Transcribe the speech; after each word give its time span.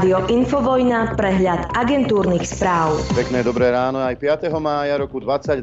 Rádio 0.00 0.32
Infovojna, 0.32 1.12
prehľad 1.12 1.76
agentúrnych 1.76 2.48
správ. 2.48 3.04
Pekné 3.12 3.44
dobré 3.44 3.68
ráno 3.68 4.00
aj 4.00 4.16
5. 4.16 4.48
mája 4.56 4.96
roku 4.96 5.20
2022 5.20 5.60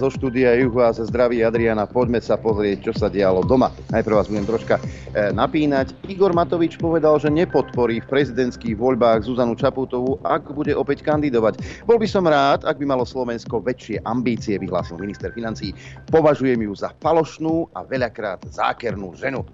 zo 0.00 0.08
štúdia 0.08 0.56
Juhu 0.56 0.80
a 0.80 0.96
ze 0.96 1.04
zdraví 1.04 1.44
Adriana. 1.44 1.84
Poďme 1.84 2.24
sa 2.24 2.40
pozrieť, 2.40 2.88
čo 2.88 2.92
sa 2.96 3.12
dialo 3.12 3.44
doma. 3.44 3.68
Najprv 3.92 4.16
vás 4.16 4.32
budem 4.32 4.48
troška 4.48 4.80
e, 4.80 5.28
napínať. 5.28 5.92
Igor 6.08 6.32
Matovič 6.32 6.80
povedal, 6.80 7.20
že 7.20 7.28
nepodporí 7.28 8.00
v 8.00 8.08
prezidentských 8.08 8.80
voľbách 8.80 9.28
Zuzanu 9.28 9.52
Čaputovú, 9.52 10.24
ak 10.24 10.56
bude 10.56 10.72
opäť 10.72 11.04
kandidovať. 11.04 11.84
Bol 11.84 12.00
by 12.00 12.08
som 12.08 12.24
rád, 12.24 12.64
ak 12.64 12.80
by 12.80 12.88
malo 12.88 13.04
Slovensko 13.04 13.60
väčšie 13.60 14.00
ambície, 14.08 14.56
vyhlásil 14.56 14.96
minister 14.96 15.28
financí. 15.36 15.76
Považujem 16.08 16.64
ju 16.64 16.72
za 16.72 16.96
falošnú 16.96 17.76
a 17.76 17.84
veľakrát 17.84 18.40
zákernú 18.48 19.12
ženu 19.20 19.44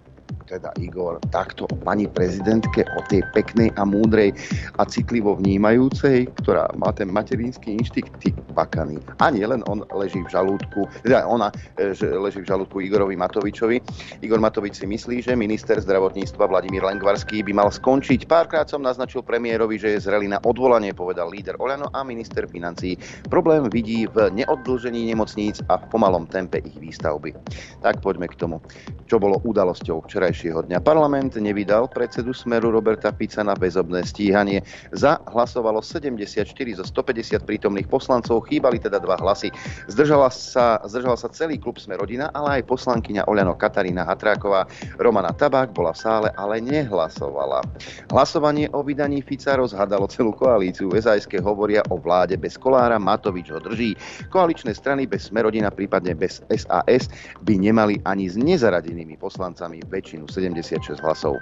teda 0.47 0.69
Igor, 0.77 1.17
takto 1.33 1.65
o 1.71 1.77
pani 1.81 2.05
prezidentke, 2.05 2.85
o 2.99 3.01
tej 3.09 3.25
peknej 3.33 3.73
a 3.81 3.89
múdrej 3.89 4.37
a 4.77 4.85
citlivo 4.85 5.39
vnímajúcej, 5.39 6.29
ktorá 6.45 6.69
má 6.77 6.93
ten 6.93 7.09
materinský 7.09 7.79
inštinkt, 7.81 8.13
ty 8.21 8.29
bakany. 8.53 9.01
A 9.23 9.33
nie 9.33 9.47
len 9.47 9.65
on 9.71 9.87
leží 9.97 10.21
v 10.21 10.29
žalúdku, 10.29 10.85
teda 11.07 11.25
ona 11.25 11.49
e, 11.81 11.97
že 11.97 12.13
leží 12.13 12.45
v 12.45 12.51
žalúdku 12.53 12.85
Igorovi 12.85 13.17
Matovičovi. 13.17 13.81
Igor 14.21 14.43
Matovič 14.43 14.83
si 14.83 14.87
myslí, 14.89 15.25
že 15.25 15.33
minister 15.33 15.81
zdravotníctva 15.81 16.51
Vladimír 16.51 16.85
Lengvarský 16.85 17.41
by 17.47 17.53
mal 17.57 17.73
skončiť. 17.73 18.29
Párkrát 18.29 18.69
som 18.69 18.85
naznačil 18.85 19.25
premiérovi, 19.25 19.81
že 19.81 19.97
je 19.97 20.05
zrelý 20.05 20.29
na 20.29 20.43
odvolanie, 20.45 20.93
povedal 20.93 21.33
líder 21.33 21.57
Oľano 21.57 21.89
a 21.97 22.05
minister 22.05 22.45
financí. 22.45 23.01
Problém 23.33 23.73
vidí 23.73 24.05
v 24.11 24.29
neoddlžení 24.37 25.09
nemocníc 25.09 25.65
a 25.73 25.81
v 25.81 25.85
pomalom 25.89 26.29
tempe 26.29 26.61
ich 26.61 26.77
výstavby. 26.77 27.33
Tak 27.81 28.05
poďme 28.05 28.29
k 28.29 28.37
tomu, 28.37 28.61
čo 29.09 29.17
bolo 29.17 29.41
udalosťou 29.43 30.05
včerajšieho 30.05 30.22
včerajšieho 30.23 30.71
dňa. 30.71 30.79
Parlament 30.87 31.35
nevydal 31.35 31.91
predsedu 31.91 32.31
Smeru 32.31 32.71
Roberta 32.71 33.11
Fica 33.11 33.43
na 33.43 33.59
väzobné 33.59 34.07
stíhanie. 34.07 34.63
Za 34.95 35.19
hlasovalo 35.27 35.83
74 35.83 36.47
zo 36.79 36.87
150 36.87 37.43
prítomných 37.43 37.91
poslancov, 37.91 38.47
chýbali 38.47 38.79
teda 38.79 39.03
dva 39.03 39.19
hlasy. 39.19 39.51
Zdržala 39.91 40.31
sa, 40.31 40.79
zdržala 40.87 41.19
sa 41.19 41.27
celý 41.35 41.59
klub 41.59 41.83
Sme 41.83 41.99
rodina, 41.99 42.31
ale 42.39 42.63
aj 42.63 42.71
poslankyňa 42.71 43.27
Oľano 43.27 43.59
Katarína 43.59 44.07
Hatráková. 44.07 44.71
Romana 45.03 45.35
Tabák 45.35 45.75
bola 45.75 45.91
v 45.91 45.99
sále, 45.99 46.29
ale 46.39 46.63
nehlasovala. 46.63 47.67
Hlasovanie 48.15 48.71
o 48.79 48.87
vydaní 48.87 49.27
Fica 49.27 49.59
rozhadalo 49.59 50.07
celú 50.07 50.31
koalíciu. 50.31 50.95
SASK 50.95 51.43
hovoria 51.43 51.83
o 51.91 51.99
vláde 51.99 52.39
bez 52.39 52.55
Kolára, 52.55 53.03
Matovič 53.03 53.51
ho 53.51 53.59
drží. 53.59 53.99
Koaličné 54.31 54.71
strany 54.71 55.11
bez 55.11 55.35
Smerodina, 55.35 55.75
prípadne 55.75 56.15
bez 56.15 56.47
SAS 56.55 57.11
by 57.43 57.59
nemali 57.59 57.99
ani 58.07 58.31
s 58.31 58.39
nezaradenými 58.39 59.19
poslancami 59.19 59.83
väčšinu 59.91 60.12
76 60.29 61.01
hlasov. 61.01 61.41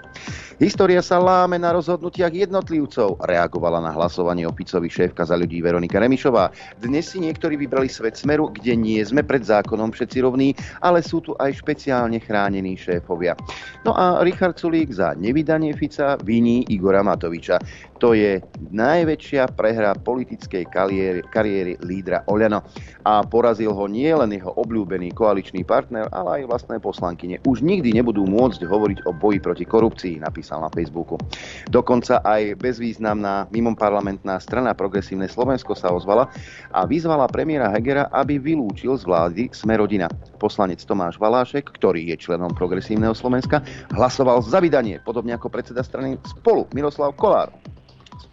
História 0.60 1.00
sa 1.00 1.18
láme 1.18 1.56
na 1.56 1.74
rozhodnutiach 1.74 2.30
jednotlivcov, 2.30 3.18
reagovala 3.24 3.80
na 3.80 3.90
hlasovanie 3.96 4.44
o 4.44 4.52
Ficovi 4.52 4.86
šéfka 4.86 5.24
za 5.26 5.34
ľudí 5.34 5.64
Veronika 5.64 5.96
Remišová. 5.96 6.52
Dnes 6.78 7.10
si 7.10 7.18
niektorí 7.18 7.56
vybrali 7.56 7.88
svet 7.91 8.14
smeru, 8.20 8.52
kde 8.52 8.76
nie 8.76 9.00
sme 9.00 9.24
pred 9.24 9.42
zákonom 9.42 9.91
všetci 9.91 10.18
rovní, 10.20 10.52
ale 10.84 11.00
sú 11.00 11.24
tu 11.24 11.32
aj 11.41 11.58
špeciálne 11.58 12.20
chránení 12.20 12.76
šéfovia. 12.76 13.34
No 13.82 13.96
a 13.96 14.20
Richard 14.20 14.60
Sulík 14.60 14.92
za 14.92 15.16
nevydanie 15.16 15.72
Fica 15.72 16.20
viní 16.20 16.68
Igora 16.68 17.00
Matoviča. 17.00 17.58
To 18.00 18.16
je 18.16 18.40
najväčšia 18.72 19.52
prehra 19.60 19.92
politickej 19.92 20.64
kariéry, 20.72 21.20
kariéry 21.28 21.76
lídra 21.84 22.24
Oľano. 22.32 22.64
A 23.04 23.20
porazil 23.20 23.76
ho 23.76 23.84
nie 23.84 24.08
len 24.08 24.32
jeho 24.32 24.56
obľúbený 24.56 25.12
koaličný 25.12 25.68
partner, 25.68 26.08
ale 26.08 26.40
aj 26.40 26.48
vlastné 26.48 26.80
poslankyne. 26.80 27.44
Už 27.44 27.60
nikdy 27.60 27.92
nebudú 27.92 28.24
môcť 28.24 28.64
hovoriť 28.64 29.04
o 29.04 29.12
boji 29.12 29.44
proti 29.44 29.68
korupcii, 29.68 30.16
napísal 30.16 30.64
na 30.64 30.72
Facebooku. 30.72 31.20
Dokonca 31.68 32.24
aj 32.24 32.56
bezvýznamná 32.56 33.52
mimoparlamentná 33.52 34.40
strana 34.40 34.72
Progresívne 34.72 35.28
Slovensko 35.28 35.76
sa 35.76 35.92
ozvala 35.92 36.32
a 36.72 36.88
vyzvala 36.88 37.28
premiéra 37.28 37.69
Hegera, 37.69 38.08
aby 38.16 38.41
vylúčil 38.41 38.96
z 38.96 39.04
vlády 39.04 39.52
Smerodina. 39.52 40.08
Poslanec 40.41 40.80
Tomáš 40.88 41.20
Valášek, 41.20 41.69
ktorý 41.76 42.08
je 42.08 42.16
členom 42.16 42.48
Progresívneho 42.56 43.12
Slovenska, 43.12 43.60
hlasoval 43.92 44.41
za 44.41 44.56
vydanie, 44.56 45.04
podobne 45.04 45.36
ako 45.36 45.52
predseda 45.52 45.84
strany 45.84 46.16
Spolu 46.25 46.64
Miroslav 46.72 47.12
Kolár 47.20 47.52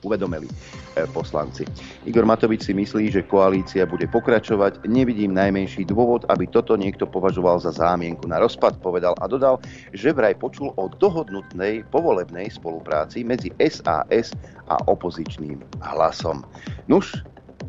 uvedomili 0.06 0.46
e, 0.46 1.06
poslanci. 1.10 1.66
Igor 2.06 2.26
Matovič 2.28 2.70
si 2.70 2.74
myslí, 2.74 3.10
že 3.10 3.26
koalícia 3.26 3.90
bude 3.90 4.06
pokračovať. 4.10 4.86
Nevidím 4.86 5.34
najmenší 5.34 5.90
dôvod, 5.90 6.28
aby 6.30 6.46
toto 6.50 6.78
niekto 6.78 7.10
považoval 7.10 7.62
za 7.62 7.74
zámienku 7.74 8.30
na 8.30 8.38
rozpad, 8.38 8.78
povedal 8.84 9.18
a 9.18 9.26
dodal, 9.26 9.58
že 9.96 10.14
vraj 10.14 10.38
počul 10.38 10.74
o 10.78 10.92
dohodnutnej 11.02 11.82
povolebnej 11.90 12.54
spolupráci 12.54 13.26
medzi 13.26 13.50
SAS 13.58 14.36
a 14.70 14.76
opozičným 14.86 15.64
hlasom. 15.82 16.46
Nuž, 16.92 17.18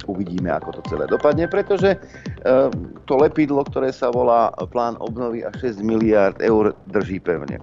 uvidíme, 0.07 0.53
ako 0.53 0.79
to 0.79 0.83
celé 0.95 1.05
dopadne, 1.09 1.49
pretože 1.49 1.97
e, 1.97 1.99
to 3.09 3.15
lepidlo, 3.17 3.65
ktoré 3.67 3.91
sa 3.91 4.13
volá 4.13 4.53
plán 4.71 5.01
obnovy 5.01 5.43
a 5.43 5.51
6 5.51 5.81
miliard 5.81 6.37
eur, 6.45 6.77
drží 6.93 7.19
pevne. 7.19 7.59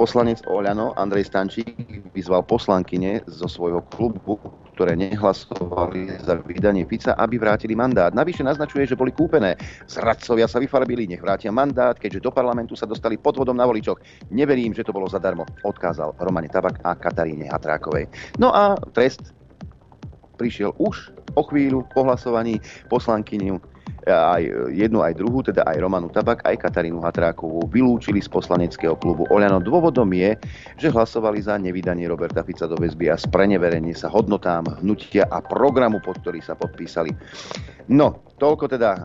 Poslanec 0.00 0.48
Oľano 0.48 0.96
Andrej 0.96 1.28
Stančík 1.28 1.76
vyzval 2.16 2.40
poslankyne 2.48 3.20
zo 3.28 3.44
svojho 3.44 3.84
klubu, 3.92 4.40
ktoré 4.72 4.96
nehlasovali 4.96 6.24
za 6.24 6.40
vydanie 6.40 6.88
Fica, 6.88 7.12
aby 7.20 7.36
vrátili 7.36 7.76
mandát. 7.76 8.08
Navyše 8.08 8.40
naznačuje, 8.40 8.88
že 8.88 8.96
boli 8.96 9.12
kúpené. 9.12 9.60
Zradcovia 9.84 10.48
sa 10.48 10.56
vyfarbili, 10.56 11.04
nech 11.04 11.20
vrátia 11.20 11.52
mandát, 11.52 11.92
keďže 12.00 12.24
do 12.24 12.32
parlamentu 12.32 12.72
sa 12.80 12.88
dostali 12.88 13.20
podvodom 13.20 13.52
na 13.52 13.68
voličoch. 13.68 14.00
Neverím, 14.32 14.72
že 14.72 14.88
to 14.88 14.96
bolo 14.96 15.04
zadarmo, 15.04 15.44
odkázal 15.68 16.16
Romane 16.16 16.48
Tabak 16.48 16.80
a 16.80 16.96
Kataríne 16.96 17.52
Hatrákovej. 17.52 18.08
No 18.40 18.56
a 18.56 18.80
trest 18.96 19.36
prišiel 20.40 20.72
už 20.80 21.12
o 21.36 21.44
chvíľu 21.44 21.84
po 21.92 22.08
hlasovaní 22.08 22.56
poslankyňu 22.88 23.60
aj 24.06 24.42
jednu, 24.72 25.04
aj 25.04 25.14
druhú, 25.16 25.44
teda 25.44 25.66
aj 25.68 25.76
Romanu 25.80 26.08
Tabak, 26.08 26.40
aj 26.48 26.56
Katarínu 26.56 27.04
Hatrákovú 27.04 27.68
vylúčili 27.68 28.18
z 28.24 28.28
poslaneckého 28.32 28.96
klubu 28.96 29.28
Oľano. 29.28 29.60
Dôvodom 29.60 30.08
je, 30.16 30.36
že 30.80 30.88
hlasovali 30.88 31.44
za 31.44 31.60
nevydanie 31.60 32.08
Roberta 32.08 32.40
Fica 32.40 32.64
do 32.64 32.80
väzby 32.80 33.12
a 33.12 33.16
spreneverenie 33.20 33.92
sa 33.92 34.08
hodnotám 34.08 34.80
hnutia 34.80 35.28
a 35.28 35.44
programu, 35.44 36.00
pod 36.00 36.18
ktorý 36.24 36.40
sa 36.40 36.56
podpísali. 36.56 37.12
No, 37.92 38.24
toľko 38.40 38.64
teda 38.72 38.90
e, 38.94 39.00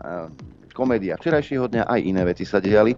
komédia 0.72 1.20
včerajšieho 1.20 1.68
dňa, 1.68 1.82
aj 1.88 2.00
iné 2.00 2.22
veci 2.24 2.48
sa 2.48 2.62
diali. 2.62 2.96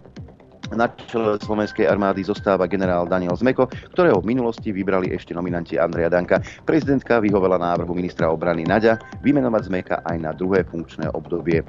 Na 0.69 0.85
čele 1.09 1.41
slovenskej 1.41 1.89
armády 1.89 2.21
zostáva 2.21 2.69
generál 2.69 3.09
Daniel 3.09 3.33
Zmeko, 3.33 3.73
ktorého 3.97 4.21
v 4.21 4.37
minulosti 4.37 4.69
vybrali 4.69 5.09
ešte 5.17 5.33
nominanti 5.33 5.81
Andreja 5.81 6.13
Danka. 6.13 6.45
Prezidentka 6.69 7.25
vyhovela 7.25 7.57
návrhu 7.57 7.97
ministra 7.97 8.29
obrany 8.29 8.69
Naďa 8.69 9.01
vymenovať 9.25 9.63
Zmeka 9.65 9.97
aj 10.05 10.17
na 10.21 10.37
druhé 10.37 10.69
funkčné 10.69 11.09
obdobie. 11.17 11.65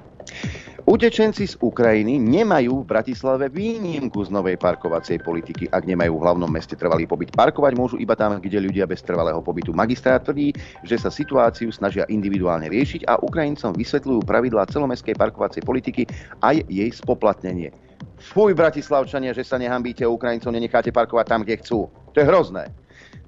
Utečenci 0.89 1.45
z 1.45 1.55
Ukrajiny 1.61 2.17
nemajú 2.17 2.81
v 2.81 2.89
Bratislave 2.89 3.45
výnimku 3.47 4.25
z 4.25 4.33
novej 4.33 4.57
parkovacej 4.57 5.21
politiky, 5.21 5.69
ak 5.69 5.85
nemajú 5.85 6.17
v 6.17 6.23
hlavnom 6.25 6.49
meste 6.49 6.73
trvalý 6.73 7.05
pobyt. 7.05 7.29
Parkovať 7.31 7.73
môžu 7.77 7.95
iba 8.01 8.17
tam, 8.17 8.41
kde 8.41 8.57
ľudia 8.57 8.89
bez 8.89 9.05
trvalého 9.05 9.37
pobytu. 9.39 9.69
Magistrát 9.69 10.25
tvrdí, 10.25 10.51
že 10.81 10.97
sa 10.97 11.13
situáciu 11.13 11.69
snažia 11.69 12.09
individuálne 12.09 12.67
riešiť 12.67 13.05
a 13.05 13.21
Ukrajincom 13.21 13.77
vysvetľujú 13.77 14.25
pravidlá 14.25 14.65
celomestskej 14.67 15.13
parkovacej 15.13 15.61
politiky 15.61 16.03
aj 16.41 16.65
jej 16.67 16.89
spoplatnenie. 16.89 17.69
Fuj, 18.19 18.51
Bratislavčania, 18.51 19.31
že 19.31 19.47
sa 19.47 19.55
nehambíte, 19.55 20.03
Ukrajincov 20.03 20.51
nenecháte 20.51 20.91
parkovať 20.91 21.25
tam, 21.27 21.41
kde 21.47 21.55
chcú. 21.63 21.87
To 22.11 22.17
je 22.19 22.27
hrozné. 22.27 22.67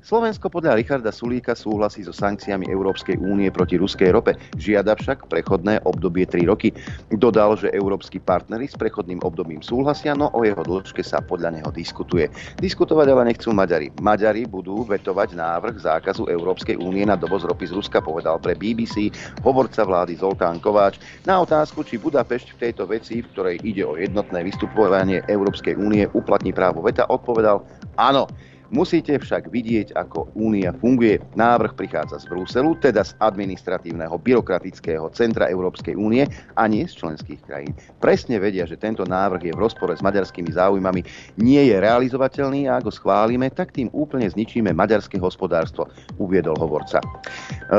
Slovensko 0.01 0.49
podľa 0.49 0.81
Richarda 0.81 1.13
Sulíka 1.13 1.53
súhlasí 1.53 2.01
so 2.01 2.09
sankciami 2.09 2.65
Európskej 2.73 3.21
únie 3.21 3.53
proti 3.53 3.77
ruskej 3.77 4.09
rope, 4.09 4.33
žiada 4.57 4.97
však 4.97 5.29
prechodné 5.29 5.77
obdobie 5.85 6.25
3 6.25 6.41
roky. 6.49 6.73
Dodal, 7.13 7.53
že 7.53 7.69
európsky 7.69 8.17
partnery 8.17 8.65
s 8.65 8.73
prechodným 8.73 9.21
obdobím 9.21 9.61
súhlasia, 9.61 10.17
no 10.17 10.33
o 10.33 10.41
jeho 10.41 10.65
dĺžke 10.65 11.05
sa 11.05 11.21
podľa 11.21 11.61
neho 11.61 11.69
diskutuje. 11.69 12.33
Diskutovať 12.57 13.13
ale 13.13 13.29
nechcú 13.29 13.53
Maďari. 13.53 13.93
Maďari 14.01 14.49
budú 14.49 14.81
vetovať 14.89 15.37
návrh 15.37 15.77
zákazu 15.77 16.25
Európskej 16.33 16.81
únie 16.81 17.05
na 17.05 17.13
dovoz 17.13 17.45
ropy 17.45 17.69
z 17.69 17.77
Ruska, 17.77 18.01
povedal 18.01 18.41
pre 18.41 18.57
BBC 18.57 19.13
hovorca 19.45 19.85
vlády 19.85 20.17
Zoltán 20.17 20.57
Kováč. 20.57 20.97
Na 21.29 21.37
otázku, 21.45 21.85
či 21.85 22.01
Budapešť 22.01 22.57
v 22.57 22.61
tejto 22.65 22.89
veci, 22.89 23.21
v 23.21 23.29
ktorej 23.37 23.61
ide 23.61 23.85
o 23.85 23.93
jednotné 23.93 24.41
vystupovanie 24.41 25.21
Európskej 25.29 25.77
únie, 25.77 26.09
uplatní 26.17 26.49
právo 26.57 26.81
veta, 26.81 27.05
odpovedal 27.05 27.61
áno. 28.01 28.25
Musíte 28.71 29.19
však 29.19 29.51
vidieť, 29.51 29.99
ako 29.99 30.31
únia 30.31 30.71
funguje. 30.71 31.19
Návrh 31.35 31.75
prichádza 31.75 32.23
z 32.23 32.31
Bruselu, 32.31 32.71
teda 32.79 33.03
z 33.03 33.11
administratívneho 33.19 34.15
byrokratického 34.15 35.11
centra 35.11 35.51
Európskej 35.51 35.99
únie 35.99 36.23
a 36.55 36.63
nie 36.71 36.87
z 36.87 37.03
členských 37.03 37.43
krajín. 37.43 37.75
Presne 37.99 38.39
vedia, 38.39 38.63
že 38.63 38.79
tento 38.79 39.03
návrh 39.03 39.51
je 39.51 39.53
v 39.53 39.59
rozpore 39.59 39.91
s 39.91 39.99
maďarskými 39.99 40.55
záujmami, 40.55 41.03
nie 41.43 41.67
je 41.67 41.75
realizovateľný 41.83 42.71
a 42.71 42.79
ak 42.79 42.87
ho 42.87 42.93
schválime, 42.95 43.51
tak 43.51 43.75
tým 43.75 43.91
úplne 43.91 44.31
zničíme 44.31 44.71
maďarské 44.71 45.19
hospodárstvo, 45.19 45.91
uviedol 46.15 46.55
hovorca. 46.55 47.03
E, 47.03 47.07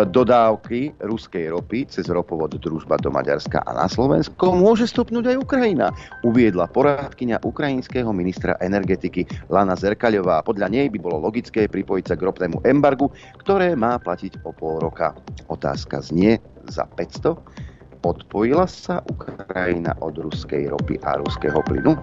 dodávky 0.05 0.93
ruskej 1.01 1.57
ropy 1.57 1.89
cez 1.89 2.13
ropovod 2.13 2.53
družba 2.61 3.01
do 3.01 3.09
Maďarska 3.09 3.65
a 3.65 3.73
na 3.73 3.89
Slovensko 3.89 4.53
môže 4.53 4.85
stopnúť 4.85 5.33
aj 5.33 5.37
Ukrajina, 5.41 5.89
uviedla 6.21 6.69
poradkyňa 6.69 7.41
ukrajinského 7.49 8.13
ministra 8.13 8.61
energetiky 8.61 9.25
Lana 9.49 9.73
Zerkaľová. 9.73 10.45
Podľa 10.45 10.69
nej 10.69 10.82
nej 10.83 10.91
by 10.91 10.99
bolo 10.99 11.23
logické 11.23 11.71
pripojiť 11.71 12.05
sa 12.11 12.19
k 12.19 12.27
ropnému 12.27 12.67
embargu, 12.67 13.07
ktoré 13.39 13.79
má 13.79 13.95
platiť 14.03 14.43
o 14.43 14.51
pol 14.51 14.83
roka. 14.83 15.15
Otázka 15.47 16.03
znie 16.03 16.43
za 16.67 16.91
500 16.99 17.39
odpojila 18.03 18.67
sa 18.67 19.03
Ukrajina 19.07 19.95
od 20.03 20.19
ruskej 20.19 20.71
ropy 20.71 20.99
a 21.07 21.19
ruského 21.19 21.59
plynu? 21.67 21.95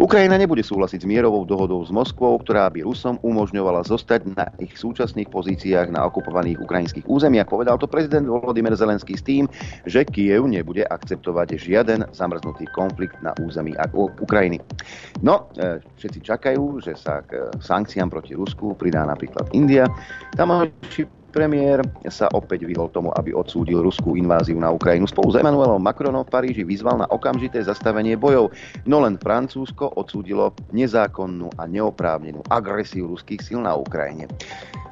Ukrajina 0.00 0.36
nebude 0.36 0.64
súhlasiť 0.64 1.04
s 1.04 1.08
mierovou 1.08 1.48
dohodou 1.48 1.80
s 1.84 1.90
Moskvou, 1.92 2.40
ktorá 2.40 2.68
by 2.72 2.84
Rusom 2.84 3.16
umožňovala 3.24 3.84
zostať 3.84 4.20
na 4.36 4.46
ich 4.60 4.76
súčasných 4.76 5.28
pozíciách 5.32 5.92
na 5.92 6.04
okupovaných 6.08 6.60
ukrajinských 6.60 7.08
územiach. 7.08 7.48
Povedal 7.48 7.80
to 7.80 7.88
prezident 7.88 8.28
Volodymyr 8.28 8.76
Zelenský 8.76 9.16
s 9.16 9.24
tým, 9.24 9.44
že 9.88 10.04
Kiev 10.04 10.48
nebude 10.48 10.84
akceptovať 10.88 11.56
žiaden 11.56 12.06
zamrznutý 12.12 12.68
konflikt 12.72 13.16
na 13.20 13.36
území 13.40 13.76
Ukrajiny. 13.96 14.60
No, 15.20 15.48
e, 15.56 15.80
všetci 16.00 16.20
čakajú, 16.24 16.80
že 16.84 16.96
sa 16.96 17.24
k 17.24 17.52
sankciám 17.60 18.08
proti 18.12 18.36
Rusku 18.36 18.76
pridá 18.76 19.04
napríklad 19.04 19.48
India. 19.52 19.88
Tam 20.36 20.52
Premiér 21.30 21.86
sa 22.10 22.26
opäť 22.34 22.66
vyhol 22.66 22.90
tomu, 22.90 23.14
aby 23.14 23.30
odsúdil 23.30 23.78
ruskú 23.78 24.18
inváziu 24.18 24.58
na 24.58 24.74
Ukrajinu. 24.74 25.06
Spolu 25.06 25.30
s 25.30 25.38
Emmanuelom 25.38 25.78
Macronom 25.78 26.26
v 26.26 26.32
Paríži 26.34 26.62
vyzval 26.66 26.98
na 26.98 27.06
okamžité 27.06 27.62
zastavenie 27.62 28.18
bojov, 28.18 28.50
no 28.90 28.98
len 29.06 29.14
Francúzsko 29.14 29.94
odsúdilo 29.94 30.50
nezákonnú 30.74 31.54
a 31.54 31.70
neoprávnenú 31.70 32.42
agresiu 32.50 33.06
ruských 33.14 33.38
síl 33.46 33.62
na 33.62 33.78
Ukrajine. 33.78 34.26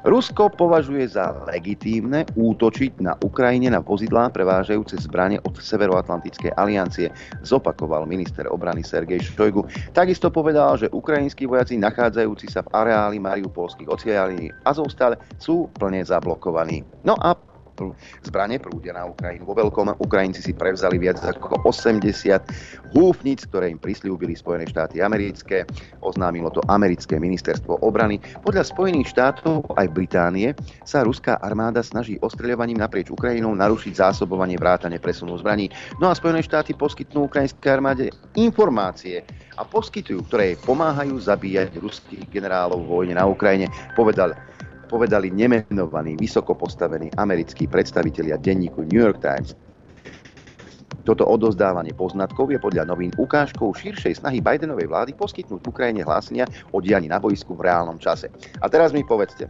Rusko 0.07 0.47
považuje 0.55 1.11
za 1.11 1.35
legitímne 1.51 2.23
útočiť 2.39 3.03
na 3.03 3.19
Ukrajine 3.19 3.67
na 3.67 3.83
vozidlá 3.83 4.31
prevážajúce 4.31 4.95
zbranie 4.95 5.43
od 5.43 5.59
Severoatlantickej 5.59 6.55
aliancie, 6.55 7.11
zopakoval 7.43 8.07
minister 8.07 8.47
obrany 8.47 8.79
Sergej 8.79 9.19
Šojgu. 9.19 9.67
Takisto 9.91 10.31
povedal, 10.31 10.79
že 10.79 10.87
ukrajinskí 10.95 11.43
vojaci 11.43 11.75
nachádzajúci 11.75 12.47
sa 12.47 12.63
v 12.63 12.71
areáli 12.79 13.19
mariupolských 13.19 13.91
ocielí 13.91 14.47
Azovstal 14.63 15.19
sú 15.35 15.67
plne 15.75 15.99
zablokovaní. 15.99 16.28
No 17.01 17.17
a 17.17 17.33
zbranie 18.25 18.59
prúdia 18.59 18.91
na 18.91 19.07
Ukrajinu. 19.07 19.47
Vo 19.47 19.55
veľkom 19.55 19.95
Ukrajinci 20.03 20.43
si 20.43 20.51
prevzali 20.51 20.99
viac 20.99 21.21
ako 21.23 21.63
80 21.63 22.91
húfnic, 22.95 23.47
ktoré 23.47 23.71
im 23.71 23.79
prislúbili 23.79 24.35
Spojené 24.35 24.67
štáty 24.67 24.99
americké. 24.99 25.63
Oznámilo 26.03 26.51
to 26.51 26.59
americké 26.67 27.15
ministerstvo 27.21 27.79
obrany. 27.85 28.19
Podľa 28.43 28.67
Spojených 28.67 29.15
štátov 29.15 29.79
aj 29.79 29.87
Británie 29.95 30.51
sa 30.83 31.05
ruská 31.05 31.39
armáda 31.39 31.79
snaží 31.79 32.19
ostreľovaním 32.19 32.81
naprieč 32.81 33.13
Ukrajinou 33.13 33.55
narušiť 33.55 33.93
zásobovanie 33.95 34.59
vrátane 34.59 34.99
presunu 34.99 35.37
zbraní. 35.39 35.71
No 36.03 36.11
a 36.11 36.17
Spojené 36.17 36.43
štáty 36.43 36.75
poskytnú 36.75 37.31
ukrajinskej 37.31 37.71
armáde 37.71 38.05
informácie 38.35 39.23
a 39.55 39.63
poskytujú, 39.63 40.23
ktoré 40.27 40.55
pomáhajú 40.63 41.15
zabíjať 41.19 41.79
ruských 41.79 42.27
generálov 42.31 42.83
v 42.83 42.91
vojne 42.91 43.15
na 43.19 43.27
Ukrajine, 43.27 43.67
povedal 43.95 44.35
povedali 44.89 45.29
nemenovaní, 45.29 46.17
vysoko 46.17 46.57
postavení 46.57 47.13
americkí 47.13 47.69
predstavitelia 47.69 48.41
denníku 48.41 48.81
New 48.89 48.97
York 48.97 49.21
Times. 49.21 49.53
Toto 51.05 51.25
odozdávanie 51.25 51.93
poznatkov 51.93 52.49
je 52.49 52.57
podľa 52.57 52.89
novín 52.89 53.13
ukážkou 53.15 53.71
širšej 53.71 54.19
snahy 54.19 54.41
Bidenovej 54.41 54.89
vlády 54.89 55.13
poskytnúť 55.13 55.61
Ukrajine 55.65 56.01
hlásenia 56.01 56.49
o 56.73 56.81
dianí 56.81 57.07
na 57.07 57.21
boisku 57.21 57.53
v 57.53 57.69
reálnom 57.69 58.01
čase. 58.01 58.29
A 58.61 58.67
teraz 58.67 58.91
mi 58.91 59.05
povedzte, 59.05 59.49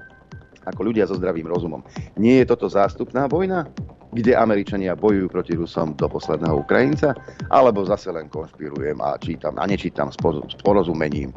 ako 0.67 0.91
ľudia 0.91 1.07
so 1.07 1.17
zdravým 1.17 1.47
rozumom, 1.47 1.81
nie 2.19 2.43
je 2.43 2.45
toto 2.47 2.67
zástupná 2.69 3.25
vojna? 3.25 3.65
Kde 4.13 4.33
Američania 4.33 4.97
bojujú 4.97 5.29
proti 5.29 5.53
Rusom 5.53 5.93
do 5.93 6.09
posledného 6.09 6.65
Ukrajinca, 6.65 7.13
alebo 7.53 7.85
zase 7.85 8.09
len 8.09 8.25
konšpirujem 8.29 8.97
a 9.01 9.17
čítam 9.21 9.57
a 9.61 9.63
nečítam 9.69 10.09
s, 10.09 10.17
porozumením. 10.61 11.29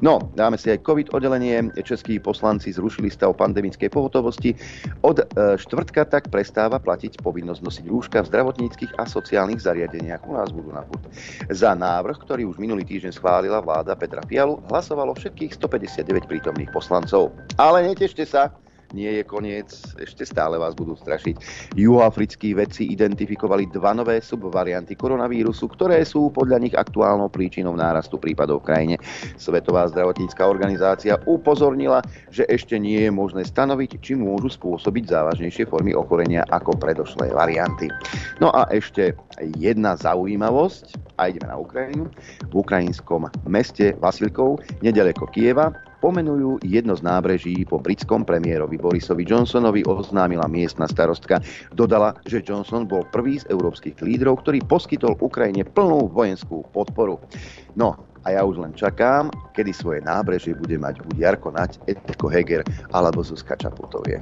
No, 0.00 0.32
dáme 0.32 0.56
si 0.56 0.72
aj 0.72 0.84
COVID 0.84 1.12
oddelenie. 1.12 1.68
Českí 1.84 2.16
poslanci 2.16 2.72
zrušili 2.72 3.12
stav 3.12 3.36
pandemickej 3.36 3.92
pohotovosti. 3.92 4.56
Od 5.04 5.20
e, 5.20 5.24
štvrtka 5.60 6.08
tak 6.08 6.32
prestáva 6.32 6.80
platiť 6.80 7.20
povinnosť 7.20 7.60
nosiť 7.60 7.84
rúška 7.88 8.24
v 8.24 8.30
zdravotníckých 8.32 8.96
a 8.96 9.04
sociálnych 9.04 9.60
zariadeniach. 9.60 10.24
U 10.24 10.32
nás 10.32 10.48
budú 10.48 10.72
na 10.72 10.80
put. 10.82 11.04
Za 11.52 11.76
návrh, 11.76 12.16
ktorý 12.24 12.48
už 12.48 12.56
minulý 12.56 12.88
týždeň 12.88 13.12
schválila 13.12 13.60
vláda 13.60 13.92
Petra 13.92 14.24
Fialu, 14.24 14.64
hlasovalo 14.72 15.12
všetkých 15.12 15.52
159 15.60 16.24
prítomných 16.24 16.72
poslancov. 16.72 17.36
Ale 17.60 17.84
netešte 17.84 18.24
sa, 18.24 18.50
nie 18.94 19.10
je 19.18 19.24
koniec, 19.26 19.74
ešte 19.98 20.22
stále 20.22 20.54
vás 20.54 20.78
budú 20.78 20.94
strašiť. 20.94 21.36
Juhoafrickí 21.74 22.54
vedci 22.54 22.94
identifikovali 22.94 23.66
dva 23.74 23.90
nové 23.90 24.22
subvarianty 24.22 24.94
koronavírusu, 24.94 25.66
ktoré 25.74 26.06
sú 26.06 26.30
podľa 26.30 26.62
nich 26.62 26.74
aktuálnou 26.78 27.26
príčinou 27.26 27.74
nárastu 27.74 28.16
prípadov 28.16 28.62
v 28.62 28.70
krajine. 28.70 28.96
Svetová 29.34 29.90
zdravotnícká 29.90 30.46
organizácia 30.46 31.18
upozornila, 31.26 31.98
že 32.30 32.46
ešte 32.46 32.78
nie 32.78 33.02
je 33.02 33.10
možné 33.10 33.42
stanoviť, 33.42 33.98
či 33.98 34.14
môžu 34.14 34.54
spôsobiť 34.54 35.10
závažnejšie 35.10 35.66
formy 35.66 35.90
ochorenia 35.90 36.46
ako 36.54 36.78
predošlé 36.78 37.34
varianty. 37.34 37.90
No 38.38 38.54
a 38.54 38.70
ešte 38.70 39.18
jedna 39.58 39.98
zaujímavosť, 39.98 41.18
a 41.18 41.30
ideme 41.30 41.50
na 41.50 41.58
Ukrajinu. 41.58 42.10
V 42.50 42.54
ukrajinskom 42.54 43.26
meste 43.46 43.94
Vasilkov, 43.98 44.62
nedaleko 44.82 45.26
Kieva, 45.30 45.74
pomenujú 46.04 46.60
jedno 46.60 46.92
z 46.92 47.00
nábreží 47.00 47.64
po 47.64 47.80
britskom 47.80 48.28
premiérovi 48.28 48.76
Borisovi 48.76 49.24
Johnsonovi, 49.24 49.88
oznámila 49.88 50.44
miestna 50.44 50.84
starostka. 50.84 51.40
Dodala, 51.72 52.12
že 52.28 52.44
Johnson 52.44 52.84
bol 52.84 53.08
prvý 53.08 53.40
z 53.40 53.48
európskych 53.48 54.04
lídrov, 54.04 54.44
ktorý 54.44 54.60
poskytol 54.68 55.16
Ukrajine 55.24 55.64
plnú 55.64 56.12
vojenskú 56.12 56.68
podporu. 56.76 57.24
No, 57.72 57.96
a 58.28 58.36
ja 58.36 58.44
už 58.44 58.60
len 58.60 58.76
čakám, 58.76 59.32
kedy 59.56 59.72
svoje 59.72 60.04
nábrežie 60.04 60.52
bude 60.52 60.76
mať 60.76 61.00
buď 61.00 61.16
Jarko 61.16 61.48
Nať, 61.56 61.80
Edko 61.88 62.28
Heger 62.28 62.60
alebo 62.92 63.24
Zuzka 63.24 63.56
Čaputovie. 63.56 64.20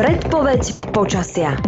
Predpoveď 0.00 0.92
počasia. 0.96 1.60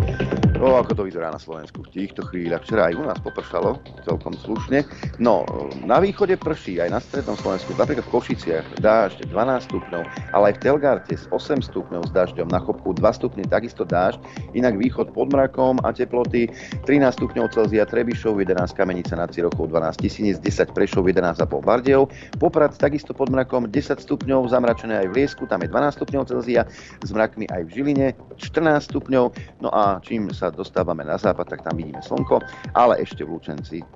O, 0.62 0.78
ako 0.78 0.94
to 0.94 1.02
vyzerá 1.10 1.34
na 1.34 1.42
Slovensku 1.42 1.82
v 1.82 1.90
týchto 1.90 2.22
chvíľach. 2.30 2.62
Včera 2.62 2.86
aj 2.86 2.94
u 2.94 3.02
nás 3.02 3.18
popršalo 3.18 3.82
celkom 4.06 4.30
slušne. 4.30 4.86
No, 5.18 5.42
na 5.82 5.98
východe 5.98 6.38
prší, 6.38 6.78
aj 6.78 6.90
na 6.94 7.02
strednom 7.02 7.34
Slovensku, 7.34 7.74
napríklad 7.74 8.06
v 8.06 8.12
Košiciach 8.14 8.78
dážď 8.78 9.26
12 9.26 9.66
stupňov, 9.66 10.02
ale 10.30 10.44
aj 10.46 10.54
v 10.54 10.60
Telgarte 10.62 11.14
s 11.18 11.26
8 11.34 11.66
stupňov 11.66 12.06
s 12.06 12.14
dažďom, 12.14 12.46
na 12.46 12.62
Chopku 12.62 12.94
2 12.94 13.02
stupne 13.10 13.42
takisto 13.42 13.82
dážď, 13.82 14.22
inak 14.54 14.78
východ 14.78 15.10
pod 15.10 15.34
mrakom 15.34 15.82
a 15.82 15.90
teploty 15.90 16.46
13 16.86 17.10
stupňov 17.18 17.50
Celzia 17.50 17.82
Trebišov, 17.82 18.38
11 18.38 18.54
Kamenica 18.78 19.18
nad 19.18 19.34
Cirochou, 19.34 19.66
12 19.66 19.98
Tisíc, 19.98 20.38
10 20.38 20.70
Prešov, 20.70 21.10
11,5 21.10 21.42
Bardejov, 21.58 22.06
Poprad 22.38 22.70
takisto 22.78 23.10
pod 23.10 23.34
mrakom 23.34 23.66
10 23.66 23.98
stupňov, 23.98 24.46
zamračené 24.46 25.02
aj 25.02 25.10
v 25.10 25.26
Liesku, 25.26 25.42
tam 25.50 25.66
je 25.66 25.74
12 25.74 25.98
stupňov 25.98 26.22
Celzia, 26.30 26.62
s 27.02 27.10
mrakmi 27.10 27.50
aj 27.50 27.66
v 27.66 27.70
Žiline 27.74 28.06
14 28.38 28.94
stupňov, 28.94 29.58
no 29.58 29.68
a 29.74 29.98
čím 30.06 30.30
sa 30.30 30.51
dostávame 30.54 31.04
na 31.04 31.18
západ, 31.18 31.48
tak 31.48 31.64
tam 31.64 31.76
vidíme 31.76 32.00
slnko, 32.04 32.40
ale 32.76 33.00
ešte 33.02 33.24
v 33.24 33.36
Lučenci 33.36 33.78
e, 33.80 33.86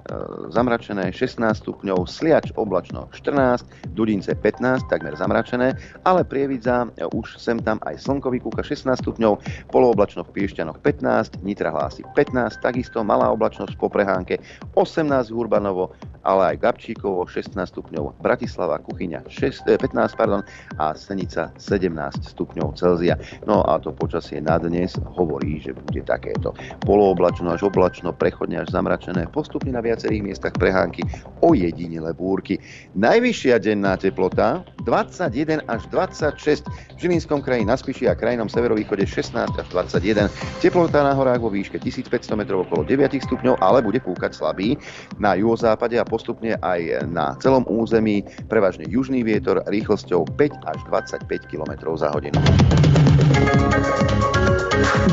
zamračené 0.51 1.13
16 1.13 1.43
stupňov, 1.63 2.09
Sliač 2.09 2.53
oblačno 2.57 3.09
14, 3.13 3.93
Dudince 3.93 4.35
15, 4.35 4.89
takmer 4.89 5.15
zamračené, 5.17 5.77
ale 6.05 6.25
Prievidza 6.25 6.89
e, 6.97 7.07
už 7.13 7.37
sem 7.37 7.61
tam 7.63 7.81
aj 7.87 8.01
slnko 8.01 8.33
vykúka 8.33 8.63
16 8.65 9.03
stupňov, 9.03 9.41
polooblačno 9.71 10.25
v 10.27 10.33
Piešťanoch 10.43 10.81
15, 10.83 11.45
Nitra 11.47 11.71
hlási 11.73 12.03
15, 12.17 12.61
takisto 12.61 13.01
malá 13.07 13.31
oblačnosť 13.33 13.77
po 13.77 13.93
prehánke 13.93 14.41
18 14.75 15.33
Urbanovo, 15.33 15.93
ale 16.27 16.55
aj 16.55 16.61
Gabčíkovo 16.61 17.23
16 17.25 17.55
stupňov, 17.71 18.19
Bratislava, 18.19 18.83
Kuchyňa 18.83 19.31
6, 19.31 19.79
15 19.79 19.79
eh, 19.79 20.19
pardon, 20.19 20.43
a 20.83 20.93
Senica 20.99 21.55
17 21.55 22.35
stupňov 22.35 22.75
Celzia. 22.75 23.15
No 23.47 23.63
a 23.63 23.79
to 23.79 23.95
počasie 23.95 24.43
na 24.43 24.59
dnes 24.59 24.99
hovorí, 25.15 25.63
že 25.63 25.73
bude 25.73 26.03
takéto 26.03 26.46
polooblačno 26.85 27.51
až 27.55 27.67
oblačno, 27.67 28.13
prechodne 28.13 28.61
až 28.61 28.71
zamračené, 28.71 29.27
postupne 29.33 29.73
na 29.73 29.81
viacerých 29.81 30.23
miestach 30.23 30.55
prehánky, 30.55 31.03
o 31.41 31.57
jedinile 31.57 32.13
búrky. 32.13 32.61
Najvyššia 32.99 33.63
denná 33.63 33.97
teplota 33.97 34.67
21 34.85 35.65
až 35.67 35.83
26 35.91 36.67
v 36.67 36.99
Žilinskom 36.99 37.41
kraji 37.43 37.65
na 37.65 37.75
Spiši 37.75 38.11
a 38.11 38.15
krajinom 38.15 38.51
severovýchode 38.51 39.07
16 39.09 39.35
až 39.57 39.67
21. 39.73 40.31
Teplota 40.63 41.03
na 41.03 41.13
horách 41.17 41.43
vo 41.43 41.51
výške 41.51 41.81
1500 41.81 42.39
metrov 42.39 42.69
okolo 42.69 42.87
9 42.87 43.17
stupňov, 43.27 43.59
ale 43.63 43.83
bude 43.83 43.99
púkať 44.03 44.37
slabý. 44.37 44.79
Na 45.17 45.39
juhozápade 45.39 45.99
a 45.99 46.05
postupne 46.05 46.59
aj 46.61 47.07
na 47.11 47.39
celom 47.39 47.67
území 47.69 48.27
prevažne 48.51 48.87
južný 48.89 49.23
vietor 49.23 49.63
rýchlosťou 49.67 50.27
5 50.39 50.71
až 50.71 50.79
25 50.89 51.51
km 51.51 51.73
za 51.95 52.11
hodinu. 52.11 52.39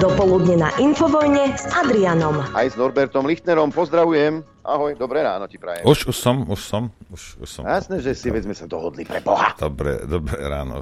Dopoludne 0.01 0.67
na 0.67 0.69
Infovojne 1.13 1.53
s 1.53 1.69
Adrianom. 1.69 2.41
Aj 2.57 2.65
s 2.65 2.73
Norbertom 2.73 3.29
Lichtnerom. 3.29 3.69
Pozdravujem. 3.69 4.41
Ahoj, 4.65 4.97
dobré 4.97 5.21
ráno 5.21 5.45
ti 5.45 5.61
prajem. 5.61 5.85
Už, 5.85 6.09
už 6.09 6.17
som, 6.17 6.41
už 6.49 6.57
som. 6.57 6.89
Už, 7.13 7.37
už 7.37 7.49
som. 7.53 7.69
Jasné, 7.69 8.01
že 8.01 8.17
si 8.17 8.33
veď 8.33 8.49
sme 8.49 8.57
sa 8.57 8.65
dohodli 8.65 9.05
pre 9.05 9.21
Boha. 9.21 9.53
Dobré, 9.61 10.09
dobré 10.09 10.41
ráno. 10.41 10.81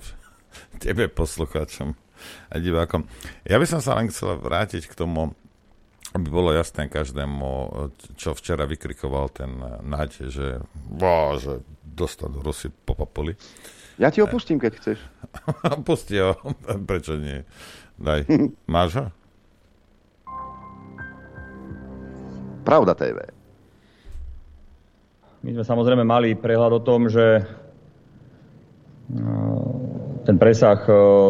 Tebe, 0.80 1.12
poslucháčom 1.12 1.92
a 2.48 2.56
divákom. 2.64 3.04
Ja 3.44 3.60
by 3.60 3.68
som 3.68 3.84
sa 3.84 4.00
len 4.00 4.08
chcel 4.08 4.40
vrátiť 4.40 4.88
k 4.88 4.96
tomu, 4.96 5.36
aby 6.16 6.28
bolo 6.32 6.56
jasné 6.56 6.88
každému, 6.88 7.92
čo 8.16 8.32
včera 8.32 8.64
vykrikoval 8.64 9.36
ten 9.36 9.52
Naď, 9.84 10.32
že, 10.32 10.64
bo, 10.72 11.36
že 11.44 11.60
dostal 11.84 12.32
Rusy 12.32 12.72
po 12.72 12.96
papuli. 12.96 13.36
Ja 14.00 14.08
ti 14.08 14.24
ho 14.24 14.32
pustím, 14.32 14.64
keď 14.64 14.80
chceš. 14.80 14.98
Pusti 15.92 16.24
ho, 16.24 16.40
prečo 16.88 17.20
nie? 17.20 17.44
Daj. 18.00 18.32
Máš 18.72 18.96
ho? 18.96 19.06
Pravda 22.62 22.94
TV. 22.94 23.18
My 25.42 25.50
sme 25.58 25.66
samozrejme 25.66 26.06
mali 26.06 26.38
prehľad 26.38 26.78
o 26.78 26.86
tom, 26.86 27.10
že 27.10 27.42
ten 30.22 30.38
presah 30.38 30.78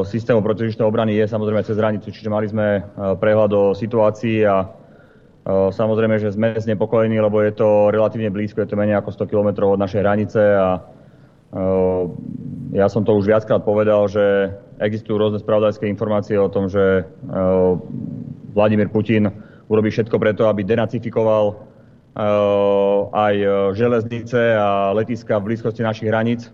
systému 0.03 0.43
protižičnej 0.43 0.83
obrany 0.83 1.15
je 1.15 1.25
samozrejme 1.31 1.63
cez 1.63 1.79
hranicu, 1.79 2.11
čiže 2.11 2.27
mali 2.27 2.51
sme 2.51 2.83
prehľad 3.17 3.51
o 3.55 3.63
situácii 3.71 4.43
a 4.43 4.67
samozrejme, 5.71 6.19
že 6.19 6.35
sme 6.35 6.59
znepokojení, 6.59 7.17
lebo 7.17 7.39
je 7.41 7.55
to 7.55 7.89
relatívne 7.89 8.29
blízko, 8.29 8.61
je 8.61 8.69
to 8.69 8.77
menej 8.77 8.99
ako 8.99 9.15
100 9.15 9.31
km 9.31 9.49
od 9.71 9.79
našej 9.79 10.01
hranice 10.03 10.41
a 10.43 10.83
ja 12.75 12.87
som 12.91 13.07
to 13.07 13.15
už 13.15 13.31
viackrát 13.31 13.63
povedal, 13.63 14.11
že 14.11 14.51
existujú 14.77 15.15
rôzne 15.17 15.39
spravodajské 15.39 15.87
informácie 15.87 16.35
o 16.35 16.51
tom, 16.51 16.67
že 16.67 17.07
Vladimír 18.51 18.91
Putin 18.91 19.31
urobí 19.71 19.87
všetko 19.87 20.19
preto, 20.19 20.51
aby 20.51 20.67
denacifikoval 20.67 21.71
aj 23.15 23.35
železnice 23.71 24.59
a 24.59 24.91
letiska 24.91 25.39
v 25.39 25.55
blízkosti 25.55 25.79
našich 25.79 26.11
hraníc. 26.11 26.51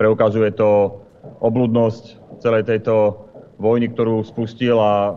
Preukazuje 0.00 0.56
to 0.56 1.04
obludnosť 1.44 2.04
celej 2.40 2.64
tejto 2.64 3.28
vojny, 3.60 3.92
ktorú 3.92 4.24
spustil 4.24 4.80
a 4.80 5.12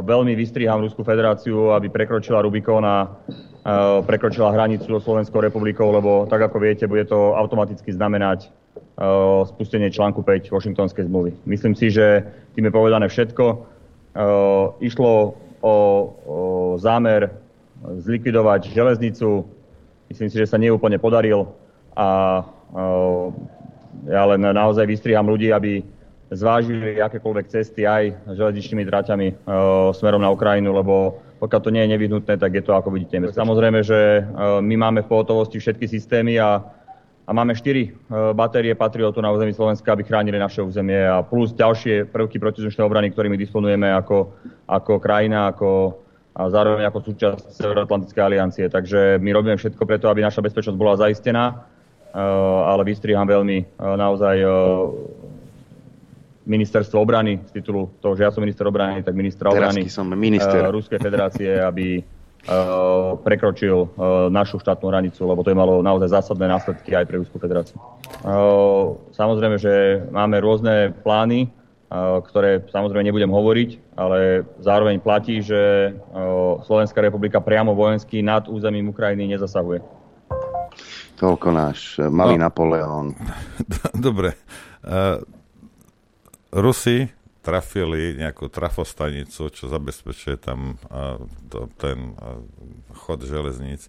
veľmi 0.00 0.32
vystrihám 0.32 0.80
Ruskú 0.80 1.04
federáciu, 1.04 1.76
aby 1.76 1.92
prekročila 1.92 2.40
Rubikon 2.40 2.84
a 2.84 3.12
prekročila 4.08 4.56
hranicu 4.56 4.88
so 4.88 5.04
Slovenskou 5.04 5.44
republikou, 5.44 5.92
lebo 5.92 6.24
tak 6.24 6.48
ako 6.48 6.56
viete, 6.56 6.88
bude 6.88 7.04
to 7.04 7.36
automaticky 7.36 7.92
znamenať 7.92 8.48
spustenie 9.52 9.92
článku 9.92 10.24
5 10.24 10.48
Washingtonskej 10.48 11.04
zmluvy. 11.12 11.36
Myslím 11.44 11.76
si, 11.76 11.92
že 11.92 12.24
tým 12.56 12.68
je 12.68 12.72
povedané 12.72 13.12
všetko. 13.12 13.44
Išlo 14.80 15.36
o, 15.62 15.74
o 16.24 16.36
zámer 16.78 17.30
zlikvidovať 17.82 18.74
železnicu. 18.74 19.46
Myslím 20.08 20.28
si, 20.32 20.36
že 20.40 20.48
sa 20.48 20.58
neúplne 20.58 20.96
podaril 20.98 21.46
a 21.92 22.40
ja 24.08 24.22
len 24.28 24.40
naozaj 24.40 24.86
vystriham 24.86 25.28
ľudí, 25.28 25.52
aby 25.52 25.84
zvážili 26.28 27.00
akékoľvek 27.00 27.46
cesty 27.48 27.88
aj 27.88 28.12
železničnými 28.36 28.84
traťami 28.84 29.26
smerom 29.96 30.20
na 30.20 30.28
Ukrajinu, 30.28 30.76
lebo 30.76 31.20
pokiaľ 31.38 31.60
to 31.62 31.70
nie 31.72 31.86
je 31.86 31.92
nevyhnutné, 31.96 32.34
tak 32.36 32.52
je 32.52 32.62
to 32.66 32.76
ako 32.76 32.92
vidíte. 32.92 33.32
Samozrejme, 33.32 33.80
že 33.80 34.26
my 34.60 34.74
máme 34.76 35.00
v 35.06 35.10
pohotovosti 35.10 35.56
všetky 35.62 35.88
systémy 35.88 36.36
a, 36.36 36.60
a 37.28 37.30
máme 37.36 37.52
4 37.52 38.32
batérie 38.32 38.72
Patriotu 38.72 39.20
na 39.20 39.28
území 39.28 39.52
Slovenska, 39.52 39.92
aby 39.92 40.00
chránili 40.00 40.40
naše 40.40 40.64
územie 40.64 41.04
a 41.04 41.20
plus 41.20 41.52
ďalšie 41.52 42.08
prvky 42.08 42.40
protizdušnej 42.40 42.80
obrany, 42.80 43.12
ktorými 43.12 43.36
disponujeme 43.36 43.92
ako, 43.92 44.32
ako 44.64 44.96
krajina, 44.96 45.52
ako, 45.52 46.00
a 46.32 46.48
zároveň 46.48 46.88
ako 46.88 46.98
súčasť 47.04 47.52
Severoatlantickej 47.52 48.22
aliancie. 48.24 48.64
Takže 48.72 49.20
my 49.20 49.30
robíme 49.36 49.60
všetko 49.60 49.84
preto, 49.84 50.08
aby 50.08 50.24
naša 50.24 50.40
bezpečnosť 50.40 50.80
bola 50.80 50.96
zaistená, 50.96 51.68
ale 52.64 52.82
vystriham 52.88 53.28
veľmi 53.28 53.76
naozaj 53.76 54.36
ministerstvo 56.48 56.96
obrany 56.96 57.44
z 57.52 57.60
titulu 57.60 57.92
toho, 58.00 58.16
že 58.16 58.24
ja 58.24 58.32
som 58.32 58.40
minister 58.40 58.64
obrany, 58.64 59.04
tak 59.04 59.12
ministra 59.12 59.52
obrany 59.52 59.84
som 59.92 60.08
minister. 60.16 60.64
Ruskej 60.72 60.96
federácie, 60.96 61.60
aby 61.60 62.00
prekročil 63.26 63.92
našu 64.30 64.62
štátnu 64.62 64.88
hranicu, 64.88 65.26
lebo 65.26 65.44
to 65.44 65.50
je 65.52 65.58
malo 65.58 65.84
naozaj 65.84 66.08
zásadné 66.08 66.48
následky 66.48 66.96
aj 66.96 67.04
pre 67.04 67.20
Ruskú 67.20 67.36
federáciu. 67.36 67.76
Samozrejme, 69.12 69.60
že 69.60 70.04
máme 70.08 70.40
rôzne 70.40 70.94
plány, 71.04 71.50
ktoré 72.24 72.64
samozrejme 72.68 73.08
nebudem 73.08 73.32
hovoriť, 73.32 73.96
ale 73.96 74.44
zároveň 74.60 75.00
platí, 75.00 75.40
že 75.40 75.92
Slovenská 76.64 77.00
republika 77.00 77.40
priamo 77.40 77.72
vojensky 77.72 78.20
nad 78.20 78.48
územím 78.48 78.92
Ukrajiny 78.92 79.36
nezasahuje. 79.36 79.80
Toľko 81.18 81.48
náš 81.50 81.98
malý 82.14 82.38
no, 82.38 82.46
Napoleon. 82.46 83.10
Dobre. 84.06 84.38
Uh, 84.86 85.18
Rusi 86.54 87.10
trafili 87.48 88.12
nejakú 88.20 88.52
trafostanicu, 88.52 89.48
čo 89.48 89.72
zabezpečuje 89.72 90.36
tam 90.36 90.76
uh, 90.92 91.16
to, 91.48 91.72
ten 91.80 92.12
uh, 92.20 92.44
chod 92.92 93.24
železníc. 93.24 93.88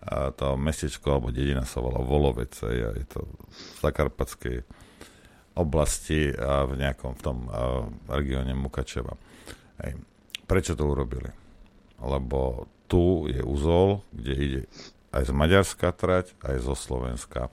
A 0.00 0.32
to 0.32 0.56
mestečko 0.56 1.20
alebo 1.20 1.28
dedina 1.28 1.68
sa 1.68 1.84
volá 1.84 2.00
Volovec 2.00 2.56
a 2.64 2.72
je 2.72 3.04
to 3.04 3.20
v 3.28 3.84
Zakarpatskej 3.84 4.64
oblasti 5.60 6.32
a 6.32 6.64
v 6.64 6.80
nejakom 6.80 7.12
v 7.12 7.20
tom 7.20 7.44
a, 7.52 7.84
regióne 8.08 8.56
Mukačeva. 8.56 9.20
Hej. 9.84 10.00
Prečo 10.48 10.72
to 10.72 10.88
urobili? 10.88 11.28
Lebo 12.00 12.64
tu 12.88 13.28
je 13.28 13.44
úzol, 13.44 14.00
kde 14.08 14.34
ide 14.40 14.62
aj 15.12 15.28
z 15.28 15.32
Maďarska 15.36 15.92
trať, 15.92 16.32
aj 16.48 16.64
zo 16.64 16.72
Slovenska. 16.72 17.52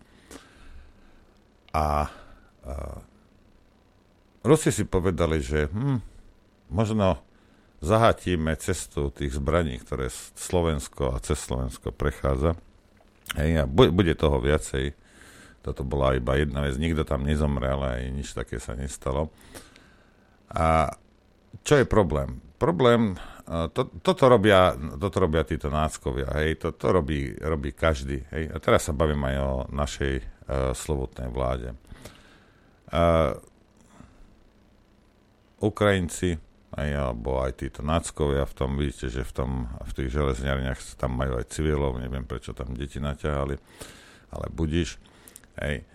A, 1.75 2.07
a 2.63 2.73
Rusi 4.47 4.71
si 4.71 4.87
povedali, 4.87 5.43
že 5.43 5.67
hm, 5.67 5.99
možno 6.71 7.19
zahatíme 7.83 8.55
cestu 8.57 9.11
tých 9.11 9.35
zbraní, 9.35 9.77
ktoré 9.83 10.07
Slovensko 10.39 11.13
a 11.13 11.21
cez 11.21 11.37
Slovensko 11.43 11.91
prechádza. 11.91 12.55
Hej, 13.35 13.61
a 13.61 13.63
bude 13.67 14.15
toho 14.15 14.39
viacej 14.39 14.95
toto 15.67 15.83
bola 15.83 16.15
iba 16.15 16.39
jedna 16.39 16.63
vec, 16.63 16.79
nikto 16.79 17.03
tam 17.03 17.27
nezomrel, 17.27 17.75
aj 17.83 18.01
nič 18.15 18.31
také 18.31 18.55
sa 18.55 18.71
nestalo. 18.71 19.35
A 20.47 20.95
čo 21.67 21.75
je 21.75 21.83
problém? 21.83 22.39
Problém, 22.55 23.19
to, 23.75 23.91
toto, 23.99 24.31
robia, 24.31 24.71
toto 24.95 25.19
robia 25.19 25.43
títo 25.43 25.67
náckovia, 25.67 26.31
hej, 26.39 26.55
to, 26.63 26.71
to 26.71 26.87
robí, 26.87 27.35
robí 27.35 27.75
každý, 27.75 28.23
hej. 28.31 28.47
A 28.47 28.63
teraz 28.63 28.87
sa 28.87 28.95
bavím 28.95 29.19
aj 29.27 29.35
o 29.43 29.51
našej 29.75 30.13
uh, 30.23 30.71
slovotnej 30.71 31.27
vláde. 31.35 31.75
Uh, 32.87 33.35
Ukrajinci, 35.57 36.37
aj, 36.77 36.89
alebo 36.93 37.41
aj 37.41 37.57
títo 37.57 37.81
náckovia 37.81 38.45
v 38.45 38.53
tom, 38.53 38.69
vidíte, 38.77 39.09
že 39.09 39.25
v, 39.25 39.31
tom, 39.33 39.51
v 39.81 39.91
tých 39.97 40.09
železniarniach 40.13 40.77
tam 40.99 41.17
majú 41.17 41.41
aj 41.41 41.49
civilov, 41.49 41.97
neviem 41.97 42.27
prečo 42.27 42.53
tam 42.53 42.77
deti 42.77 43.01
naťahali, 43.01 43.55
ale 44.29 44.45
budíš. 44.53 45.01
Hej. 45.57 45.87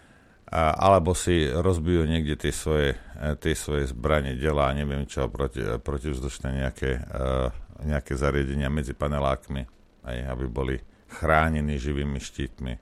A, 0.53 0.75
alebo 0.77 1.15
si 1.17 1.49
rozbijú 1.49 2.05
niekde 2.05 2.37
tie 2.37 2.53
svoje, 2.53 2.99
e, 3.17 3.39
tie 3.39 3.55
svoje 3.55 3.89
zbranie, 3.89 4.37
delá, 4.37 4.75
neviem 4.75 5.07
čo, 5.07 5.31
proti, 5.31 5.63
protivzdušné 5.81 6.49
nejaké, 6.67 6.91
uh, 6.99 7.49
nejaké 7.87 8.19
zariadenia 8.19 8.69
medzi 8.69 8.93
panelákmi, 8.93 9.65
aj, 10.05 10.17
aby 10.29 10.45
boli 10.51 10.77
chránení 11.09 11.81
živými 11.81 12.21
štítmi 12.21 12.75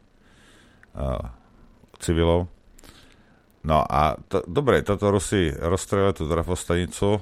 uh, 0.98 1.30
civilov. 2.00 2.50
No 3.60 3.84
a 3.84 4.16
to, 4.16 4.40
dobre, 4.48 4.80
toto 4.80 5.12
Rusi 5.12 5.52
rozstrelili 5.52 6.16
tú 6.16 6.24
trafostanicu, 6.24 7.20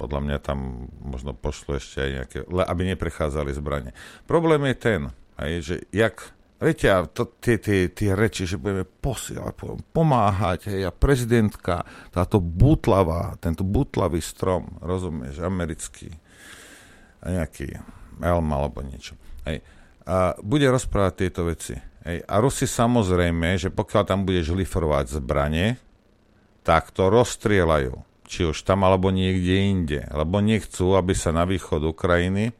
podľa 0.00 0.20
mňa 0.24 0.36
tam 0.42 0.88
možno 1.04 1.36
pošlo 1.36 1.78
ešte 1.78 2.02
aj 2.02 2.10
nejaké, 2.10 2.38
aby 2.48 2.82
neprechádzali 2.96 3.52
zbranie. 3.54 3.92
Problém 4.26 4.64
je 4.72 4.76
ten, 4.76 5.00
aj, 5.38 5.50
že 5.62 5.76
jak 5.92 6.34
Viete, 6.62 6.86
a 6.94 7.02
to, 7.02 7.26
tie, 7.42 7.58
tie, 7.58 7.90
tie 7.90 8.14
reči, 8.14 8.46
že 8.46 8.54
budeme 8.54 8.86
posielať, 8.86 9.82
pomáhať, 9.90 10.70
hej, 10.70 10.86
a 10.86 10.94
prezidentka, 10.94 11.82
táto 12.14 12.38
butlavá, 12.38 13.34
tento 13.42 13.66
butlavý 13.66 14.22
strom, 14.22 14.78
rozumieš, 14.78 15.42
americký, 15.42 16.14
nejaký 17.26 17.66
elm 18.22 18.46
alebo 18.54 18.78
niečo, 18.78 19.18
hej, 19.42 19.58
a 20.06 20.38
bude 20.38 20.70
rozprávať 20.70 21.26
tieto 21.26 21.50
veci. 21.50 21.74
Hej. 22.02 22.26
A 22.26 22.34
Rusi 22.42 22.66
samozrejme, 22.66 23.58
že 23.58 23.70
pokiaľ 23.70 24.02
tam 24.06 24.26
budeš 24.26 24.54
lifrovať 24.54 25.22
zbranie, 25.22 25.78
tak 26.66 26.90
to 26.90 27.10
rozstrieľajú. 27.10 27.94
Či 28.26 28.48
už 28.48 28.64
tam 28.64 28.86
alebo 28.86 29.12
niekde 29.12 29.70
inde. 29.70 30.00
Lebo 30.10 30.42
nechcú, 30.42 30.94
aby 30.98 31.12
sa 31.14 31.30
na 31.34 31.46
východ 31.46 31.84
Ukrajiny 31.84 32.54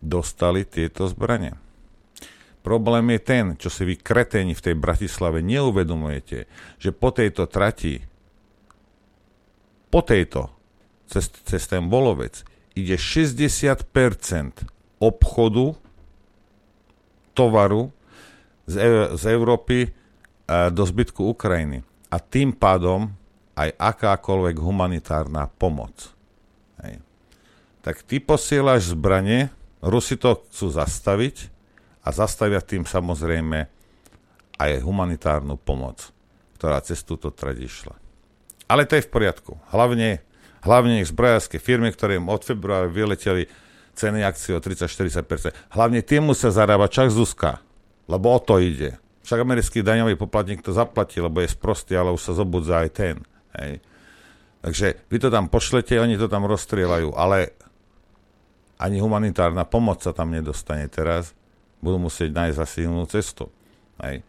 dostali 0.00 0.68
tieto 0.68 1.08
zbranie. 1.08 1.56
Problém 2.64 3.12
je 3.12 3.20
ten, 3.20 3.44
čo 3.60 3.68
si 3.68 3.84
vy 3.84 4.00
kreteni 4.00 4.56
v 4.56 4.64
tej 4.64 4.76
Bratislave 4.76 5.44
neuvedomujete, 5.44 6.48
že 6.80 6.90
po 6.96 7.12
tejto 7.12 7.44
trati, 7.44 8.00
po 9.92 10.00
tejto, 10.00 10.48
cez, 11.04 11.28
cez 11.44 11.60
ten 11.68 11.92
Volovec, 11.92 12.40
ide 12.72 12.96
60% 12.96 13.84
obchodu, 14.96 15.76
tovaru 17.36 17.92
z, 18.64 18.74
z 19.16 19.22
Európy 19.30 19.78
e, 19.84 19.88
do 20.70 20.84
zbytku 20.84 21.24
Ukrajiny. 21.32 21.84
A 22.08 22.16
tým 22.20 22.54
pádom 22.54 23.10
aj 23.54 23.74
akákoľvek 23.78 24.56
humanitárna 24.58 25.46
pomoc. 25.46 26.10
Hej. 26.82 26.98
Tak 27.84 28.02
ty 28.06 28.18
posielaš 28.18 28.96
zbranie, 28.96 29.52
Rusi 29.84 30.16
to 30.16 30.40
chcú 30.48 30.72
zastaviť, 30.72 31.54
a 32.04 32.08
zastavia 32.12 32.60
tým 32.60 32.84
samozrejme 32.84 33.58
aj 34.60 34.70
humanitárnu 34.84 35.56
pomoc, 35.56 36.12
ktorá 36.60 36.78
cez 36.84 37.00
túto 37.00 37.32
trať. 37.32 37.64
Ale 38.68 38.84
to 38.84 39.00
je 39.00 39.04
v 39.08 39.10
poriadku. 39.10 39.56
Hlavne, 39.72 40.20
hlavne 40.62 41.00
ich 41.00 41.10
zbrojárske 41.10 41.56
firmy, 41.56 41.90
ktoré 41.90 42.20
im 42.20 42.28
od 42.28 42.44
februára 42.44 42.86
vyleteli 42.86 43.48
ceny 43.96 44.20
akcií 44.22 44.52
o 44.52 44.60
30-40%. 44.60 45.72
Hlavne 45.74 46.04
tie 46.04 46.20
musia 46.20 46.52
zarábať 46.52 46.90
čak 46.92 47.08
Zuzka, 47.10 47.64
lebo 48.08 48.36
o 48.36 48.40
to 48.40 48.60
ide. 48.60 49.00
Však 49.24 49.40
americký 49.40 49.80
daňový 49.80 50.20
poplatník 50.20 50.60
to 50.60 50.76
zaplatí, 50.76 51.16
lebo 51.16 51.40
je 51.40 51.48
sprostý, 51.48 51.96
ale 51.96 52.12
už 52.12 52.20
sa 52.20 52.32
zobudza 52.36 52.84
aj 52.84 52.90
ten. 52.92 53.16
Hej. 53.56 53.80
Takže 54.60 55.08
vy 55.08 55.16
to 55.20 55.28
tam 55.32 55.48
pošlete, 55.48 55.96
oni 55.96 56.20
to 56.20 56.28
tam 56.28 56.44
rozstrieľajú, 56.44 57.16
ale 57.16 57.52
ani 58.76 59.00
humanitárna 59.00 59.64
pomoc 59.64 60.04
sa 60.04 60.12
tam 60.12 60.32
nedostane 60.32 60.88
teraz. 60.92 61.32
Budú 61.80 62.00
musieť 62.00 62.32
nájsť 62.32 62.58
asi 62.60 62.78
inú 62.84 63.04
cestu. 63.08 63.48
Hej. 64.00 64.24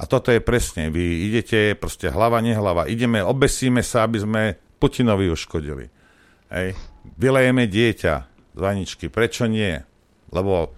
A 0.00 0.02
toto 0.08 0.32
je 0.32 0.40
presne, 0.40 0.88
vy 0.88 1.28
idete, 1.28 1.76
proste 1.76 2.08
hlava, 2.08 2.40
nehlava, 2.40 2.88
ideme, 2.88 3.20
obesíme 3.20 3.84
sa, 3.84 4.08
aby 4.08 4.18
sme 4.24 4.42
Putinovi 4.80 5.28
uškodili. 5.28 5.86
Hej. 6.50 6.74
Vylejeme 7.20 7.68
dieťa 7.68 8.14
z 8.56 8.58
vaničky, 8.58 9.06
prečo 9.12 9.44
nie? 9.44 9.78
Lebo 10.32 10.72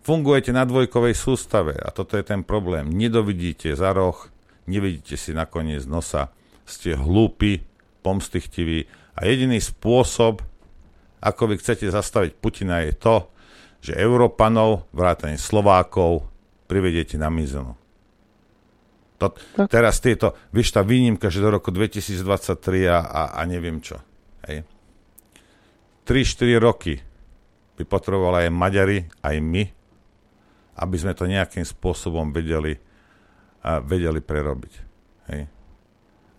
Fungujete 0.00 0.56
na 0.56 0.64
dvojkovej 0.64 1.12
sústave 1.12 1.76
a 1.76 1.92
toto 1.92 2.16
je 2.16 2.24
ten 2.24 2.40
problém. 2.40 2.88
Nedovidíte 2.88 3.76
za 3.76 3.92
roh, 3.92 4.16
nevidíte 4.64 5.20
si 5.20 5.36
nakoniec 5.36 5.84
nosa, 5.84 6.32
ste 6.64 6.96
hlúpi, 6.96 7.60
pomstichtiví 8.00 8.88
a 9.12 9.28
jediný 9.28 9.60
spôsob, 9.60 10.40
ako 11.20 11.42
vy 11.52 11.54
chcete 11.60 11.92
zastaviť 11.92 12.32
Putina 12.40 12.80
je 12.80 12.96
to, 12.96 13.28
že 13.84 13.92
Európanov, 13.96 14.88
vrátane 14.96 15.36
Slovákov, 15.36 16.24
privediete 16.64 17.20
na 17.20 17.28
mizonu. 17.28 17.76
To, 19.20 19.36
teraz 19.68 20.00
tieto, 20.00 20.32
víš, 20.48 20.72
tá 20.72 20.80
výnimka, 20.80 21.28
že 21.28 21.44
do 21.44 21.52
roku 21.52 21.68
2023 21.68 22.88
a, 22.88 23.04
a, 23.04 23.22
a 23.36 23.40
neviem 23.44 23.76
čo. 23.84 24.00
Hej. 24.48 24.64
3-4 26.08 26.56
roky 26.56 26.96
by 27.76 27.84
potrebovali 27.84 28.48
aj 28.48 28.52
Maďari, 28.56 28.98
aj 29.20 29.36
my, 29.44 29.62
aby 30.80 30.96
sme 30.96 31.12
to 31.12 31.28
nejakým 31.28 31.62
spôsobom 31.62 32.32
vedeli, 32.32 32.80
a 33.60 33.84
vedeli 33.84 34.24
prerobiť. 34.24 34.74
Hej. 35.28 35.40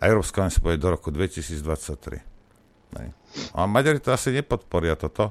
A 0.02 0.10
Európska 0.10 0.42
únia 0.42 0.58
povie 0.58 0.82
do 0.82 0.90
roku 0.90 1.14
2023. 1.14 2.98
Hej. 2.98 3.08
A 3.54 3.64
Maďari 3.70 4.02
to 4.02 4.10
asi 4.10 4.34
nepodporia 4.34 4.98
toto. 4.98 5.30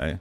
Hej. 0.00 0.16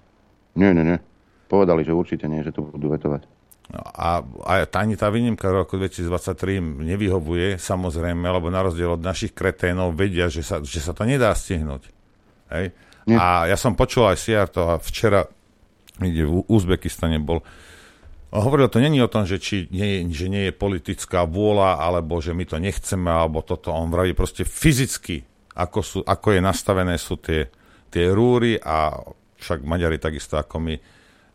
Nie, 0.60 0.75
nie, 0.75 0.84
nie. 0.84 1.00
Povedali, 1.48 1.88
že 1.88 1.96
určite 1.96 2.27
nie, 2.27 2.44
že 2.44 2.51
to 2.51 2.68
budú 2.68 2.91
vetovať. 2.91 3.24
No 3.72 3.80
a, 3.80 4.20
a 4.44 4.51
ani 4.84 5.00
tá 5.00 5.08
výnimka 5.08 5.48
roku 5.48 5.80
2023 5.80 6.60
im 6.60 6.68
nevyhovuje, 6.84 7.56
samozrejme, 7.56 8.27
lebo 8.27 8.51
na 8.51 8.68
rozdiel 8.68 9.00
od 9.00 9.01
našich 9.03 9.32
kreténov 9.32 9.96
vedia, 9.96 10.27
že 10.27 10.44
sa, 10.44 10.60
že 10.60 10.84
sa 10.84 10.91
to 10.91 11.08
nedá 11.08 11.32
stihnúť. 11.32 11.88
Hej? 12.51 12.75
A 13.15 13.48
ja 13.48 13.56
som 13.56 13.74
počul 13.74 14.12
aj 14.12 14.20
Siar 14.20 14.51
to 14.51 14.68
a 14.68 14.75
včera, 14.77 15.24
kde 15.98 16.27
v 16.27 16.44
Uzbekistane 16.51 17.18
bol, 17.24 17.41
Hovoril 18.32 18.72
to 18.72 18.80
není 18.80 19.04
o 19.04 19.12
tom, 19.12 19.28
že, 19.28 19.44
či 19.44 19.68
nie, 19.76 20.08
že 20.08 20.32
nie 20.32 20.48
je 20.48 20.54
politická 20.56 21.28
vôľa, 21.28 21.84
alebo 21.84 22.24
že 22.24 22.32
my 22.32 22.48
to 22.48 22.64
nechceme, 22.64 23.12
alebo 23.12 23.44
toto. 23.44 23.76
On 23.76 23.92
vraví 23.92 24.16
proste 24.16 24.48
fyzicky, 24.48 25.28
ako, 25.52 25.80
sú, 25.84 26.00
ako 26.00 26.40
je 26.40 26.40
nastavené 26.40 26.96
sú 26.96 27.20
tie, 27.20 27.52
tie 27.92 28.08
rúry 28.08 28.56
a 28.56 28.96
však 29.36 29.68
Maďari 29.68 30.00
takisto 30.00 30.40
ako 30.40 30.64
my 30.64 30.80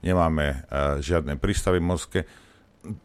nemáme 0.01 0.45
uh, 0.73 0.97
žiadne 1.05 1.37
prístavy 1.37 1.85
morské, 1.85 2.25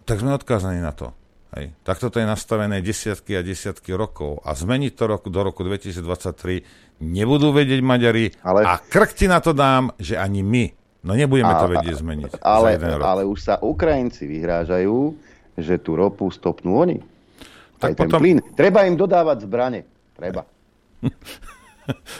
tak 0.07 0.23
sme 0.23 0.39
odkázaní 0.39 0.79
na 0.79 0.95
to. 0.95 1.11
Hej. 1.51 1.75
Tak 1.83 1.99
toto 1.99 2.15
je 2.15 2.23
nastavené 2.23 2.79
desiatky 2.79 3.35
a 3.35 3.43
desiatky 3.43 3.91
rokov 3.91 4.39
a 4.47 4.55
zmeniť 4.55 4.91
to 4.95 5.03
roku, 5.03 5.27
do 5.27 5.43
roku 5.43 5.67
2023 5.67 7.03
nebudú 7.03 7.51
vedieť 7.51 7.83
Maďari 7.83 8.31
Ale... 8.39 8.63
a 8.63 8.79
krk 8.79 9.11
ti 9.11 9.27
na 9.27 9.43
to 9.43 9.51
dám, 9.51 9.91
že 9.99 10.15
ani 10.15 10.47
my 10.47 10.71
No 11.01 11.17
nebudeme 11.17 11.53
to 11.57 11.67
vedieť 11.69 11.95
zmeniť. 11.97 12.31
Ale, 12.45 12.77
ale 13.01 13.25
už 13.25 13.39
sa 13.41 13.55
Ukrajinci 13.57 14.29
vyhrážajú, 14.29 15.17
že 15.57 15.81
tú 15.81 15.97
ropu 15.97 16.29
stopnú 16.29 16.77
oni. 16.77 17.01
Tak 17.81 17.93
Aj 17.93 17.93
potom... 17.97 18.21
ten 18.21 18.21
plyn. 18.21 18.37
Treba 18.53 18.85
im 18.85 18.93
dodávať 18.93 19.49
zbrane. 19.49 19.81
Treba. 20.17 20.45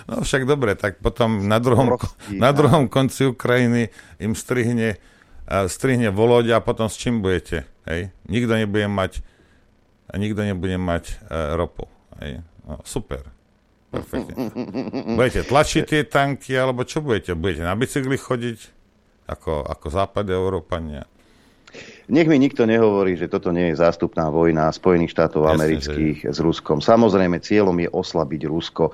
No 0.10 0.26
však 0.26 0.50
dobre, 0.50 0.76
tak 0.76 1.00
potom 1.00 1.48
na 1.48 1.62
druhom, 1.62 1.96
Prostý, 1.96 2.36
na 2.36 2.52
druhom 2.52 2.92
konci 2.92 3.30
Ukrajiny 3.30 3.94
im 4.20 4.36
strihne, 4.36 5.00
uh, 5.48 5.70
strihne 5.70 6.12
Voloď 6.12 6.58
a 6.58 6.66
potom 6.66 6.92
s 6.92 7.00
čím 7.00 7.24
budete? 7.24 7.64
Hej? 7.88 8.12
Nikto 8.28 8.58
nebude 8.58 8.90
mať 8.92 9.24
nikto 10.18 10.44
nebude 10.44 10.76
mať 10.76 11.04
uh, 11.24 11.56
ropu. 11.56 11.88
Hej? 12.20 12.44
No, 12.68 12.84
super. 12.84 13.31
Perfektne. 13.92 14.56
Budete 15.20 15.44
tlačiť 15.44 15.84
tie 15.84 16.02
tanky, 16.08 16.56
alebo 16.56 16.88
čo 16.88 17.04
budete? 17.04 17.36
Budete 17.36 17.68
na 17.68 17.76
bicykli 17.76 18.16
chodiť 18.16 18.60
ako, 19.28 19.68
ako 19.68 19.88
západe 19.92 20.32
Európania? 20.32 21.04
Nech 22.12 22.28
mi 22.28 22.36
nikto 22.36 22.68
nehovorí, 22.68 23.16
že 23.16 23.32
toto 23.32 23.52
nie 23.56 23.72
je 23.72 23.80
zástupná 23.80 24.28
vojna 24.28 24.72
Spojených 24.72 25.16
štátov 25.16 25.48
Jasne, 25.48 25.56
amerických 25.56 26.18
že... 26.28 26.32
s 26.32 26.40
Ruskom. 26.44 26.84
Samozrejme, 26.84 27.40
cieľom 27.40 27.76
je 27.80 27.88
oslabiť 27.92 28.42
Rusko. 28.48 28.92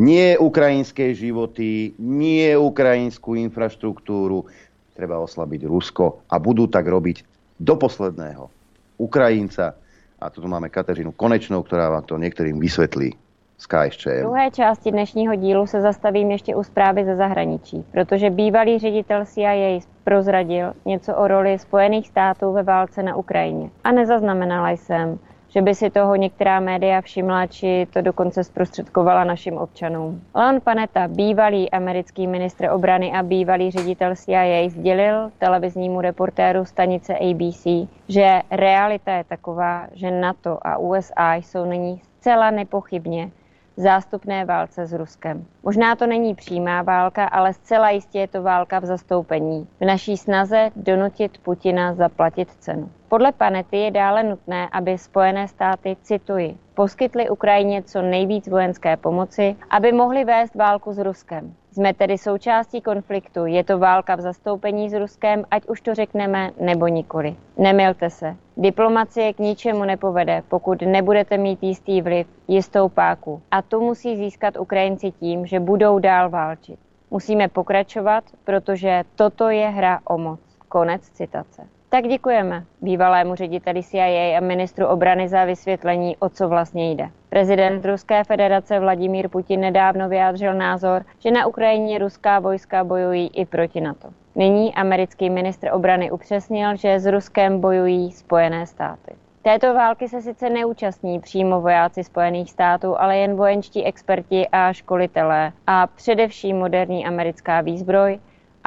Nie 0.00 0.36
ukrajinské 0.36 1.16
životy, 1.16 1.96
nie 2.00 2.52
ukrajinskú 2.52 3.36
infraštruktúru. 3.36 4.44
Treba 4.92 5.20
oslabiť 5.20 5.64
Rusko 5.64 6.28
a 6.28 6.36
budú 6.36 6.68
tak 6.68 6.84
robiť 6.88 7.24
do 7.56 7.74
posledného. 7.80 8.48
Ukrajinca, 9.00 9.76
a 10.18 10.26
tu 10.28 10.44
máme 10.44 10.68
Kateřinu 10.68 11.16
Konečnou, 11.16 11.64
ktorá 11.64 11.88
vám 11.88 12.04
to 12.04 12.20
niektorým 12.20 12.60
vysvetlí 12.60 13.27
KSČM. 13.66 14.10
V 14.10 14.20
druhé 14.20 14.50
části 14.50 14.90
dnešního 14.90 15.34
dílu 15.34 15.66
se 15.66 15.80
zastavím 15.80 16.30
ještě 16.30 16.56
u 16.56 16.62
zprávy 16.62 17.04
ze 17.04 17.16
zahraničí, 17.16 17.84
protože 17.92 18.30
bývalý 18.30 18.78
ředitel 18.78 19.24
CIA 19.24 19.80
prozradil 20.04 20.72
něco 20.84 21.16
o 21.16 21.28
roli 21.28 21.58
Spojených 21.58 22.08
států 22.08 22.52
ve 22.52 22.62
válce 22.62 23.02
na 23.02 23.16
Ukrajině. 23.16 23.70
A 23.84 23.92
nezaznamenala 23.92 24.70
jsem, 24.70 25.18
že 25.48 25.62
by 25.62 25.74
si 25.74 25.90
toho 25.90 26.16
některá 26.16 26.60
média 26.60 27.00
všimla, 27.00 27.46
či 27.46 27.86
to 27.92 28.02
dokonce 28.02 28.44
zprostředkovala 28.44 29.24
našim 29.24 29.58
občanům. 29.58 30.22
Leon 30.34 30.60
Panetta, 30.60 31.08
bývalý 31.08 31.70
americký 31.70 32.26
ministr 32.26 32.68
obrany 32.70 33.12
a 33.12 33.22
bývalý 33.22 33.70
ředitel 33.70 34.16
CIA, 34.16 34.68
sdělil 34.68 35.30
televiznímu 35.38 36.00
reportéru 36.00 36.64
stanice 36.64 37.18
ABC, 37.18 37.66
že 38.08 38.42
realita 38.50 39.12
je 39.12 39.24
taková, 39.24 39.86
že 39.92 40.10
NATO 40.10 40.58
a 40.62 40.78
USA 40.78 41.34
jsou 41.34 41.64
nyní 41.64 42.00
zcela 42.18 42.50
nepochybně 42.50 43.30
zástupné 43.78 44.44
válce 44.44 44.86
s 44.86 44.92
Ruskem. 44.92 45.44
Možná 45.62 45.96
to 45.96 46.06
není 46.06 46.34
přímá 46.34 46.82
válka, 46.82 47.24
ale 47.24 47.52
zcela 47.52 47.90
jistě 47.90 48.18
je 48.18 48.28
to 48.28 48.42
válka 48.42 48.78
v 48.78 48.84
zastoupení. 48.84 49.68
V 49.80 49.84
naší 49.84 50.16
snaze 50.16 50.70
donutit 50.76 51.38
Putina 51.38 51.94
zaplatit 51.94 52.48
cenu. 52.58 52.90
Podle 53.08 53.32
Panety 53.32 53.76
je 53.76 53.90
dále 53.90 54.22
nutné, 54.22 54.68
aby 54.72 54.98
Spojené 54.98 55.48
státy, 55.48 55.96
cituji, 56.02 56.56
poskytly 56.74 57.28
Ukrajině 57.28 57.82
co 57.82 58.02
nejvíc 58.02 58.48
vojenské 58.48 58.96
pomoci, 58.96 59.56
aby 59.70 59.92
mohli 59.92 60.24
vést 60.24 60.54
válku 60.54 60.92
s 60.92 60.98
Ruskem. 60.98 61.54
Jsme 61.72 61.94
tedy 61.94 62.18
součástí 62.18 62.80
konfliktu. 62.80 63.46
Je 63.46 63.64
to 63.64 63.78
válka 63.78 64.16
v 64.16 64.20
zastoupení 64.20 64.90
s 64.90 64.94
Ruskem, 64.94 65.44
ať 65.50 65.66
už 65.66 65.80
to 65.80 65.94
řekneme 65.94 66.50
nebo 66.60 66.88
nikoli. 66.88 67.36
Nemilte 67.58 68.10
se. 68.10 68.36
Diplomacie 68.56 69.32
k 69.32 69.38
ničemu 69.38 69.84
nepovede, 69.84 70.42
pokud 70.48 70.82
nebudete 70.82 71.38
mít 71.38 71.62
jistý 71.62 72.02
vliv, 72.02 72.26
jistou 72.48 72.88
páku. 72.88 73.42
A 73.50 73.62
tu 73.62 73.80
musí 73.80 74.16
získat 74.16 74.56
Ukrajinci 74.56 75.10
tím, 75.10 75.46
že 75.46 75.60
budou 75.60 75.98
dál 75.98 76.30
válčit. 76.30 76.78
Musíme 77.10 77.48
pokračovat, 77.48 78.24
protože 78.44 79.04
toto 79.16 79.48
je 79.48 79.68
hra 79.68 80.00
o 80.04 80.18
moc. 80.18 80.40
Konec 80.68 81.10
citace. 81.10 81.77
Tak 81.90 82.04
děkujeme 82.04 82.64
bývalému 82.80 83.34
řediteli 83.34 83.82
CIA 83.82 84.38
a 84.38 84.40
ministru 84.40 84.86
obrany 84.86 85.28
za 85.28 85.44
vysvětlení, 85.44 86.16
o 86.16 86.28
co 86.28 86.48
vlastně 86.48 86.92
jde. 86.92 87.08
Prezident 87.28 87.84
Ruské 87.84 88.24
federace 88.24 88.80
Vladimír 88.80 89.28
Putin 89.28 89.60
nedávno 89.60 90.08
vyjádřil 90.08 90.54
názor, 90.54 91.04
že 91.18 91.30
na 91.30 91.46
Ukrajině 91.46 91.98
ruská 91.98 92.40
vojska 92.40 92.84
bojují 92.84 93.30
i 93.34 93.46
proti 93.46 93.80
NATO. 93.80 94.08
Nyní 94.36 94.74
americký 94.74 95.30
ministr 95.30 95.68
obrany 95.72 96.10
upřesnil, 96.10 96.76
že 96.76 97.00
s 97.00 97.06
Ruskem 97.06 97.60
bojují 97.60 98.12
Spojené 98.12 98.66
státy. 98.66 99.14
Této 99.42 99.74
války 99.74 100.08
se 100.08 100.22
sice 100.22 100.50
neúčastní 100.50 101.20
přímo 101.20 101.60
vojáci 101.60 102.04
Spojených 102.04 102.50
států, 102.50 103.00
ale 103.00 103.18
jen 103.18 103.36
vojenští 103.36 103.84
experti 103.84 104.48
a 104.48 104.72
školitelé 104.72 105.52
a 105.66 105.86
především 105.86 106.56
moderní 106.56 107.06
americká 107.06 107.60
výzbroj, 107.60 108.18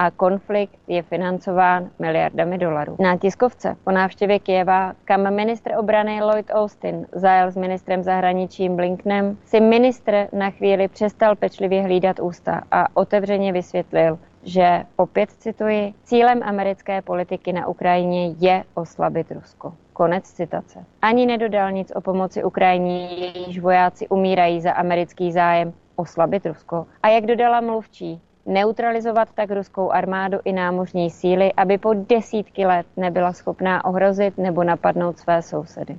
a 0.01 0.11
konflikt 0.11 0.79
je 0.87 1.01
financován 1.03 1.89
miliardami 1.99 2.57
dolarů. 2.57 2.95
Na 2.99 3.17
tiskovce 3.17 3.75
po 3.83 3.91
návštěvě 3.91 4.39
Kieva, 4.39 4.93
kam 5.05 5.35
ministr 5.35 5.71
obrany 5.77 6.21
Lloyd 6.23 6.45
Austin 6.53 7.07
zajel 7.11 7.51
s 7.51 7.55
ministrem 7.55 8.03
zahraničí 8.03 8.69
Blinkenem, 8.69 9.37
si 9.45 9.59
ministr 9.59 10.27
na 10.33 10.49
chvíli 10.49 10.87
přestal 10.87 11.35
pečlivě 11.35 11.81
hlídat 11.81 12.19
ústa 12.19 12.61
a 12.71 12.85
otevřeně 12.93 13.53
vysvětlil, 13.53 14.19
že, 14.43 14.83
opět 14.95 15.29
cituji, 15.31 15.93
cílem 16.03 16.43
americké 16.43 17.01
politiky 17.01 17.53
na 17.53 17.67
Ukrajině 17.67 18.33
je 18.39 18.63
oslabit 18.73 19.31
Rusko. 19.31 19.73
Konec 19.93 20.23
citace. 20.23 20.85
Ani 21.01 21.25
nedodal 21.25 21.71
nic 21.71 21.91
o 21.95 22.01
pomoci 22.01 22.43
Ukrajině, 22.43 23.05
jejíž 23.05 23.59
vojáci 23.59 24.07
umírají 24.07 24.61
za 24.61 24.71
americký 24.71 25.31
zájem 25.31 25.73
oslabit 25.95 26.45
Rusko. 26.45 26.85
A 27.03 27.07
jak 27.07 27.25
dodala 27.25 27.61
mluvčí, 27.61 28.21
neutralizovat 28.45 29.29
tak 29.35 29.51
ruskou 29.51 29.91
armádu 29.91 30.37
i 30.45 30.51
námořní 30.53 31.09
síly, 31.09 31.53
aby 31.53 31.77
po 31.77 31.93
desítky 31.93 32.65
let 32.65 32.85
nebyla 32.97 33.33
schopná 33.33 33.85
ohrozit 33.85 34.37
nebo 34.37 34.63
napadnout 34.63 35.19
své 35.19 35.41
sousedy. 35.41 35.97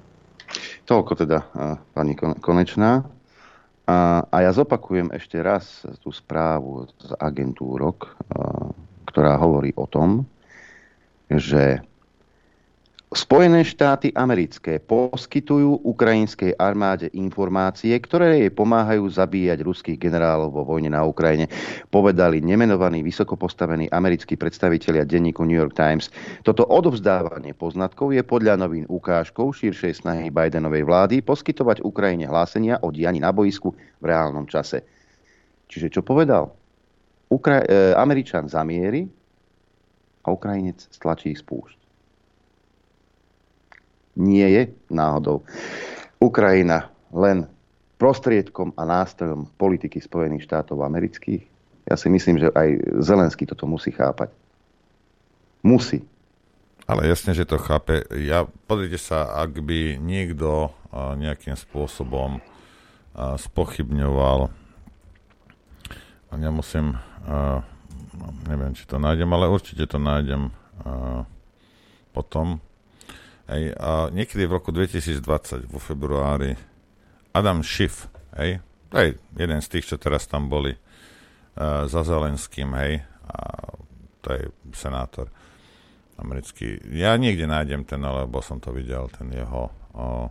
Toľko 0.85 1.13
teda 1.15 1.39
pani 1.95 2.13
Konečná. 2.19 3.07
A, 3.83 4.23
a 4.29 4.37
ja 4.45 4.51
zopakujem 4.53 5.11
ešte 5.11 5.41
raz 5.43 5.83
tú 6.05 6.15
správu 6.15 6.87
z 7.01 7.17
agentúrok, 7.19 8.15
ktorá 9.11 9.35
hovorí 9.41 9.75
o 9.75 9.91
tom, 9.91 10.29
že 11.27 11.83
Spojené 13.13 13.61
štáty 13.61 14.09
americké 14.17 14.81
poskytujú 14.81 15.85
ukrajinskej 15.85 16.57
armáde 16.57 17.13
informácie, 17.13 17.93
ktoré 18.01 18.41
jej 18.41 18.49
pomáhajú 18.49 19.05
zabíjať 19.05 19.61
ruských 19.61 20.01
generálov 20.01 20.49
vo 20.49 20.65
vojne 20.65 20.89
na 20.89 21.05
Ukrajine, 21.05 21.45
povedali 21.93 22.41
nemenovaní 22.41 23.05
vysoko 23.05 23.37
postavení 23.37 23.85
americkí 23.93 24.41
predstavitelia 24.41 25.05
denníku 25.05 25.45
New 25.45 25.61
York 25.61 25.77
Times. 25.77 26.09
Toto 26.41 26.65
odovzdávanie 26.65 27.53
poznatkov 27.53 28.17
je 28.17 28.25
podľa 28.25 28.57
novín 28.65 28.89
ukážkou 28.89 29.53
širšej 29.53 30.01
snahy 30.01 30.33
Bidenovej 30.33 30.89
vlády 30.89 31.21
poskytovať 31.21 31.85
Ukrajine 31.85 32.33
hlásenia 32.33 32.81
o 32.81 32.89
dianí 32.89 33.21
na 33.21 33.29
boisku 33.29 33.77
v 33.77 34.05
reálnom 34.09 34.49
čase. 34.49 34.89
Čiže 35.69 35.93
čo 35.93 36.01
povedal? 36.01 36.49
Ukra- 37.29 37.61
e, 37.61 37.93
Američan 37.93 38.49
zamierí 38.49 39.05
a 40.25 40.33
Ukrajinec 40.33 40.89
stlačí 40.89 41.37
spúšť 41.37 41.82
nie 44.19 44.45
je 44.45 44.63
náhodou 44.93 45.45
Ukrajina 46.21 46.93
len 47.13 47.49
prostriedkom 47.97 48.75
a 48.75 48.83
nástrojom 48.83 49.47
politiky 49.57 50.03
Spojených 50.03 50.47
štátov 50.47 50.83
amerických? 50.83 51.47
Ja 51.87 51.99
si 51.99 52.11
myslím, 52.11 52.39
že 52.39 52.49
aj 52.55 53.01
Zelenský 53.03 53.47
toto 53.47 53.67
musí 53.67 53.91
chápať. 53.91 54.31
Musí. 55.63 56.03
Ale 56.83 57.07
jasne, 57.07 57.31
že 57.31 57.47
to 57.47 57.63
chápe. 57.63 58.03
Ja, 58.11 58.51
pozrite 58.67 58.99
sa, 58.99 59.31
ak 59.39 59.63
by 59.63 60.03
niekto 60.03 60.75
nejakým 60.93 61.55
spôsobom 61.55 62.43
spochybňoval, 63.15 64.51
ja 66.33 66.51
musím, 66.51 66.99
neviem, 68.51 68.73
či 68.75 68.89
to 68.89 68.99
nájdem, 68.99 69.31
ale 69.31 69.53
určite 69.53 69.87
to 69.87 70.03
nájdem 70.03 70.51
potom, 72.11 72.59
Hej, 73.53 73.77
a 73.77 74.09
niekedy 74.09 74.49
v 74.49 74.57
roku 74.57 74.73
2020, 74.73 75.69
vo 75.69 75.77
februári, 75.77 76.57
Adam 77.37 77.61
Schiff, 77.61 78.09
hej, 78.41 78.65
je 78.97 79.13
jeden 79.37 79.61
z 79.61 79.69
tých, 79.69 79.93
čo 79.93 79.97
teraz 80.01 80.25
tam 80.25 80.49
boli 80.49 80.73
uh, 80.73 81.85
za 81.85 82.01
Zelenským, 82.01 82.73
hej, 82.81 83.05
a 83.29 83.37
to 84.25 84.29
je 84.33 84.43
senátor 84.73 85.29
americký. 86.17 86.81
Ja 86.97 87.19
niekde 87.21 87.45
nájdem 87.45 87.85
ten, 87.85 88.01
lebo 88.01 88.41
som 88.41 88.57
to 88.57 88.73
videl, 88.73 89.11
ten 89.13 89.29
jeho 89.35 89.69
o, 89.93 90.31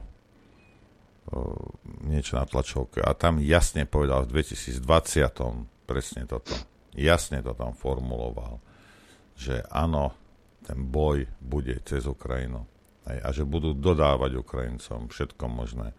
niečo 2.08 2.40
na 2.40 2.46
tlačovke. 2.48 3.04
A 3.04 3.14
tam 3.14 3.44
jasne 3.44 3.86
povedal 3.86 4.26
v 4.26 4.42
2020 4.42 4.82
presne 5.86 6.24
toto. 6.26 6.56
Jasne 6.96 7.44
to 7.44 7.56
tam 7.56 7.76
formuloval, 7.76 8.60
že 9.36 9.64
áno, 9.72 10.12
ten 10.64 10.80
boj 10.88 11.28
bude 11.40 11.80
cez 11.88 12.08
Ukrajinu. 12.08 12.68
Hej, 13.12 13.20
a 13.20 13.30
že 13.36 13.44
budú 13.44 13.76
dodávať 13.76 14.40
Ukrajincom 14.40 15.12
všetko 15.12 15.44
možné, 15.52 15.92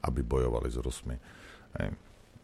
aby 0.00 0.24
bojovali 0.24 0.72
s 0.72 0.80
Rusmi. 0.80 1.16
Hej. 1.76 1.92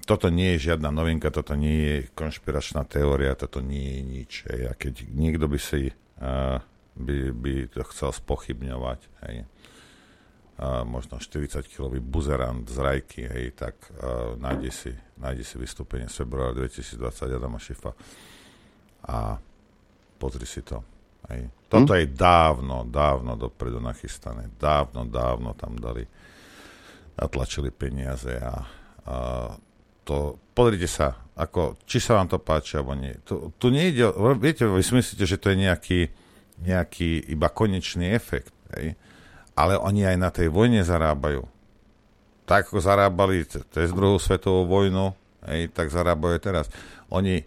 Toto 0.05 0.29
nie 0.29 0.59
je 0.59 0.69
žiadna 0.69 0.93
novinka, 0.93 1.33
toto 1.33 1.57
nie 1.57 1.79
je 1.87 1.97
konšpiračná 2.13 2.85
teória, 2.85 3.39
toto 3.39 3.65
nie 3.65 3.97
je 3.97 4.03
nič. 4.05 4.33
Hej. 4.51 4.61
A 4.69 4.73
keď 4.77 5.09
niekto 5.09 5.49
by 5.49 5.59
si 5.63 5.95
uh, 6.21 6.61
by, 6.97 7.33
by 7.33 7.55
to 7.73 7.83
chcel 7.89 8.13
spochybňovať, 8.13 9.01
hej, 9.25 9.37
uh, 10.61 10.85
možno 10.85 11.17
40-kilový 11.17 12.05
buzerant 12.05 12.69
z 12.69 12.77
Rajky, 12.77 13.23
hej, 13.25 13.57
tak 13.57 13.77
uh, 13.97 14.37
nájde, 14.37 14.71
si, 14.71 14.93
nájde 15.17 15.45
si 15.47 15.57
vystúpenie 15.57 16.11
z 16.13 16.21
februára 16.25 16.53
2020 16.53 17.39
Adama 17.39 17.57
Šifa 17.57 17.97
a 19.09 19.41
pozri 20.21 20.45
si 20.45 20.61
to. 20.61 20.85
Hej. 21.33 21.49
Toto 21.73 21.97
hm? 21.97 21.99
je 22.05 22.07
dávno, 22.13 22.85
dávno 22.85 23.33
dopredu 23.41 23.81
nachystané. 23.81 24.53
Dávno, 24.61 25.09
dávno 25.09 25.57
tam 25.57 25.81
dali, 25.81 26.05
natlačili 27.17 27.73
peniaze 27.73 28.37
a, 28.37 28.55
a 29.09 29.17
to, 30.05 30.37
pozrite 30.53 30.91
sa, 30.91 31.17
ako, 31.33 31.81
či 31.89 32.03
sa 32.03 32.21
vám 32.21 32.29
to 32.29 32.39
páči, 32.43 32.77
alebo 32.77 32.93
nie. 32.93 33.15
Tu, 33.25 33.55
tu 33.57 33.73
nejde, 33.73 34.13
viete, 34.37 34.69
vy 34.69 34.83
si 34.85 34.93
myslíte, 34.93 35.25
že 35.25 35.41
to 35.41 35.55
je 35.55 35.57
nejaký, 35.63 36.01
nejaký 36.61 37.33
iba 37.33 37.49
konečný 37.49 38.13
efekt, 38.13 38.53
hej? 38.77 38.99
ale 39.57 39.79
oni 39.79 40.05
aj 40.05 40.17
na 40.19 40.31
tej 40.35 40.53
vojne 40.53 40.85
zarábajú. 40.85 41.47
Tak 42.45 42.69
ako 42.69 42.83
zarábali 42.83 43.47
cez 43.47 43.95
druhú 43.95 44.19
svetovú 44.19 44.67
vojnu, 44.67 45.15
hej, 45.47 45.71
tak 45.71 45.89
zarábajú 45.89 46.37
teraz. 46.43 46.67
Oni 47.09 47.47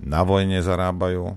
na 0.00 0.24
vojne 0.24 0.62
zarábajú, 0.62 1.36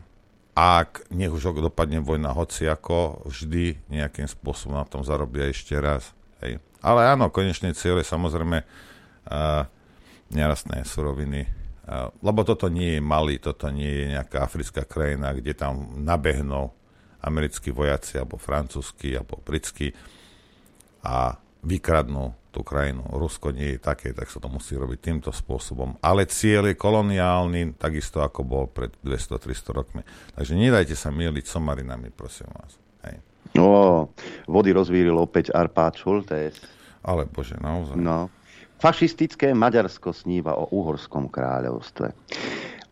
ak 0.54 1.10
nech 1.10 1.34
už 1.34 1.58
dopadne 1.58 1.98
vojna 1.98 2.30
hoci 2.30 2.70
ako, 2.70 3.26
vždy 3.26 3.90
nejakým 3.90 4.30
spôsobom 4.30 4.78
na 4.78 4.86
tom 4.86 5.02
zarobia 5.02 5.50
ešte 5.50 5.74
raz. 5.82 6.14
Hej. 6.46 6.62
Ale 6.86 7.10
áno, 7.10 7.34
konečný 7.34 7.74
cieľ 7.74 8.02
je 8.02 8.12
samozrejme 8.14 8.62
uh, 8.62 9.66
nerastné 10.30 10.86
suroviny, 10.86 11.50
uh, 11.90 12.14
lebo 12.22 12.46
toto 12.46 12.70
nie 12.70 12.98
je 12.98 13.02
malý, 13.02 13.42
toto 13.42 13.74
nie 13.74 13.90
je 13.90 14.06
nejaká 14.14 14.46
africká 14.46 14.86
krajina, 14.86 15.34
kde 15.34 15.58
tam 15.58 16.06
nabehnú 16.06 16.70
americkí 17.24 17.74
vojaci, 17.74 18.22
alebo 18.22 18.38
francúzski, 18.38 19.18
alebo 19.18 19.42
britskí 19.42 19.90
a 21.02 21.36
vykradnú 21.64 22.36
tú 22.54 22.62
krajinu. 22.62 23.02
Rusko 23.10 23.50
nie 23.50 23.76
je 23.76 23.80
také, 23.82 24.14
tak 24.14 24.30
sa 24.30 24.38
to 24.38 24.46
musí 24.46 24.78
robiť 24.78 25.00
týmto 25.02 25.32
spôsobom. 25.34 25.98
Ale 26.06 26.30
cieľ 26.30 26.70
je 26.70 26.78
koloniálny, 26.78 27.82
takisto 27.82 28.22
ako 28.22 28.46
bol 28.46 28.66
pred 28.70 28.94
200-300 29.02 29.74
rokmi. 29.74 30.02
Takže 30.38 30.54
nedajte 30.54 30.94
sa 30.94 31.10
mieliť 31.10 31.50
somarinami, 31.50 32.14
prosím 32.14 32.54
vás. 32.54 32.78
Hej. 33.10 33.18
No, 33.58 34.14
vody 34.46 34.70
rozvíril 34.70 35.18
opäť 35.18 35.50
Arpád 35.50 35.98
Šultés. 35.98 36.62
Ale 37.02 37.26
bože, 37.26 37.58
naozaj. 37.58 37.98
No. 37.98 38.30
Fašistické 38.78 39.56
Maďarsko 39.56 40.12
sníva 40.12 40.60
o 40.60 40.68
uhorskom 40.70 41.32
kráľovstve. 41.32 42.12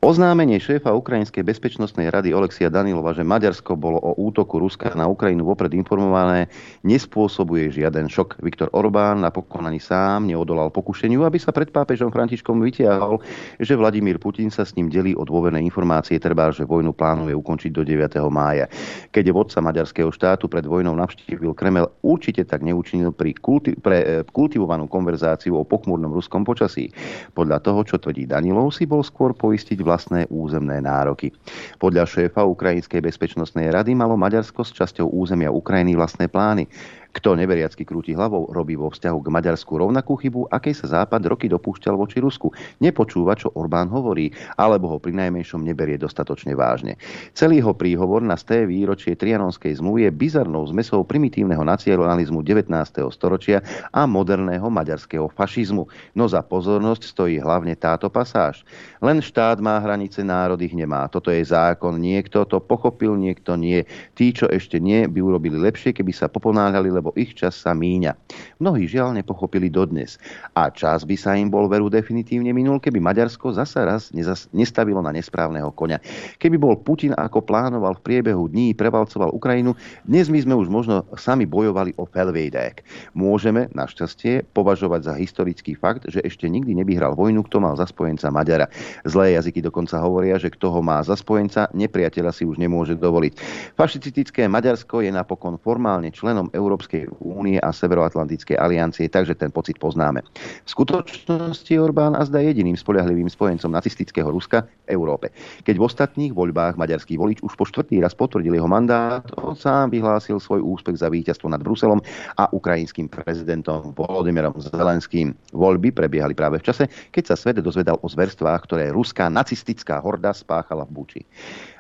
Oznámenie 0.02 0.58
šéfa 0.58 0.98
Ukrajinskej 0.98 1.46
bezpečnostnej 1.46 2.10
rady 2.10 2.34
Olexia 2.34 2.74
Danilova, 2.74 3.14
že 3.14 3.22
Maďarsko 3.22 3.78
bolo 3.78 4.02
o 4.02 4.18
útoku 4.18 4.58
Ruska 4.58 4.90
na 4.98 5.06
Ukrajinu 5.06 5.46
vopred 5.46 5.70
informované, 5.78 6.50
nespôsobuje 6.82 7.70
žiaden 7.70 8.10
šok. 8.10 8.42
Viktor 8.42 8.74
Orbán 8.74 9.22
napokon 9.22 9.62
ani 9.62 9.78
sám 9.78 10.26
neodolal 10.26 10.74
pokušeniu, 10.74 11.22
aby 11.22 11.38
sa 11.38 11.54
pred 11.54 11.70
pápežom 11.70 12.10
Františkom 12.10 12.66
vytiahol, 12.66 13.22
že 13.62 13.78
Vladimír 13.78 14.18
Putin 14.18 14.50
sa 14.50 14.66
s 14.66 14.74
ním 14.74 14.90
delí 14.90 15.14
o 15.14 15.22
dôverné 15.22 15.62
informácie, 15.62 16.18
treba, 16.18 16.50
že 16.50 16.66
vojnu 16.66 16.98
plánuje 16.98 17.38
ukončiť 17.38 17.70
do 17.70 17.86
9. 17.86 18.26
mája. 18.34 18.74
Keď 19.14 19.30
vodca 19.30 19.62
maďarského 19.62 20.10
štátu 20.10 20.50
pred 20.50 20.66
vojnou 20.66 20.98
navštívil 20.98 21.54
Kremel, 21.54 21.94
určite 22.02 22.42
tak 22.42 22.66
neučinil 22.66 23.14
pri 23.14 23.38
kulti- 23.38 23.78
pre 23.78 23.98
e, 24.02 24.06
kultivovanú 24.26 24.90
konverzáciu 24.90 25.62
o 25.62 25.68
pochmúrnom 25.70 26.10
ruskom 26.10 26.42
počasí. 26.42 26.90
Podľa 27.38 27.62
toho, 27.62 27.86
čo 27.86 28.02
tvrdí 28.02 28.26
Danilov, 28.26 28.74
si 28.74 28.90
bol 28.90 29.06
skôr 29.06 29.38
poistiť 29.38 29.91
vlastné 29.92 30.32
územné 30.32 30.80
nároky. 30.80 31.36
Podľa 31.76 32.08
šéfa 32.08 32.48
Ukrajinskej 32.48 33.04
bezpečnostnej 33.04 33.68
rady 33.68 33.92
malo 33.92 34.16
Maďarsko 34.16 34.64
s 34.64 34.72
časťou 34.72 35.12
územia 35.12 35.52
Ukrajiny 35.52 36.00
vlastné 36.00 36.32
plány. 36.32 36.72
Kto 37.12 37.36
neveriacky 37.36 37.84
krúti 37.84 38.16
hlavou, 38.16 38.48
robí 38.56 38.80
vo 38.80 38.88
vzťahu 38.88 39.20
k 39.20 39.28
Maďarsku 39.28 39.76
rovnakú 39.76 40.16
chybu, 40.16 40.48
akej 40.48 40.80
sa 40.80 40.88
Západ 41.04 41.28
roky 41.28 41.52
dopúšťal 41.52 42.00
voči 42.00 42.24
Rusku. 42.24 42.56
Nepočúva, 42.80 43.36
čo 43.36 43.52
Orbán 43.52 43.92
hovorí, 43.92 44.32
alebo 44.56 44.88
ho 44.88 44.98
pri 44.98 45.20
najmenšom 45.20 45.60
neberie 45.60 46.00
dostatočne 46.00 46.56
vážne. 46.56 46.96
Celý 47.36 47.60
jeho 47.60 47.76
príhovor 47.76 48.24
na 48.24 48.40
sté 48.40 48.64
výročie 48.64 49.20
Trianonskej 49.20 49.84
zmluvy 49.84 50.08
je 50.08 50.12
bizarnou 50.16 50.64
zmesou 50.72 51.04
primitívneho 51.04 51.68
nacionalizmu 51.68 52.40
19. 52.40 52.72
storočia 53.12 53.60
a 53.92 54.08
moderného 54.08 54.72
maďarského 54.72 55.28
fašizmu. 55.36 55.92
No 56.16 56.32
za 56.32 56.40
pozornosť 56.40 57.12
stojí 57.12 57.44
hlavne 57.44 57.76
táto 57.76 58.08
pasáž. 58.08 58.64
Len 59.04 59.20
štát 59.20 59.60
má 59.60 59.76
hranice, 59.84 60.24
národ 60.24 60.62
ich 60.64 60.72
nemá. 60.72 61.12
Toto 61.12 61.28
je 61.28 61.44
zákon. 61.44 62.00
Niekto 62.00 62.48
to 62.48 62.64
pochopil, 62.64 63.20
niekto 63.20 63.60
nie. 63.60 63.84
Tí, 64.16 64.32
čo 64.32 64.48
ešte 64.48 64.80
nie, 64.80 65.12
by 65.12 65.20
urobili 65.20 65.60
lepšie, 65.60 65.92
keby 65.92 66.16
sa 66.16 66.32
poponáhľali, 66.32 67.01
lebo 67.02 67.18
ich 67.18 67.34
čas 67.34 67.58
sa 67.58 67.74
míňa. 67.74 68.14
Mnohí 68.62 68.86
žiaľ 68.86 69.18
nepochopili 69.18 69.74
dodnes. 69.74 70.22
A 70.54 70.70
čas 70.70 71.02
by 71.02 71.18
sa 71.18 71.34
im 71.34 71.50
bol 71.50 71.66
veru 71.66 71.90
definitívne 71.90 72.54
minul, 72.54 72.78
keby 72.78 73.02
Maďarsko 73.02 73.58
zasa 73.58 73.82
raz 73.82 74.14
nezas- 74.14 74.46
nestavilo 74.54 75.02
na 75.02 75.10
nesprávneho 75.10 75.74
konia. 75.74 75.98
Keby 76.38 76.62
bol 76.62 76.78
Putin, 76.78 77.18
ako 77.18 77.42
plánoval 77.42 77.98
v 77.98 78.06
priebehu 78.06 78.46
dní, 78.46 78.78
prevalcoval 78.78 79.34
Ukrajinu, 79.34 79.74
dnes 80.06 80.30
my 80.30 80.38
sme 80.46 80.54
už 80.54 80.70
možno 80.70 81.02
sami 81.18 81.50
bojovali 81.50 81.98
o 81.98 82.06
Felvejdek. 82.06 82.86
Môžeme, 83.18 83.72
našťastie, 83.72 84.46
považovať 84.52 85.02
za 85.08 85.14
historický 85.16 85.74
fakt, 85.74 86.06
že 86.12 86.20
ešte 86.22 86.46
nikdy 86.52 86.76
nevyhral 86.76 87.16
vojnu, 87.16 87.48
kto 87.48 87.64
mal 87.64 87.74
za 87.80 87.88
spojenca 87.88 88.28
Maďara. 88.28 88.68
Zlé 89.08 89.40
jazyky 89.40 89.64
dokonca 89.64 89.98
hovoria, 90.04 90.36
že 90.36 90.52
kto 90.52 90.70
ho 90.70 90.84
má 90.84 91.00
za 91.02 91.16
spojenca, 91.16 91.72
nepriateľa 91.72 92.36
si 92.36 92.44
už 92.44 92.60
nemôže 92.60 93.00
dovoliť. 93.00 93.34
Fašistické 93.80 94.52
Maďarsko 94.52 95.00
je 95.00 95.16
napokon 95.16 95.56
formálne 95.56 96.12
členom 96.12 96.52
Európskej 96.52 96.91
únie 97.22 97.58
a 97.58 97.70
Severoatlantickej 97.72 98.60
aliancie, 98.60 99.08
takže 99.08 99.36
ten 99.38 99.50
pocit 99.50 99.80
poznáme. 99.80 100.22
V 100.66 100.70
skutočnosti 100.70 101.74
Orbán 101.80 102.14
a 102.18 102.26
zda 102.28 102.44
jediným 102.44 102.76
spoľahlivým 102.76 103.32
spojencom 103.32 103.72
nacistického 103.72 104.28
Ruska 104.30 104.68
v 104.88 104.96
Európe. 104.96 105.32
Keď 105.64 105.76
v 105.80 105.86
ostatných 105.86 106.34
voľbách 106.36 106.76
maďarský 106.76 107.16
volič 107.16 107.40
už 107.42 107.54
po 107.56 107.64
štvrtý 107.64 108.04
raz 108.04 108.12
potvrdil 108.12 108.58
jeho 108.58 108.68
mandát, 108.68 109.24
on 109.40 109.56
sám 109.56 109.90
vyhlásil 109.94 110.38
svoj 110.42 110.62
úspech 110.62 111.00
za 111.00 111.08
víťazstvo 111.08 111.48
nad 111.48 111.64
Bruselom 111.64 112.04
a 112.36 112.52
ukrajinským 112.52 113.08
prezidentom 113.08 113.96
Volodymyrom 113.96 114.56
Zelenským. 114.60 115.34
Voľby 115.56 115.96
prebiehali 115.96 116.36
práve 116.36 116.60
v 116.60 116.68
čase, 116.68 116.90
keď 117.16 117.34
sa 117.34 117.36
svet 117.40 117.64
dozvedal 117.64 118.00
o 118.02 118.08
zverstvách, 118.08 118.62
ktoré 118.68 118.92
ruská 118.92 119.32
nacistická 119.32 120.02
horda 120.02 120.36
spáchala 120.36 120.84
v 120.88 120.92
Buči. 120.92 121.22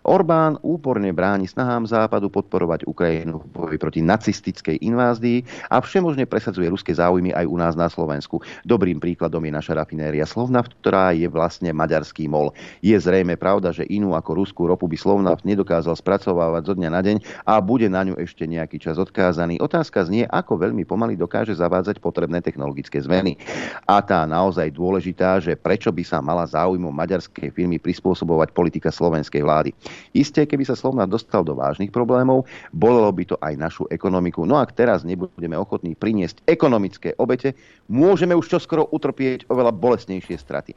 Orbán 0.02 0.58
úporne 0.66 1.14
bráni 1.14 1.46
snahám 1.46 1.86
Západu 1.86 2.34
podporovať 2.34 2.90
Ukrajinu 2.90 3.46
v 3.46 3.48
boji 3.54 3.78
proti 3.78 4.02
nacistickej 4.02 4.82
invázii 4.82 5.46
a 5.70 5.78
všemožne 5.78 6.26
presadzuje 6.26 6.66
ruské 6.74 6.90
záujmy 6.90 7.30
aj 7.38 7.46
u 7.46 7.54
nás 7.54 7.78
na 7.78 7.86
Slovensku. 7.86 8.42
Dobrým 8.66 8.98
príkladom 8.98 9.46
je 9.46 9.54
naša 9.54 9.78
rafinéria 9.78 10.26
Slovnaft, 10.26 10.74
ktorá 10.82 11.14
je 11.14 11.30
vlastne 11.30 11.70
maďarský 11.70 12.26
mol. 12.26 12.50
Je 12.82 12.98
zrejme 12.98 13.38
pravda, 13.38 13.70
že 13.70 13.86
inú 13.94 14.18
ako 14.18 14.42
ruskú 14.42 14.66
ropu 14.66 14.90
by 14.90 14.98
Slovnaft 14.98 15.46
nedokázal 15.46 15.94
spracovávať 15.94 16.62
zo 16.66 16.74
dňa 16.82 16.90
na 16.90 17.02
deň 17.06 17.18
a 17.46 17.62
bude 17.62 17.86
na 17.86 18.02
ňu 18.02 18.18
ešte 18.18 18.50
nejaký 18.50 18.82
čas 18.82 18.98
odkázaný. 18.98 19.62
Otázka 19.62 20.02
znie, 20.10 20.26
ako 20.26 20.66
veľmi 20.66 20.82
pomaly 20.82 21.14
dokáže 21.14 21.54
zavádzať 21.54 22.02
potrebné 22.02 22.42
technologické 22.42 22.98
zmeny. 22.98 23.38
A 23.86 24.02
tá 24.02 24.26
naozaj 24.26 24.74
dôležitá, 24.74 25.38
že 25.38 25.54
prečo 25.54 25.94
by 25.94 26.02
sa 26.02 26.26
mala 26.26 26.50
záujmom 26.50 26.90
maďarskej 26.90 27.54
firmy 27.54 27.78
prispôsobovať 27.78 28.50
politika 28.50 28.90
slovenskej 28.90 29.46
vlády. 29.46 29.72
Isté, 30.12 30.44
keby 30.44 30.68
sa 30.68 30.76
Slovna 30.76 31.08
dostal 31.08 31.46
do 31.48 31.56
vážnych 31.56 31.92
problémov, 31.94 32.48
bolelo 32.76 33.12
by 33.12 33.24
to 33.24 33.36
aj 33.40 33.54
našu 33.56 33.84
ekonomiku. 33.88 34.44
No 34.44 34.60
ak 34.60 34.76
teraz 34.76 35.08
nebudeme 35.08 35.56
ochotní 35.56 35.96
priniesť 35.96 36.44
ekonomické 36.48 37.16
obete, 37.18 37.56
môžeme 37.92 38.36
už 38.36 38.48
čoskoro 38.48 38.88
utrpieť 38.92 39.48
oveľa 39.52 39.76
bolestnejšie 39.76 40.36
straty. 40.40 40.74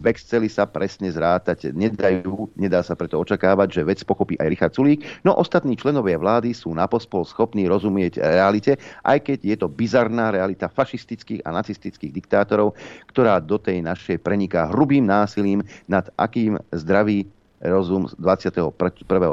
V 0.00 0.04
Exceli 0.08 0.48
sa 0.48 0.68
presne 0.68 1.12
zrátať 1.12 1.72
nedajú, 1.72 2.48
nedá 2.56 2.80
sa 2.80 2.96
preto 2.96 3.20
očakávať, 3.20 3.80
že 3.80 3.86
vec 3.86 4.00
pochopí 4.04 4.36
aj 4.40 4.48
Richard 4.48 4.74
Sulík, 4.76 5.04
no 5.24 5.36
ostatní 5.36 5.76
členovia 5.76 6.16
vlády 6.16 6.56
sú 6.56 6.72
na 6.72 6.88
pospol 6.88 7.24
schopní 7.24 7.68
rozumieť 7.68 8.20
realite, 8.20 8.80
aj 9.04 9.18
keď 9.26 9.38
je 9.44 9.56
to 9.60 9.68
bizarná 9.68 10.30
realita 10.32 10.70
fašistických 10.70 11.44
a 11.44 11.50
nacistických 11.52 12.12
diktátorov, 12.12 12.76
ktorá 13.10 13.40
do 13.40 13.60
tej 13.60 13.84
našej 13.84 14.20
preniká 14.22 14.70
hrubým 14.72 15.04
násilím, 15.04 15.60
nad 15.88 16.08
akým 16.16 16.56
zdraví 16.72 17.28
rozum 17.64 18.06
z 18.08 18.14
21. 18.20 18.70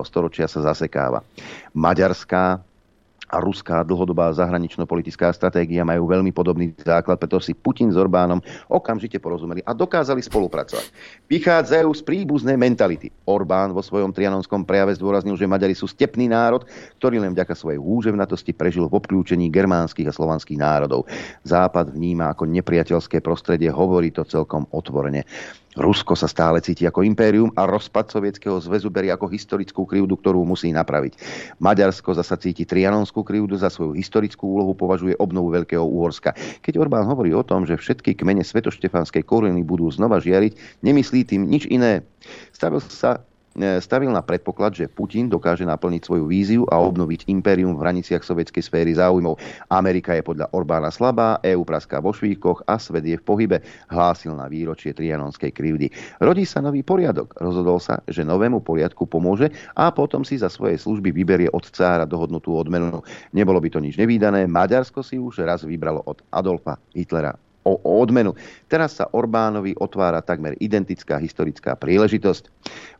storočia 0.07 0.47
sa 0.47 0.63
zasekáva. 0.63 1.21
Maďarská 1.75 2.63
a 3.31 3.39
ruská 3.39 3.87
dlhodobá 3.87 4.27
zahranično-politická 4.35 5.31
stratégia 5.31 5.87
majú 5.87 6.03
veľmi 6.03 6.35
podobný 6.35 6.75
základ, 6.83 7.15
preto 7.15 7.39
si 7.39 7.55
Putin 7.55 7.87
s 7.87 7.95
Orbánom 7.95 8.43
okamžite 8.67 9.23
porozumeli 9.23 9.63
a 9.63 9.71
dokázali 9.71 10.19
spolupracovať. 10.19 10.91
Vychádzajú 11.31 11.89
z 11.95 12.01
príbuznej 12.03 12.59
mentality. 12.59 13.07
Orbán 13.23 13.71
vo 13.71 13.79
svojom 13.79 14.11
trianonskom 14.11 14.67
prejave 14.67 14.99
zdôraznil, 14.99 15.39
že 15.39 15.47
Maďari 15.47 15.71
sú 15.71 15.87
stepný 15.87 16.27
národ, 16.27 16.67
ktorý 16.99 17.23
len 17.23 17.31
vďaka 17.31 17.55
svojej 17.55 17.79
húževnatosti 17.79 18.51
prežil 18.51 18.91
v 18.91 18.99
obklúčení 18.99 19.47
germánskych 19.47 20.11
a 20.11 20.13
slovanských 20.13 20.59
národov. 20.59 21.07
Západ 21.47 21.95
vníma 21.95 22.35
ako 22.35 22.51
nepriateľské 22.51 23.23
prostredie, 23.23 23.71
hovorí 23.71 24.11
to 24.11 24.27
celkom 24.27 24.67
otvorene. 24.75 25.23
Rusko 25.79 26.19
sa 26.19 26.27
stále 26.27 26.59
cíti 26.59 26.83
ako 26.83 27.07
impérium 27.07 27.47
a 27.55 27.63
rozpad 27.63 28.11
Sovietskeho 28.11 28.59
zväzu 28.59 28.91
berie 28.91 29.07
ako 29.15 29.31
historickú 29.31 29.87
krivdu, 29.87 30.19
ktorú 30.19 30.43
musí 30.43 30.67
napraviť. 30.75 31.15
Maďarsko 31.63 32.11
zasa 32.11 32.35
cíti 32.35 32.67
trianonskú 32.67 33.23
krivdu, 33.23 33.55
za 33.55 33.71
svoju 33.71 33.95
historickú 33.95 34.59
úlohu 34.59 34.75
považuje 34.75 35.15
obnovu 35.15 35.55
Veľkého 35.55 35.87
Úhorska. 35.87 36.35
Keď 36.59 36.75
Orbán 36.75 37.07
hovorí 37.07 37.31
o 37.31 37.47
tom, 37.47 37.63
že 37.63 37.79
všetky 37.79 38.19
kmene 38.19 38.43
svetoštefanskej 38.43 39.23
koruny 39.23 39.63
budú 39.63 39.87
znova 39.87 40.19
žiariť, 40.19 40.83
nemyslí 40.83 41.23
tým 41.23 41.47
nič 41.47 41.71
iné. 41.71 42.03
Stavil 42.51 42.83
sa 42.83 43.23
stavil 43.55 44.11
na 44.11 44.23
predpoklad, 44.23 44.71
že 44.71 44.87
Putin 44.87 45.27
dokáže 45.27 45.67
naplniť 45.67 46.01
svoju 46.07 46.25
víziu 46.27 46.63
a 46.71 46.79
obnoviť 46.79 47.27
impérium 47.27 47.75
v 47.75 47.83
hraniciach 47.83 48.23
sovietskej 48.23 48.63
sféry 48.63 48.95
záujmov. 48.95 49.35
Amerika 49.67 50.15
je 50.15 50.23
podľa 50.23 50.47
Orbána 50.55 50.87
slabá, 50.87 51.37
EU 51.43 51.67
praská 51.67 51.99
vo 51.99 52.15
švíkoch 52.15 52.63
a 52.63 52.79
svet 52.79 53.03
je 53.03 53.19
v 53.19 53.23
pohybe, 53.23 53.57
hlásil 53.91 54.31
na 54.31 54.47
výročie 54.47 54.95
trianonskej 54.95 55.51
krivdy. 55.51 55.91
Rodí 56.23 56.47
sa 56.47 56.63
nový 56.63 56.81
poriadok. 56.81 57.35
Rozhodol 57.39 57.83
sa, 57.83 57.99
že 58.07 58.23
novému 58.23 58.63
poriadku 58.63 59.03
pomôže 59.03 59.51
a 59.75 59.91
potom 59.91 60.23
si 60.23 60.39
za 60.39 60.47
svoje 60.47 60.79
služby 60.79 61.11
vyberie 61.11 61.49
od 61.51 61.67
cára 61.67 62.07
dohodnutú 62.07 62.55
odmenu. 62.55 63.03
Nebolo 63.35 63.59
by 63.59 63.67
to 63.67 63.79
nič 63.83 63.99
nevýdané, 63.99 64.47
Maďarsko 64.47 65.03
si 65.03 65.19
už 65.19 65.43
raz 65.43 65.67
vybralo 65.67 65.99
od 66.07 66.23
Adolfa 66.31 66.79
Hitlera 66.95 67.50
o, 67.63 67.77
o 67.77 67.91
odmenu. 68.01 68.33
Teraz 68.67 68.97
sa 68.97 69.09
Orbánovi 69.11 69.77
otvára 69.77 70.21
takmer 70.21 70.57
identická 70.57 71.21
historická 71.21 71.77
príležitosť. 71.77 72.43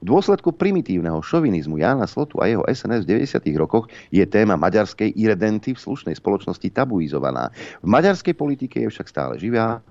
V 0.02 0.06
dôsledku 0.06 0.54
primitívneho 0.54 1.21
šovinizmu 1.21 1.82
Jána 1.82 2.06
Slotu 2.06 2.41
a 2.41 2.50
jeho 2.50 2.65
SNS 2.69 3.06
v 3.06 3.26
90. 3.26 3.41
rokoch 3.58 3.89
je 4.13 4.24
téma 4.26 4.58
maďarskej 4.58 5.13
iredenty 5.17 5.74
v 5.74 5.82
slušnej 5.82 6.15
spoločnosti 6.17 6.67
tabuizovaná. 6.74 7.50
V 7.82 7.88
maďarskej 7.89 8.34
politike 8.38 8.82
je 8.86 8.89
však 8.89 9.08
stále 9.10 9.34
živá 9.41 9.82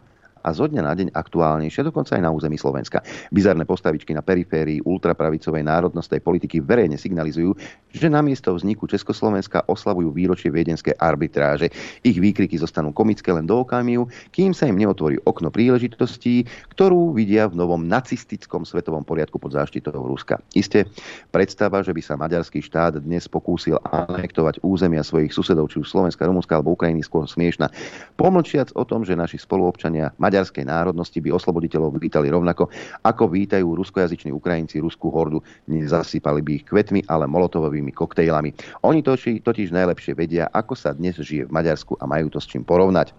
a 0.40 0.48
zo 0.56 0.66
dňa 0.66 0.82
na 0.82 0.92
deň 0.96 1.08
aktuálnejšie, 1.12 1.86
dokonca 1.86 2.16
aj 2.16 2.22
na 2.24 2.30
území 2.32 2.56
Slovenska. 2.56 3.04
Bizarné 3.30 3.68
postavičky 3.68 4.16
na 4.16 4.24
periférii 4.24 4.80
ultrapravicovej 4.82 5.62
národnostnej 5.64 6.24
politiky 6.24 6.64
verejne 6.64 6.96
signalizujú, 6.96 7.54
že 7.90 8.06
namiesto 8.08 8.54
vzniku 8.54 8.86
Československa 8.86 9.66
oslavujú 9.66 10.14
výročie 10.14 10.48
viedenskej 10.48 10.96
arbitráže. 10.98 11.70
Ich 12.06 12.16
výkriky 12.18 12.56
zostanú 12.58 12.94
komické 12.94 13.30
len 13.34 13.46
do 13.46 13.62
okamihu, 13.62 14.06
kým 14.30 14.54
sa 14.56 14.66
im 14.70 14.78
neotvorí 14.78 15.18
okno 15.26 15.50
príležitostí, 15.52 16.46
ktorú 16.72 17.12
vidia 17.12 17.50
v 17.50 17.58
novom 17.58 17.86
nacistickom 17.86 18.64
svetovom 18.64 19.02
poriadku 19.02 19.36
pod 19.36 19.54
záštitou 19.54 19.96
Ruska. 20.00 20.38
Isté, 20.54 20.86
predstava, 21.34 21.82
že 21.84 21.92
by 21.92 22.02
sa 22.02 22.14
maďarský 22.16 22.62
štát 22.62 23.02
dnes 23.02 23.26
pokúsil 23.26 23.78
anektovať 23.84 24.62
územia 24.62 25.02
svojich 25.02 25.34
susedov, 25.34 25.68
či 25.68 25.82
už 25.82 25.90
Slovenska, 25.90 26.26
Rumunska 26.26 26.56
alebo 26.58 26.74
Ukrajiny, 26.74 27.02
skôr 27.02 27.26
smiešna. 27.26 27.68
Pomlčiac 28.14 28.70
o 28.78 28.86
tom, 28.86 29.02
že 29.02 29.18
naši 29.18 29.38
spoluobčania 29.42 30.14
maďarskej 30.30 30.62
národnosti 30.62 31.18
by 31.18 31.34
osloboditeľov 31.34 31.98
vítali 31.98 32.30
rovnako, 32.30 32.70
ako 33.02 33.26
vítajú 33.26 33.74
ruskojazyční 33.74 34.30
Ukrajinci 34.30 34.78
ruskú 34.78 35.10
hordu. 35.10 35.42
Nezasypali 35.66 36.38
by 36.46 36.50
ich 36.62 36.64
kvetmi, 36.70 37.02
ale 37.10 37.26
molotovovými 37.26 37.90
koktejlami. 37.90 38.54
Oni 38.86 39.02
totiž, 39.02 39.42
totiž 39.42 39.74
najlepšie 39.74 40.14
vedia, 40.14 40.46
ako 40.54 40.78
sa 40.78 40.94
dnes 40.94 41.18
žije 41.18 41.50
v 41.50 41.54
Maďarsku 41.58 41.98
a 41.98 42.06
majú 42.06 42.30
to 42.30 42.38
s 42.38 42.46
čím 42.46 42.62
porovnať. 42.62 43.10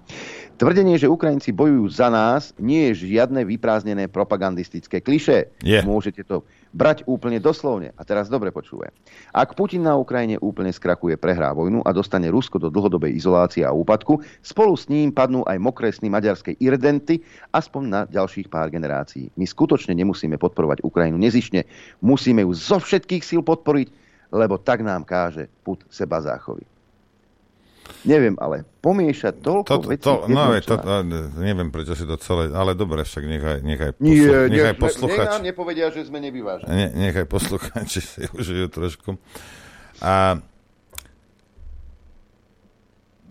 Tvrdenie, 0.55 0.95
že 0.95 1.11
Ukrajinci 1.11 1.51
bojujú 1.51 1.91
za 1.91 2.07
nás, 2.07 2.55
nie 2.55 2.93
je 2.93 3.11
žiadne 3.11 3.43
vyprázdnené 3.43 4.07
propagandistické 4.07 5.03
kliše. 5.03 5.51
Yeah. 5.65 5.83
Môžete 5.83 6.23
to 6.23 6.47
brať 6.71 7.03
úplne 7.07 7.37
doslovne. 7.37 7.91
A 7.99 8.01
teraz 8.07 8.31
dobre 8.31 8.51
počúvaj. 8.51 8.91
Ak 9.35 9.55
Putin 9.55 9.83
na 9.83 9.95
Ukrajine 9.95 10.39
úplne 10.39 10.71
skrakuje, 10.71 11.19
prehrá 11.19 11.51
vojnu 11.51 11.83
a 11.83 11.91
dostane 11.91 12.31
Rusko 12.31 12.59
do 12.59 12.71
dlhodobej 12.71 13.15
izolácie 13.15 13.63
a 13.67 13.75
úpadku, 13.75 14.23
spolu 14.43 14.73
s 14.75 14.87
ním 14.87 15.11
padnú 15.11 15.43
aj 15.47 15.59
mokré 15.59 15.91
sny 15.91 16.07
maďarskej 16.09 16.59
irdenty, 16.63 17.23
aspoň 17.51 17.83
na 17.87 18.01
ďalších 18.07 18.47
pár 18.47 18.71
generácií. 18.71 19.29
My 19.35 19.43
skutočne 19.43 19.95
nemusíme 19.95 20.39
podporovať 20.39 20.83
Ukrajinu 20.87 21.19
nezišne, 21.19 21.67
musíme 21.99 22.43
ju 22.47 22.51
zo 22.55 22.79
všetkých 22.79 23.23
síl 23.23 23.43
podporiť, 23.43 23.87
lebo 24.31 24.55
tak 24.55 24.79
nám 24.81 25.03
káže 25.03 25.51
put 25.67 25.83
seba 25.91 26.23
záchovy. 26.23 26.63
Neviem, 28.01 28.35
ale 28.41 28.65
pomiešať 28.81 29.33
toľko 29.45 29.69
to, 29.69 29.75
vecí... 29.85 30.03
To, 30.03 30.13
no, 30.25 30.51
to, 30.57 30.75
to, 30.81 30.95
neviem, 31.37 31.69
prečo 31.69 31.93
si 31.93 32.03
to 32.09 32.17
celé... 32.17 32.49
Ale 32.49 32.73
dobre, 32.73 33.05
však 33.05 33.23
nechaj, 33.23 33.57
nechaj, 33.61 33.91
poslu, 33.97 34.09
nie, 34.09 34.57
nechaj 34.57 34.75
nie, 34.75 34.81
posluchač... 34.81 35.17
Nech 35.21 35.33
nám 35.37 35.45
nepovedia, 35.45 35.87
že 35.93 36.01
sme 36.09 36.19
nevyvážení. 36.19 36.69
Ne, 36.69 36.87
nechaj 37.09 37.25
posluchači 37.29 38.01
si 38.11 38.25
užijú 38.33 38.67
trošku. 38.73 39.21
A 40.01 40.41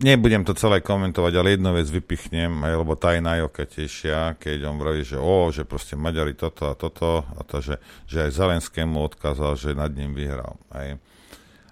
nebudem 0.00 0.42
to 0.42 0.56
celé 0.56 0.80
komentovať, 0.80 1.32
ale 1.36 1.54
jednu 1.54 1.70
vec 1.76 1.86
vypichnem, 1.92 2.64
aj, 2.64 2.74
lebo 2.80 2.96
tá 2.96 3.12
aj 3.14 3.20
na 3.20 3.34
Joka 3.44 3.68
tešia, 3.68 4.34
keď 4.40 4.72
on 4.72 4.80
vraví, 4.80 5.04
že 5.04 5.20
o, 5.20 5.52
že 5.52 5.68
proste 5.68 5.94
Maďari 5.94 6.32
toto 6.32 6.72
a 6.72 6.74
toto, 6.74 7.28
a 7.36 7.40
to, 7.44 7.60
že, 7.60 7.76
že 8.08 8.24
aj 8.26 8.38
Zelenskému 8.38 8.96
odkázal, 8.96 9.58
že 9.60 9.76
nad 9.76 9.92
ním 9.92 10.16
vyhral. 10.16 10.56
Aj. 10.72 10.96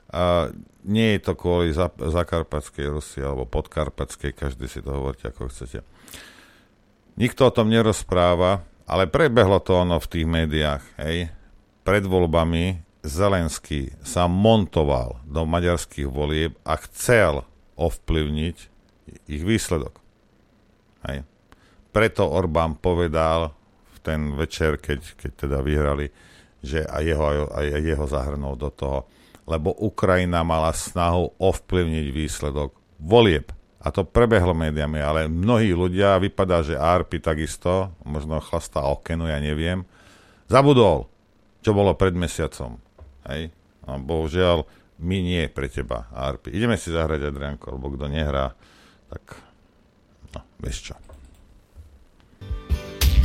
A 0.08 0.48
nie 0.88 1.16
je 1.16 1.20
to 1.20 1.32
kvôli 1.36 1.76
zakarpatskej 2.00 2.86
Rusii 2.88 3.20
alebo 3.20 3.44
podkarpatskej, 3.44 4.32
každý 4.32 4.64
si 4.64 4.80
to 4.80 4.96
hovoríte 4.96 5.28
ako 5.28 5.52
chcete. 5.52 5.84
Nikto 7.18 7.50
o 7.50 7.54
tom 7.54 7.68
nerozpráva, 7.68 8.64
ale 8.88 9.10
prebehlo 9.10 9.60
to 9.60 9.84
ono 9.84 10.00
v 10.00 10.10
tých 10.10 10.26
médiách. 10.26 10.84
Hej. 10.96 11.28
Pred 11.84 12.08
voľbami 12.08 12.80
Zelenský 13.04 13.92
sa 14.00 14.30
montoval 14.30 15.20
do 15.28 15.44
maďarských 15.44 16.08
volieb 16.08 16.56
a 16.64 16.78
chcel 16.88 17.44
ovplyvniť 17.76 18.56
ich 19.28 19.42
výsledok. 19.44 20.00
Hej. 21.04 21.26
Preto 21.92 22.28
Orbán 22.28 22.80
povedal 22.80 23.52
v 23.92 23.98
ten 24.00 24.20
večer, 24.38 24.80
keď, 24.80 25.18
keď 25.18 25.32
teda 25.36 25.58
vyhrali, 25.60 26.08
že 26.62 26.86
aj 26.86 27.02
jeho, 27.02 27.24
aj 27.50 27.66
jeho 27.82 28.06
zahrnul 28.06 28.54
do 28.56 28.70
toho, 28.72 29.10
lebo 29.48 29.72
Ukrajina 29.72 30.44
mala 30.44 30.76
snahu 30.76 31.32
ovplyvniť 31.40 32.06
výsledok 32.12 32.76
volieb. 33.00 33.48
A 33.80 33.88
to 33.88 34.04
prebehlo 34.04 34.52
médiami, 34.52 35.00
ale 35.00 35.30
mnohí 35.30 35.72
ľudia, 35.72 36.20
vypadá, 36.20 36.60
že 36.60 36.76
ARPI 36.76 37.24
takisto, 37.24 37.96
možno 38.04 38.42
chlastá 38.44 38.84
okenu, 38.84 39.30
ja 39.30 39.40
neviem, 39.40 39.88
zabudol, 40.50 41.08
čo 41.64 41.72
bolo 41.72 41.96
pred 41.96 42.12
mesiacom. 42.12 42.76
Hej? 43.30 43.48
A 43.88 43.96
bohužiaľ, 43.96 44.68
my 45.00 45.16
nie 45.24 45.48
pre 45.48 45.72
teba, 45.72 46.10
ARPI. 46.12 46.52
Ideme 46.52 46.76
si 46.76 46.92
zahrať, 46.92 47.32
Adrianko, 47.32 47.78
lebo 47.78 47.94
kto 47.96 48.10
nehrá, 48.10 48.52
tak 49.08 49.40
no, 50.36 50.44
vieš 50.60 50.92
čo. 50.92 50.94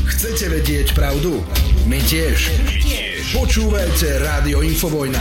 Chcete 0.04 0.54
vedieť 0.54 0.88
pravdu? 0.96 1.44
My 1.90 2.00
tiež. 2.00 2.56
My 2.64 2.76
tiež. 2.80 3.24
Počúvajte 3.36 4.22
Rádio 4.24 4.62
Infovojna. 4.64 5.20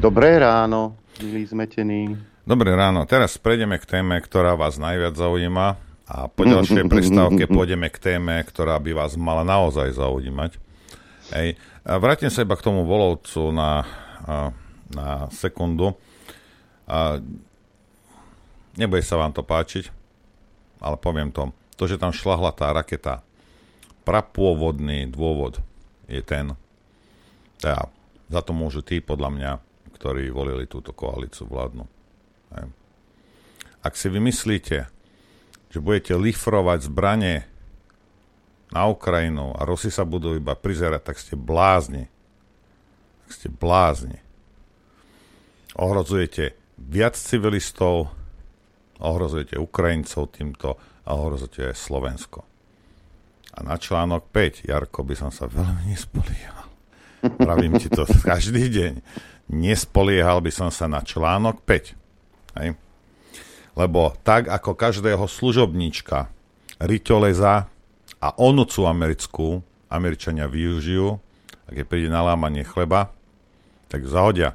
Dobré 0.00 0.40
ráno, 0.40 0.96
milí 1.20 1.44
zmetení. 1.44 2.16
Dobré 2.48 2.72
ráno. 2.72 3.04
Teraz 3.04 3.36
prejdeme 3.36 3.76
k 3.76 3.84
téme, 3.84 4.16
ktorá 4.16 4.56
vás 4.56 4.80
najviac 4.80 5.12
zaujíma 5.12 5.76
a 6.08 6.24
po 6.24 6.48
ďalšej 6.48 6.88
prestávke 6.92 7.44
pôjdeme 7.44 7.92
k 7.92 8.00
téme, 8.00 8.40
ktorá 8.48 8.80
by 8.80 8.96
vás 8.96 9.20
mala 9.20 9.44
naozaj 9.44 9.92
zaujímať. 9.92 10.56
Hej. 11.36 11.60
Vrátim 11.84 12.32
sa 12.32 12.48
iba 12.48 12.56
k 12.56 12.64
tomu 12.64 12.88
volovcu 12.88 13.52
na, 13.52 13.84
na 14.88 15.28
sekundu. 15.36 15.92
A 16.88 17.20
nebude 18.80 19.04
sa 19.04 19.20
vám 19.20 19.36
to 19.36 19.44
páčiť, 19.44 19.92
ale 20.80 20.96
poviem 20.96 21.28
to. 21.28 21.52
To, 21.76 21.84
že 21.84 22.00
tam 22.00 22.16
šlahla 22.16 22.56
tá 22.56 22.72
raketa, 22.72 23.20
prapôvodný 24.08 25.12
dôvod 25.12 25.60
je 26.08 26.24
ten, 26.24 26.56
teda 27.60 27.92
za 28.32 28.40
to 28.40 28.56
môžu 28.56 28.80
tí, 28.80 29.04
podľa 29.04 29.28
mňa, 29.28 29.52
ktorí 30.00 30.32
volili 30.32 30.64
túto 30.64 30.96
koalíciu 30.96 31.44
vládnu. 31.44 31.84
Ak 33.84 34.00
si 34.00 34.08
vymyslíte, 34.08 34.88
že 35.68 35.78
budete 35.78 36.16
lifrovať 36.16 36.88
zbranie 36.88 37.44
na 38.72 38.88
Ukrajinu 38.88 39.52
a 39.52 39.68
Rusi 39.68 39.92
sa 39.92 40.08
budú 40.08 40.32
iba 40.32 40.56
prizerať, 40.56 41.04
tak 41.04 41.16
ste 41.20 41.36
blázni. 41.36 42.08
Tak 43.24 43.30
ste 43.36 43.48
blázni. 43.52 44.24
Ohrozujete 45.76 46.56
viac 46.80 47.14
civilistov, 47.20 48.08
ohrozujete 49.04 49.60
Ukrajincov 49.60 50.32
týmto 50.32 50.80
a 51.04 51.10
ohrozujete 51.12 51.70
aj 51.70 51.76
Slovensko. 51.76 52.40
A 53.52 53.66
na 53.66 53.76
článok 53.76 54.32
5, 54.32 54.64
Jarko, 54.64 55.04
by 55.04 55.14
som 55.14 55.28
sa 55.28 55.44
veľmi 55.44 55.88
nespoliehal. 55.92 56.66
Pravím 57.20 57.76
ti 57.76 57.92
to 57.92 58.08
každý 58.30 58.72
deň. 58.72 58.94
Nespoliehal 59.50 60.38
by 60.38 60.52
som 60.54 60.70
sa 60.70 60.86
na 60.86 61.02
článok 61.02 61.66
5. 61.66 62.62
Hej? 62.62 62.78
Lebo 63.74 64.14
tak 64.22 64.46
ako 64.46 64.78
každého 64.78 65.26
služobníčka 65.26 66.30
riťoleza 66.78 67.66
a 68.22 68.28
onucu 68.38 68.86
americkú 68.86 69.48
Američania 69.90 70.46
využijú 70.46 71.18
a 71.66 71.68
keď 71.74 71.84
príde 71.86 72.08
na 72.08 72.22
lámanie 72.22 72.62
chleba, 72.62 73.10
tak 73.90 74.06
zahodia. 74.06 74.54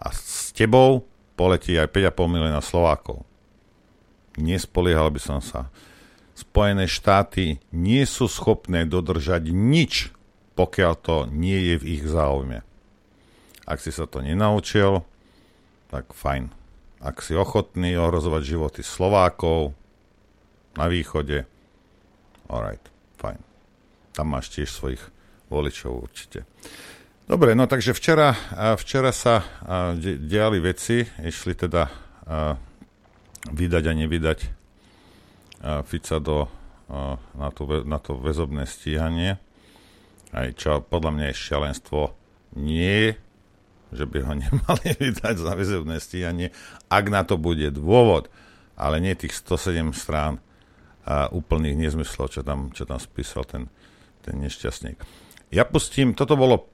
A 0.00 0.08
s 0.14 0.56
tebou 0.56 1.04
poletí 1.36 1.76
aj 1.76 1.92
5,5 1.92 2.24
milióna 2.24 2.64
Slovákov. 2.64 3.28
Nespoliehal 4.40 5.12
by 5.12 5.20
som 5.20 5.40
sa. 5.44 5.68
Spojené 6.32 6.86
štáty 6.86 7.58
nie 7.74 8.06
sú 8.06 8.30
schopné 8.30 8.86
dodržať 8.86 9.50
nič, 9.50 10.14
pokiaľ 10.54 10.92
to 11.02 11.16
nie 11.28 11.74
je 11.74 11.74
v 11.82 11.84
ich 11.98 12.04
záujme. 12.06 12.62
Ak 13.68 13.84
si 13.84 13.92
sa 13.92 14.08
to 14.08 14.24
nenaučil, 14.24 15.04
tak 15.92 16.16
fajn. 16.16 16.48
Ak 17.04 17.20
si 17.20 17.36
ochotný 17.36 18.00
ohrozovať 18.00 18.42
životy 18.48 18.80
Slovákov 18.80 19.76
na 20.80 20.88
východe, 20.88 21.44
alright, 22.48 22.80
fajn. 23.20 23.36
Tam 24.16 24.32
máš 24.32 24.48
tiež 24.56 24.72
svojich 24.72 25.04
voličov 25.52 26.08
určite. 26.08 26.48
Dobre, 27.28 27.52
no 27.52 27.68
takže 27.68 27.92
včera, 27.92 28.32
včera 28.80 29.12
sa 29.12 29.44
diali 30.00 30.64
veci, 30.64 31.04
išli 31.04 31.52
teda 31.52 31.92
vydať 33.52 33.84
a 33.84 33.92
nevydať 33.92 34.38
Fica 35.84 36.16
do, 36.24 36.48
na, 37.36 37.48
to, 37.52 37.62
na 37.84 37.98
to 38.00 38.16
väzobné 38.16 38.64
stíhanie. 38.64 39.36
Aj 40.32 40.48
čo 40.56 40.80
podľa 40.80 41.10
mňa 41.14 41.24
je 41.30 41.36
šialenstvo 41.36 42.00
nie, 42.56 43.12
že 43.92 44.04
by 44.04 44.18
ho 44.24 44.32
nemali 44.44 44.88
vydať 44.96 45.34
za 45.38 45.52
väzobné 45.56 45.96
stíhanie, 46.00 46.52
ak 46.88 47.04
na 47.08 47.22
to 47.24 47.40
bude 47.40 47.68
dôvod, 47.72 48.28
ale 48.78 49.02
nie 49.02 49.14
tých 49.18 49.34
107 49.34 49.92
strán 49.96 50.38
a 51.08 51.32
úplných 51.32 51.88
nezmyslov, 51.88 52.28
čo 52.28 52.44
tam, 52.44 52.68
čo 52.76 52.84
tam 52.84 53.00
spísal 53.00 53.48
ten, 53.48 53.72
ten 54.20 54.36
nešťastník. 54.44 55.00
Ja 55.48 55.64
pustím, 55.64 56.12
toto 56.12 56.36
bolo, 56.36 56.68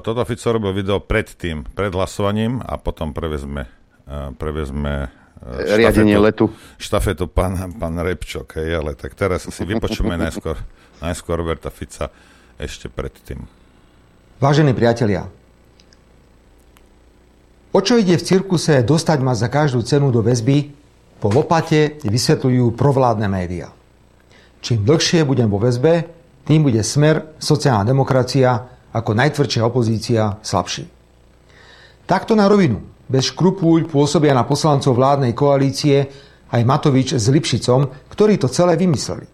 toto 0.00 0.24
Fico 0.24 0.48
robil 0.56 0.72
video 0.72 1.04
pred 1.04 1.28
tým, 1.28 1.68
pred 1.76 1.92
hlasovaním 1.92 2.64
a 2.64 2.80
potom 2.80 3.12
prevezme, 3.12 3.68
prevezme 4.40 5.12
štafetu, 5.44 5.76
riadenie 5.76 6.16
letu. 6.16 6.48
Štafetu 6.80 7.28
pán, 7.28 7.76
pán 7.76 8.00
Repčok, 8.00 8.56
hej, 8.56 8.80
ale 8.80 8.96
tak 8.96 9.12
teraz 9.12 9.44
si 9.44 9.62
vypočujeme 9.68 10.16
najskôr, 10.24 10.56
najskôr 11.04 11.36
Roberta 11.36 11.68
Fica 11.68 12.08
ešte 12.56 12.88
predtým. 12.88 13.44
Vážení 14.40 14.72
priatelia, 14.72 15.28
o 17.78 17.84
čo 17.86 17.94
ide 17.94 18.18
v 18.18 18.26
cirkuse 18.26 18.82
dostať 18.82 19.18
ma 19.22 19.38
za 19.38 19.46
každú 19.46 19.86
cenu 19.86 20.10
do 20.10 20.18
väzby, 20.18 20.74
po 21.22 21.30
lopate 21.30 22.02
vysvetľujú 22.02 22.74
provládne 22.74 23.30
médiá. 23.30 23.70
Čím 24.58 24.82
dlhšie 24.82 25.22
budem 25.22 25.46
vo 25.46 25.62
väzbe, 25.62 26.10
tým 26.42 26.66
bude 26.66 26.82
smer 26.82 27.38
sociálna 27.38 27.86
demokracia 27.86 28.66
ako 28.90 29.14
najtvrdšia 29.14 29.62
opozícia 29.62 30.42
slabší. 30.42 30.90
Takto 32.02 32.34
na 32.34 32.50
rovinu 32.50 32.82
bez 33.06 33.30
škrupúľ 33.30 33.86
pôsobia 33.86 34.34
na 34.34 34.42
poslancov 34.42 34.98
vládnej 34.98 35.30
koalície 35.38 36.10
aj 36.50 36.62
Matovič 36.66 37.14
s 37.14 37.30
Lipšicom, 37.30 38.10
ktorí 38.10 38.42
to 38.42 38.50
celé 38.50 38.74
vymysleli. 38.74 39.30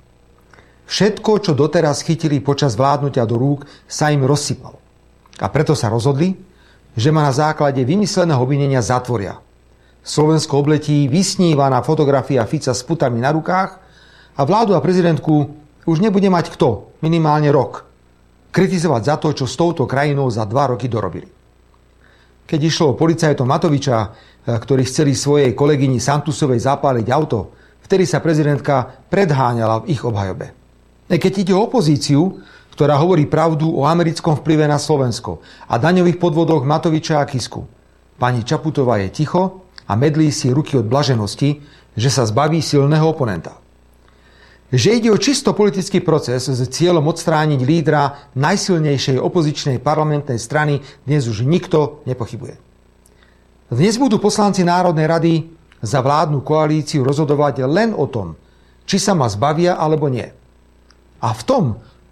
Všetko, 0.84 1.30
čo 1.40 1.52
doteraz 1.56 2.04
chytili 2.04 2.44
počas 2.44 2.76
vládnutia 2.76 3.24
do 3.24 3.40
rúk, 3.40 3.64
sa 3.88 4.12
im 4.12 4.28
rozsypalo. 4.28 4.76
A 5.40 5.48
preto 5.48 5.72
sa 5.72 5.88
rozhodli, 5.88 6.36
že 6.94 7.10
ma 7.10 7.26
na 7.26 7.32
základe 7.34 7.82
vymysleného 7.82 8.38
obvinenia 8.38 8.82
zatvoria. 8.82 9.42
Slovensko 10.04 10.60
obletí 10.60 11.08
vysnívaná 11.10 11.82
fotografia 11.82 12.46
Fica 12.46 12.76
s 12.76 12.84
putami 12.84 13.18
na 13.18 13.32
rukách 13.32 13.70
a 14.36 14.40
vládu 14.44 14.76
a 14.76 14.84
prezidentku 14.84 15.48
už 15.84 16.00
nebude 16.00 16.28
mať 16.28 16.52
kto, 16.54 16.96
minimálne 17.00 17.48
rok, 17.52 17.88
kritizovať 18.52 19.02
za 19.04 19.14
to, 19.18 19.28
čo 19.34 19.44
s 19.48 19.58
touto 19.58 19.88
krajinou 19.88 20.30
za 20.30 20.46
dva 20.46 20.70
roky 20.70 20.86
dorobili. 20.88 21.28
Keď 22.44 22.60
išlo 22.60 22.92
o 22.92 22.98
policajtov 22.98 23.48
Matoviča, 23.48 23.96
e, 24.04 24.08
ktorí 24.52 24.84
chceli 24.84 25.16
svojej 25.16 25.56
kolegyni 25.56 25.96
Santusovej 25.96 26.60
zapáliť 26.60 27.06
auto, 27.08 27.56
vtedy 27.80 28.04
sa 28.04 28.20
prezidentka 28.20 28.84
predháňala 29.08 29.84
v 29.84 29.96
ich 29.96 30.04
obhajobe. 30.04 30.52
E, 31.08 31.16
keď 31.16 31.32
ide 31.48 31.52
o 31.56 31.64
opozíciu, 31.64 32.44
ktorá 32.74 32.98
hovorí 32.98 33.30
pravdu 33.30 33.70
o 33.70 33.86
americkom 33.86 34.34
vplyve 34.42 34.66
na 34.66 34.82
Slovensko 34.82 35.38
a 35.70 35.78
daňových 35.78 36.18
podvodoch 36.18 36.66
Matoviča 36.66 37.22
a 37.22 37.24
Kisku, 37.30 37.62
pani 38.18 38.42
Čaputová 38.42 38.98
je 38.98 39.14
ticho 39.14 39.70
a 39.86 39.94
medlí 39.94 40.34
si 40.34 40.50
ruky 40.50 40.74
od 40.74 40.90
blaženosti, 40.90 41.62
že 41.94 42.10
sa 42.10 42.26
zbaví 42.26 42.58
silného 42.58 43.06
oponenta. 43.06 43.62
Že 44.74 44.90
ide 44.98 45.08
o 45.14 45.22
čisto 45.22 45.54
politický 45.54 46.02
proces 46.02 46.50
s 46.50 46.58
cieľom 46.66 47.06
odstrániť 47.14 47.60
lídra 47.62 48.34
najsilnejšej 48.34 49.22
opozičnej 49.22 49.78
parlamentnej 49.78 50.42
strany 50.42 50.82
dnes 51.06 51.30
už 51.30 51.46
nikto 51.46 52.02
nepochybuje. 52.10 52.58
Dnes 53.70 53.94
budú 54.02 54.18
poslanci 54.18 54.66
Národnej 54.66 55.06
rady 55.06 55.32
za 55.78 56.02
vládnu 56.02 56.42
koalíciu 56.42 57.06
rozhodovať 57.06 57.70
len 57.70 57.94
o 57.94 58.10
tom, 58.10 58.34
či 58.82 58.98
sa 58.98 59.14
ma 59.14 59.30
zbavia 59.30 59.78
alebo 59.78 60.10
nie. 60.10 60.26
A 61.22 61.30
v 61.30 61.42
tom 61.46 61.64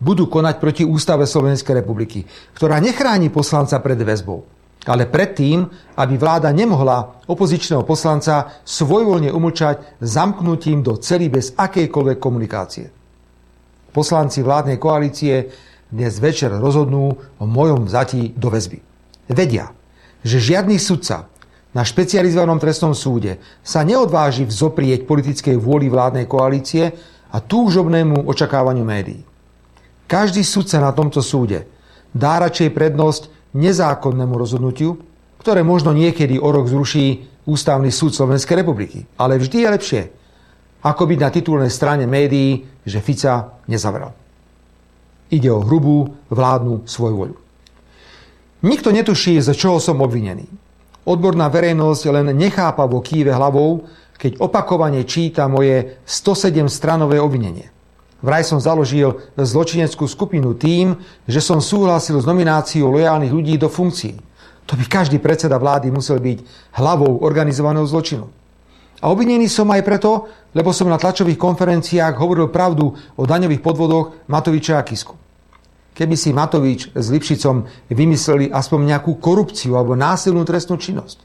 budú 0.03 0.27
konať 0.27 0.59
proti 0.59 0.83
Ústave 0.83 1.31
Slovenskej 1.31 1.79
republiky, 1.79 2.27
ktorá 2.59 2.83
nechráni 2.83 3.31
poslanca 3.31 3.79
pred 3.79 4.03
väzbou, 4.03 4.43
ale 4.91 5.07
predtým, 5.07 5.63
aby 5.95 6.15
vláda 6.19 6.51
nemohla 6.51 7.23
opozičného 7.31 7.87
poslanca 7.87 8.59
svojvoľne 8.67 9.31
umlčať 9.31 10.03
zamknutím 10.03 10.83
do 10.83 10.99
celý 10.99 11.31
bez 11.31 11.55
akejkoľvek 11.55 12.19
komunikácie. 12.19 12.91
Poslanci 13.95 14.43
vládnej 14.43 14.83
koalície 14.83 15.55
dnes 15.87 16.19
večer 16.19 16.51
rozhodnú 16.51 17.15
o 17.39 17.45
mojom 17.47 17.87
vzatí 17.87 18.35
do 18.35 18.51
väzby. 18.51 18.83
Vedia, 19.31 19.71
že 20.27 20.43
žiadny 20.43 20.83
sudca 20.83 21.31
na 21.77 21.87
špecializovanom 21.87 22.59
trestnom 22.59 22.97
súde 22.97 23.39
sa 23.63 23.87
neodváži 23.87 24.49
vzoprieť 24.49 25.07
politickej 25.07 25.57
vôli 25.61 25.87
vládnej 25.93 26.27
koalície 26.27 26.91
a 27.33 27.37
túžobnému 27.41 28.29
očakávaniu 28.29 28.85
médií. 28.85 29.32
Každý 30.07 30.45
sudca 30.45 30.79
na 30.79 30.93
tomto 30.93 31.25
súde 31.25 31.67
dá 32.13 32.39
radšej 32.43 32.71
prednosť 32.77 33.23
nezákonnému 33.57 34.35
rozhodnutiu, 34.37 35.01
ktoré 35.41 35.67
možno 35.67 35.91
niekedy 35.91 36.39
o 36.39 36.49
rok 36.53 36.69
zruší 36.71 37.33
Ústavný 37.43 37.91
súd 37.91 38.15
Slovenskej 38.15 38.63
republiky. 38.63 39.03
Ale 39.19 39.35
vždy 39.35 39.67
je 39.67 39.75
lepšie, 39.75 40.03
ako 40.87 41.03
byť 41.11 41.19
na 41.19 41.31
titulnej 41.35 41.71
strane 41.75 42.07
médií, 42.07 42.63
že 42.87 43.03
Fica 43.03 43.59
nezavral. 43.67 44.15
Ide 45.27 45.51
o 45.51 45.59
hrubú 45.67 46.15
vládnu 46.31 46.87
voľu. 46.87 47.35
Nikto 48.63 48.95
netuší, 48.95 49.43
z 49.43 49.59
čoho 49.59 49.83
som 49.83 49.99
obvinený. 49.99 50.47
Odborná 51.03 51.51
verejnosť 51.51 52.03
len 52.15 52.31
nechápavo 52.39 53.03
kýve 53.03 53.35
hlavou, 53.35 53.83
keď 54.15 54.39
opakovane 54.39 55.03
číta 55.03 55.51
moje 55.51 55.99
107 56.07 56.71
stranové 56.71 57.19
obvinenie. 57.19 57.82
Vraj 58.23 58.47
som 58.47 58.63
založil 58.63 59.19
zločineckú 59.35 60.07
skupinu 60.07 60.55
tým, 60.55 60.95
že 61.27 61.43
som 61.43 61.59
súhlasil 61.59 62.23
s 62.23 62.25
nomináciou 62.25 62.87
lojálnych 62.95 63.35
ľudí 63.35 63.59
do 63.59 63.67
funkcií. 63.67 64.15
To 64.71 64.79
by 64.79 64.87
každý 64.87 65.19
predseda 65.19 65.59
vlády 65.59 65.91
musel 65.91 66.23
byť 66.23 66.39
hlavou 66.79 67.19
organizovaného 67.27 67.83
zločinu. 67.83 68.31
A 69.03 69.11
obvinený 69.11 69.51
som 69.51 69.67
aj 69.75 69.83
preto, 69.83 70.31
lebo 70.55 70.71
som 70.71 70.87
na 70.87 70.95
tlačových 70.95 71.35
konferenciách 71.35 72.15
hovoril 72.15 72.55
pravdu 72.55 72.95
o 72.95 73.23
daňových 73.27 73.59
podvodoch 73.59 74.31
Matoviča 74.31 74.79
a 74.79 74.87
Kisku. 74.87 75.19
Keby 75.93 76.15
si 76.15 76.31
Matovič 76.31 76.95
s 76.95 77.07
Lipšicom 77.11 77.67
vymysleli 77.91 78.55
aspoň 78.55 78.95
nejakú 78.95 79.19
korupciu 79.19 79.75
alebo 79.75 79.99
násilnú 79.99 80.47
trestnú 80.47 80.79
činnosť. 80.79 81.19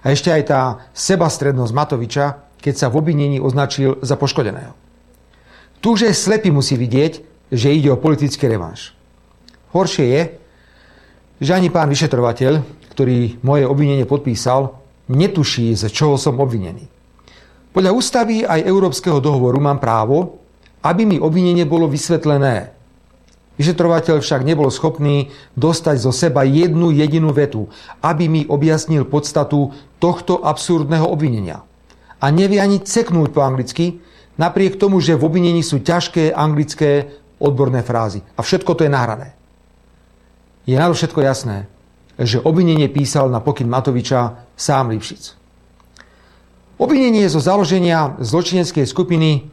A 0.00 0.10
ešte 0.16 0.32
aj 0.32 0.42
tá 0.48 0.60
sebastrednosť 0.96 1.72
Matoviča, 1.76 2.56
keď 2.64 2.74
sa 2.74 2.86
v 2.88 2.96
obvinení 3.04 3.36
označil 3.36 4.00
za 4.00 4.16
poškodeného. 4.16 4.83
Tu 5.84 5.92
už 5.92 6.16
slepý 6.16 6.48
musí 6.48 6.80
vidieť, 6.80 7.20
že 7.52 7.68
ide 7.68 7.92
o 7.92 8.00
politický 8.00 8.48
revanš. 8.48 8.96
Horšie 9.76 10.06
je, 10.08 10.22
že 11.44 11.52
ani 11.52 11.68
pán 11.68 11.92
vyšetrovateľ, 11.92 12.64
ktorý 12.96 13.44
moje 13.44 13.68
obvinenie 13.68 14.08
podpísal, 14.08 14.80
netuší, 15.12 15.76
z 15.76 15.92
čoho 15.92 16.16
som 16.16 16.40
obvinený. 16.40 16.88
Podľa 17.76 17.92
ústavy 17.92 18.48
aj 18.48 18.64
Európskeho 18.64 19.20
dohovoru 19.20 19.60
mám 19.60 19.76
právo, 19.76 20.40
aby 20.80 21.04
mi 21.04 21.20
obvinenie 21.20 21.68
bolo 21.68 21.84
vysvetlené. 21.84 22.72
Vyšetrovateľ 23.60 24.24
však 24.24 24.40
nebol 24.40 24.72
schopný 24.72 25.36
dostať 25.52 26.00
zo 26.00 26.16
seba 26.16 26.48
jednu 26.48 26.96
jedinú 26.96 27.28
vetu, 27.36 27.68
aby 28.00 28.24
mi 28.32 28.48
objasnil 28.48 29.04
podstatu 29.04 29.76
tohto 30.00 30.48
absurdného 30.48 31.04
obvinenia. 31.04 31.60
A 32.24 32.32
nevie 32.32 32.56
ani 32.56 32.80
ceknúť 32.80 33.36
po 33.36 33.44
anglicky, 33.44 34.00
Napriek 34.34 34.76
tomu, 34.76 34.98
že 34.98 35.14
v 35.14 35.30
obvinení 35.30 35.62
sú 35.62 35.78
ťažké 35.78 36.34
anglické 36.34 37.22
odborné 37.38 37.86
frázy. 37.86 38.22
A 38.34 38.42
všetko 38.42 38.74
to 38.74 38.84
je 38.86 38.90
nahrané. 38.90 39.38
Je 40.64 40.74
na 40.74 40.90
to 40.90 40.96
všetko 40.96 41.20
jasné, 41.22 41.68
že 42.18 42.42
obvinenie 42.42 42.88
písal 42.88 43.28
na 43.30 43.38
pokyn 43.38 43.68
Matoviča 43.68 44.48
sám 44.58 44.90
Lipšic. 44.90 45.36
Obvinenie 46.80 47.30
zo 47.30 47.38
založenia 47.38 48.18
zločineckej 48.18 48.86
skupiny 48.88 49.46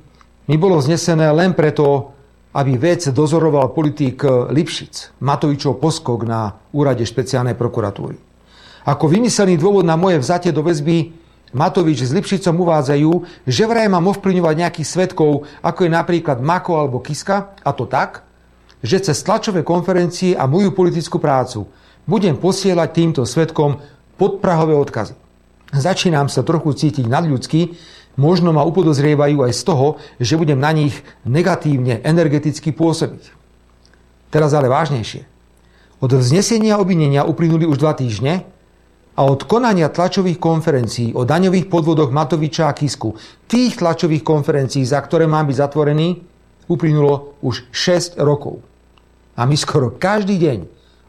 mi 0.50 0.56
bolo 0.58 0.82
znesené 0.82 1.30
len 1.30 1.54
preto, 1.54 2.18
aby 2.58 2.76
vec 2.76 3.06
dozoroval 3.14 3.76
politik 3.76 4.26
Lipšic, 4.26 5.22
Matovičov 5.22 5.78
poskok 5.78 6.26
na 6.26 6.58
úrade 6.74 7.06
špeciálnej 7.06 7.54
prokuratúry. 7.54 8.18
Ako 8.82 9.06
vymyslený 9.06 9.62
dôvod 9.62 9.86
na 9.86 9.94
moje 9.94 10.18
vzatie 10.18 10.50
do 10.50 10.66
väzby 10.66 11.21
Matovič 11.52 12.08
s 12.08 12.16
Lipšicom 12.16 12.56
uvádzajú, 12.64 13.12
že 13.44 13.64
vraj 13.68 13.92
mám 13.92 14.08
ovplyvňovať 14.08 14.56
nejakých 14.56 14.88
svetkov, 14.88 15.44
ako 15.60 15.80
je 15.84 15.92
napríklad 15.92 16.40
Mako 16.40 16.80
alebo 16.80 17.04
Kiska, 17.04 17.56
a 17.60 17.72
to 17.76 17.84
tak, 17.88 18.24
že 18.80 19.04
cez 19.04 19.20
tlačové 19.22 19.62
konferencie 19.62 20.34
a 20.34 20.48
moju 20.48 20.72
politickú 20.72 21.20
prácu 21.20 21.68
budem 22.08 22.40
posielať 22.40 22.90
týmto 22.96 23.22
svetkom 23.28 23.84
podprahové 24.16 24.74
odkazy. 24.80 25.14
Začínam 25.72 26.28
sa 26.28 26.44
trochu 26.44 26.76
cítiť 26.76 27.08
nadľudsky, 27.08 27.76
možno 28.20 28.52
ma 28.52 28.64
upodozrievajú 28.68 29.44
aj 29.48 29.54
z 29.56 29.62
toho, 29.64 29.88
že 30.20 30.36
budem 30.36 30.60
na 30.60 30.72
nich 30.76 30.96
negatívne 31.24 32.04
energeticky 32.04 32.76
pôsobiť. 32.76 33.32
Teraz 34.32 34.56
ale 34.56 34.72
vážnejšie. 34.72 35.28
Od 36.02 36.12
vznesenia 36.12 36.82
obvinenia 36.82 37.28
uplynuli 37.28 37.68
už 37.68 37.78
dva 37.78 37.94
týždne 37.94 38.48
a 39.22 39.30
od 39.30 39.46
konania 39.46 39.94
tlačových 39.94 40.42
konferencií 40.42 41.14
o 41.14 41.22
daňových 41.22 41.70
podvodoch 41.70 42.10
Matoviča 42.10 42.66
a 42.66 42.74
Kisku, 42.74 43.14
tých 43.46 43.78
tlačových 43.78 44.26
konferencií, 44.26 44.82
za 44.82 44.98
ktoré 44.98 45.30
mám 45.30 45.46
byť 45.46 45.62
zatvorený, 45.62 46.18
uplynulo 46.66 47.38
už 47.46 47.70
6 47.70 48.18
rokov. 48.18 48.66
A 49.38 49.46
my 49.46 49.54
skoro 49.54 49.94
každý 49.94 50.42
deň 50.42 50.60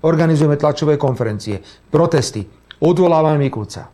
organizujeme 0.04 0.60
tlačové 0.60 1.00
konferencie, 1.00 1.64
protesty, 1.88 2.44
odvolávame 2.84 3.48
Mikulca. 3.48 3.88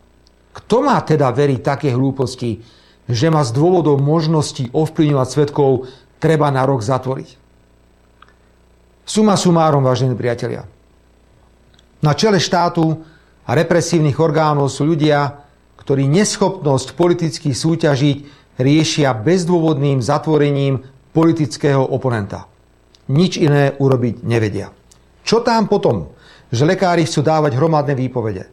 Kto 0.51 0.83
má 0.83 0.99
teda 1.07 1.31
veriť 1.31 1.61
také 1.62 1.95
hlúposti, 1.95 2.59
že 3.07 3.31
má 3.31 3.47
z 3.47 3.55
dôvodov 3.55 4.03
možnosti 4.03 4.66
ovplyvňovať 4.75 5.29
svetkov 5.31 5.87
treba 6.19 6.51
na 6.51 6.66
rok 6.66 6.83
zatvoriť? 6.83 7.39
Suma 9.07 9.39
sumárom, 9.39 9.87
vážení 9.87 10.19
priatelia. 10.19 10.66
Na 12.03 12.19
čele 12.19 12.43
štátu 12.43 12.99
a 13.49 13.51
represívnych 13.57 14.20
orgánov 14.20 14.68
sú 14.68 14.84
ľudia, 14.92 15.40
ktorí 15.80 16.05
neschopnosť 16.05 16.92
politicky 16.92 17.57
súťažiť 17.57 18.16
riešia 18.61 19.16
bezdôvodným 19.16 20.05
zatvorením 20.05 20.84
politického 21.16 21.80
oponenta. 21.80 22.44
Nič 23.09 23.40
iné 23.40 23.72
urobiť 23.80 24.20
nevedia. 24.20 24.68
Čo 25.24 25.40
tam 25.40 25.64
potom, 25.64 26.12
že 26.53 26.68
lekári 26.68 27.09
chcú 27.09 27.24
dávať 27.24 27.57
hromadné 27.57 27.96
výpovede? 27.96 28.44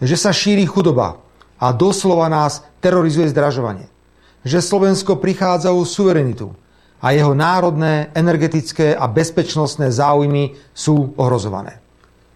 Že 0.00 0.16
sa 0.16 0.32
šíri 0.32 0.64
chudoba 0.64 1.20
a 1.60 1.76
doslova 1.76 2.32
nás 2.32 2.64
terorizuje 2.80 3.28
zdražovanie? 3.28 3.92
Že 4.40 4.64
Slovensko 4.64 5.20
prichádza 5.20 5.68
o 5.76 5.84
suverenitu 5.84 6.56
a 7.04 7.12
jeho 7.12 7.36
národné, 7.36 8.08
energetické 8.16 8.96
a 8.96 9.04
bezpečnostné 9.04 9.92
záujmy 9.92 10.56
sú 10.72 11.12
ohrozované. 11.20 11.84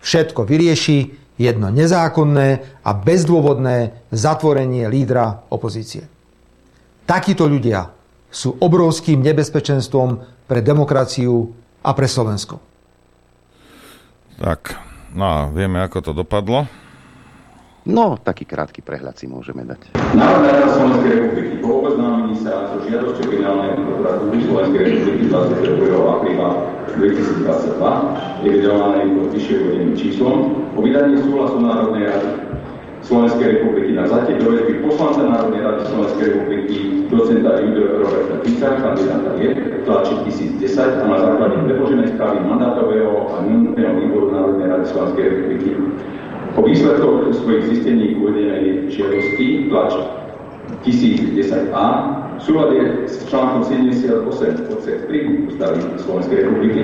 Všetko 0.05 0.45
vyrieši 0.45 1.24
jedno 1.37 1.71
nezákonné 1.71 2.63
a 2.83 2.91
bezdôvodné 2.95 4.07
zatvorenie 4.15 4.87
lídra 4.87 5.43
opozície. 5.51 6.07
Takíto 7.05 7.45
ľudia 7.45 7.93
sú 8.31 8.57
obrovským 8.59 9.21
nebezpečenstvom 9.23 10.25
pre 10.49 10.61
demokraciu 10.65 11.53
a 11.85 11.91
pre 11.93 12.09
Slovensko. 12.09 12.59
Tak, 14.41 14.75
no 15.15 15.25
a 15.25 15.39
vieme, 15.53 15.79
ako 15.85 15.99
to 16.01 16.13
dopadlo. 16.17 16.67
No, 17.85 18.17
taký 18.17 18.49
krátky 18.49 18.81
prehľad 18.81 19.21
si 19.21 19.29
môžeme 19.29 19.61
dať. 19.69 19.93
Národná 20.17 20.57
rada 20.57 20.73
Slovenskej 20.73 21.13
republiky 21.21 21.55
po 21.61 21.85
oboznámení 21.85 22.41
sa 22.41 22.73
so 22.73 22.81
žiadosťou 22.89 23.29
generálnej 23.29 23.77
prokuratúry 23.77 24.37
Slovenskej 24.49 24.83
republiky 24.89 25.25
22. 25.29 25.93
apríla 25.93 26.49
2022 26.97 28.41
je 28.41 28.49
vydovaný 28.57 29.01
pod 29.21 29.29
vyššie 29.37 29.55
uvedeným 29.61 29.95
číslom 30.01 30.64
o 30.75 30.83
vydanie 30.83 31.23
súhlasu 31.23 31.63
Národnej 31.63 32.11
rady 32.11 32.31
Slovenskej 33.05 33.61
republiky 33.61 33.93
na 33.95 34.09
vzatie 34.09 34.41
do 34.41 34.49
väzby 34.49 34.75
poslanca 34.89 35.23
Národnej 35.23 35.61
rady 35.63 35.81
Slovenskej 35.93 36.27
republiky 36.35 36.79
docenta 37.13 37.61
Judeo 37.61 38.01
Roberta 38.01 38.35
Fica, 38.43 38.69
kandidáta 38.81 39.31
je, 39.39 39.49
tlačí 39.85 40.15
1010 40.25 41.05
a 41.05 41.07
na 41.07 41.19
základe 41.21 41.57
predloženej 41.69 42.09
správy 42.17 42.39
mandátového 42.49 43.13
a 43.29 43.35
imunitného 43.45 43.93
výboru 44.01 44.27
Národnej 44.33 44.67
rady 44.73 44.85
Slovenskej 44.89 45.25
republiky. 45.31 45.71
Po 46.55 46.61
výsledkoch 46.63 47.35
svojich 47.35 47.65
zistení 47.71 48.15
uvedenej 48.19 48.89
žiadosti 48.89 49.69
tlač 49.69 49.93
1010a 50.87 51.87
v 52.35 52.43
súlade 52.43 52.79
s 53.07 53.21
článkom 53.31 53.63
78 53.63 54.75
odsek 54.75 54.97
3 55.07 55.51
Ústavy 55.51 55.79
Slovenskej 56.03 56.39
republiky. 56.49 56.81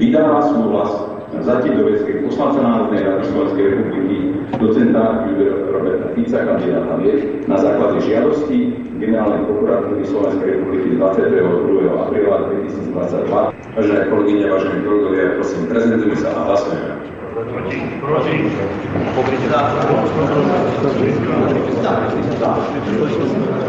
Vydáva 0.00 0.40
súhlas 0.50 1.19
Zatím 1.38 1.78
do 1.78 1.84
väzky 1.86 2.12
poslanca 2.26 2.62
Národnej 2.62 3.06
rady 3.06 3.24
Slovenskej 3.30 3.64
republiky 3.70 4.16
docenta 4.58 5.24
Roberta 5.70 6.06
Fica, 6.14 6.38
kandidáta 6.42 6.96
Vied, 6.98 7.48
na 7.48 7.56
základe 7.56 8.02
žiadosti 8.02 8.58
generálnej 8.98 9.46
prokuratúry 9.46 10.02
Slovenskej 10.04 10.58
republiky 10.58 10.98
22. 10.98 11.86
apríla 12.02 12.36
2022. 12.50 13.54
Vážené 13.78 14.02
kolegyne, 14.10 14.44
vážení 14.50 14.78
kolegovia, 14.82 15.38
prosím, 15.38 15.62
prezentujme 15.70 16.16
sa 16.18 16.28
a 16.34 16.40
hlasujeme. 16.50 16.98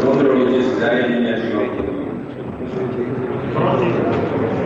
Kontrolujte 0.02 0.58
si 0.66 0.72
zariadenia, 0.82 1.32
či 1.38 1.46
Prítomný 3.52 4.61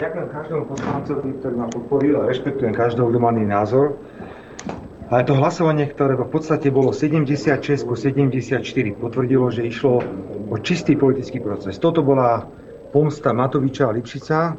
Ďakujem 0.00 0.28
každému 0.32 0.64
poslancovi, 0.64 1.28
ktorý 1.44 1.54
ma 1.60 1.68
podporil 1.68 2.14
a 2.16 2.24
rešpektujem 2.24 2.72
každého, 2.72 3.12
kto 3.12 3.18
má 3.20 3.28
iný 3.36 3.52
názor. 3.52 4.00
Ale 5.10 5.26
to 5.26 5.34
hlasovanie, 5.34 5.90
ktoré 5.90 6.14
v 6.14 6.30
podstate 6.30 6.70
bolo 6.70 6.94
76 6.94 7.82
ku 7.82 7.98
74, 7.98 8.62
potvrdilo, 8.94 9.50
že 9.50 9.66
išlo 9.66 9.98
o 10.46 10.56
čistý 10.62 10.94
politický 10.94 11.42
proces. 11.42 11.82
Toto 11.82 12.06
bola 12.06 12.46
pomsta 12.94 13.34
Matoviča 13.34 13.90
a 13.90 13.94
Lipšica. 13.94 14.54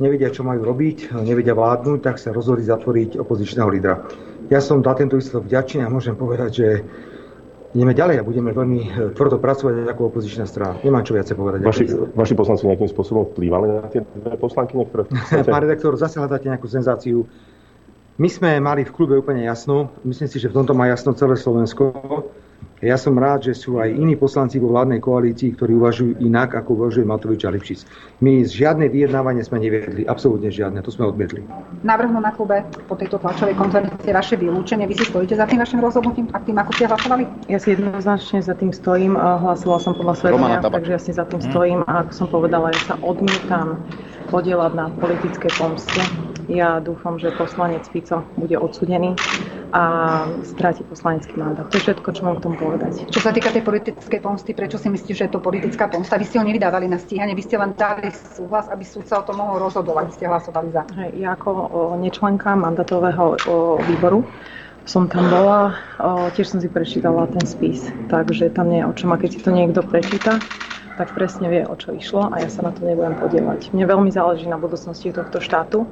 Nevedia, 0.00 0.32
čo 0.32 0.48
majú 0.48 0.64
robiť, 0.64 1.12
nevedia 1.20 1.52
vládnuť, 1.52 2.00
tak 2.00 2.16
sa 2.16 2.32
rozhodli 2.32 2.64
zatvoriť 2.64 3.20
opozičného 3.20 3.68
lídra. 3.68 4.08
Ja 4.48 4.64
som 4.64 4.80
za 4.80 4.96
tento 4.96 5.20
výsledok 5.20 5.44
vďačný 5.52 5.84
a 5.84 5.92
môžem 5.92 6.16
povedať, 6.16 6.50
že 6.56 6.68
ideme 7.76 7.92
ďalej 7.92 8.16
a 8.20 8.24
budeme 8.24 8.56
veľmi 8.56 8.80
e, 8.80 8.90
tvrdo 9.12 9.36
pracovať 9.36 9.92
ako 9.92 10.08
opozičná 10.08 10.48
strana. 10.48 10.80
Nemám 10.80 11.04
čo 11.04 11.12
viacej 11.12 11.36
povedať. 11.36 11.60
Vaši, 11.60 11.84
vaši 12.16 12.32
poslanci 12.32 12.64
nejakým 12.64 12.88
spôsobom 12.88 13.28
vplývali 13.36 13.66
na 13.68 13.88
tie 13.92 14.00
dve 14.00 14.40
poslanky, 14.40 14.72
ktoré 14.72 15.04
Pán 15.52 15.68
redaktor, 15.68 16.00
zase 16.00 16.16
hľadáte 16.16 16.48
nejakú 16.48 16.64
senzáciu. 16.64 17.28
My 18.20 18.28
sme 18.28 18.60
mali 18.60 18.84
v 18.84 18.92
klube 18.92 19.16
úplne 19.16 19.48
jasno, 19.48 19.88
myslím 20.04 20.28
si, 20.28 20.36
že 20.36 20.52
v 20.52 20.60
tomto 20.60 20.76
má 20.76 20.84
jasno 20.84 21.16
celé 21.16 21.32
Slovensko. 21.32 21.96
Ja 22.82 22.98
som 22.98 23.14
rád, 23.14 23.46
že 23.46 23.54
sú 23.54 23.78
aj 23.78 23.94
iní 23.94 24.18
poslanci 24.18 24.58
vo 24.58 24.74
vládnej 24.74 24.98
koalícii, 24.98 25.54
ktorí 25.54 25.78
uvažujú 25.78 26.18
inak, 26.18 26.52
ako 26.58 26.82
uvažuje 26.82 27.06
Matovič 27.06 27.46
a 27.46 27.50
Lipšic. 27.54 27.86
My 28.18 28.42
žiadne 28.42 28.90
vyjednávanie 28.90 29.46
sme 29.46 29.62
neviedli, 29.62 30.02
absolútne 30.02 30.50
žiadne, 30.50 30.82
to 30.82 30.90
sme 30.90 31.06
odmietli. 31.08 31.46
Navrhnú 31.86 32.18
na 32.18 32.34
klube 32.34 32.66
po 32.90 32.98
tejto 32.98 33.22
tlačovej 33.22 33.54
konferencii 33.54 34.10
vaše 34.10 34.34
vylúčenie. 34.34 34.90
Vy 34.90 34.98
si 34.98 35.06
stojíte 35.06 35.38
za 35.38 35.46
tým 35.46 35.62
vašim 35.62 35.78
rozhodnutím 35.78 36.26
a 36.34 36.42
tým, 36.42 36.58
ako 36.58 36.70
ste 36.74 36.84
hlasovali? 36.90 37.24
Ja 37.48 37.58
si 37.62 37.78
jednoznačne 37.78 38.42
za 38.42 38.54
tým 38.58 38.74
stojím. 38.74 39.14
Hlasovala 39.16 39.80
som 39.80 39.94
podľa 39.94 40.14
svedomia, 40.18 40.58
takže 40.58 40.90
ja 40.90 41.00
si 41.00 41.10
za 41.14 41.24
tým 41.24 41.38
stojím 41.38 41.80
a 41.86 42.02
ako 42.02 42.12
som 42.12 42.26
povedala, 42.28 42.74
ja 42.74 42.82
sa 42.82 42.94
odmietam 42.98 43.78
podielať 44.32 44.72
na 44.72 44.88
politické 44.88 45.52
pomste. 45.60 46.00
Ja 46.48 46.80
dúfam, 46.80 47.20
že 47.20 47.30
poslanec 47.36 47.84
Fico 47.92 48.24
bude 48.34 48.56
odsudený 48.56 49.14
a 49.72 49.82
stráti 50.42 50.82
poslanecký 50.84 51.36
mandát. 51.38 51.68
To 51.68 51.76
je 51.78 51.84
všetko, 51.86 52.08
čo 52.12 52.24
mám 52.24 52.40
k 52.40 52.44
tomu 52.48 52.56
povedať. 52.56 53.08
Čo 53.12 53.20
sa 53.24 53.30
týka 53.30 53.52
tej 53.52 53.62
politickej 53.62 54.20
pomsty, 54.20 54.56
prečo 54.56 54.76
si 54.76 54.90
myslíte, 54.90 55.14
že 55.16 55.24
je 55.28 55.32
to 55.32 55.40
politická 55.40 55.86
pomsta? 55.86 56.18
Vy 56.18 56.28
ste 56.28 56.40
ho 56.40 56.44
nevydávali 56.44 56.90
na 56.90 56.98
stíhanie, 56.98 57.36
vy 57.36 57.44
ste 57.44 57.56
len 57.60 57.76
dali 57.76 58.10
súhlas, 58.10 58.68
aby 58.72 58.82
súdca 58.84 59.20
o 59.20 59.26
tom 59.28 59.38
mohol 59.38 59.62
rozhodovať. 59.68 60.16
Ste 60.16 60.28
hlasovali 60.28 60.68
za. 60.74 60.82
Hej, 60.98 61.12
ja 61.20 61.36
ako 61.36 61.50
nečlenka 62.00 62.56
mandatového 62.56 63.38
výboru 63.86 64.26
som 64.82 65.06
tam 65.06 65.30
bola, 65.30 65.78
tiež 66.34 66.52
som 66.52 66.58
si 66.58 66.66
prečítala 66.66 67.30
ten 67.30 67.46
spis, 67.46 67.86
takže 68.10 68.50
tam 68.50 68.66
nie 68.66 68.82
je 68.82 68.90
o 68.90 68.92
čom. 68.98 69.14
A 69.14 69.16
keď 69.16 69.30
si 69.30 69.40
to 69.40 69.54
niekto 69.54 69.78
prečíta, 69.86 70.42
tak 71.00 71.12
presne 71.16 71.48
vie, 71.48 71.62
o 71.64 71.74
čo 71.76 71.96
išlo 71.96 72.28
a 72.28 72.40
ja 72.42 72.48
sa 72.52 72.68
na 72.68 72.72
to 72.72 72.84
nebudem 72.84 73.16
podielať. 73.16 73.72
Mne 73.72 73.88
veľmi 73.88 74.10
záleží 74.12 74.44
na 74.44 74.60
budúcnosti 74.60 75.08
tohto 75.12 75.40
štátu 75.40 75.88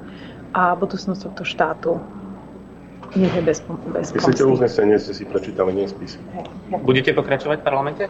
a 0.52 0.76
budúcnosť 0.76 1.20
tohto 1.30 1.44
štátu 1.46 2.00
nech 3.10 3.34
je 3.34 3.42
bez, 3.42 3.58
bez 3.90 4.14
Myslíte 4.14 4.46
uznesenie, 4.46 4.94
ste 5.02 5.10
si 5.10 5.26
prečítali, 5.26 5.74
nie 5.74 5.90
spis. 5.90 6.14
Budete 6.86 7.10
pokračovať 7.10 7.58
v 7.58 7.64
parlamente? 7.66 8.04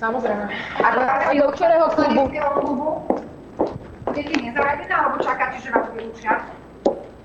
Samozrejme. 0.00 0.48
A 0.80 0.88
do 1.36 1.48
ktorého 1.52 1.86
klubu? 1.92 3.04
Budete 4.08 4.34
nezaradená, 4.40 4.94
alebo 5.04 5.20
čakáte, 5.20 5.60
že 5.60 5.68
vás 5.68 5.92
vylúčia? 5.92 6.40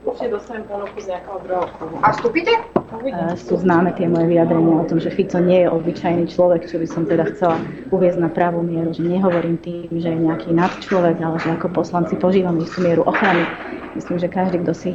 Určite 0.09 0.33
dostanem 0.33 0.65
ponuku 0.65 0.97
z 0.97 1.13
nejakého 1.13 1.37
druhého 1.45 1.67
klubu. 1.77 1.95
A 2.01 2.09
vstúpite? 2.17 2.53
Uh, 2.89 3.37
sú 3.37 3.61
známe 3.61 3.93
tie 3.93 4.09
moje 4.09 4.25
vyjadrenia 4.25 4.75
o 4.81 4.85
tom, 4.89 4.97
že 4.97 5.13
Fico 5.13 5.37
nie 5.37 5.61
je 5.61 5.69
obyčajný 5.69 6.25
človek, 6.33 6.65
čo 6.65 6.81
by 6.81 6.87
som 6.89 7.05
teda 7.05 7.29
chcela 7.29 7.61
uviezť 7.93 8.17
na 8.17 8.29
pravú 8.33 8.65
mieru, 8.65 8.89
že 8.89 9.05
nehovorím 9.05 9.61
tým, 9.61 9.93
že 9.93 10.09
je 10.09 10.19
nejaký 10.25 10.49
nadčlovek, 10.49 11.21
ale 11.21 11.37
že 11.37 11.53
ako 11.53 11.69
poslanci 11.69 12.17
požívame 12.17 12.65
istú 12.65 12.81
mieru 12.81 13.05
ochrany. 13.05 13.45
Myslím, 13.93 14.17
že 14.17 14.33
každý, 14.33 14.65
kto 14.65 14.73
si 14.73 14.91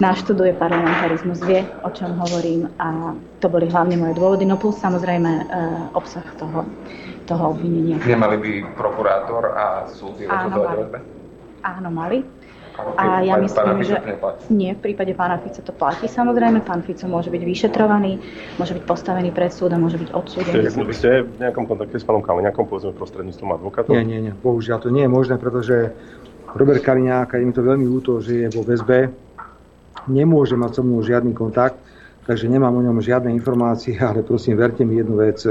naštuduje 0.00 0.56
parlamentarizmus, 0.56 1.40
vie, 1.44 1.64
o 1.84 1.90
čom 1.92 2.16
hovorím 2.16 2.72
a 2.80 3.12
to 3.40 3.52
boli 3.52 3.68
hlavne 3.68 4.00
moje 4.00 4.16
dôvody, 4.16 4.48
no 4.48 4.56
plus 4.56 4.80
samozrejme 4.80 5.28
uh, 5.28 5.44
obsah 5.96 6.24
toho, 6.40 6.64
toho 7.28 7.56
obvinenia. 7.56 8.00
Nemali 8.00 8.36
by 8.40 8.50
prokurátor 8.76 9.56
a 9.56 9.88
súd 9.92 10.20
rozhodovať 10.24 10.68
o 10.76 11.20
Áno, 11.60 11.92
mali. 11.92 12.24
A 12.78 13.20
ja 13.20 13.36
myslím, 13.36 13.82
že 13.84 13.96
nie, 14.48 14.72
v 14.72 14.80
prípade 14.80 15.12
pána 15.12 15.36
Fica 15.42 15.60
to 15.60 15.74
platí 15.74 16.06
samozrejme. 16.06 16.62
Pán 16.64 16.80
Fico 16.86 17.04
môže 17.10 17.28
byť 17.28 17.42
vyšetrovaný, 17.42 18.20
môže 18.56 18.72
byť 18.78 18.84
postavený 18.86 19.34
pred 19.34 19.52
súd 19.52 19.74
a 19.74 19.78
môže 19.78 19.98
byť 19.98 20.10
odsúdený. 20.14 20.70
Vy 20.70 20.94
ste 20.96 21.26
v 21.26 21.38
nejakom 21.42 21.66
kontakte 21.66 21.98
s 21.98 22.04
pánom 22.06 22.22
Kaliňakom, 22.22 22.64
povedzme 22.70 22.96
prostredníctvom 22.96 23.50
advokátov? 23.58 23.92
Nie, 23.92 24.06
nie, 24.06 24.30
nie. 24.30 24.32
Bohužiaľ 24.32 24.78
to 24.80 24.88
nie 24.88 25.04
je 25.04 25.10
možné, 25.10 25.36
pretože 25.36 25.92
Robert 26.50 26.82
Kaliňák, 26.82 27.36
je 27.36 27.46
mi 27.46 27.54
to 27.54 27.62
veľmi 27.62 27.86
ľúto, 27.86 28.18
že 28.18 28.46
je 28.46 28.48
vo 28.50 28.66
väzbe, 28.66 29.10
nemôže 30.10 30.58
mať 30.58 30.80
so 30.80 30.82
mnou 30.82 31.02
žiadny 31.04 31.30
kontakt, 31.36 31.78
takže 32.26 32.50
nemám 32.50 32.74
o 32.74 32.82
ňom 32.82 32.98
žiadne 33.02 33.30
informácie, 33.34 33.98
ale 34.08 34.26
prosím, 34.26 34.58
verte 34.58 34.82
mi 34.82 34.98
jednu 34.98 35.20
vec, 35.20 35.42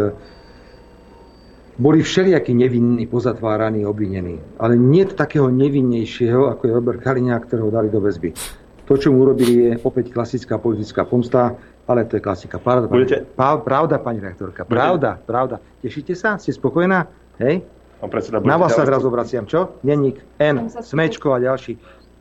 boli 1.80 2.04
všelijakí 2.04 2.52
nevinní, 2.54 3.08
pozatváraní, 3.08 3.88
obvinení. 3.88 4.44
Ale 4.60 4.76
nie 4.76 5.08
takého 5.08 5.48
nevinnejšieho, 5.48 6.52
ako 6.52 6.68
je 6.68 6.72
Robert 6.76 7.00
Kaliňák, 7.00 7.48
ktorého 7.48 7.72
dali 7.72 7.88
do 7.88 8.04
väzby. 8.04 8.36
To, 8.84 9.00
čo 9.00 9.16
mu 9.16 9.24
urobili, 9.24 9.54
je 9.64 9.72
opäť 9.88 10.12
klasická 10.12 10.60
politická 10.60 11.08
pomsta, 11.08 11.56
ale 11.88 12.04
to 12.04 12.20
je 12.20 12.22
klasika. 12.22 12.60
Pravda, 12.60 12.92
Budete... 12.92 13.24
pani, 13.24 13.64
pravda, 13.64 13.96
pani 13.98 14.20
rektorka. 14.20 14.68
Pravda, 14.68 15.18
Budete... 15.18 15.30
pravda. 15.30 15.56
Tešíte 15.80 16.14
sa? 16.20 16.36
Ste 16.36 16.52
spokojná? 16.52 17.08
Hej? 17.40 17.64
predseda, 18.12 18.44
Na 18.44 18.60
vás 18.60 18.76
sa 18.76 18.84
teraz 18.84 19.04
obraciam. 19.08 19.48
Čo? 19.48 19.80
Denník, 19.84 20.20
N, 20.40 20.68
Smečko 20.68 21.36
a 21.36 21.40
ďalší. 21.40 21.80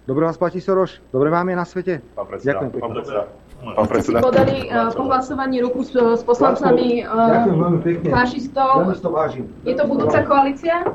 Dobre 0.09 0.25
vás 0.25 0.41
platí 0.41 0.63
Soroš? 0.63 1.05
Dobre 1.13 1.29
vám 1.29 1.53
je 1.53 1.57
na 1.57 1.67
svete? 1.69 1.95
Pán 2.17 2.27
predseda, 2.31 2.57
Ďakujem 2.57 2.71
pán 2.81 2.93
predseda. 2.97 3.23
Pán 3.59 3.87
predseda. 3.91 4.23
Podali 4.23 4.71
uh, 4.71 4.95
po 4.95 5.11
hlasovaní 5.11 5.59
ruku 5.59 5.83
s, 5.83 5.91
s 5.91 6.23
poslancami 6.23 7.03
uh, 7.03 7.45
fašistov. 8.07 8.87
Je 9.67 9.75
to 9.75 9.85
budúca 9.91 10.23
koalícia? 10.23 10.87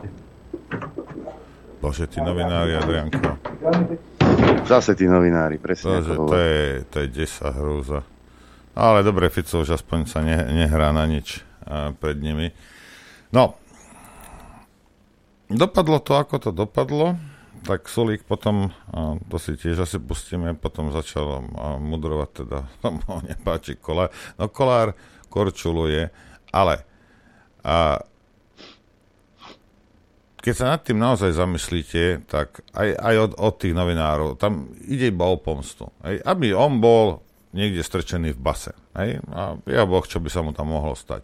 Bože, 1.84 2.08
tí 2.08 2.24
novinári, 2.24 2.80
Adrianko. 2.80 3.36
Zase 4.64 4.96
tí 4.96 5.04
novinári, 5.04 5.60
presne 5.60 6.00
To, 6.00 6.08
že 6.08 6.14
ako 6.16 6.24
to, 6.32 6.36
je, 6.40 6.64
to 6.88 6.98
je 7.04 7.08
desa 7.12 7.52
hrúza. 7.52 8.00
Ale 8.72 9.04
dobre, 9.04 9.28
Fico 9.28 9.60
už 9.60 9.76
aspoň 9.76 10.00
sa 10.08 10.24
ne, 10.24 10.40
nehrá 10.56 10.96
na 10.96 11.04
nič 11.04 11.44
a, 11.68 11.92
pred 11.92 12.16
nimi. 12.24 12.56
No, 13.36 13.60
dopadlo 15.52 16.00
to, 16.00 16.16
ako 16.16 16.36
to 16.40 16.50
dopadlo 16.56 17.20
tak 17.64 17.88
Solík 17.88 18.28
potom, 18.28 18.70
to 19.32 19.38
si 19.40 19.56
tiež 19.56 19.88
asi 19.88 19.98
pustíme, 19.98 20.54
potom 20.60 20.92
začal 20.92 21.26
a, 21.40 21.80
mudrovať 21.80 22.30
teda, 22.44 22.60
tomu 22.84 23.24
nepáči 23.24 23.80
Kolár. 23.80 24.12
No 24.36 24.52
Kolár 24.52 24.94
korčuluje, 25.32 26.12
ale 26.52 26.76
a, 27.64 28.04
keď 30.44 30.54
sa 30.60 30.76
nad 30.76 30.84
tým 30.84 31.00
naozaj 31.00 31.40
zamyslíte, 31.40 32.28
tak 32.28 32.68
aj, 32.76 33.00
aj 33.00 33.16
od, 33.16 33.32
od 33.40 33.54
tých 33.56 33.72
novinárov, 33.72 34.36
tam 34.36 34.76
ide 34.84 35.08
iba 35.08 35.32
o 35.32 35.40
pomstu. 35.40 35.88
Hej, 36.04 36.20
aby 36.28 36.52
on 36.52 36.84
bol 36.84 37.24
niekde 37.56 37.80
strčený 37.80 38.36
v 38.36 38.44
base. 38.44 38.76
Hej, 39.00 39.24
a 39.32 39.56
ja 39.64 39.88
boh, 39.88 40.04
čo 40.04 40.20
by 40.20 40.28
sa 40.28 40.44
mu 40.44 40.52
tam 40.52 40.76
mohlo 40.76 41.00
stať. 41.00 41.24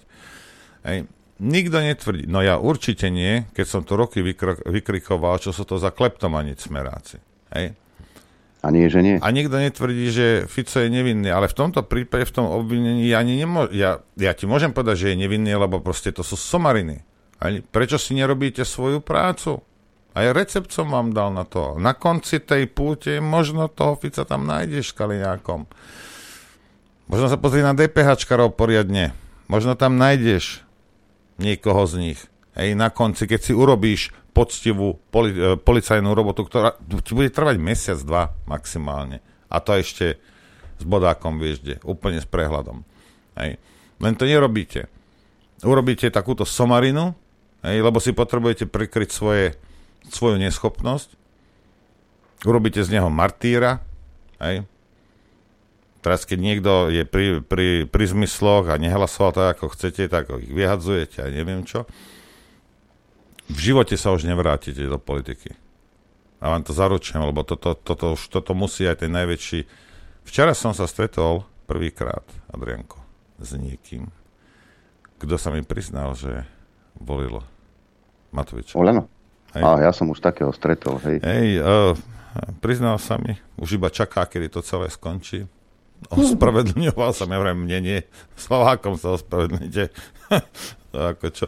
Hej, 0.88 1.12
nikto 1.40 1.80
netvrdí, 1.80 2.28
no 2.28 2.44
ja 2.44 2.60
určite 2.60 3.08
nie, 3.08 3.48
keď 3.56 3.66
som 3.66 3.82
tu 3.88 3.96
roky 3.96 4.20
vykr- 4.20 4.68
vykrikoval, 4.68 5.40
čo 5.40 5.56
sú 5.56 5.64
to 5.64 5.80
za 5.80 5.90
kleptomanic 5.96 6.60
smeráci. 6.60 7.18
Hej? 7.56 7.74
A 8.60 8.68
nie, 8.76 8.92
že 8.92 9.00
nie. 9.00 9.16
A 9.24 9.28
nikto 9.32 9.56
netvrdí, 9.56 10.12
že 10.12 10.28
Fico 10.52 10.84
je 10.84 10.92
nevinný, 10.92 11.32
ale 11.32 11.48
v 11.48 11.56
tomto 11.56 11.80
prípade, 11.88 12.28
v 12.28 12.36
tom 12.36 12.48
obvinení, 12.52 13.08
ja, 13.08 13.24
ani 13.24 13.40
nemô- 13.40 13.72
ja, 13.72 14.04
ja 14.20 14.32
ti 14.36 14.44
môžem 14.44 14.76
povedať, 14.76 15.08
že 15.08 15.08
je 15.16 15.24
nevinný, 15.24 15.56
lebo 15.56 15.80
proste 15.80 16.12
to 16.12 16.28
sú 16.28 16.36
somariny. 16.36 17.00
Prečo 17.72 17.96
si 17.96 18.20
nerobíte 18.20 18.68
svoju 18.68 19.00
prácu? 19.00 19.64
Aj 20.12 20.28
recept 20.36 20.76
som 20.76 20.92
vám 20.92 21.16
dal 21.16 21.32
na 21.32 21.48
to. 21.48 21.80
Na 21.80 21.96
konci 21.96 22.44
tej 22.44 22.68
púte 22.68 23.24
možno 23.24 23.72
toho 23.72 23.96
Fica 23.96 24.28
tam 24.28 24.44
nájdeš 24.44 24.92
Kaliňákom. 24.92 25.64
Možno 27.08 27.26
sa 27.32 27.40
pozri 27.40 27.64
na 27.64 27.72
DPHčkarov 27.72 28.60
poriadne. 28.60 29.16
Možno 29.48 29.80
tam 29.80 29.96
nájdeš 29.96 30.68
niekoho 31.40 31.84
z 31.88 31.94
nich. 31.98 32.20
Hej, 32.60 32.76
na 32.76 32.92
konci, 32.92 33.26
keď 33.26 33.40
si 33.40 33.54
urobíš 33.56 34.12
poctivú 34.36 35.00
poli, 35.10 35.32
e, 35.32 35.56
policajnú 35.56 36.12
robotu, 36.12 36.46
ktorá 36.46 36.76
ti 37.04 37.16
bude 37.16 37.32
trvať 37.32 37.56
mesiac, 37.58 38.00
dva 38.04 38.36
maximálne. 38.46 39.24
A 39.48 39.64
to 39.64 39.74
ešte 39.74 40.20
s 40.80 40.84
bodákom 40.84 41.40
vieš 41.40 41.64
úplne 41.84 42.20
s 42.20 42.28
prehľadom. 42.28 42.84
Hej. 43.40 43.60
Len 44.00 44.14
to 44.16 44.24
nerobíte. 44.24 44.88
Urobíte 45.60 46.08
takúto 46.08 46.48
somarinu, 46.48 47.12
hej, 47.68 47.84
lebo 47.84 48.00
si 48.00 48.16
potrebujete 48.16 48.64
prikryť 48.64 49.10
svoje, 49.12 49.60
svoju 50.08 50.40
neschopnosť. 50.40 51.20
Urobíte 52.48 52.80
z 52.80 52.96
neho 52.96 53.12
martýra. 53.12 53.84
Hej. 54.40 54.64
Teraz, 56.00 56.24
keď 56.24 56.40
niekto 56.40 56.72
je 56.88 57.04
pri, 57.04 57.44
pri, 57.44 57.84
pri 57.84 58.06
zmysloch 58.08 58.72
a 58.72 58.80
nehlasoval 58.80 59.36
tak, 59.36 59.60
ako 59.60 59.76
chcete, 59.76 60.08
tak 60.08 60.32
ich 60.40 60.52
vyhadzujete 60.52 61.20
a 61.20 61.28
neviem 61.28 61.68
čo 61.68 61.84
v 63.50 63.58
živote 63.58 63.98
sa 63.98 64.14
už 64.14 64.30
nevrátite 64.30 64.86
do 64.86 65.02
politiky. 65.02 65.58
A 66.40 66.56
vám 66.56 66.64
to 66.64 66.72
zaručujem, 66.72 67.26
lebo 67.26 67.44
toto, 67.44 67.76
toto, 67.76 68.16
už, 68.16 68.30
toto 68.32 68.54
musí 68.56 68.86
aj 68.86 69.04
ten 69.04 69.12
najväčší... 69.12 69.66
Včera 70.24 70.54
som 70.54 70.72
sa 70.72 70.86
stretol 70.86 71.44
prvýkrát, 71.66 72.24
Adrianko, 72.54 73.02
s 73.42 73.58
niekým, 73.58 74.14
kto 75.18 75.36
sa 75.36 75.50
mi 75.50 75.66
priznal, 75.66 76.14
že 76.14 76.46
volil 76.96 77.42
Matoviča. 78.30 78.78
Oleno? 78.78 79.10
Hej. 79.58 79.66
A 79.66 79.90
ja 79.90 79.92
som 79.92 80.08
už 80.14 80.22
takého 80.22 80.54
stretol, 80.54 81.02
hej. 81.02 81.18
Hej, 81.26 81.48
uh, 81.66 81.98
priznal 82.62 83.02
sa 83.02 83.18
mi, 83.18 83.36
už 83.58 83.82
iba 83.82 83.90
čaká, 83.90 84.30
kedy 84.30 84.54
to 84.54 84.62
celé 84.62 84.88
skončí. 84.94 85.50
Ospravedlňoval 86.16 87.12
sa, 87.12 87.28
ja 87.28 87.38
vrem, 87.40 87.68
mne 87.68 87.80
nie, 87.84 88.00
Slovákom 88.40 88.96
sa 88.96 89.16
ospravedlňujte. 89.16 89.84
to 90.92 90.98
ako 90.98 91.28
čo 91.34 91.46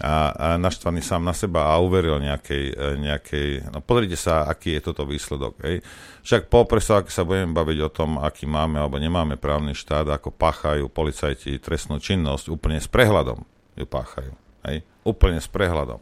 a, 0.00 0.32
a 0.32 0.46
naštvaný 0.56 1.04
sám 1.04 1.20
na 1.20 1.36
seba 1.36 1.68
a 1.68 1.76
uveril 1.76 2.16
nejakej, 2.24 2.64
e, 2.72 2.84
nejakej 3.04 3.48
no 3.68 3.84
pozrite 3.84 4.16
sa, 4.16 4.48
aký 4.48 4.80
je 4.80 4.88
toto 4.88 5.04
výsledok. 5.04 5.60
Hej. 5.60 5.84
Však 6.24 6.48
po 6.48 6.64
prestávke 6.64 7.12
sa 7.12 7.28
budeme 7.28 7.52
baviť 7.52 7.78
o 7.84 7.92
tom, 7.92 8.16
aký 8.16 8.48
máme 8.48 8.80
alebo 8.80 8.96
nemáme 8.96 9.36
právny 9.36 9.76
štát, 9.76 10.08
ako 10.08 10.32
páchajú 10.32 10.88
policajti 10.88 11.60
trestnú 11.60 12.00
činnosť, 12.00 12.48
úplne 12.48 12.80
s 12.80 12.88
prehľadom 12.88 13.44
ju 13.76 13.84
páchajú. 13.84 14.32
Hej. 14.64 14.88
Úplne 15.04 15.36
s 15.36 15.48
prehľadom. 15.52 16.00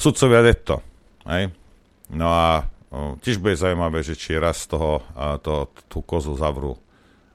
Sudcovia 0.00 0.40
detto. 0.40 0.80
Hej. 1.28 1.52
No 2.08 2.32
a 2.32 2.64
tiež 3.24 3.40
bude 3.40 3.56
zaujímavé, 3.56 4.04
že 4.04 4.14
či 4.14 4.36
raz 4.36 4.68
z 4.68 4.76
toho 4.76 5.00
to, 5.40 5.72
tú 5.88 6.04
kozu 6.04 6.36
zavrú 6.36 6.76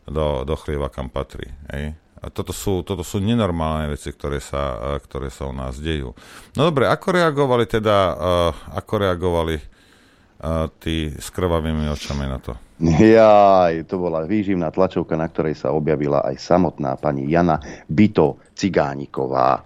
do, 0.06 0.46
do 0.46 0.56
chlieva, 0.56 0.94
kam 0.94 1.10
patrí. 1.10 1.50
Hej 1.74 1.98
a 2.18 2.34
toto 2.34 2.50
sú, 2.50 2.82
toto 2.82 3.06
sú 3.06 3.22
nenormálne 3.22 3.94
veci, 3.94 4.10
ktoré 4.10 4.42
sa, 4.42 4.98
ktoré 5.06 5.30
sa 5.30 5.46
u 5.46 5.54
nás 5.54 5.78
dejú. 5.78 6.18
No 6.58 6.62
dobre, 6.66 6.90
ako 6.90 7.14
reagovali 7.14 7.70
teda, 7.70 7.98
uh, 8.18 8.52
ako 8.74 8.94
reagovali 9.06 9.56
uh, 9.62 10.66
tí 10.82 11.14
s 11.14 11.30
krvavými 11.30 11.86
očami 11.94 12.26
na 12.26 12.42
to? 12.42 12.58
Jaj, 12.82 13.86
to 13.90 14.02
bola 14.02 14.26
výživná 14.26 14.74
tlačovka, 14.74 15.14
na 15.14 15.30
ktorej 15.30 15.58
sa 15.58 15.74
objavila 15.74 16.26
aj 16.26 16.42
samotná 16.42 16.98
pani 16.98 17.30
Jana 17.30 17.62
Bito 17.86 18.42
Cigániková. 18.58 19.62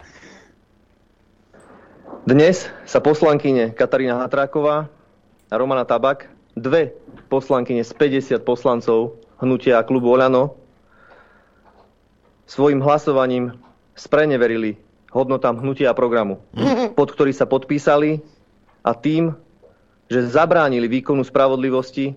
Dnes 2.21 2.69
sa 2.85 2.99
poslankyne 3.01 3.73
Katarína 3.73 4.21
Hatráková 4.21 4.91
Romana 5.51 5.83
Tabak, 5.83 6.31
dve 6.55 6.95
poslankyne 7.27 7.83
z 7.83 7.91
50 7.91 8.47
poslancov 8.47 9.19
hnutia 9.43 9.83
klubu 9.83 10.15
Oľano, 10.15 10.55
svojim 12.47 12.79
hlasovaním 12.79 13.59
spreneverili 13.91 14.79
hodnotám 15.11 15.59
hnutia 15.59 15.91
a 15.91 15.97
programu, 15.97 16.39
pod 16.95 17.11
ktorý 17.11 17.35
sa 17.35 17.43
podpísali 17.43 18.23
a 18.79 18.95
tým, 18.95 19.35
že 20.07 20.31
zabránili 20.31 20.87
výkonu 20.87 21.27
spravodlivosti, 21.27 22.15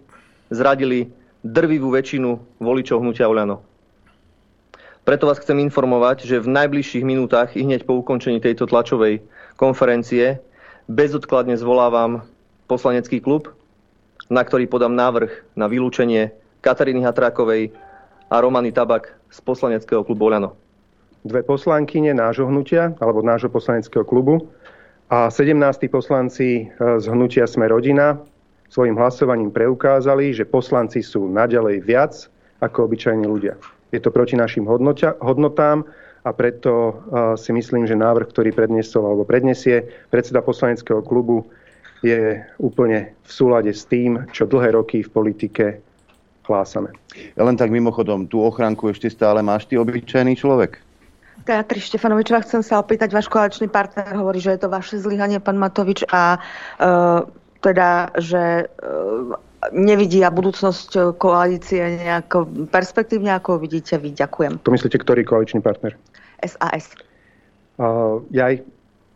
zradili 0.55 1.11
drvivú 1.43 1.91
väčšinu 1.91 2.63
voličov 2.63 3.03
hnutia 3.03 3.27
Oľano. 3.27 3.67
Preto 5.03 5.27
vás 5.27 5.43
chcem 5.43 5.59
informovať, 5.59 6.23
že 6.23 6.39
v 6.39 6.55
najbližších 6.55 7.03
minútach 7.03 7.59
i 7.59 7.67
hneď 7.67 7.83
po 7.83 7.99
ukončení 7.99 8.39
tejto 8.39 8.71
tlačovej 8.71 9.27
konferencie 9.59 10.39
bezodkladne 10.87 11.59
zvolávam 11.59 12.31
poslanecký 12.67 13.21
klub, 13.21 13.53
na 14.33 14.41
ktorý 14.41 14.65
podám 14.69 14.97
návrh 14.97 15.57
na 15.57 15.69
vylúčenie 15.69 16.33
Kataríny 16.65 17.05
Hatrákovej 17.05 17.77
a 18.33 18.41
Romany 18.41 18.73
Tabak 18.73 19.13
z 19.29 19.39
poslaneckého 19.45 20.01
klubu 20.01 20.33
Oľano. 20.33 20.57
Dve 21.25 21.45
poslankyne 21.45 22.13
nášho 22.17 22.49
hnutia, 22.49 22.93
alebo 23.01 23.25
nášho 23.25 23.49
poslaneckého 23.53 24.05
klubu 24.05 24.49
a 25.09 25.29
17 25.29 25.57
poslanci 25.93 26.69
e, 26.69 27.01
z 27.01 27.05
hnutia 27.09 27.45
Sme 27.49 27.69
rodina 27.69 28.21
svojim 28.73 28.97
hlasovaním 28.97 29.53
preukázali, 29.53 30.33
že 30.33 30.49
poslanci 30.49 31.05
sú 31.05 31.29
naďalej 31.29 31.85
viac 31.85 32.13
ako 32.65 32.89
obyčajní 32.89 33.25
ľudia. 33.29 33.57
Je 33.93 34.01
to 34.01 34.11
proti 34.11 34.35
našim 34.35 34.65
hodnotám 35.21 35.85
a 36.25 36.31
preto 36.33 36.73
e, 36.73 36.93
si 37.37 37.53
myslím, 37.53 37.85
že 37.85 37.97
návrh, 37.97 38.33
ktorý 38.33 38.51
predniesol 38.57 39.05
alebo 39.05 39.29
predniesie 39.29 39.85
predseda 40.09 40.41
poslaneckého 40.41 41.05
klubu, 41.05 41.45
je 42.05 42.45
úplne 42.61 43.17
v 43.25 43.31
súlade 43.33 43.73
s 43.73 43.89
tým, 43.89 44.29
čo 44.29 44.45
dlhé 44.45 44.77
roky 44.77 45.01
v 45.01 45.09
politike 45.09 45.65
hlásame. 46.45 46.93
Len 47.41 47.57
tak 47.57 47.73
mimochodom, 47.73 48.29
tú 48.29 48.45
ochránku 48.45 48.93
ešte 48.93 49.09
stále 49.09 49.41
máš 49.41 49.65
ty 49.65 49.81
obyčajný 49.81 50.37
človek? 50.37 50.77
Teatri 51.49 51.81
Štefanovičová, 51.81 52.45
chcem 52.45 52.61
sa 52.61 52.81
opýtať, 52.81 53.11
váš 53.11 53.33
koaličný 53.33 53.73
partner 53.73 54.13
hovorí, 54.17 54.39
že 54.41 54.55
je 54.55 54.61
to 54.65 54.69
vaše 54.69 55.01
zlyhanie, 55.01 55.41
pán 55.41 55.57
Matovič, 55.57 56.05
a 56.13 56.39
uh, 56.41 57.25
teda, 57.65 58.13
že 58.21 58.69
uh, 58.69 59.37
nevidí 59.73 60.21
a 60.21 60.33
budúcnosť 60.33 61.17
koalície 61.17 62.05
nejako 62.05 62.69
perspektívne, 62.69 63.33
ako 63.33 63.61
vidíte 63.61 63.97
vy. 63.97 64.13
Ďakujem. 64.13 64.61
To 64.61 64.73
myslíte, 64.73 65.01
ktorý 65.01 65.25
koaličný 65.25 65.65
partner? 65.65 65.97
SAS. 66.45 66.93
Uh, 67.81 68.23
ja 68.31 68.53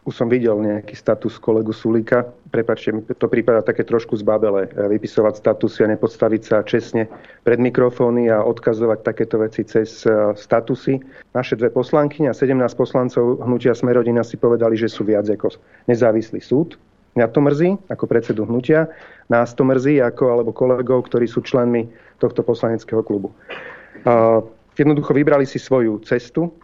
už 0.08 0.16
som 0.16 0.32
videl 0.32 0.56
nejaký 0.56 0.96
status 0.96 1.36
kolegu 1.36 1.76
Sulíka. 1.76 2.24
Prepačte, 2.48 2.96
mi 2.96 3.04
to 3.04 3.28
prípada 3.28 3.60
také 3.60 3.84
trošku 3.84 4.16
zbabele. 4.16 4.72
E, 4.72 4.96
vypisovať 4.96 5.36
statusy 5.36 5.84
a 5.84 5.92
nepodstaviť 5.92 6.42
sa 6.48 6.64
čestne 6.64 7.12
pred 7.44 7.60
mikrofóny 7.60 8.32
a 8.32 8.40
odkazovať 8.40 9.04
takéto 9.04 9.36
veci 9.36 9.68
cez 9.68 10.08
e, 10.08 10.32
statusy. 10.32 11.04
Naše 11.36 11.60
dve 11.60 11.68
poslanky 11.68 12.24
a 12.24 12.32
17 12.32 12.56
poslancov 12.72 13.44
hnutia 13.44 13.76
Smerodina 13.76 14.24
si 14.24 14.40
povedali, 14.40 14.80
že 14.80 14.88
sú 14.88 15.04
viac 15.04 15.28
ako 15.28 15.60
nezávislý 15.84 16.40
súd. 16.40 16.80
Mňa 17.12 17.28
to 17.28 17.40
mrzí 17.44 17.70
ako 17.92 18.04
predsedu 18.08 18.48
hnutia. 18.48 18.88
Nás 19.28 19.52
to 19.52 19.68
mrzí 19.68 20.00
ako 20.00 20.24
alebo 20.32 20.56
kolegov, 20.56 21.04
ktorí 21.12 21.28
sú 21.28 21.44
členmi 21.44 21.84
tohto 22.16 22.40
poslaneckého 22.40 23.04
klubu. 23.04 23.34
Jednoducho 24.78 25.10
vybrali 25.10 25.42
si 25.42 25.58
svoju 25.58 25.98
cestu 26.06 26.54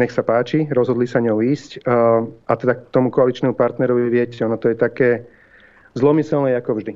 nech 0.00 0.16
sa 0.16 0.24
páči, 0.24 0.64
rozhodli 0.72 1.04
sa 1.04 1.20
ňou 1.20 1.44
ísť. 1.44 1.84
A 2.48 2.52
teda 2.56 2.80
k 2.80 2.88
tomu 2.88 3.12
koaličnému 3.12 3.52
partnerovi 3.52 4.08
viete, 4.08 4.40
ono 4.40 4.56
to 4.56 4.72
je 4.72 4.80
také 4.80 5.28
zlomyselné 5.92 6.56
ako 6.56 6.80
vždy. 6.80 6.92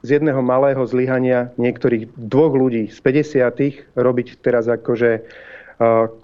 Z 0.00 0.16
jedného 0.16 0.40
malého 0.40 0.80
zlyhania 0.86 1.52
niektorých 1.60 2.14
dvoch 2.16 2.56
ľudí 2.56 2.88
z 2.88 2.98
50 3.02 3.98
robiť 3.98 4.40
teraz 4.40 4.64
akože 4.70 5.26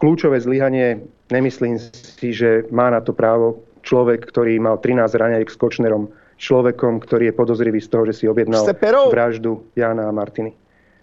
kľúčové 0.00 0.40
zlyhanie, 0.40 1.04
nemyslím 1.28 1.76
si, 1.92 2.32
že 2.32 2.64
má 2.72 2.88
na 2.88 3.04
to 3.04 3.12
právo 3.12 3.60
človek, 3.84 4.24
ktorý 4.28 4.56
mal 4.60 4.80
13 4.80 5.12
raňajek 5.16 5.48
s 5.48 5.56
Kočnerom, 5.56 6.08
človekom, 6.36 7.00
ktorý 7.00 7.32
je 7.32 7.34
podozrivý 7.36 7.80
z 7.80 7.88
toho, 7.88 8.04
že 8.08 8.20
si 8.20 8.24
objednal 8.28 8.64
vraždu 9.08 9.64
Jana 9.72 10.08
a 10.08 10.12
Martiny. 10.12 10.52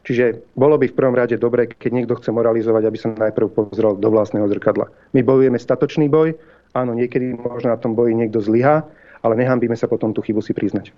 Čiže 0.03 0.43
bolo 0.59 0.75
by 0.75 0.91
v 0.91 0.97
prvom 0.99 1.15
rade 1.15 1.39
dobre, 1.39 1.71
keď 1.71 1.91
niekto 1.95 2.19
chce 2.19 2.35
moralizovať, 2.35 2.83
aby 2.83 2.97
sa 2.99 3.09
najprv 3.15 3.47
pozrel 3.55 3.95
do 3.95 4.09
vlastného 4.11 4.51
zrkadla. 4.51 4.91
My 5.15 5.23
bojujeme 5.23 5.55
statočný 5.55 6.11
boj, 6.11 6.35
áno, 6.75 6.91
niekedy 6.91 7.39
možno 7.39 7.71
na 7.71 7.79
tom 7.79 7.95
boji 7.95 8.11
niekto 8.11 8.43
zlyhá, 8.43 8.83
ale 9.23 9.39
nehambíme 9.39 9.79
sa 9.79 9.87
potom 9.87 10.11
tú 10.11 10.19
chybu 10.19 10.43
si 10.43 10.51
priznať. 10.51 10.91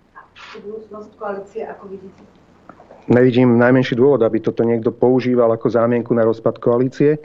Budúcnosť 0.58 1.10
koalície, 1.22 1.62
ako 1.70 1.94
vidíte? 1.94 2.26
Nevidím 3.06 3.62
najmenší 3.62 3.94
dôvod, 3.94 4.26
aby 4.26 4.42
toto 4.42 4.66
niekto 4.66 4.90
používal 4.90 5.54
ako 5.54 5.70
zámienku 5.70 6.10
na 6.18 6.26
rozpad 6.26 6.58
koalície. 6.58 7.22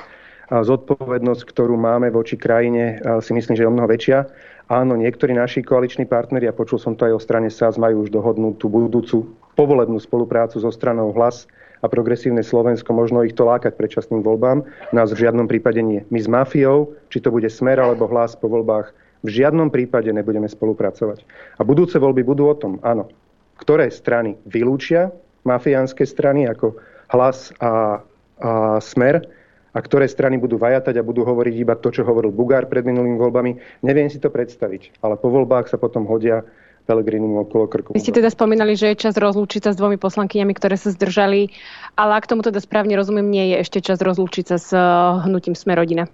A 0.53 0.61
zodpovednosť, 0.61 1.47
ktorú 1.49 1.78
máme 1.81 2.12
voči 2.12 2.37
krajine, 2.37 3.01
si 3.24 3.33
myslím, 3.33 3.55
že 3.57 3.64
je 3.64 3.70
o 3.70 3.72
mnoho 3.72 3.89
väčšia. 3.89 4.28
áno, 4.70 4.95
niektorí 4.95 5.35
naši 5.35 5.64
koaliční 5.64 6.05
partneri, 6.11 6.47
a 6.47 6.55
počul 6.55 6.76
som 6.76 6.95
to 6.95 7.07
aj 7.07 7.16
o 7.16 7.20
strane 7.22 7.49
SAS, 7.49 7.78
majú 7.78 8.05
už 8.05 8.11
dohodnutú 8.11 8.70
budúcu 8.70 9.31
povolebnú 9.55 9.97
spoluprácu 10.03 10.62
so 10.62 10.68
stranou 10.68 11.14
Hlas 11.14 11.47
a 11.81 11.87
Progresívne 11.89 12.45
Slovensko, 12.45 12.93
možno 12.93 13.24
ich 13.24 13.33
to 13.33 13.49
lákať 13.49 13.76
predčasným 13.76 14.20
voľbám. 14.20 14.64
Nás 14.93 15.12
v 15.12 15.24
žiadnom 15.26 15.49
prípade 15.49 15.81
nie. 15.81 16.05
My 16.12 16.20
s 16.20 16.28
mafiou, 16.28 16.93
či 17.09 17.24
to 17.24 17.33
bude 17.33 17.49
Smer 17.49 17.81
alebo 17.81 18.09
Hlas 18.09 18.37
po 18.37 18.53
voľbách, 18.53 18.93
v 19.20 19.28
žiadnom 19.28 19.68
prípade 19.68 20.09
nebudeme 20.09 20.49
spolupracovať. 20.49 21.24
A 21.61 21.64
budúce 21.64 22.01
voľby 22.01 22.24
budú 22.24 22.49
o 22.49 22.57
tom, 22.57 22.81
áno, 22.81 23.12
ktoré 23.61 23.93
strany 23.93 24.41
vylúčia 24.49 25.12
mafiánske 25.45 26.05
strany 26.05 26.49
ako 26.49 26.76
Hlas 27.12 27.53
a, 27.61 28.01
a 28.41 28.81
Smer, 28.81 29.24
a 29.70 29.78
ktoré 29.78 30.11
strany 30.11 30.35
budú 30.35 30.59
vajatať 30.59 30.99
a 30.99 31.07
budú 31.07 31.22
hovoriť 31.22 31.55
iba 31.55 31.78
to, 31.78 31.95
čo 31.95 32.03
hovoril 32.03 32.35
Bugár 32.35 32.66
pred 32.66 32.83
minulými 32.83 33.14
voľbami. 33.14 33.85
Neviem 33.87 34.11
si 34.11 34.18
to 34.18 34.26
predstaviť, 34.26 34.99
ale 34.99 35.14
po 35.14 35.31
voľbách 35.31 35.70
sa 35.70 35.78
potom 35.78 36.11
hodia 36.11 36.43
Pelegrinim 36.89 37.37
okolo 37.41 37.68
krku. 37.70 37.95
Vy 37.95 38.03
ste 38.03 38.16
teda 38.16 38.33
spomínali, 38.33 38.74
že 38.74 38.93
je 38.93 39.09
čas 39.09 39.14
rozlúčiť 39.14 39.68
sa 39.68 39.70
s 39.72 39.78
dvomi 39.78 40.01
poslankyňami, 40.01 40.53
ktoré 40.57 40.74
sa 40.81 40.91
zdržali, 40.91 41.53
ale 41.95 42.12
ak 42.18 42.26
tomu 42.26 42.43
teda 42.43 42.59
správne 42.59 42.97
rozumiem, 42.97 43.28
nie 43.28 43.45
je 43.55 43.57
ešte 43.62 43.78
čas 43.85 44.03
rozlúčiť 44.03 44.45
sa 44.51 44.57
s 44.57 44.70
eh, 44.72 44.81
hnutím 45.28 45.55
Smerodina. 45.55 46.11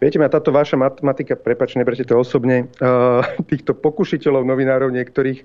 Viete 0.00 0.16
ma, 0.16 0.32
táto 0.32 0.48
vaša 0.48 0.80
matematika, 0.80 1.36
prepač, 1.36 1.76
neberte 1.76 2.08
to 2.08 2.16
osobne, 2.16 2.72
uh, 2.80 3.20
týchto 3.52 3.76
pokušiteľov 3.76 4.48
novinárov 4.48 4.88
niektorých 4.88 5.44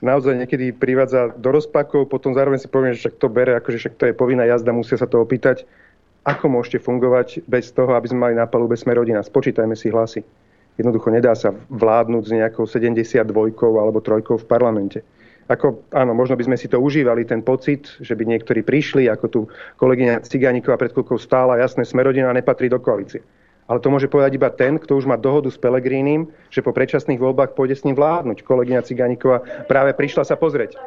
naozaj 0.00 0.40
niekedy 0.40 0.72
privádza 0.72 1.36
do 1.36 1.52
rozpakov, 1.52 2.08
potom 2.08 2.32
zároveň 2.32 2.64
si 2.64 2.68
poviem, 2.72 2.96
že 2.96 3.06
však 3.06 3.20
to 3.20 3.28
bere, 3.28 3.52
akože 3.60 3.76
však 3.76 3.94
to 4.00 4.04
je 4.08 4.14
povinná 4.16 4.48
jazda, 4.48 4.72
musia 4.72 4.96
sa 4.96 5.04
to 5.04 5.20
opýtať. 5.20 5.68
Ako 6.24 6.48
môžete 6.48 6.80
fungovať 6.80 7.44
bez 7.48 7.72
toho, 7.72 7.92
aby 7.96 8.08
sme 8.08 8.28
mali 8.28 8.34
na 8.36 8.48
palube 8.48 8.76
sme 8.76 8.96
rodina? 8.96 9.20
Spočítajme 9.20 9.76
si 9.76 9.92
hlasy. 9.92 10.24
Jednoducho 10.80 11.12
nedá 11.12 11.36
sa 11.36 11.52
vládnuť 11.52 12.22
s 12.24 12.32
nejakou 12.32 12.64
72 12.64 13.20
alebo 13.76 14.00
trojkou 14.00 14.40
v 14.40 14.48
parlamente. 14.48 15.04
Ako, 15.52 15.84
áno, 15.92 16.16
možno 16.16 16.40
by 16.40 16.48
sme 16.48 16.56
si 16.56 16.72
to 16.72 16.80
užívali, 16.80 17.28
ten 17.28 17.44
pocit, 17.44 18.00
že 18.00 18.16
by 18.16 18.24
niektorí 18.24 18.64
prišli, 18.64 19.12
ako 19.12 19.26
tu 19.28 19.40
kolegyňa 19.76 20.24
Cigániková 20.24 20.80
pred 20.80 20.94
chvíľkou 20.96 21.20
stála, 21.20 21.60
jasné, 21.60 21.84
Smerodina 21.84 22.32
nepatrí 22.32 22.72
do 22.72 22.80
koalície. 22.80 23.20
Ale 23.68 23.82
to 23.82 23.92
môže 23.92 24.08
povedať 24.08 24.40
iba 24.40 24.48
ten, 24.48 24.80
kto 24.80 24.96
už 24.96 25.04
má 25.04 25.20
dohodu 25.20 25.52
s 25.52 25.60
Pelegrínim, 25.60 26.32
že 26.48 26.64
po 26.64 26.72
predčasných 26.72 27.20
voľbách 27.20 27.52
pôjde 27.52 27.76
s 27.76 27.84
ním 27.84 27.98
vládnuť. 27.98 28.40
Kolegyňa 28.40 28.86
Cigániková 28.86 29.44
práve 29.68 29.92
prišla 29.92 30.24
sa 30.24 30.40
pozrieť. 30.40 30.80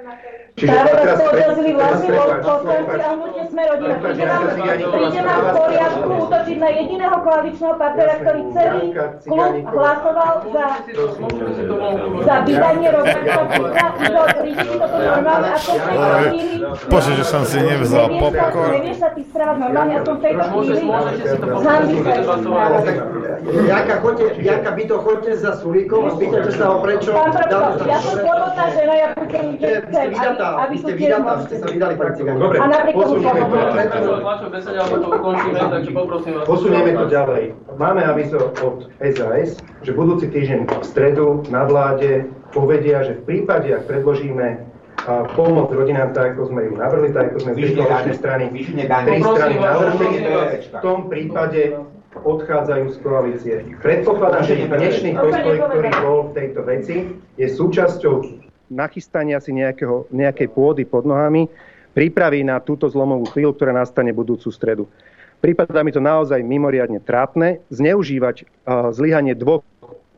Čiže 0.54 0.70
Práve 0.70 0.92
vás 1.02 1.18
podrazili 1.18 1.72
vlastne 1.74 2.10
poslanci 2.46 3.00
a 3.02 3.10
hnutie 3.18 3.44
sme 3.50 3.62
rodina. 3.74 3.96
Príde 3.98 4.26
nám, 4.30 4.42
príde 4.94 5.22
nám 5.26 5.40
v 5.42 5.50
poriadku 5.58 6.10
útočiť 6.30 6.58
na 6.62 6.70
jediného 6.70 7.18
koaličného 7.26 7.74
partnera, 7.82 8.14
ktorý 8.22 8.42
celý 8.54 8.86
klub 9.26 9.54
hlasoval 9.74 10.34
za, 10.54 10.66
za 12.22 12.36
vydanie. 12.46 12.90
Igor, 14.04 14.28
príde 14.38 14.62
ti 14.62 14.76
toto 14.78 14.98
normálne 15.02 15.50
ako 15.58 15.72
tejto 15.74 16.10
chvíli? 16.22 16.56
Bože, 16.86 17.12
že 17.18 17.26
som 17.26 17.42
si 17.50 17.58
nevzal 17.58 18.06
popcorn. 18.14 18.72
Nevieš 18.78 18.98
sa 19.02 19.10
ty 19.18 19.22
správať 19.26 19.58
normálne 19.58 19.94
ako 20.06 20.12
v 20.14 20.20
tejto 20.22 20.44
chvíli? 20.54 20.86
Zhambi 21.66 21.96
sa 21.98 22.14
Jaka, 23.44 23.96
chodte, 24.00 24.26
Jaka 24.40 24.72
to 24.88 24.98
chodte 25.02 25.32
za 25.36 25.52
Sulíkom 25.60 26.08
a 26.08 26.12
pýtate 26.16 26.52
sa 26.56 26.66
ho 26.72 26.78
prečo... 26.80 27.12
Pán 27.12 27.32
Prokop, 27.36 27.84
ja 27.84 28.00
som 28.00 28.16
slobodná 28.16 28.66
žena, 28.72 28.94
ja 28.96 29.08
budem, 29.18 29.46
že 29.60 29.68
chcem, 29.84 30.08
vydatá, 30.44 30.68
aby 30.68 30.76
ste 30.78 30.92
vydatá, 30.96 31.34
ste 31.48 31.56
sa 31.60 31.68
vydali 31.72 31.96
pre 31.96 32.10
cigáni. 32.16 32.40
Dobre, 32.40 32.58
posunieme 36.44 36.92
to 36.94 37.06
ďalej. 37.08 37.44
Máme 37.80 38.02
avizo 38.04 38.52
od 38.60 38.92
SAS, 39.00 39.58
že 39.84 39.92
budúci 39.96 40.28
týždeň 40.28 40.68
v 40.68 40.86
stredu 40.86 41.44
na 41.50 41.64
vláde 41.66 42.28
povedia, 42.52 43.04
že 43.04 43.14
v 43.24 43.26
prípade, 43.26 43.72
ak 43.74 43.88
predložíme 43.88 44.70
a 45.04 45.28
pomoc 45.36 45.68
rodinám 45.74 46.16
tak, 46.16 46.38
ako 46.38 46.54
sme 46.54 46.70
ju 46.70 46.74
navrli, 46.80 47.12
tak 47.12 47.34
ako 47.34 47.38
sme 47.44 47.52
z 47.60 47.76
koaličnej 47.76 48.16
strany, 48.16 48.44
tri 48.54 49.20
strany 49.20 49.56
navrli, 49.60 50.08
v 50.64 50.78
tom 50.80 51.12
prípade 51.12 51.76
odchádzajú 52.14 52.86
z 52.94 52.98
koalície. 53.02 53.56
Predpokladám, 53.84 54.44
že 54.48 54.70
dnešný 54.70 55.12
postoj, 55.18 55.56
ktorý 55.60 55.90
bol 56.06 56.20
v 56.30 56.32
tejto 56.38 56.62
veci, 56.64 56.96
je 57.36 57.48
súčasťou 57.52 58.14
nachystania 58.70 59.40
si 59.44 59.52
nejakého, 59.56 60.08
nejakej 60.14 60.48
pôdy 60.52 60.84
pod 60.88 61.04
nohami, 61.04 61.50
prípravy 61.98 62.46
na 62.46 62.60
túto 62.60 62.90
zlomovú 62.90 63.30
chvíľu, 63.32 63.56
ktorá 63.56 63.72
nastane 63.76 64.16
budúcu 64.16 64.50
stredu. 64.50 64.86
Prípadá 65.44 65.84
mi 65.84 65.92
to 65.92 66.00
naozaj 66.00 66.40
mimoriadne 66.40 67.04
trápne. 67.04 67.60
Zneužívať 67.68 68.48
uh, 68.48 68.96
zlyhanie 68.96 69.36
dvoch 69.36 69.68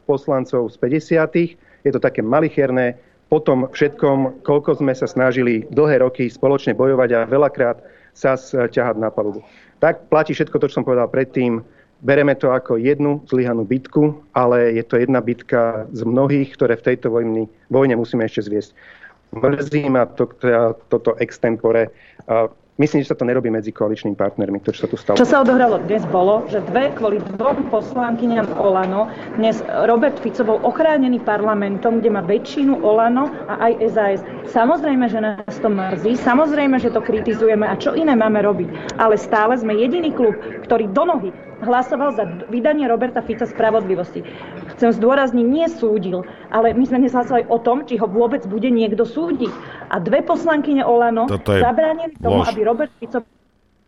poslancov 0.06 0.70
z 0.70 0.78
50. 0.78 1.58
Je 1.82 1.92
to 1.92 1.98
také 1.98 2.22
malicherné. 2.22 3.02
Potom 3.26 3.66
všetkom, 3.74 4.46
koľko 4.46 4.86
sme 4.86 4.94
sa 4.94 5.10
snažili 5.10 5.66
dlhé 5.74 6.06
roky 6.06 6.30
spoločne 6.30 6.78
bojovať 6.78 7.10
a 7.18 7.20
veľakrát 7.26 7.82
sa 8.14 8.38
ťahať 8.38 9.02
na 9.02 9.10
palubu. 9.10 9.42
Tak 9.82 10.08
platí 10.14 10.38
všetko 10.38 10.62
to, 10.62 10.70
čo 10.70 10.82
som 10.82 10.86
povedal 10.88 11.10
predtým. 11.10 11.66
Bereme 12.06 12.38
to 12.38 12.54
ako 12.54 12.78
jednu 12.78 13.26
zlyhanú 13.26 13.66
bitku, 13.66 14.22
ale 14.38 14.78
je 14.78 14.86
to 14.86 15.02
jedna 15.02 15.26
bitka 15.26 15.90
z 15.90 16.06
mnohých, 16.06 16.54
ktoré 16.54 16.78
v 16.78 16.94
tejto 16.94 17.10
vojni, 17.10 17.50
vojne 17.74 17.98
musíme 17.98 18.22
ešte 18.22 18.46
zviesť. 18.46 18.78
Mrzí 19.34 19.90
ma 19.90 20.06
to, 20.06 20.30
toto 20.86 21.18
extempore. 21.18 21.90
Myslím, 22.76 23.08
že 23.08 23.16
sa 23.16 23.18
to 23.18 23.24
nerobí 23.24 23.48
medzi 23.48 23.72
koaličnými 23.72 24.20
partnermi, 24.20 24.60
to, 24.60 24.76
čo 24.76 24.84
sa 24.84 24.90
tu 24.92 25.00
stalo. 25.00 25.16
Čo 25.16 25.24
sa 25.24 25.48
odohralo 25.48 25.80
dnes 25.88 26.04
bolo, 26.12 26.44
že 26.52 26.60
dve, 26.68 26.92
kvôli 26.92 27.24
dvom 27.40 27.72
poslankyňam 27.72 28.52
Olano, 28.60 29.08
dnes 29.40 29.64
Robert 29.88 30.20
Fico 30.20 30.44
bol 30.44 30.60
ochránený 30.60 31.24
parlamentom, 31.24 32.04
kde 32.04 32.12
má 32.12 32.20
väčšinu 32.20 32.84
Olano 32.84 33.32
a 33.48 33.72
aj 33.72 33.74
SAS. 33.96 34.20
Samozrejme, 34.52 35.08
že 35.08 35.24
nás 35.24 35.56
to 35.64 35.72
mrzí, 35.72 36.20
samozrejme, 36.20 36.76
že 36.76 36.92
to 36.92 37.00
kritizujeme 37.00 37.64
a 37.64 37.80
čo 37.80 37.96
iné 37.96 38.12
máme 38.12 38.44
robiť. 38.44 39.00
Ale 39.00 39.16
stále 39.16 39.56
sme 39.56 39.72
jediný 39.80 40.12
klub, 40.12 40.36
ktorý 40.68 40.92
do 40.92 41.04
nohy 41.08 41.32
hlasoval 41.66 42.14
za 42.14 42.24
vydanie 42.48 42.86
Roberta 42.86 43.26
Fica 43.26 43.50
spravodlivosti. 43.50 44.22
Chcem 44.78 44.94
zdôrazniť, 44.94 45.46
nie 45.46 45.68
súdil, 45.68 46.22
ale 46.54 46.78
my 46.78 46.86
sme 46.86 47.04
neshlasovali 47.04 47.50
o 47.50 47.58
tom, 47.58 47.84
či 47.84 47.98
ho 47.98 48.06
vôbec 48.06 48.46
bude 48.46 48.70
niekto 48.70 49.04
súdiť. 49.04 49.50
A 49.90 49.98
dve 49.98 50.22
poslankyne 50.22 50.86
Olano 50.86 51.26
zabránili 51.44 52.14
tomu, 52.22 52.46
lož. 52.46 52.54
aby 52.54 52.62
Robert 52.62 52.92
Fico 53.02 53.20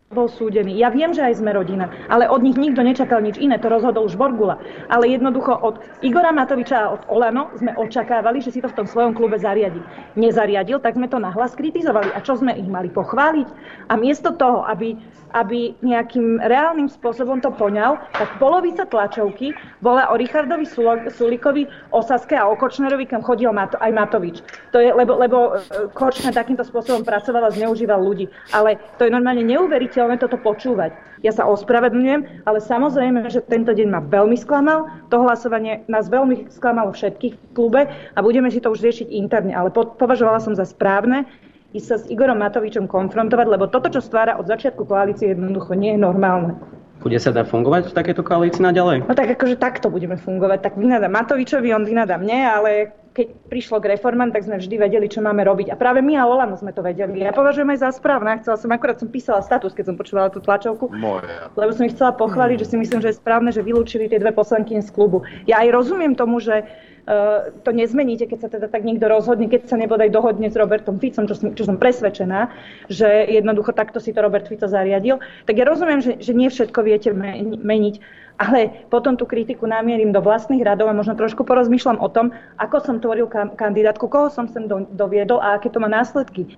bol 0.08 0.24
súdený. 0.24 0.80
Ja 0.80 0.88
viem, 0.88 1.12
že 1.12 1.20
aj 1.20 1.36
sme 1.36 1.52
rodina, 1.52 1.92
ale 2.08 2.24
od 2.32 2.40
nich 2.40 2.56
nikto 2.56 2.80
nečakal 2.80 3.20
nič 3.20 3.36
iné, 3.36 3.60
to 3.60 3.68
rozhodol 3.68 4.08
už 4.08 4.16
Borgula. 4.16 4.56
Ale 4.88 5.04
jednoducho 5.04 5.52
od 5.52 5.84
Igora 6.00 6.32
Matoviča 6.32 6.76
a 6.80 6.90
od 6.96 7.02
Olano 7.12 7.52
sme 7.60 7.76
očakávali, 7.76 8.40
že 8.40 8.56
si 8.56 8.64
to 8.64 8.72
v 8.72 8.76
tom 8.80 8.86
svojom 8.88 9.12
klube 9.12 9.36
zariadi. 9.36 9.84
Nezariadil, 10.16 10.80
tak 10.80 10.96
sme 10.96 11.12
to 11.12 11.20
nahlas 11.20 11.52
kritizovali. 11.52 12.08
A 12.16 12.24
čo 12.24 12.40
sme 12.40 12.56
ich 12.56 12.64
mali 12.64 12.88
pochváliť? 12.88 13.48
A 13.92 14.00
miesto 14.00 14.32
toho, 14.32 14.64
aby 14.64 14.96
aby 15.36 15.76
nejakým 15.84 16.40
reálnym 16.40 16.88
spôsobom 16.88 17.40
to 17.44 17.52
poňal, 17.52 18.00
tak 18.16 18.40
polovica 18.40 18.88
tlačovky 18.88 19.52
bola 19.84 20.08
o 20.08 20.16
Richardovi 20.16 20.64
Sulikovi, 21.12 21.68
o 21.92 22.00
Saske 22.00 22.32
a 22.32 22.48
o 22.48 22.56
Kočnerovi, 22.56 23.04
kam 23.04 23.20
chodil 23.20 23.50
aj 23.52 23.92
Matovič. 23.92 24.40
To 24.72 24.78
je, 24.80 24.92
lebo, 24.92 25.16
lebo 25.20 25.38
e, 25.56 25.88
Kočner 25.92 26.32
takýmto 26.32 26.64
spôsobom 26.64 27.04
pracoval 27.04 27.48
a 27.48 27.54
zneužíval 27.54 28.00
ľudí. 28.00 28.28
Ale 28.52 28.80
to 28.96 29.04
je 29.04 29.12
normálne 29.12 29.44
neuveriteľné 29.44 29.97
toto 30.20 30.38
počúvať. 30.38 30.94
Ja 31.26 31.34
sa 31.34 31.48
ospravedlňujem, 31.50 32.46
ale 32.46 32.58
samozrejme, 32.62 33.26
že 33.26 33.42
tento 33.42 33.74
deň 33.74 33.88
ma 33.90 34.00
veľmi 34.04 34.38
sklamal. 34.38 34.86
To 35.10 35.26
hlasovanie 35.26 35.82
nás 35.90 36.06
veľmi 36.06 36.46
sklamalo 36.54 36.94
všetkých 36.94 37.34
v 37.34 37.48
klube 37.56 37.80
a 37.90 38.18
budeme 38.22 38.52
si 38.52 38.62
to 38.62 38.70
už 38.70 38.84
riešiť 38.84 39.08
interne. 39.10 39.50
Ale 39.56 39.74
považovala 39.74 40.38
som 40.38 40.54
za 40.54 40.68
správne, 40.68 41.26
ísť 41.74 41.86
sa 41.88 41.96
s 41.98 42.04
Igorom 42.06 42.38
Matovičom 42.38 42.86
konfrontovať, 42.86 43.46
lebo 43.48 43.66
toto, 43.66 43.90
čo 43.90 43.98
stvára 43.98 44.38
od 44.38 44.46
začiatku 44.46 44.86
koalície, 44.86 45.34
jednoducho 45.34 45.74
nie 45.74 45.96
je 45.96 46.00
normálne. 46.00 46.54
Bude 46.98 47.18
sa 47.22 47.30
dá 47.30 47.46
fungovať 47.46 47.94
v 47.94 47.96
takéto 47.96 48.26
koalícii 48.26 48.58
naďalej? 48.58 49.06
No 49.06 49.14
tak 49.14 49.30
akože 49.30 49.54
takto 49.54 49.86
budeme 49.86 50.18
fungovať. 50.18 50.66
Tak 50.66 50.74
vynadám 50.74 51.14
Matovičovi, 51.14 51.70
on 51.70 51.86
vynadá 51.86 52.18
mne, 52.18 52.40
ale 52.42 52.70
keď 53.18 53.34
prišlo 53.50 53.82
k 53.82 53.98
reformám, 53.98 54.30
tak 54.30 54.46
sme 54.46 54.62
vždy 54.62 54.78
vedeli, 54.78 55.10
čo 55.10 55.18
máme 55.18 55.42
robiť. 55.42 55.74
A 55.74 55.76
práve 55.76 55.98
my 55.98 56.14
a 56.14 56.30
Olano 56.30 56.54
sme 56.54 56.70
to 56.70 56.86
vedeli. 56.86 57.26
Ja 57.26 57.34
považujem 57.34 57.74
aj 57.74 57.82
za 57.82 57.90
správne. 57.90 58.38
Chcela 58.38 58.54
som, 58.54 58.70
akurát 58.70 59.02
som 59.02 59.10
písala 59.10 59.42
status, 59.42 59.74
keď 59.74 59.90
som 59.90 59.96
počúvala 59.98 60.30
tú 60.30 60.38
tlačovku. 60.38 60.94
Moja. 60.94 61.50
Lebo 61.58 61.74
som 61.74 61.82
ich 61.90 61.98
chcela 61.98 62.14
pochváliť, 62.14 62.62
že 62.62 62.70
si 62.70 62.76
myslím, 62.78 63.02
že 63.02 63.10
je 63.10 63.18
správne, 63.18 63.50
že 63.50 63.66
vylúčili 63.66 64.06
tie 64.06 64.22
dve 64.22 64.30
poslanky 64.30 64.78
z 64.78 64.94
klubu. 64.94 65.26
Ja 65.50 65.66
aj 65.66 65.74
rozumiem 65.74 66.14
tomu, 66.14 66.38
že 66.38 66.62
Eh, 67.08 67.64
to 67.64 67.72
nezmeníte, 67.72 68.28
keď 68.28 68.38
sa 68.44 68.48
teda 68.52 68.68
tak 68.68 68.84
niekto 68.84 69.08
rozhodne, 69.08 69.48
keď 69.48 69.64
sa 69.64 69.80
nebodaj 69.80 70.12
dohodne 70.12 70.52
s 70.52 70.56
Robertom 70.60 71.00
Ficom, 71.00 71.24
čo 71.24 71.40
som, 71.40 71.56
čo 71.56 71.64
som 71.64 71.80
presvedčená, 71.80 72.52
že 72.92 73.08
jednoducho 73.32 73.72
takto 73.72 73.96
si 73.96 74.12
to 74.12 74.20
Robert 74.20 74.44
Fico 74.44 74.68
zariadil. 74.68 75.16
Tak 75.48 75.56
ja 75.56 75.64
rozumiem, 75.64 76.04
že, 76.04 76.20
že 76.20 76.36
nie 76.36 76.52
všetko 76.52 76.84
viete 76.84 77.16
meniť, 77.16 77.94
ale 78.38 78.86
potom 78.86 79.18
tú 79.18 79.26
kritiku 79.26 79.66
namierim 79.66 80.14
do 80.14 80.22
vlastných 80.22 80.62
radov 80.62 80.88
a 80.88 80.94
možno 80.94 81.18
trošku 81.18 81.42
porozmýšľam 81.42 81.98
o 81.98 82.08
tom, 82.08 82.30
ako 82.54 82.76
som 82.78 82.96
tvoril 83.02 83.26
kandidátku, 83.58 84.06
koho 84.06 84.30
som 84.30 84.46
sem 84.46 84.70
do, 84.70 84.86
doviedol 84.94 85.42
a 85.42 85.58
aké 85.58 85.68
to 85.68 85.82
má 85.82 85.90
následky. 85.90 86.54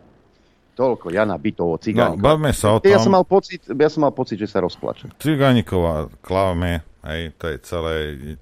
Toľko, 0.77 1.13
Jana 1.13 1.37
Bytovo, 1.41 1.81
Cigánikova. 1.81 2.21
No, 2.21 2.25
bavme 2.25 2.53
sa 2.55 2.77
o 2.77 2.79
tom. 2.79 2.89
Ja 2.89 3.01
som 3.01 3.13
mal 3.13 3.27
pocit, 3.27 3.65
ja 3.67 3.89
som 3.91 4.07
mal 4.07 4.15
pocit 4.15 4.39
že 4.39 4.49
sa 4.49 4.63
rozplače. 4.63 5.13
Cigánikova 5.19 6.13
klame, 6.21 6.85
hej, 7.05 7.33
to 7.41 7.49
je 7.49 7.57
celé, 7.65 7.95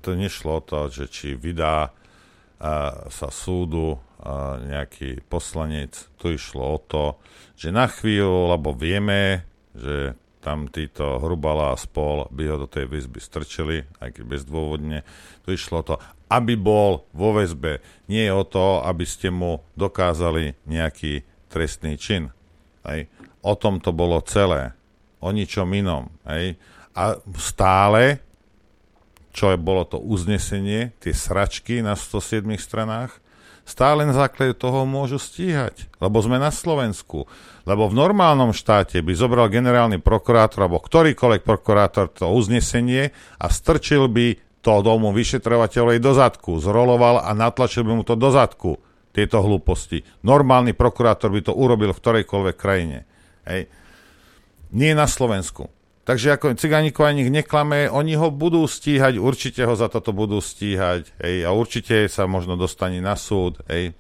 to 0.03 0.18
nešlo 0.18 0.59
o 0.59 0.62
to, 0.62 0.91
že 0.91 1.05
či 1.09 1.26
vydá 1.39 1.89
uh, 1.89 3.07
sa 3.11 3.28
súdu 3.30 3.97
uh, 3.97 4.59
nejaký 4.61 5.24
poslanec, 5.30 5.95
tu 6.18 6.34
išlo 6.34 6.62
o 6.62 6.78
to, 6.78 7.05
že 7.59 7.74
na 7.74 7.91
chvíľu, 7.91 8.55
lebo 8.55 8.70
vieme, 8.70 9.47
že 9.74 10.14
tam 10.49 10.73
títo 10.73 11.21
Hrubala 11.21 11.77
a 11.77 11.81
spol 11.81 12.25
by 12.33 12.49
ho 12.49 12.57
do 12.65 12.69
tej 12.73 12.89
väzby 12.89 13.21
strčili, 13.21 13.85
aj 14.01 14.17
keď 14.17 14.25
bezdôvodne. 14.25 15.05
Tu 15.45 15.61
išlo 15.61 15.85
to, 15.85 16.01
aby 16.33 16.57
bol 16.57 17.05
vo 17.13 17.37
väzbe. 17.37 17.85
Nie 18.09 18.33
je 18.33 18.33
o 18.33 18.49
to, 18.49 18.81
aby 18.81 19.05
ste 19.05 19.29
mu 19.29 19.61
dokázali 19.77 20.57
nejaký 20.65 21.29
trestný 21.53 22.01
čin. 22.01 22.33
Hej. 22.89 23.13
O 23.45 23.53
tom 23.61 23.77
to 23.77 23.93
bolo 23.93 24.25
celé. 24.25 24.73
O 25.21 25.29
ničom 25.37 25.69
inom. 25.77 26.09
Hej. 26.25 26.57
A 26.97 27.21
stále, 27.37 28.25
čo 29.37 29.53
je, 29.53 29.61
bolo 29.61 29.85
to 29.85 30.01
uznesenie, 30.01 30.97
tie 30.97 31.13
sračky 31.13 31.85
na 31.85 31.93
107 31.93 32.57
stranách, 32.57 33.21
stále 33.69 34.09
na 34.09 34.16
základe 34.16 34.57
toho 34.57 34.89
môžu 34.89 35.21
stíhať. 35.21 35.93
Lebo 36.01 36.25
sme 36.25 36.41
na 36.41 36.49
Slovensku. 36.49 37.29
Lebo 37.69 37.85
v 37.93 37.95
normálnom 38.01 38.57
štáte 38.57 39.05
by 39.05 39.12
zobral 39.12 39.53
generálny 39.53 40.01
prokurátor 40.01 40.64
alebo 40.64 40.81
ktorýkoľvek 40.81 41.45
prokurátor 41.45 42.09
to 42.09 42.33
uznesenie 42.33 43.12
a 43.37 43.47
strčil 43.53 44.09
by 44.09 44.41
to 44.64 44.75
domu 44.81 45.12
vyšetrovateľovej 45.14 45.99
do 46.03 46.12
zadku, 46.16 46.59
zroloval 46.59 47.23
a 47.23 47.31
natlačil 47.37 47.87
by 47.87 47.93
mu 47.95 48.03
to 48.03 48.19
do 48.19 48.33
zadku 48.33 48.81
tieto 49.14 49.39
hlúposti. 49.45 50.03
Normálny 50.25 50.75
prokurátor 50.75 51.31
by 51.31 51.41
to 51.47 51.53
urobil 51.55 51.95
v 51.95 52.01
ktorejkoľvek 52.01 52.57
krajine. 52.59 53.05
Hej. 53.47 53.69
Nie 54.73 54.93
na 54.93 55.09
Slovensku. 55.09 55.73
Takže 56.09 56.41
ako 56.41 56.57
Ciganíkov 56.57 57.05
ani 57.05 57.29
neklame, 57.29 57.85
oni 57.93 58.17
ho 58.17 58.33
budú 58.33 58.65
stíhať, 58.65 59.21
určite 59.21 59.61
ho 59.69 59.77
za 59.77 59.93
toto 59.93 60.17
budú 60.17 60.41
stíhať 60.41 61.05
hej, 61.21 61.45
a 61.45 61.53
určite 61.53 62.09
sa 62.09 62.25
možno 62.25 62.57
dostane 62.57 62.97
na 63.05 63.13
súd. 63.13 63.61
Hej. 63.69 63.93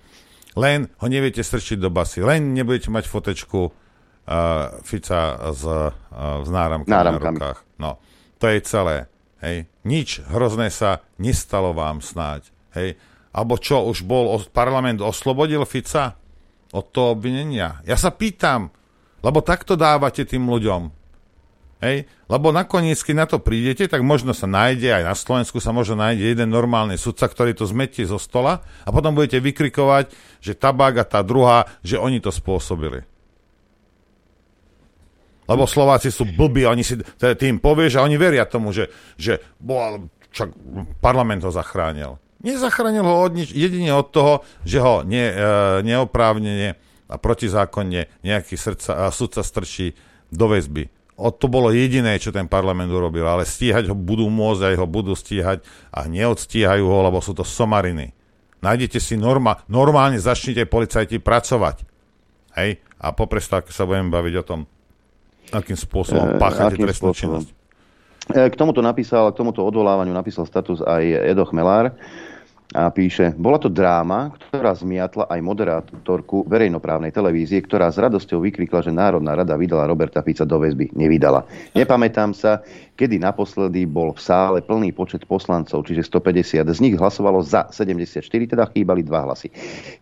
Len 0.56 0.88
ho 0.88 1.06
neviete 1.12 1.44
strčiť 1.44 1.76
do 1.76 1.92
basy, 1.92 2.24
len 2.24 2.56
nebudete 2.56 2.88
mať 2.88 3.04
fotečku 3.04 3.60
uh, 3.60 3.72
Fica 4.88 5.52
s, 5.52 5.60
uh, 5.68 5.92
s 6.40 6.48
náramkami, 6.48 6.88
náramkami 6.88 7.28
na 7.28 7.52
rukách. 7.52 7.58
No, 7.76 8.00
to 8.40 8.48
je 8.48 8.58
celé. 8.64 9.04
Hej. 9.44 9.68
Nič 9.84 10.24
hrozné 10.32 10.72
sa 10.72 11.04
nestalo 11.20 11.76
vám 11.76 12.00
snáď. 12.00 12.48
Hej. 12.72 12.96
Alebo 13.36 13.60
čo, 13.60 13.84
už 13.84 14.08
bol 14.08 14.32
parlament 14.48 15.04
oslobodil 15.04 15.60
Fica 15.68 16.16
od 16.72 16.88
toho 16.88 17.12
obvinenia? 17.12 17.84
Ja 17.84 18.00
sa 18.00 18.16
pýtam, 18.16 18.72
lebo 19.20 19.44
takto 19.44 19.76
dávate 19.76 20.24
tým 20.24 20.48
ľuďom. 20.48 20.97
Hej? 21.78 22.10
Lebo 22.26 22.50
nakoniec, 22.50 22.98
keď 22.98 23.14
na 23.14 23.26
to 23.26 23.38
prídete, 23.38 23.86
tak 23.86 24.02
možno 24.02 24.34
sa 24.34 24.50
nájde, 24.50 24.90
aj 24.90 25.04
na 25.06 25.14
Slovensku 25.14 25.62
sa 25.62 25.70
možno 25.70 25.98
nájde 25.98 26.34
jeden 26.34 26.50
normálny 26.50 26.98
sudca, 26.98 27.30
ktorý 27.30 27.54
to 27.54 27.70
zmetie 27.70 28.02
zo 28.02 28.18
stola 28.18 28.66
a 28.82 28.88
potom 28.90 29.14
budete 29.14 29.38
vykrikovať, 29.38 30.10
že 30.42 30.58
tabák 30.58 31.02
a 31.02 31.04
tá 31.06 31.22
druhá, 31.22 31.70
že 31.86 31.98
oni 31.98 32.18
to 32.18 32.34
spôsobili. 32.34 33.06
Lebo 35.48 35.64
Slováci 35.64 36.12
sú 36.12 36.28
blbí, 36.28 36.68
oni 36.68 36.84
si 36.84 37.00
tým 37.16 37.56
povieš 37.56 37.96
a 37.96 38.04
oni 38.04 38.20
veria 38.20 38.44
tomu, 38.44 38.68
že, 38.68 38.92
že 39.16 39.40
bol, 39.56 40.12
čak, 40.28 40.52
parlament 41.00 41.40
ho 41.40 41.48
zachránil. 41.48 42.20
Nezachránil 42.44 43.02
ho 43.02 43.24
od 43.24 43.32
nič, 43.32 43.50
jedine 43.56 43.96
od 43.96 44.12
toho, 44.12 44.44
že 44.68 44.78
ho 44.78 45.02
ne, 45.08 45.24
e, 45.32 45.34
neoprávnene 45.88 46.76
a 47.08 47.16
protizákonne 47.16 48.12
nejaký 48.20 48.60
srdca, 48.60 49.08
sudca 49.08 49.40
strčí 49.40 49.96
do 50.28 50.52
väzby. 50.52 50.97
O 51.18 51.34
to 51.34 51.50
bolo 51.50 51.74
jediné, 51.74 52.14
čo 52.22 52.30
ten 52.30 52.46
parlament 52.46 52.94
urobil, 52.94 53.26
ale 53.26 53.42
stíhať 53.42 53.90
ho 53.90 53.96
budú 53.98 54.30
môcť, 54.30 54.70
aj 54.70 54.74
ho 54.78 54.86
budú 54.86 55.18
stíhať 55.18 55.66
a 55.90 56.06
neodstíhajú 56.06 56.86
ho, 56.86 56.98
lebo 57.02 57.18
sú 57.18 57.34
to 57.34 57.42
somariny. 57.42 58.14
Nájdete 58.62 59.02
si 59.02 59.18
norma, 59.18 59.58
normálne 59.66 60.22
začnite 60.22 60.70
policajti 60.70 61.18
pracovať. 61.18 61.82
Hej? 62.54 62.78
A 63.02 63.10
po 63.10 63.26
prestávke 63.26 63.74
sa 63.74 63.82
budeme 63.82 64.14
baviť 64.14 64.34
o 64.38 64.44
tom, 64.46 64.60
akým 65.50 65.74
spôsobom 65.74 66.34
e, 66.34 66.38
páchate 66.38 66.78
trestnú 66.78 67.10
činnosť. 67.10 67.48
E, 68.34 68.50
k 68.50 68.54
tomuto 68.54 68.78
napísal, 68.78 69.34
k 69.34 69.42
tomuto 69.42 69.66
odvolávaniu 69.66 70.14
napísal 70.14 70.46
status 70.46 70.82
aj 70.86 71.02
Edo 71.02 71.42
Chmelár 71.50 71.98
a 72.76 72.92
píše, 72.92 73.32
bola 73.40 73.56
to 73.56 73.72
dráma, 73.72 74.28
ktorá 74.52 74.76
zmiatla 74.76 75.24
aj 75.32 75.40
moderátorku 75.40 76.44
verejnoprávnej 76.44 77.08
televízie, 77.08 77.64
ktorá 77.64 77.88
s 77.88 77.96
radosťou 77.96 78.44
vykrikla, 78.44 78.84
že 78.84 78.92
Národná 78.92 79.32
rada 79.32 79.56
vydala 79.56 79.88
Roberta 79.88 80.20
Fica 80.20 80.44
do 80.44 80.60
väzby. 80.60 80.92
Nevydala. 80.92 81.48
Nepamätám 81.72 82.36
sa, 82.36 82.60
kedy 83.00 83.24
naposledy 83.24 83.88
bol 83.88 84.12
v 84.12 84.20
sále 84.20 84.58
plný 84.60 84.92
počet 84.92 85.24
poslancov, 85.24 85.88
čiže 85.88 86.04
150. 86.12 86.68
Z 86.68 86.80
nich 86.84 86.92
hlasovalo 86.92 87.40
za 87.40 87.72
74, 87.72 88.20
teda 88.28 88.68
chýbali 88.68 89.00
dva 89.00 89.24
hlasy. 89.24 89.48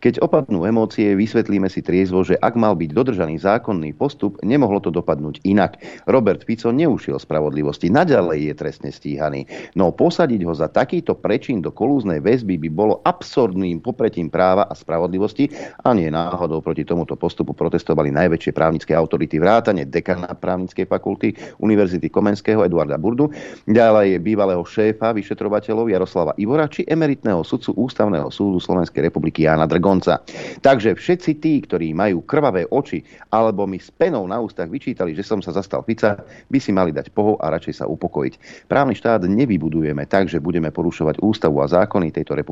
Keď 0.02 0.18
opadnú 0.18 0.66
emócie, 0.66 1.14
vysvetlíme 1.14 1.70
si 1.70 1.86
triezvo, 1.86 2.26
že 2.26 2.34
ak 2.34 2.58
mal 2.58 2.74
byť 2.74 2.90
dodržaný 2.90 3.38
zákonný 3.46 3.94
postup, 3.94 4.42
nemohlo 4.42 4.82
to 4.82 4.90
dopadnúť 4.90 5.38
inak. 5.46 5.78
Robert 6.10 6.42
Fico 6.42 6.74
neušiel 6.74 7.22
spravodlivosti, 7.22 7.94
naďalej 7.94 8.50
je 8.50 8.54
trestne 8.58 8.90
stíhaný. 8.90 9.46
No 9.78 9.94
posadiť 9.94 10.42
ho 10.42 10.56
za 10.56 10.66
takýto 10.66 11.14
prečin 11.14 11.62
do 11.62 11.70
kolúznej 11.70 12.18
väzby 12.18 12.55
by 12.56 12.68
bolo 12.72 13.04
absurdným 13.04 13.84
popretím 13.84 14.32
práva 14.32 14.64
a 14.64 14.72
spravodlivosti 14.72 15.52
a 15.84 15.92
nie 15.92 16.08
náhodou 16.08 16.64
proti 16.64 16.88
tomuto 16.88 17.18
postupu 17.20 17.52
protestovali 17.52 18.08
najväčšie 18.08 18.56
právnické 18.56 18.96
autority 18.96 19.36
vrátane 19.36 19.84
dekana 19.84 20.32
právnickej 20.32 20.88
fakulty 20.88 21.36
Univerzity 21.60 22.08
Komenského 22.08 22.64
Eduard 22.64 22.86
Eduarda 22.86 23.02
Burdu, 23.02 23.26
ďalej 23.66 24.22
bývalého 24.22 24.62
šéfa 24.62 25.10
vyšetrovateľov 25.10 25.90
Jaroslava 25.90 26.32
Ivora 26.38 26.70
či 26.70 26.86
emeritného 26.86 27.42
sudcu 27.42 27.74
Ústavného 27.74 28.30
súdu 28.30 28.62
Slovenskej 28.62 29.10
republiky 29.10 29.42
Jána 29.42 29.66
Drgonca. 29.66 30.22
Takže 30.62 30.94
všetci 30.94 31.30
tí, 31.42 31.58
ktorí 31.66 31.90
majú 31.90 32.22
krvavé 32.22 32.70
oči 32.70 33.02
alebo 33.34 33.66
mi 33.66 33.82
s 33.82 33.90
penou 33.90 34.22
na 34.30 34.38
ústach 34.38 34.70
vyčítali, 34.70 35.18
že 35.18 35.26
som 35.26 35.42
sa 35.42 35.50
zastal 35.50 35.82
Fica, 35.82 36.22
by 36.46 36.58
si 36.62 36.70
mali 36.70 36.94
dať 36.94 37.10
pohov 37.10 37.42
a 37.42 37.50
radšej 37.50 37.82
sa 37.82 37.90
upokojiť. 37.90 38.68
Právny 38.70 38.94
štát 38.94 39.26
nevybudujeme 39.26 40.06
tak, 40.06 40.30
že 40.30 40.38
budeme 40.38 40.70
porušovať 40.70 41.18
ústavu 41.26 41.58
a 41.58 41.66
zákony 41.66 42.14
tejto 42.14 42.38
republiky. 42.38 42.45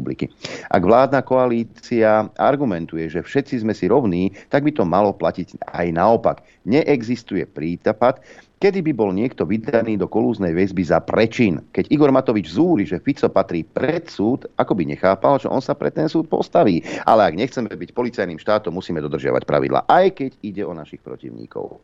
Ak 0.73 0.83
vládna 0.83 1.23
koalícia 1.23 2.27
argumentuje, 2.35 3.07
že 3.07 3.23
všetci 3.23 3.63
sme 3.63 3.77
si 3.77 3.87
rovní, 3.87 4.35
tak 4.51 4.67
by 4.67 4.75
to 4.75 4.83
malo 4.83 5.15
platiť 5.15 5.61
aj 5.71 5.87
naopak. 5.95 6.43
Neexistuje 6.67 7.47
prípad, 7.47 8.19
Kedy 8.65 8.81
by 8.81 8.93
bol 8.97 9.13
niekto 9.13 9.45
vydaný 9.45 10.01
do 10.01 10.09
kolúznej 10.09 10.57
väzby 10.57 10.89
za 10.89 10.97
prečin? 11.05 11.61
Keď 11.77 11.93
Igor 11.93 12.09
Matovič 12.09 12.49
zúri, 12.49 12.89
že 12.89 12.97
Fico 12.97 13.29
patrí 13.29 13.61
pred 13.61 14.09
súd, 14.09 14.49
ako 14.57 14.73
by 14.73 14.89
nechápal, 14.89 15.37
že 15.37 15.53
on 15.53 15.61
sa 15.61 15.77
pre 15.77 15.93
ten 15.93 16.09
súd 16.09 16.33
postaví. 16.33 16.81
Ale 17.05 17.29
ak 17.29 17.37
nechceme 17.37 17.69
byť 17.69 17.93
policajným 17.93 18.41
štátom, 18.41 18.73
musíme 18.73 19.05
dodržiavať 19.05 19.45
pravidla, 19.45 19.85
aj 19.85 20.17
keď 20.17 20.31
ide 20.41 20.63
o 20.65 20.73
našich 20.73 21.05
protivníkov. 21.05 21.77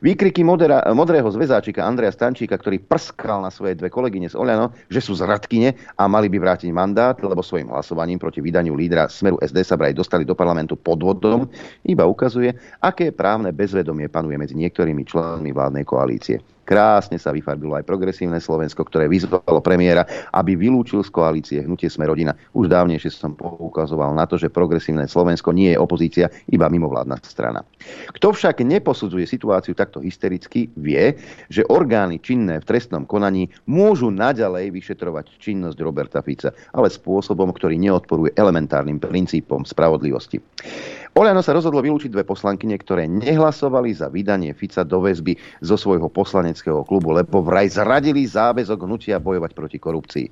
Výkriky 0.00 0.40
modera, 0.40 0.80
modrého 0.96 1.28
zväzáčika 1.28 1.84
Andreja 1.84 2.08
Stančíka, 2.10 2.56
ktorý 2.56 2.80
prskal 2.80 3.44
na 3.44 3.52
svoje 3.52 3.76
dve 3.76 3.92
kolegyne 3.92 4.32
z 4.32 4.36
Oľano, 4.38 4.72
že 4.88 5.04
sú 5.04 5.12
zradkyne 5.12 5.76
a 6.00 6.08
mali 6.08 6.32
by 6.32 6.40
vrátiť 6.40 6.72
mandát, 6.72 7.16
lebo 7.20 7.44
svojim 7.44 7.68
hlasovaním 7.68 8.16
proti 8.16 8.40
vydaniu 8.40 8.72
lídra 8.72 9.12
Smeru 9.12 9.36
SD 9.44 9.60
sa 9.60 9.76
vraj 9.76 9.92
dostali 9.92 10.24
do 10.24 10.32
parlamentu 10.32 10.80
podvodom, 10.80 11.44
iba 11.84 12.08
ukazuje, 12.08 12.56
aké 12.80 13.12
právne 13.12 13.52
bezvedomie 13.52 14.08
panuje 14.08 14.40
medzi 14.40 14.56
niektorými 14.56 15.04
členmi 15.04 15.52
vládnej 15.52 15.84
koalície. 15.84 16.40
Krásne 16.70 17.18
sa 17.18 17.34
vyfarbilo 17.34 17.74
aj 17.74 17.82
progresívne 17.82 18.38
Slovensko, 18.38 18.86
ktoré 18.86 19.10
vyzvalo 19.10 19.58
premiéra, 19.58 20.06
aby 20.30 20.54
vylúčil 20.54 21.02
z 21.02 21.10
koalície 21.10 21.58
hnutie 21.66 21.90
Sme 21.90 22.06
rodina. 22.06 22.30
Už 22.54 22.70
dávnejšie 22.70 23.10
som 23.10 23.34
poukazoval 23.34 24.14
na 24.14 24.22
to, 24.30 24.38
že 24.38 24.54
progresívne 24.54 25.10
Slovensko 25.10 25.50
nie 25.50 25.74
je 25.74 25.82
opozícia, 25.82 26.30
iba 26.46 26.70
mimovládna 26.70 27.18
strana. 27.26 27.66
Kto 28.14 28.30
však 28.30 28.62
neposudzuje 28.62 29.26
situáciu 29.26 29.74
takto 29.74 29.98
hystericky, 29.98 30.70
vie, 30.78 31.18
že 31.50 31.66
orgány 31.66 32.22
činné 32.22 32.62
v 32.62 32.68
trestnom 32.70 33.02
konaní 33.02 33.50
môžu 33.66 34.14
naďalej 34.14 34.70
vyšetrovať 34.70 35.42
činnosť 35.42 35.78
Roberta 35.82 36.22
Fica, 36.22 36.54
ale 36.70 36.86
spôsobom, 36.86 37.50
ktorý 37.50 37.82
neodporuje 37.82 38.38
elementárnym 38.38 39.02
princípom 39.02 39.66
spravodlivosti. 39.66 40.38
Oliano 41.10 41.42
sa 41.42 41.50
rozhodlo 41.50 41.82
vylúčiť 41.82 42.14
dve 42.14 42.22
poslankyne, 42.22 42.78
ktoré 42.78 43.10
nehlasovali 43.10 43.90
za 43.90 44.06
vydanie 44.06 44.54
Fica 44.54 44.86
do 44.86 45.02
väzby 45.02 45.34
zo 45.58 45.74
svojho 45.74 46.06
poslaneckého 46.06 46.86
klubu, 46.86 47.10
lebo 47.10 47.42
vraj 47.42 47.66
zradili 47.66 48.22
záväzok 48.30 48.86
hnutia 48.86 49.18
bojovať 49.18 49.50
proti 49.50 49.82
korupcii. 49.82 50.26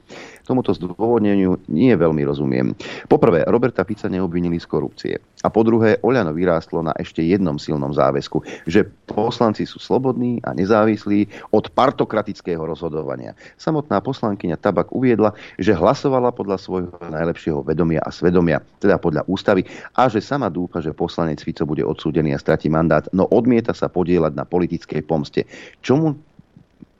Tomuto 0.46 0.70
zdôvodneniu 0.70 1.58
nie 1.66 1.90
veľmi 1.98 2.22
rozumiem. 2.22 2.78
Poprvé, 3.10 3.42
Roberta 3.50 3.82
Fica 3.82 4.06
neobvinili 4.06 4.62
z 4.62 4.70
korupcie. 4.70 5.14
A 5.42 5.50
po 5.50 5.66
druhé, 5.66 5.98
Oľano 6.06 6.30
vyrástlo 6.30 6.78
na 6.86 6.94
ešte 6.94 7.26
jednom 7.26 7.58
silnom 7.58 7.90
záväzku, 7.90 8.46
že 8.70 8.86
poslanci 9.10 9.66
sú 9.66 9.82
slobodní 9.82 10.38
a 10.46 10.54
nezávislí 10.54 11.50
od 11.50 11.74
partokratického 11.74 12.62
rozhodovania. 12.62 13.34
Samotná 13.58 13.98
poslankyňa 13.98 14.62
Tabak 14.62 14.94
uviedla, 14.94 15.34
že 15.58 15.74
hlasovala 15.74 16.30
podľa 16.30 16.56
svojho 16.62 16.94
najlepšieho 17.02 17.66
vedomia 17.66 17.98
a 18.06 18.14
svedomia, 18.14 18.62
teda 18.78 18.94
podľa 19.02 19.26
ústavy, 19.26 19.66
a 19.98 20.06
že 20.06 20.22
sama 20.22 20.46
dúfa, 20.46 20.67
dúfa, 20.68 20.84
že 20.84 20.92
poslanec 20.92 21.40
Fico 21.40 21.64
bude 21.64 21.80
odsúdený 21.80 22.36
a 22.36 22.38
stratí 22.38 22.68
mandát, 22.68 23.08
no 23.16 23.24
odmieta 23.24 23.72
sa 23.72 23.88
podielať 23.88 24.36
na 24.36 24.44
politickej 24.44 25.00
pomste. 25.08 25.48
Čomu 25.80 26.12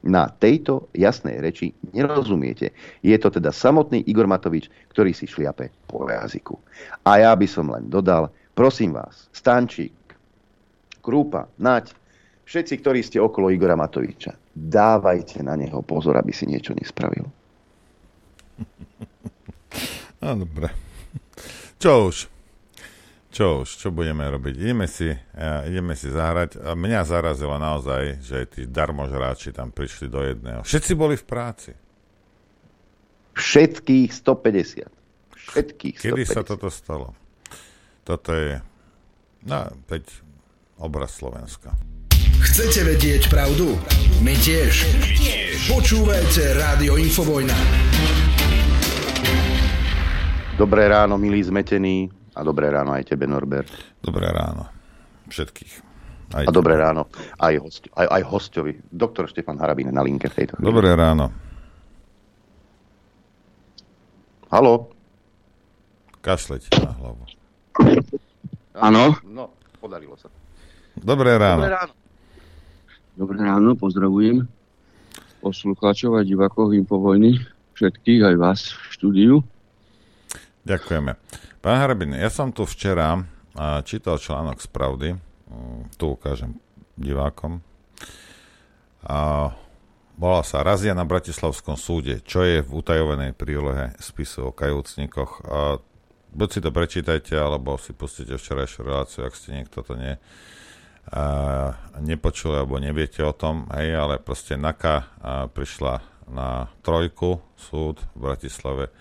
na 0.01 0.33
tejto 0.33 0.89
jasnej 0.97 1.45
reči 1.45 1.77
nerozumiete. 1.93 2.73
Je 3.05 3.13
to 3.21 3.29
teda 3.29 3.53
samotný 3.53 4.09
Igor 4.09 4.25
Matovič, 4.25 4.73
ktorý 4.89 5.13
si 5.13 5.29
šliape 5.29 5.69
po 5.85 6.09
jazyku. 6.09 6.57
A 7.05 7.21
ja 7.21 7.37
by 7.37 7.45
som 7.45 7.69
len 7.69 7.93
dodal, 7.93 8.33
prosím 8.57 8.97
vás, 8.97 9.29
Stančík, 9.37 9.93
Krúpa, 11.05 11.53
Nať, 11.61 11.93
všetci, 12.49 12.75
ktorí 12.81 13.05
ste 13.05 13.21
okolo 13.21 13.53
Igora 13.53 13.77
Matoviča, 13.77 14.33
dávajte 14.57 15.45
na 15.45 15.61
neho 15.61 15.85
pozor, 15.85 16.17
aby 16.17 16.33
si 16.33 16.49
niečo 16.49 16.73
nespravil. 16.73 17.29
No 20.19 20.35
dobre. 20.35 20.75
Čo 21.79 22.11
už? 22.11 22.38
Čo 23.29 23.63
už? 23.65 23.69
Čo 23.77 23.89
budeme 23.93 24.25
robiť? 24.25 24.55
Ideme 24.57 24.89
si, 24.89 25.13
uh, 25.13 25.69
ideme 25.69 25.93
si 25.93 26.09
zahrať. 26.09 26.65
A 26.65 26.73
mňa 26.73 27.01
zarazilo 27.05 27.61
naozaj, 27.61 28.25
že 28.25 28.49
tí 28.49 28.65
darmožráči 28.65 29.53
tam 29.53 29.69
prišli 29.69 30.09
do 30.09 30.25
jedného. 30.25 30.65
Všetci 30.65 30.93
boli 30.97 31.21
v 31.21 31.25
práci. 31.29 31.71
Všetkých 33.37 34.11
150. 34.11 34.89
Všetkých 35.37 35.95
150. 36.01 36.09
Kedy 36.09 36.23
sa 36.25 36.41
toto 36.41 36.73
stalo? 36.73 37.13
Toto 38.03 38.33
je 38.33 38.57
no, 39.45 39.61
peť 39.85 40.09
obraz 40.81 41.21
Slovenska. 41.21 41.77
Chcete 42.39 42.87
vedieť 42.89 43.29
pravdu? 43.29 43.77
My 44.25 44.33
tiež. 44.41 44.89
My 44.99 45.11
tiež. 45.15 45.69
Počúvajte 45.69 46.57
Rádio 46.57 46.97
Infovojna. 46.97 47.55
Dobré 50.59 50.91
ráno, 50.91 51.15
milí 51.21 51.39
zmetení. 51.45 52.18
A 52.39 52.41
dobré 52.47 52.71
ráno 52.71 52.95
aj 52.95 53.11
tebe, 53.11 53.27
Norbert. 53.27 53.67
Dobré 53.99 54.31
ráno. 54.31 54.71
Všetkých. 55.27 55.91
Aj 56.29 56.45
a 56.45 56.51
dobré 56.53 56.77
ráno 56.77 57.09
aj, 57.41 57.55
host, 57.59 57.83
aj, 57.97 58.07
aj 58.07 58.23
hostovi. 58.29 58.79
Doktor 58.93 59.27
Štefan 59.27 59.59
Harabín 59.59 59.91
na 59.91 60.05
linke 60.05 60.29
v 60.31 60.45
tejto 60.45 60.61
chvíli. 60.61 60.69
Dobré 60.71 60.93
ráno. 60.93 61.33
Halo? 64.53 64.93
Kašleť 66.23 66.69
na 66.79 66.93
hlavu. 66.95 67.25
Áno? 68.77 69.17
No, 69.25 69.57
podarilo 69.81 70.15
sa. 70.21 70.29
Dobré 70.95 71.35
ráno. 71.41 71.65
Dobré 71.65 71.75
ráno. 71.75 71.93
Dobré 73.19 73.39
ráno, 73.43 73.71
pozdravujem 73.75 74.47
poslucháčov 75.41 76.19
a 76.19 76.27
divákov 76.27 76.75
Infovojny, 76.75 77.39
všetkých, 77.79 78.21
aj 78.27 78.35
vás 78.37 78.61
v 78.75 78.87
štúdiu. 78.95 79.35
Ďakujeme. 80.67 81.15
Pán 81.59 81.75
Harabin, 81.83 82.15
ja 82.15 82.31
som 82.31 82.55
tu 82.55 82.63
včera 82.63 83.19
čítal 83.83 84.15
článok 84.23 84.63
z 84.63 84.69
Pravdy, 84.71 85.09
tu 85.99 86.15
ukážem 86.15 86.55
divákom. 86.95 87.59
A 89.03 89.51
volá 90.15 90.47
sa 90.47 90.63
Razia 90.63 90.95
na 90.95 91.03
Bratislavskom 91.03 91.75
súde, 91.75 92.23
čo 92.23 92.47
je 92.47 92.63
v 92.63 92.71
utajovanej 92.71 93.35
prílohe 93.35 93.91
spisu 93.99 94.49
o 94.49 94.55
kajúcnikoch. 94.55 95.33
A 95.51 95.83
buď 96.31 96.49
si 96.49 96.61
to 96.63 96.71
prečítajte, 96.71 97.35
alebo 97.35 97.75
si 97.75 97.91
pustíte 97.91 98.39
včerajšiu 98.39 98.81
reláciu, 98.87 99.27
ak 99.27 99.35
ste 99.35 99.59
niekto 99.59 99.83
to 99.83 99.99
nie, 99.99 100.15
a 101.11 101.75
nepočuli 101.99 102.55
alebo 102.55 102.79
neviete 102.79 103.27
o 103.27 103.35
tom, 103.35 103.67
hej, 103.75 103.99
ale 103.99 104.23
proste 104.23 104.55
NAKA 104.55 105.11
prišla 105.51 106.07
na 106.31 106.71
trojku 106.87 107.43
súd 107.59 107.99
v 108.15 108.31
Bratislave 108.31 108.95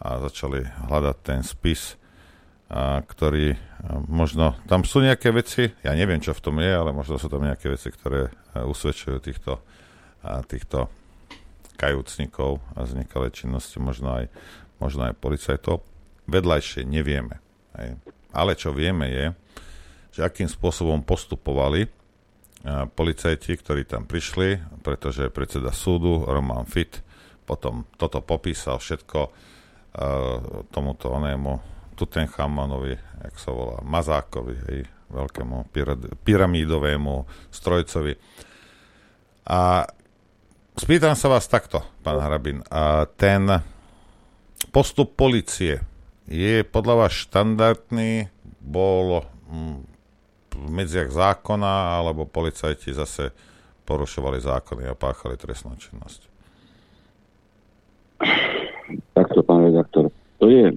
a 0.00 0.18
začali 0.22 0.62
hľadať 0.90 1.16
ten 1.22 1.40
spis, 1.42 1.98
a, 2.70 3.02
ktorý 3.04 3.54
a, 3.54 3.58
možno, 4.08 4.58
tam 4.66 4.82
sú 4.82 5.04
nejaké 5.04 5.30
veci, 5.30 5.70
ja 5.84 5.92
neviem, 5.94 6.18
čo 6.18 6.34
v 6.34 6.42
tom 6.42 6.56
je, 6.58 6.72
ale 6.72 6.90
možno 6.90 7.20
sú 7.20 7.30
tam 7.30 7.44
nejaké 7.44 7.70
veci, 7.70 7.92
ktoré 7.92 8.30
a, 8.54 8.66
usvedčujú 8.66 9.18
týchto, 9.22 9.60
a, 10.24 10.42
týchto 10.42 10.90
kajúcnikov 11.78 12.62
a 12.74 12.86
vznikalé 12.86 13.30
činnosti, 13.34 13.78
možno 13.82 14.22
aj, 14.22 14.30
možno 14.78 15.10
aj 15.10 15.14
policajtov. 15.18 15.82
Vedľajšie 16.24 16.88
nevieme. 16.88 17.42
Hej. 17.76 18.00
Ale 18.32 18.56
čo 18.56 18.72
vieme 18.72 19.10
je, 19.10 19.26
že 20.14 20.20
akým 20.22 20.46
spôsobom 20.46 21.02
postupovali 21.02 21.90
policajti, 22.96 23.60
ktorí 23.60 23.84
tam 23.84 24.08
prišli, 24.08 24.80
pretože 24.80 25.28
predseda 25.28 25.68
súdu 25.68 26.24
Roman 26.24 26.64
Fit 26.64 27.04
potom 27.44 27.84
toto 28.00 28.24
popísal 28.24 28.80
všetko 28.80 29.28
tomuto 30.74 31.10
onému 31.14 31.62
Tutenchamonovi, 31.94 32.98
jak 32.98 33.34
sa 33.38 33.54
volá, 33.54 33.78
Mazákovi, 33.86 34.56
hej, 34.66 34.80
veľkému 35.14 35.70
pyramídovému 36.26 37.14
strojcovi. 37.54 38.18
A 39.46 39.86
spýtam 40.74 41.14
sa 41.14 41.30
vás 41.30 41.46
takto, 41.46 41.86
pán 42.02 42.18
Harabin, 42.18 42.66
a 42.66 43.06
ten 43.14 43.46
postup 44.74 45.14
policie 45.14 45.78
je 46.26 46.66
podľa 46.66 47.06
vás 47.06 47.12
štandardný, 47.14 48.26
bol 48.58 49.22
hm, 49.46 49.86
v 50.54 50.68
medziach 50.74 51.14
zákona, 51.14 52.02
alebo 52.02 52.26
policajti 52.26 52.90
zase 52.90 53.30
porušovali 53.86 54.42
zákony 54.42 54.90
a 54.90 54.98
páchali 54.98 55.38
trestnú 55.38 55.78
činnosť? 55.78 56.20
To 60.44 60.52
je 60.52 60.76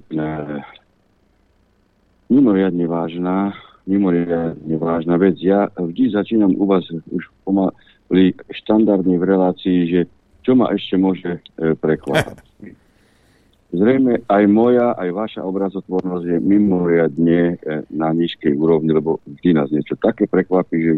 mimoriadne 2.32 2.88
vážna, 2.88 3.52
mimoriadne 3.84 4.76
vážna 4.80 5.20
vec. 5.20 5.36
Ja 5.44 5.68
vždy 5.76 6.08
začínam 6.08 6.56
u 6.56 6.64
vás 6.64 6.88
už 6.88 7.28
pomaly 7.44 8.32
štandardne 8.48 9.20
v 9.20 9.28
relácii, 9.28 9.78
že 9.92 10.00
čo 10.40 10.56
ma 10.56 10.72
ešte 10.72 10.96
môže 10.96 11.44
e, 11.60 11.76
prekvapať. 11.76 12.40
Zrejme 13.76 14.24
aj 14.32 14.44
moja, 14.48 14.96
aj 14.96 15.12
vaša 15.12 15.40
obrazotvornosť 15.44 16.24
je 16.24 16.38
mimoriadne 16.40 17.60
e, 17.60 17.84
na 17.92 18.08
nízkej 18.16 18.56
úrovni, 18.56 18.96
lebo 18.96 19.20
vždy 19.28 19.52
nás 19.52 19.68
niečo 19.68 20.00
také 20.00 20.24
prekvapí, 20.24 20.80
že, 20.80 20.94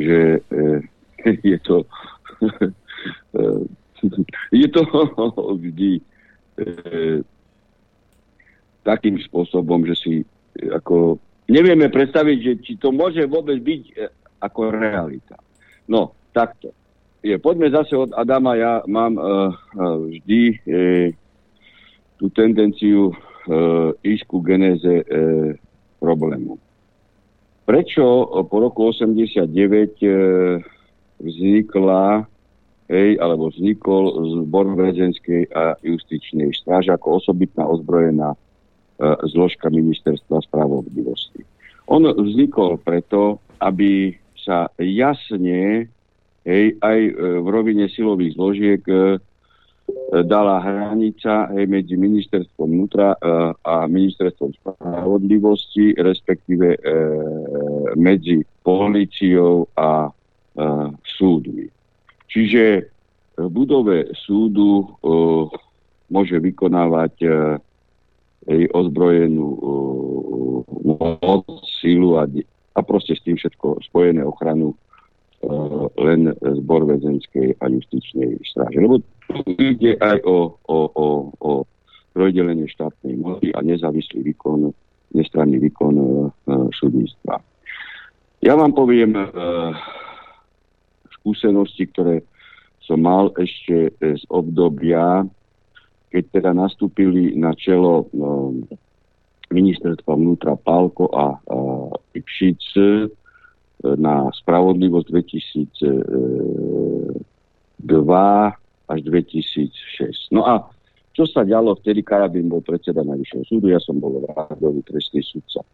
že 0.00 0.18
e, 0.48 0.64
je 1.52 1.58
to 1.60 1.84
e, 3.36 3.68
je 4.56 4.68
to 4.72 4.80
vždy 5.60 6.00
e, 6.56 7.20
takým 8.88 9.20
spôsobom, 9.20 9.84
že 9.84 9.94
si 10.00 10.14
e, 10.24 10.24
ako 10.72 11.20
nevieme 11.52 11.92
predstaviť, 11.92 12.38
že 12.40 12.52
či 12.64 12.72
to 12.80 12.88
môže 12.88 13.20
vôbec 13.28 13.60
byť 13.60 13.82
e, 13.92 13.92
ako 14.40 14.72
realita. 14.72 15.36
No, 15.84 16.16
takto. 16.32 16.72
Je, 17.20 17.36
poďme 17.36 17.68
zase 17.68 17.92
od 17.92 18.16
Adama. 18.16 18.56
Ja 18.56 18.80
mám 18.88 19.18
e, 19.18 19.20
e, 19.20 19.28
vždy 20.16 20.42
e, 20.48 20.54
tú 22.16 22.32
tendenciu 22.32 23.12
e, 23.12 23.14
ísť 24.00 24.24
ku 24.24 24.40
genéze 24.40 25.04
e, 25.04 25.04
problému. 26.00 26.56
Prečo 27.68 28.24
po 28.48 28.56
roku 28.64 28.88
89 28.88 29.44
e, 30.00 30.08
vznikla 31.20 32.24
hej, 32.88 33.20
alebo 33.20 33.52
vznikol 33.52 34.16
zbor 34.48 34.72
väzenskej 34.72 35.52
a 35.52 35.76
justičnej 35.84 36.50
stráže 36.56 36.96
ako 36.96 37.20
osobitná 37.20 37.68
ozbrojená 37.68 38.32
zložka 39.30 39.70
ministerstva 39.70 40.42
spravodlivosti. 40.42 41.46
On 41.86 42.02
vznikol 42.02 42.82
preto, 42.82 43.38
aby 43.62 44.12
sa 44.36 44.68
jasne 44.76 45.88
hej, 46.44 46.64
aj 46.80 46.98
e, 47.00 47.12
v 47.40 47.46
rovine 47.48 47.88
silových 47.88 48.36
zložiek 48.36 48.82
e, 48.84 49.16
dala 50.24 50.60
hranica 50.60 51.48
hej, 51.52 51.64
medzi 51.68 51.96
ministerstvom 51.96 52.68
vnútra 52.68 53.12
e, 53.12 53.18
a 53.56 53.88
ministerstvom 53.88 54.52
spravodlivosti, 54.60 55.96
respektíve 55.96 56.76
e, 56.76 56.80
medzi 57.96 58.44
policiou 58.64 59.68
a 59.76 60.08
e, 60.08 60.10
súdmi. 61.16 61.66
Čiže 62.28 62.64
v 63.38 63.48
budove 63.48 64.12
súdu 64.18 64.84
môže 66.10 66.36
vykonávať 66.42 67.14
ozbrojenú 68.48 69.46
moc, 70.88 71.44
sílu 71.80 72.16
a, 72.16 72.24
a 72.74 72.80
proste 72.80 73.12
s 73.12 73.22
tým 73.24 73.36
všetko 73.36 73.84
spojené 73.92 74.24
ochranu 74.24 74.72
len 75.98 76.34
zbor 76.42 76.82
väzenskej 76.88 77.54
a 77.62 77.70
justičnej 77.70 78.42
stráže. 78.42 78.82
Lebo 78.82 78.98
tu 79.30 79.54
ide 79.54 79.94
aj 80.02 80.18
o, 80.26 80.58
o, 80.66 80.78
o, 80.90 81.06
o 81.38 81.50
rozdelenie 82.18 82.66
štátnej 82.66 83.14
moci 83.14 83.54
a 83.54 83.62
nezávislý 83.62 84.26
výkon, 84.34 84.74
nestranný 85.14 85.62
výkon 85.62 85.94
uh, 85.94 86.26
súdnictva. 86.74 87.38
Ja 88.42 88.58
vám 88.58 88.74
poviem 88.74 89.14
uh, 89.14 89.70
skúsenosti, 91.22 91.86
ktoré 91.94 92.26
som 92.82 93.04
mal 93.04 93.30
ešte 93.38 93.94
z 94.00 94.22
obdobia, 94.32 95.22
keď 96.08 96.40
teda 96.40 96.56
nastúpili 96.56 97.36
na 97.36 97.52
čelo 97.52 98.08
no, 98.16 98.56
ministerstva 99.52 100.16
vnútra 100.16 100.56
Pálko 100.56 101.12
a, 101.12 101.36
Ipšic 102.16 102.64
e, 102.76 103.08
na 103.96 104.28
spravodlivosť 104.32 105.06
2002 105.06 107.14
až 108.88 109.00
2006. 109.04 110.34
No 110.34 110.48
a 110.48 110.64
čo 111.12 111.26
sa 111.26 111.42
dialo 111.42 111.74
vtedy, 111.78 112.02
Karabín 112.06 112.46
bol 112.46 112.62
predseda 112.62 113.02
Najvyššieho 113.02 113.44
súdu, 113.46 113.74
ja 113.74 113.80
som 113.82 113.98
bol 113.98 114.22
rádový 114.22 114.86
trestný 114.86 115.22
sudca. 115.26 115.66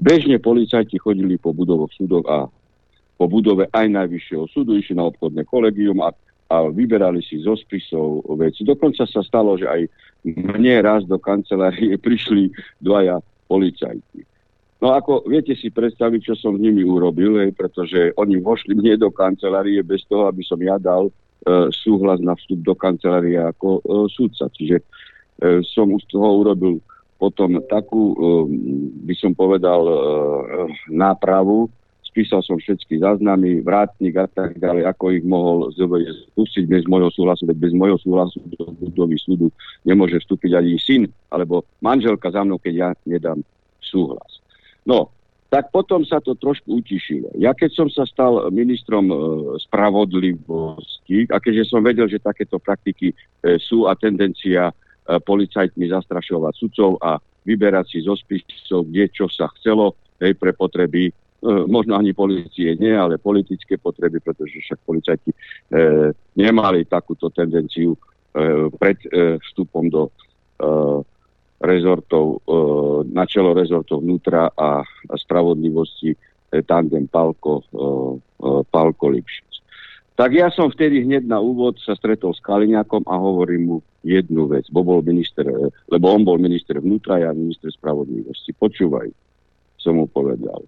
Bežne 0.00 0.40
policajti 0.40 0.96
chodili 0.96 1.36
po 1.36 1.52
budovoch 1.52 1.92
súdov 1.92 2.24
a 2.24 2.48
po 3.20 3.28
budove 3.28 3.68
aj 3.68 3.86
Najvyššieho 3.92 4.48
súdu, 4.48 4.80
išli 4.80 4.96
na 4.96 5.12
obchodné 5.12 5.44
kolegium 5.44 6.00
a, 6.00 6.16
a 6.50 6.66
vyberali 6.66 7.22
si 7.22 7.38
zo 7.38 7.54
spisov 7.54 8.26
veci. 8.34 8.66
Dokonca 8.66 9.06
sa 9.06 9.22
stalo, 9.22 9.54
že 9.54 9.70
aj 9.70 9.82
mne 10.26 10.82
raz 10.82 11.06
do 11.06 11.16
kancelárie 11.16 11.94
prišli 12.06 12.50
dvaja 12.82 13.22
policajti. 13.46 14.26
No 14.80 14.96
ako 14.96 15.28
viete 15.28 15.52
si 15.54 15.68
predstaviť, 15.68 16.20
čo 16.32 16.34
som 16.34 16.56
s 16.56 16.62
nimi 16.62 16.80
urobil, 16.80 17.36
hej, 17.44 17.52
pretože 17.52 18.16
oni 18.16 18.40
vošli 18.40 18.72
mne 18.72 18.96
do 18.96 19.12
kancelárie 19.12 19.84
bez 19.84 20.08
toho, 20.08 20.24
aby 20.24 20.40
som 20.40 20.56
ja 20.56 20.80
dal 20.80 21.12
E, 21.40 21.72
súhlas 21.72 22.20
na 22.20 22.36
vstup 22.36 22.60
do 22.60 22.76
kancelárie 22.76 23.40
ako 23.40 23.80
e, 23.80 23.82
súdca. 24.12 24.52
Čiže 24.52 24.76
e, 24.76 24.84
som 25.64 25.88
už 25.88 26.04
toho 26.12 26.44
urobil 26.44 26.84
potom 27.16 27.60
takú, 27.68 28.16
by 29.04 29.12
som 29.12 29.36
povedal, 29.36 29.84
nápravu, 30.88 31.68
spísal 32.10 32.42
som 32.42 32.58
všetky 32.58 32.98
záznamy, 32.98 33.62
vrátnik 33.62 34.18
a 34.18 34.26
tak 34.26 34.58
ďalej, 34.58 34.90
ako 34.90 35.04
ich 35.14 35.24
mohol 35.24 35.70
pustiť 36.34 36.66
bez 36.66 36.82
môjho 36.90 37.08
súhlasu, 37.14 37.46
veď 37.46 37.70
bez 37.70 37.72
môjho 37.72 37.96
súhlasu 38.02 38.42
do 38.58 38.74
budovy 38.74 39.16
súdu 39.16 39.48
nemôže 39.86 40.18
vstúpiť 40.18 40.58
ani 40.58 40.76
syn 40.76 41.06
alebo 41.30 41.62
manželka 41.78 42.28
za 42.34 42.42
mnou, 42.42 42.58
keď 42.58 42.74
ja 42.74 42.88
nedám 43.06 43.38
súhlas. 43.78 44.42
No, 44.82 45.14
tak 45.50 45.74
potom 45.74 46.06
sa 46.06 46.22
to 46.22 46.38
trošku 46.38 46.78
utišilo. 46.78 47.34
Ja 47.34 47.54
keď 47.54 47.70
som 47.74 47.88
sa 47.90 48.06
stal 48.06 48.50
ministrom 48.54 49.10
e, 49.10 49.16
spravodlivosti 49.66 51.26
a 51.26 51.42
keďže 51.42 51.74
som 51.74 51.82
vedel, 51.82 52.06
že 52.06 52.22
takéto 52.22 52.62
praktiky 52.62 53.10
e, 53.10 53.14
sú 53.58 53.90
a 53.90 53.98
tendencia 53.98 54.70
e, 54.70 54.74
policajtmi 55.18 55.90
zastrašovať 55.90 56.54
sudcov 56.54 57.02
a 57.02 57.18
vyberať 57.42 57.86
si 57.90 57.98
zo 58.06 58.14
spisov, 58.14 58.86
kde 58.94 59.10
čo 59.10 59.26
sa 59.26 59.50
chcelo, 59.58 59.98
hej, 60.22 60.38
pre 60.38 60.54
potreby, 60.54 61.10
možno 61.42 61.96
ani 61.96 62.12
policie 62.12 62.76
nie, 62.76 62.92
ale 62.92 63.16
politické 63.16 63.80
potreby, 63.80 64.20
pretože 64.20 64.60
však 64.60 64.78
policajti 64.84 65.30
e, 65.32 65.36
nemali 66.36 66.84
takúto 66.84 67.32
tendenciu 67.32 67.96
e, 67.96 67.98
pred 68.76 68.98
e, 69.08 69.40
vstupom 69.40 69.88
do 69.88 70.02
e, 70.08 70.10
rezortov, 71.64 72.24
e, 72.36 72.60
na 73.08 73.24
čelo 73.24 73.56
rezortov 73.56 74.04
vnútra 74.04 74.52
a, 74.52 74.84
a 74.84 75.14
spravodlivosti 75.16 76.12
e, 76.12 76.18
tandem 76.60 77.08
Palko, 77.08 77.64
e, 77.64 77.84
Palko 78.68 79.08
Lipšic. 79.08 79.48
Tak 80.20 80.36
ja 80.36 80.52
som 80.52 80.68
vtedy 80.68 81.08
hneď 81.08 81.24
na 81.24 81.40
úvod 81.40 81.80
sa 81.80 81.96
stretol 81.96 82.36
s 82.36 82.44
Kaliňakom 82.44 83.08
a 83.08 83.16
hovorím 83.16 83.62
mu 83.64 83.76
jednu 84.04 84.52
vec, 84.52 84.68
bo 84.68 84.84
bol 84.84 85.00
minister, 85.00 85.48
lebo 85.88 86.04
on 86.12 86.28
bol 86.28 86.36
minister 86.36 86.76
vnútra, 86.76 87.24
ja 87.24 87.32
minister 87.32 87.72
spravodlivosti. 87.72 88.52
Počúvaj, 88.52 89.08
som 89.80 89.96
mu 89.96 90.04
povedal. 90.04 90.60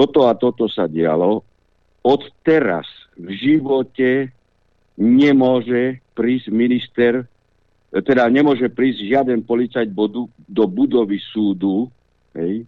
Toto 0.00 0.24
a 0.24 0.32
toto 0.32 0.64
sa 0.72 0.88
dialo. 0.88 1.44
Od 2.00 2.22
teraz 2.40 2.88
v 3.20 3.28
živote 3.36 4.32
nemôže 4.96 6.00
prísť 6.16 6.48
minister 6.48 7.28
teda 7.90 8.30
nemôže 8.30 8.70
prísť 8.70 9.02
žiaden 9.02 9.42
policajt 9.42 9.90
bodu, 9.90 10.22
do 10.46 10.64
budovy 10.70 11.18
súdu 11.34 11.90
hej, 12.38 12.62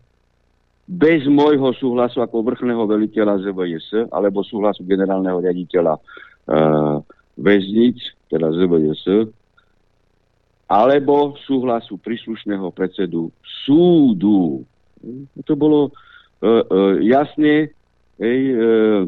bez 0.82 1.22
môjho 1.30 1.70
súhlasu 1.78 2.18
ako 2.18 2.42
vrchného 2.42 2.82
veliteľa 2.90 3.38
ZVS 3.46 4.10
alebo 4.10 4.42
súhlasu 4.42 4.82
generálneho 4.82 5.38
riaditeľa 5.38 5.94
uh, 5.94 6.98
väznic, 7.38 8.02
teda 8.26 8.50
ZVS, 8.50 9.30
alebo 10.66 11.38
súhlasu 11.46 12.02
príslušného 12.02 12.74
predsedu 12.74 13.30
súdu. 13.62 14.66
To 15.46 15.54
bolo 15.54 15.94
jasne 17.06 17.70
hej, 18.18 18.40
uh, 18.50 19.06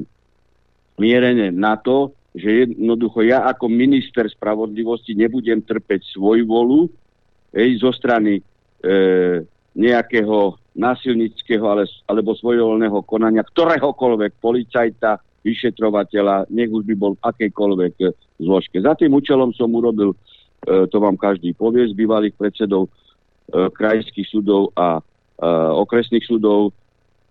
mierené 0.99 1.51
na 1.51 1.75
to, 1.79 2.15
že 2.35 2.67
jednoducho 2.67 3.23
ja 3.23 3.47
ako 3.47 3.71
minister 3.71 4.27
spravodlivosti 4.27 5.15
nebudem 5.15 5.63
trpeť 5.63 6.19
svoju 6.19 6.45
volu 6.47 6.91
ej, 7.55 7.79
zo 7.79 7.95
strany 7.95 8.43
e, 8.43 8.43
nejakého 9.79 10.59
násilnického 10.75 11.63
ale, 11.63 11.87
alebo 12.11 12.35
svojvoľného 12.35 12.99
konania 13.07 13.47
ktoréhokoľvek 13.47 14.43
policajta, 14.43 15.23
vyšetrovateľa, 15.47 16.51
nech 16.51 16.73
už 16.73 16.89
by 16.89 16.95
bol 16.99 17.13
v 17.15 17.23
akejkoľvek 17.23 17.95
e, 18.03 18.05
zložke. 18.43 18.83
Za 18.83 18.99
tým 18.99 19.15
účelom 19.15 19.55
som 19.55 19.71
urobil, 19.71 20.11
e, 20.67 20.87
to 20.91 20.99
vám 20.99 21.15
každý 21.15 21.55
povie, 21.55 21.87
z 21.87 21.95
bývalých 21.95 22.35
predsedov 22.35 22.91
e, 22.91 22.91
krajských 23.71 24.27
súdov 24.27 24.75
a 24.75 24.99
e, 24.99 25.03
okresných 25.79 26.27
súdov, 26.27 26.75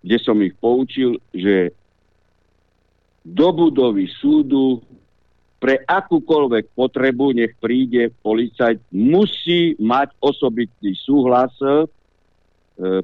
kde 0.04 0.16
som 0.20 0.36
ich 0.44 0.52
poučil, 0.60 1.16
že 1.32 1.72
do 3.24 3.48
budovy 3.56 4.04
súdu 4.20 4.84
pre 5.56 5.80
akúkoľvek 5.80 6.76
potrebu, 6.76 7.32
nech 7.32 7.56
príde 7.56 8.12
policajt, 8.20 8.84
musí 8.92 9.72
mať 9.80 10.12
osobitný 10.20 10.92
súhlas 10.92 11.56
e, 11.64 11.88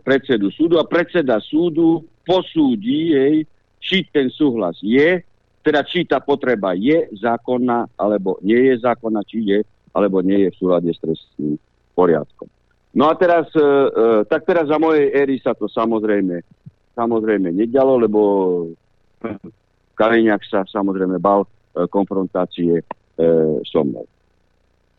predsedu 0.04 0.52
súdu 0.52 0.76
a 0.76 0.84
predseda 0.84 1.40
súdu 1.40 2.04
posúdi 2.20 3.16
jej, 3.16 3.48
či 3.80 4.04
ten 4.12 4.28
súhlas 4.28 4.76
je, 4.84 5.24
teda 5.64 5.80
či 5.88 6.04
tá 6.04 6.20
potreba 6.20 6.76
je 6.76 7.08
zákonná, 7.16 7.88
alebo 7.96 8.36
nie 8.44 8.60
je 8.68 8.84
zákonná, 8.84 9.24
či 9.24 9.40
je, 9.40 9.58
alebo 9.96 10.20
nie 10.20 10.44
je 10.44 10.52
v 10.52 10.58
súlade 10.60 10.92
s 10.92 11.00
trestným 11.00 11.56
poriadkom. 11.96 12.48
No 12.92 13.08
a 13.08 13.16
teraz, 13.16 13.48
e, 13.56 13.64
e, 13.64 14.04
tak 14.28 14.44
teraz 14.44 14.68
za 14.68 14.76
mojej 14.76 15.08
éry 15.16 15.40
sa 15.40 15.56
to 15.56 15.64
samozrejme, 15.64 16.44
samozrejme 16.94 17.52
nedialo, 17.52 18.00
lebo 18.00 18.20
Kaliňák 20.00 20.42
sa 20.48 20.64
samozrejme 20.64 21.20
bal 21.20 21.44
e, 21.44 21.48
konfrontácie 21.86 22.80
e, 22.80 22.84
so 23.68 23.84
mnou. 23.84 24.08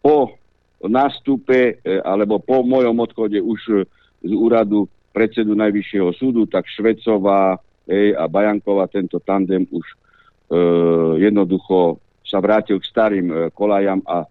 Po 0.02 0.38
nástupe 0.86 1.82
e, 1.82 1.98
alebo 2.06 2.38
po 2.38 2.62
mojom 2.62 2.98
odchode 3.02 3.42
už 3.42 3.86
z 4.22 4.32
úradu 4.34 4.86
predsedu 5.12 5.58
Najvyššieho 5.58 6.10
súdu, 6.16 6.48
tak 6.48 6.70
Švecová 6.70 7.60
ej, 7.90 8.16
a 8.16 8.26
Bajanková, 8.30 8.88
tento 8.88 9.20
tandem 9.20 9.68
už 9.70 9.86
e, 9.86 9.96
jednoducho 11.28 12.00
sa 12.22 12.40
vrátil 12.40 12.80
k 12.80 12.88
starým 12.88 13.28
e, 13.28 13.36
kolajam 13.52 14.00
a 14.08 14.24
e, 14.24 14.28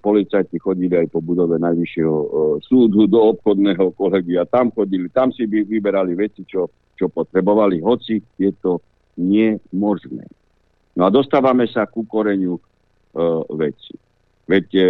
policajti 0.00 0.56
chodili 0.56 0.96
aj 0.96 1.12
po 1.12 1.20
budove 1.20 1.60
Najvyššieho 1.60 2.16
e, 2.16 2.28
súdu 2.64 3.04
do 3.04 3.20
obchodného 3.36 3.92
kolegia. 3.92 4.48
Tam 4.48 4.72
chodili, 4.72 5.12
tam 5.12 5.28
si 5.36 5.44
vyberali 5.44 6.16
veci, 6.16 6.48
čo, 6.48 6.72
čo 6.96 7.12
potrebovali, 7.12 7.84
hoci 7.84 8.24
je 8.40 8.50
to 8.56 8.80
nemožné. 9.20 10.24
No 10.96 11.04
a 11.04 11.12
dostávame 11.12 11.68
sa 11.68 11.84
ku 11.84 12.08
koreňu 12.08 12.56
e, 12.56 12.62
veci. 13.52 13.94
Veď 14.48 14.66
e, 14.72 14.86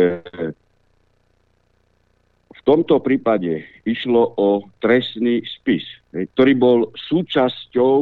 v 2.50 2.60
tomto 2.62 3.02
prípade 3.02 3.66
išlo 3.82 4.38
o 4.38 4.62
trestný 4.78 5.42
spis, 5.58 5.82
ktorý 6.12 6.52
bol 6.54 6.78
súčasťou 6.94 7.98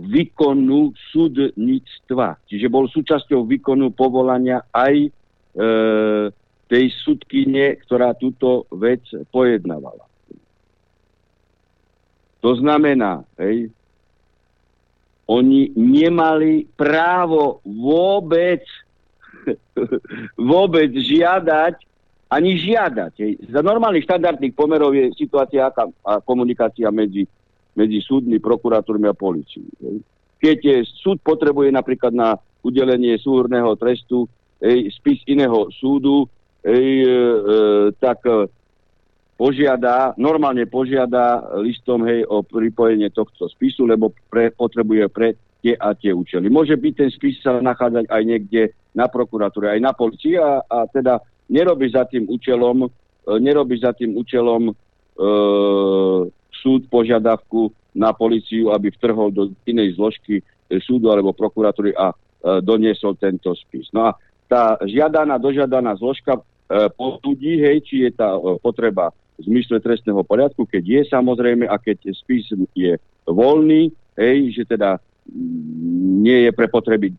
výkonu 0.00 0.96
súdnictva. 1.12 2.40
Čiže 2.48 2.66
bol 2.72 2.88
súčasťou 2.88 3.44
výkonu 3.44 3.92
povolania 3.92 4.64
aj 4.72 4.94
e, 5.04 5.10
tej 6.70 6.84
sudkyne, 7.02 7.82
ktorá 7.82 8.14
túto 8.14 8.70
vec 8.70 9.02
pojednávala. 9.34 10.06
To 12.40 12.56
znamená, 12.56 13.26
hej, 13.36 13.68
oni 15.30 15.70
nemali 15.76 16.66
právo 16.74 17.62
vôbec, 17.62 18.64
vôbec 20.50 20.90
žiadať, 20.90 21.74
ani 22.30 22.58
žiadať. 22.58 23.12
Hej. 23.18 23.32
Za 23.50 23.60
normálnych 23.62 24.06
štandardných 24.06 24.54
pomerov 24.54 24.94
je 24.94 25.10
situácia 25.14 25.68
aká, 25.68 25.90
a 26.06 26.22
komunikácia 26.22 26.90
medzi, 26.90 27.26
medzi 27.74 27.98
súdmi, 28.02 28.38
prokurátormi 28.38 29.06
a 29.06 29.14
policií. 29.14 29.66
Keď 30.40 30.58
je, 30.58 30.76
súd 30.86 31.20
potrebuje 31.20 31.74
napríklad 31.74 32.14
na 32.14 32.38
udelenie 32.64 33.18
súhrného 33.20 33.76
trestu 33.76 34.30
hej, 34.60 34.92
spis 34.92 35.20
iného 35.26 35.68
súdu, 35.72 36.28
hej, 36.64 36.86
e, 37.04 37.08
e, 37.08 37.56
tak 37.96 38.20
požiada, 39.40 40.12
normálne 40.20 40.68
požiada 40.68 41.40
listom 41.64 42.04
hej, 42.04 42.28
o 42.28 42.44
pripojenie 42.44 43.08
tohto 43.08 43.48
spisu, 43.48 43.88
lebo 43.88 44.12
pre, 44.28 44.52
potrebuje 44.52 45.08
pre 45.08 45.28
tie 45.64 45.76
a 45.80 45.96
tie 45.96 46.12
účely. 46.12 46.52
Môže 46.52 46.76
byť 46.76 46.92
ten 46.92 47.08
spis 47.08 47.40
sa 47.40 47.56
nachádzať 47.60 48.08
aj 48.08 48.22
niekde 48.24 48.62
na 48.92 49.08
prokuratúre, 49.08 49.72
aj 49.72 49.80
na 49.80 49.92
policii 49.96 50.36
a, 50.36 50.60
a 50.64 50.84
teda 50.88 51.24
nerobí 51.48 51.88
za 51.88 52.04
tým 52.04 52.28
účelom, 52.28 52.84
e, 52.84 52.88
nerobí 53.40 53.80
za 53.80 53.96
tým 53.96 54.12
účelom 54.12 54.68
e, 54.68 54.72
súd 56.60 56.84
požiadavku 56.92 57.72
na 57.96 58.12
policiu, 58.12 58.70
aby 58.76 58.92
vtrhol 58.92 59.32
do 59.32 59.50
inej 59.64 59.96
zložky 59.96 60.44
súdu 60.84 61.10
alebo 61.10 61.34
prokuratúry 61.34 61.90
a 61.98 62.14
doniesol 62.62 63.18
tento 63.18 63.50
spis. 63.58 63.90
No 63.90 64.06
a 64.06 64.10
tá 64.50 64.74
žiadaná, 64.82 65.38
dožiadaná 65.38 65.94
zložka 65.94 66.42
posúdi, 66.98 67.58
hej, 67.62 67.82
či 67.86 68.06
je 68.06 68.10
tá 68.14 68.34
potreba 68.62 69.14
v 69.40 69.48
zmysle 69.48 69.80
trestného 69.80 70.20
poriadku, 70.26 70.68
keď 70.68 70.82
je 70.84 71.02
samozrejme 71.08 71.64
a 71.64 71.80
keď 71.80 72.12
spis 72.12 72.50
je 72.76 72.98
voľný, 73.24 73.88
hej, 74.20 74.52
že 74.52 74.62
teda 74.68 75.00
mm, 75.24 76.20
nie 76.20 76.38
je 76.44 76.50
pre 76.52 76.68
potreby 76.68 77.16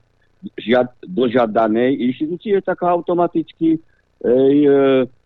žiad, 0.57 0.93
dožiadanej 1.01 1.97
inštitúcie, 1.97 2.61
tak 2.61 2.85
automaticky 2.85 3.81
hej, 4.21 4.55
e, 4.65 4.73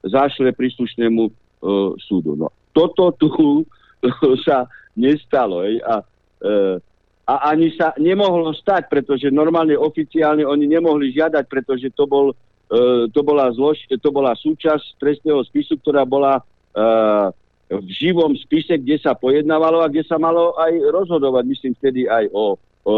zašle 0.07 0.55
príslušnému 0.55 1.23
e, 1.27 1.31
súdu. 1.99 2.39
No, 2.39 2.51
toto 2.71 3.11
tu 3.19 3.27
sa 4.47 4.67
nestalo. 4.95 5.67
Hej, 5.67 5.83
a, 5.83 5.95
e, 6.39 6.51
a 7.25 7.49
ani 7.49 7.73
sa 7.73 7.91
nemohlo 7.97 8.53
stať, 8.53 8.85
pretože 8.85 9.33
normálne 9.33 9.73
oficiálne 9.73 10.45
oni 10.45 10.69
nemohli 10.69 11.09
žiadať, 11.09 11.49
pretože 11.49 11.89
to, 11.97 12.05
bol, 12.05 12.29
e, 12.69 13.09
to, 13.09 13.21
bola, 13.25 13.49
zlož, 13.49 13.81
to 13.89 14.09
bola 14.13 14.37
súčasť 14.37 15.01
trestného 15.01 15.41
spisu, 15.49 15.81
ktorá 15.81 16.05
bola 16.05 16.37
e, 16.37 16.43
v 17.73 17.89
živom 17.89 18.37
spise, 18.37 18.77
kde 18.77 19.01
sa 19.01 19.17
pojednávalo 19.17 19.81
a 19.81 19.89
kde 19.89 20.05
sa 20.05 20.21
malo 20.21 20.53
aj 20.53 20.73
rozhodovať, 20.93 21.43
myslím 21.49 21.73
vtedy 21.81 22.05
aj 22.05 22.29
o, 22.29 22.61
o, 22.85 22.95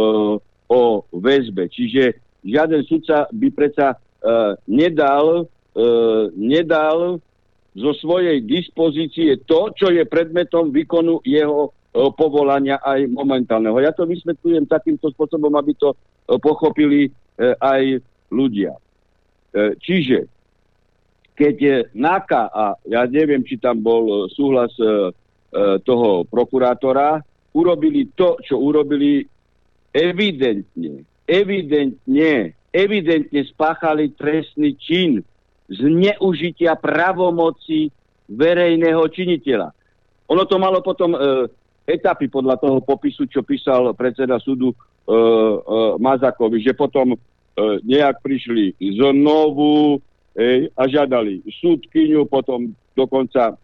o 0.68 0.82
väzbe. 1.16 1.72
Čiže 1.72 2.20
žiaden 2.44 2.84
sudca 2.84 3.32
by 3.32 3.48
predsa 3.56 3.95
uh, 3.95 4.60
nedal, 4.68 5.48
uh, 5.48 6.24
nedal 6.36 7.24
zo 7.78 7.91
svojej 7.95 8.44
dispozície 8.44 9.40
to, 9.48 9.72
čo 9.72 9.88
je 9.94 10.04
predmetom 10.04 10.74
výkonu 10.74 11.24
jeho 11.24 11.77
povolania 11.93 12.77
aj 12.84 13.09
momentálneho. 13.09 13.80
Ja 13.81 13.95
to 13.95 14.05
vysvetľujem 14.05 14.69
takýmto 14.69 15.09
spôsobom, 15.14 15.53
aby 15.57 15.73
to 15.77 15.93
uh, 15.93 16.38
pochopili 16.38 17.09
uh, 17.09 17.55
aj 17.59 18.03
ľudia. 18.27 18.76
Čiže 19.57 20.27
keď 21.38 21.55
je 21.61 21.76
NAKA, 21.93 22.43
a 22.49 22.64
ja 22.89 23.05
neviem, 23.05 23.45
či 23.45 23.61
tam 23.61 23.77
bol 23.77 24.03
e, 24.09 24.15
súhlas 24.34 24.73
e, 24.81 24.84
e, 24.84 24.89
toho 25.85 26.26
prokurátora, 26.26 27.22
urobili 27.53 28.09
to, 28.18 28.41
čo 28.41 28.57
urobili 28.57 29.22
evidentne, 29.93 31.05
evidentne, 31.30 32.57
evidentne 32.73 33.41
spáchali 33.53 34.18
trestný 34.18 34.73
čin 34.81 35.22
zneužitia 35.69 36.73
pravomoci 36.81 37.93
verejného 38.26 39.05
činiteľa. 39.05 39.69
Ono 40.34 40.43
to 40.49 40.57
malo 40.57 40.81
potom 40.81 41.14
e, 41.14 41.19
etapy 41.88 42.27
podľa 42.27 42.59
toho 42.59 42.84
popisu, 42.84 43.31
čo 43.31 43.47
písal 43.47 43.95
predseda 43.95 44.38
súdu 44.43 44.76
e, 44.76 44.76
e, 44.76 45.15
Mazakovi, 45.97 46.59
že 46.59 46.76
potom 46.76 47.15
e, 47.15 47.18
nejak 47.88 48.19
prišli 48.19 48.76
znovu, 48.99 50.03
Ej, 50.38 50.69
a 50.77 50.85
žiadali 50.85 51.41
súdkyňu, 51.49 52.30
potom 52.30 52.69
dokonca, 52.93 53.57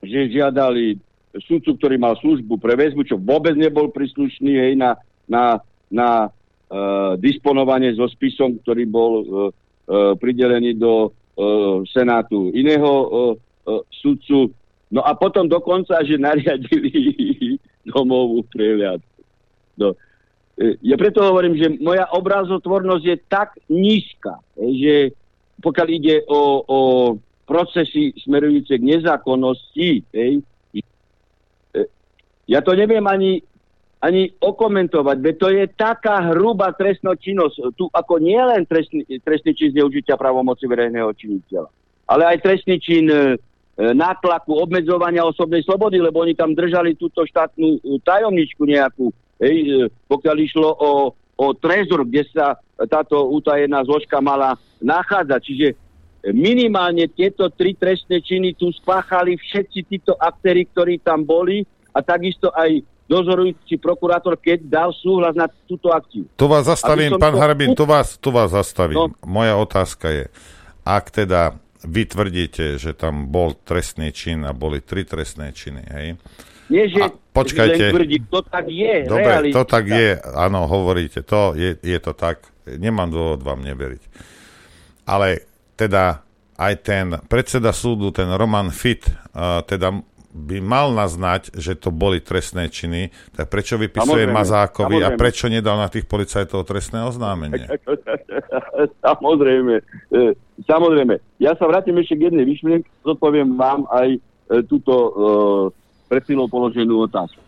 že 0.00 0.32
žiadali 0.32 0.96
súdcu, 1.36 1.76
ktorý 1.76 2.00
mal 2.00 2.16
službu 2.16 2.56
pre 2.56 2.80
väzbu, 2.80 3.04
čo 3.04 3.20
vôbec 3.20 3.52
nebol 3.52 3.92
príslušný 3.92 4.56
hej, 4.56 4.72
na, 4.72 4.96
na, 5.28 5.60
na 5.92 6.32
uh, 6.32 7.12
disponovanie 7.20 7.92
so 7.92 8.08
spisom, 8.08 8.56
ktorý 8.64 8.88
bol 8.88 9.12
uh, 9.12 9.24
uh, 9.28 10.12
pridelený 10.16 10.80
do 10.80 11.12
uh, 11.12 11.84
Senátu 11.92 12.56
iného 12.56 12.88
uh, 12.88 13.04
uh, 13.68 13.84
súdcu. 14.00 14.56
No 14.90 15.02
a 15.02 15.18
potom 15.18 15.50
dokonca, 15.50 15.98
že 16.06 16.14
nariadili 16.18 16.90
domovú 17.90 18.46
prehliadku. 18.50 19.20
No. 19.76 19.98
Ja 20.80 20.96
preto 20.96 21.20
hovorím, 21.20 21.60
že 21.60 21.76
moja 21.84 22.08
obrazotvornosť 22.16 23.04
je 23.04 23.16
tak 23.28 23.60
nízka, 23.68 24.40
že 24.56 25.12
pokiaľ 25.60 25.88
ide 25.92 26.24
o, 26.24 26.64
o 26.64 26.80
procesy 27.44 28.16
smerujúce 28.24 28.80
k 28.80 28.88
nezákonnosti, 28.96 29.88
hej, 30.16 30.32
e, 30.72 31.80
ja 32.48 32.64
to 32.64 32.72
neviem 32.72 33.04
ani, 33.04 33.44
ani 34.00 34.32
okomentovať, 34.40 35.16
veď 35.20 35.34
to 35.36 35.48
je 35.52 35.64
taká 35.76 36.32
hrubá 36.32 36.72
trestná 36.72 37.12
činnosť. 37.14 37.76
Tu 37.76 37.84
ako 37.92 38.18
nie 38.18 38.40
len 38.40 38.64
trestný, 38.64 39.04
trestný 39.22 39.52
čin 39.52 39.76
zneužitia 39.76 40.16
pravomoci 40.16 40.64
verejného 40.64 41.12
činiteľa, 41.12 41.68
ale 42.08 42.22
aj 42.32 42.38
trestný 42.42 42.80
čin 42.80 43.06
e, 43.12 43.36
nátlaku, 43.76 44.56
obmedzovania 44.56 45.28
osobnej 45.28 45.60
slobody, 45.60 46.00
lebo 46.00 46.24
oni 46.24 46.32
tam 46.32 46.56
držali 46.56 46.96
túto 46.96 47.28
štátnu 47.28 47.76
e, 47.76 48.00
tajomničku 48.00 48.64
nejakú, 48.64 49.12
hej, 49.36 49.56
e, 49.68 49.72
pokiaľ 50.08 50.36
išlo 50.40 50.68
o, 50.72 51.12
o 51.36 51.46
trezor, 51.52 52.08
kde 52.08 52.24
sa 52.32 52.56
táto 52.88 53.28
utajená 53.28 53.84
zložka 53.84 54.16
mala 54.24 54.56
nachádzať. 54.80 55.40
Čiže 55.44 55.68
minimálne 56.32 57.04
tieto 57.12 57.52
tri 57.52 57.76
trestné 57.76 58.24
činy 58.24 58.56
tu 58.56 58.72
spáchali 58.72 59.36
všetci 59.36 59.80
títo 59.84 60.12
aktéry, 60.16 60.64
ktorí 60.72 61.00
tam 61.04 61.24
boli 61.24 61.64
a 61.92 62.00
takisto 62.00 62.48
aj 62.56 62.80
dozorujúci 63.06 63.78
prokurátor, 63.78 64.34
keď 64.34 64.66
dal 64.66 64.90
súhlas 64.90 65.36
na 65.38 65.46
túto 65.68 65.94
akciu. 65.94 66.26
Tu 66.34 66.46
vás 66.48 66.66
zastavím, 66.66 67.14
pán 67.20 67.36
to... 67.36 67.40
Harbin, 67.40 67.70
tu 67.76 67.86
vás, 67.86 68.18
tu 68.18 68.34
vás 68.34 68.50
zastavím. 68.50 68.98
No. 68.98 69.06
Moja 69.22 69.54
otázka 69.60 70.10
je, 70.10 70.24
ak 70.82 71.04
teda 71.14 71.54
vy 71.84 72.02
tvrdíte, 72.08 72.80
že 72.80 72.96
tam 72.96 73.28
bol 73.28 73.52
trestný 73.52 74.14
čin 74.14 74.46
a 74.48 74.56
boli 74.56 74.80
tri 74.80 75.04
trestné 75.04 75.52
činy, 75.52 75.84
hej? 75.92 76.08
Nie, 76.66 76.90
že 76.90 76.98
a, 76.98 77.08
počkajte. 77.12 77.94
Tvrdí, 77.94 78.18
to 78.26 78.40
tak 78.42 78.66
je. 78.66 79.06
Dobre, 79.06 79.30
realita. 79.30 79.54
to 79.54 79.62
tak 79.68 79.84
je, 79.86 80.08
áno, 80.34 80.66
hovoríte, 80.66 81.22
to 81.22 81.54
je, 81.54 81.78
je 81.78 81.98
to 82.02 82.12
tak. 82.16 82.42
Nemám 82.66 83.12
dôvod 83.12 83.40
vám 83.46 83.62
neveriť. 83.62 84.02
Ale 85.06 85.46
teda 85.78 86.26
aj 86.58 86.74
ten 86.82 87.06
predseda 87.30 87.70
súdu, 87.70 88.10
ten 88.10 88.26
Roman 88.34 88.74
Fit, 88.74 89.06
uh, 89.06 89.62
teda 89.62 89.94
by 90.36 90.60
mal 90.60 90.92
naznať, 90.92 91.56
že 91.56 91.72
to 91.80 91.88
boli 91.88 92.20
trestné 92.20 92.68
činy, 92.68 93.08
tak 93.32 93.48
prečo 93.48 93.80
vypisuje 93.80 94.28
samozrejme, 94.28 94.36
Mazákovi 94.36 95.00
samozrejme. 95.00 95.16
a 95.16 95.18
prečo 95.18 95.46
nedal 95.48 95.76
na 95.80 95.88
tých 95.88 96.04
policajtov 96.04 96.68
trestné 96.68 97.00
oznámenie? 97.08 97.64
samozrejme, 99.06 99.74
e, 100.12 100.22
samozrejme. 100.68 101.40
Ja 101.40 101.56
sa 101.56 101.64
vrátim 101.64 101.96
ešte 101.96 102.20
k 102.20 102.28
jednej 102.28 102.44
vyšmienke, 102.44 102.88
zodpoviem 103.00 103.56
vám 103.56 103.88
aj 103.88 104.08
e, 104.12 104.18
túto 104.68 104.92
e, 104.92 105.10
pred 106.12 106.22
chvíľou 106.28 106.52
položenú 106.52 107.08
otázku. 107.08 107.40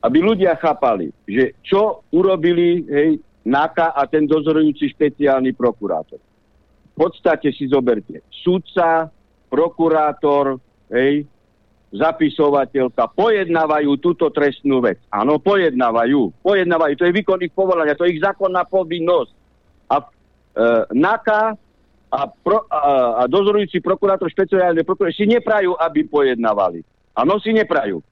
Aby 0.00 0.18
ľudia 0.24 0.56
chápali, 0.56 1.12
že 1.28 1.58
čo 1.60 2.06
urobili 2.14 2.86
hej, 2.88 3.10
NAKA 3.44 3.92
a 3.92 4.02
ten 4.08 4.24
dozorujúci 4.24 4.88
špeciálny 4.94 5.52
prokurátor. 5.52 6.22
V 6.94 6.94
podstate 6.96 7.54
si 7.54 7.70
zoberte 7.70 8.26
sudca, 8.30 9.10
prokurátor, 9.48 10.58
hej, 10.92 11.24
zapisovateľka 11.88 13.08
pojednávajú 13.16 13.96
túto 14.00 14.28
trestnú 14.28 14.84
vec. 14.84 15.00
Áno, 15.08 15.40
pojednávajú. 15.40 16.44
Pojednávajú. 16.44 16.94
To 17.00 17.06
je 17.08 17.16
výkon 17.16 17.40
ich 17.40 17.54
povolania, 17.56 17.96
to 17.96 18.04
je 18.04 18.18
ich 18.18 18.24
zákonná 18.24 18.68
povinnosť. 18.68 19.32
A 19.88 19.96
e, 20.00 20.06
NAKA 20.92 21.56
a, 22.08 22.20
pro, 22.28 22.68
a, 22.68 22.80
a 23.20 23.22
dozorujúci 23.24 23.80
prokurátor, 23.80 24.28
špeciálny 24.28 24.84
prokurátor 24.84 25.16
si 25.16 25.24
neprajú, 25.24 25.76
aby 25.80 26.04
pojednávali. 26.04 26.84
Áno, 27.16 27.40
si 27.40 27.56
neprajú. 27.56 28.04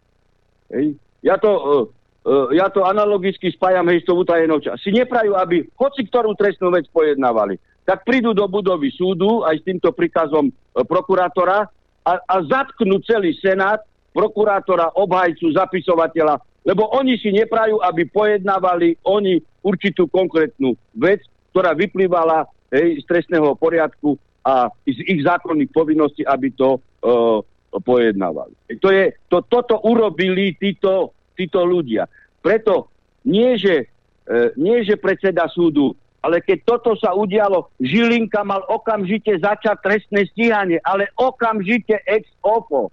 Hej. 0.73 0.97
Ja 1.21 1.37
to, 1.37 1.51
e, 1.53 1.97
E, 2.27 2.59
ja 2.59 2.67
to 2.75 2.83
analogicky 2.83 3.55
spájam 3.55 3.87
hej 3.87 4.03
s 4.03 4.07
tou 4.11 4.19
utajenou 4.19 4.59
časť. 4.59 4.83
Si 4.83 4.91
neprajú, 4.91 5.39
aby 5.39 5.63
hoci 5.79 6.03
ktorú 6.11 6.35
trestnú 6.35 6.75
vec 6.75 6.91
pojednávali. 6.91 7.55
Tak 7.87 8.03
prídu 8.03 8.35
do 8.35 8.51
budovy 8.51 8.91
súdu 8.91 9.47
aj 9.47 9.63
s 9.63 9.67
týmto 9.67 9.95
príkazom 9.95 10.51
e, 10.51 10.53
prokurátora 10.83 11.71
a, 12.07 12.23
a 12.23 12.37
zatknú 12.47 13.03
celý 13.03 13.35
senát, 13.43 13.83
prokurátora, 14.15 14.95
obhajcu, 14.95 15.51
zapisovateľa, 15.51 16.39
lebo 16.63 16.87
oni 16.95 17.19
si 17.19 17.35
neprajú, 17.35 17.83
aby 17.83 18.07
pojednávali 18.07 18.97
oni 19.03 19.43
určitú 19.67 20.07
konkrétnu 20.07 20.79
vec, 20.95 21.21
ktorá 21.51 21.75
vyplývala 21.75 22.47
hej, 22.71 23.03
z 23.03 23.05
trestného 23.11 23.59
poriadku 23.59 24.15
a 24.47 24.71
z 24.87 25.03
ich 25.05 25.27
zákonných 25.27 25.75
povinností, 25.75 26.23
aby 26.23 26.55
to 26.55 26.79
uh, 26.79 27.43
pojednávali. 27.77 28.55
To 28.79 28.89
je, 28.89 29.13
to, 29.29 29.43
toto 29.45 29.83
urobili 29.85 30.55
títo 30.57 31.17
títo 31.37 31.63
ľudia. 31.69 32.09
Preto 32.41 32.89
nie, 33.29 33.61
že, 33.61 33.93
e, 34.25 34.57
nie, 34.57 34.81
že 34.83 34.97
predseda 34.97 35.47
súdu, 35.53 35.93
ale 36.27 36.43
keď 36.43 36.59
toto 36.67 36.99
sa 36.99 37.15
udialo, 37.15 37.71
Žilinka 37.79 38.43
mal 38.43 38.67
okamžite 38.67 39.31
začať 39.39 39.79
trestné 39.79 40.27
stíhanie, 40.35 40.83
ale 40.83 41.07
okamžite 41.15 42.03
ex 42.03 42.27
ofo. 42.43 42.91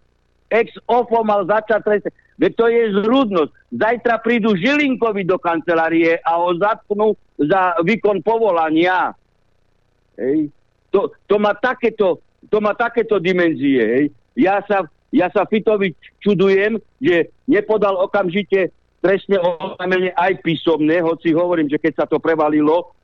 Ex 0.53 0.69
ofo 0.85 1.26
mal 1.26 1.41
začať 1.49 1.81
trestné. 1.81 2.11
Veď 2.38 2.51
to 2.53 2.65
je 2.69 2.84
zrúdnosť. 3.01 3.51
Zajtra 3.73 4.22
prídu 4.22 4.53
Žilinkovi 4.53 5.26
do 5.26 5.41
kancelárie 5.41 6.22
a 6.22 6.38
ho 6.38 6.53
zatknú 6.61 7.18
za 7.41 7.81
výkon 7.81 8.22
povolania. 8.22 9.18
Hej. 10.14 10.53
To, 10.93 11.10
to, 11.26 11.41
má 11.41 11.57
takéto, 11.57 12.22
to 12.53 12.61
má 12.61 12.77
takéto 12.77 13.18
dimenzie. 13.18 13.81
Hej. 13.81 14.05
ja 14.38 14.61
sa, 14.69 14.85
ja 15.10 15.34
sa 15.34 15.49
Fitovi 15.49 15.97
čudujem, 16.22 16.77
že 17.01 17.34
nepodal 17.49 17.97
okamžite 17.97 18.69
trestné 19.03 19.35
oznámenie 19.35 20.15
aj 20.15 20.39
písomné, 20.39 21.03
hoci 21.03 21.35
hovorím, 21.35 21.68
že 21.68 21.76
keď 21.76 21.93
sa 21.99 22.05
to 22.07 22.23
prevalilo 22.23 22.95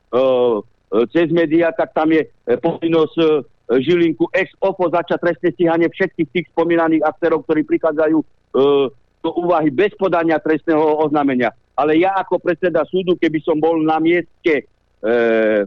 cez 1.14 1.28
médiá, 1.30 1.70
tak 1.70 1.94
tam 1.94 2.10
je 2.10 2.26
povinnosť 2.60 3.16
uh, 3.22 3.46
Žilinku 3.78 4.26
ex 4.34 4.50
ofo 4.58 4.90
začať 4.90 5.22
trestné 5.22 5.50
stíhanie 5.54 5.86
všetkých 5.86 6.30
tých 6.34 6.46
spomínaných 6.50 7.06
aktérov, 7.06 7.46
ktorí 7.46 7.62
prichádzajú 7.70 8.18
uh, 8.18 8.90
do 9.24 9.30
úvahy 9.36 9.70
bez 9.70 9.92
podania 10.00 10.40
trestného 10.40 11.06
oznámenia. 11.06 11.52
Ale 11.76 11.96
ja 12.00 12.16
ako 12.20 12.40
predseda 12.44 12.84
súdu, 12.88 13.16
keby 13.16 13.40
som 13.44 13.56
bol 13.60 13.80
na 13.80 14.00
mieste 14.04 14.54
e, 14.60 14.64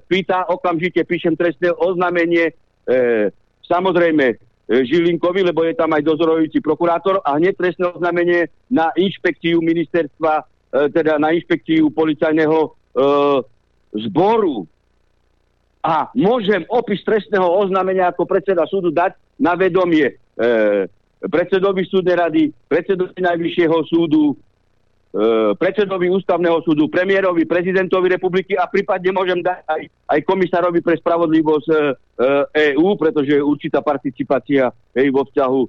pýta, 0.05 0.45
okamžite 0.49 1.01
píšem 1.09 1.37
trestné 1.37 1.73
oznámenie, 1.73 2.53
e, 2.53 3.33
samozrejme 3.65 4.27
e, 4.29 4.37
Žilinkovi, 4.69 5.41
lebo 5.41 5.65
je 5.65 5.73
tam 5.73 5.93
aj 5.97 6.05
dozorujúci 6.05 6.61
prokurátor 6.61 7.25
a 7.25 7.41
hneď 7.41 7.57
trestné 7.57 7.97
oznámenie 7.97 8.53
na 8.69 8.93
inšpekciu 8.93 9.65
ministerstva, 9.65 10.33
e, 10.37 10.45
teda 10.93 11.17
na 11.17 11.33
inšpekciu 11.33 11.89
policajného 11.93 12.59
e, 12.61 12.69
zboru. 13.95 14.65
A 15.83 16.09
môžem 16.15 16.63
opis 16.71 17.03
trestného 17.03 17.45
oznámenia 17.45 18.11
ako 18.11 18.23
predseda 18.25 18.63
súdu 18.71 18.95
dať 18.95 19.19
na 19.37 19.59
vedomie 19.59 20.07
e, 20.07 20.15
predsedovi 21.27 21.83
súdnej 21.91 22.17
rady, 22.17 22.43
predsedovi 22.71 23.19
Najvyššieho 23.19 23.79
súdu, 23.91 24.39
E, 25.13 25.53
predsedovi 25.61 26.09
ústavného 26.09 26.65
súdu, 26.65 26.89
premiérovi, 26.89 27.45
prezidentovi 27.45 28.17
republiky 28.17 28.57
a 28.57 28.65
prípadne 28.65 29.13
môžem 29.13 29.45
dať 29.45 29.61
aj, 29.69 29.83
aj 30.09 30.21
komisárovi 30.25 30.81
pre 30.81 30.97
spravodlivosť 30.97 31.69
EÚ, 32.49 32.89
e, 32.89 32.97
pretože 32.97 33.37
určitá 33.45 33.85
participácia 33.85 34.73
hej, 34.97 35.13
vo 35.13 35.29
vzťahu 35.29 35.61
e, 35.61 35.69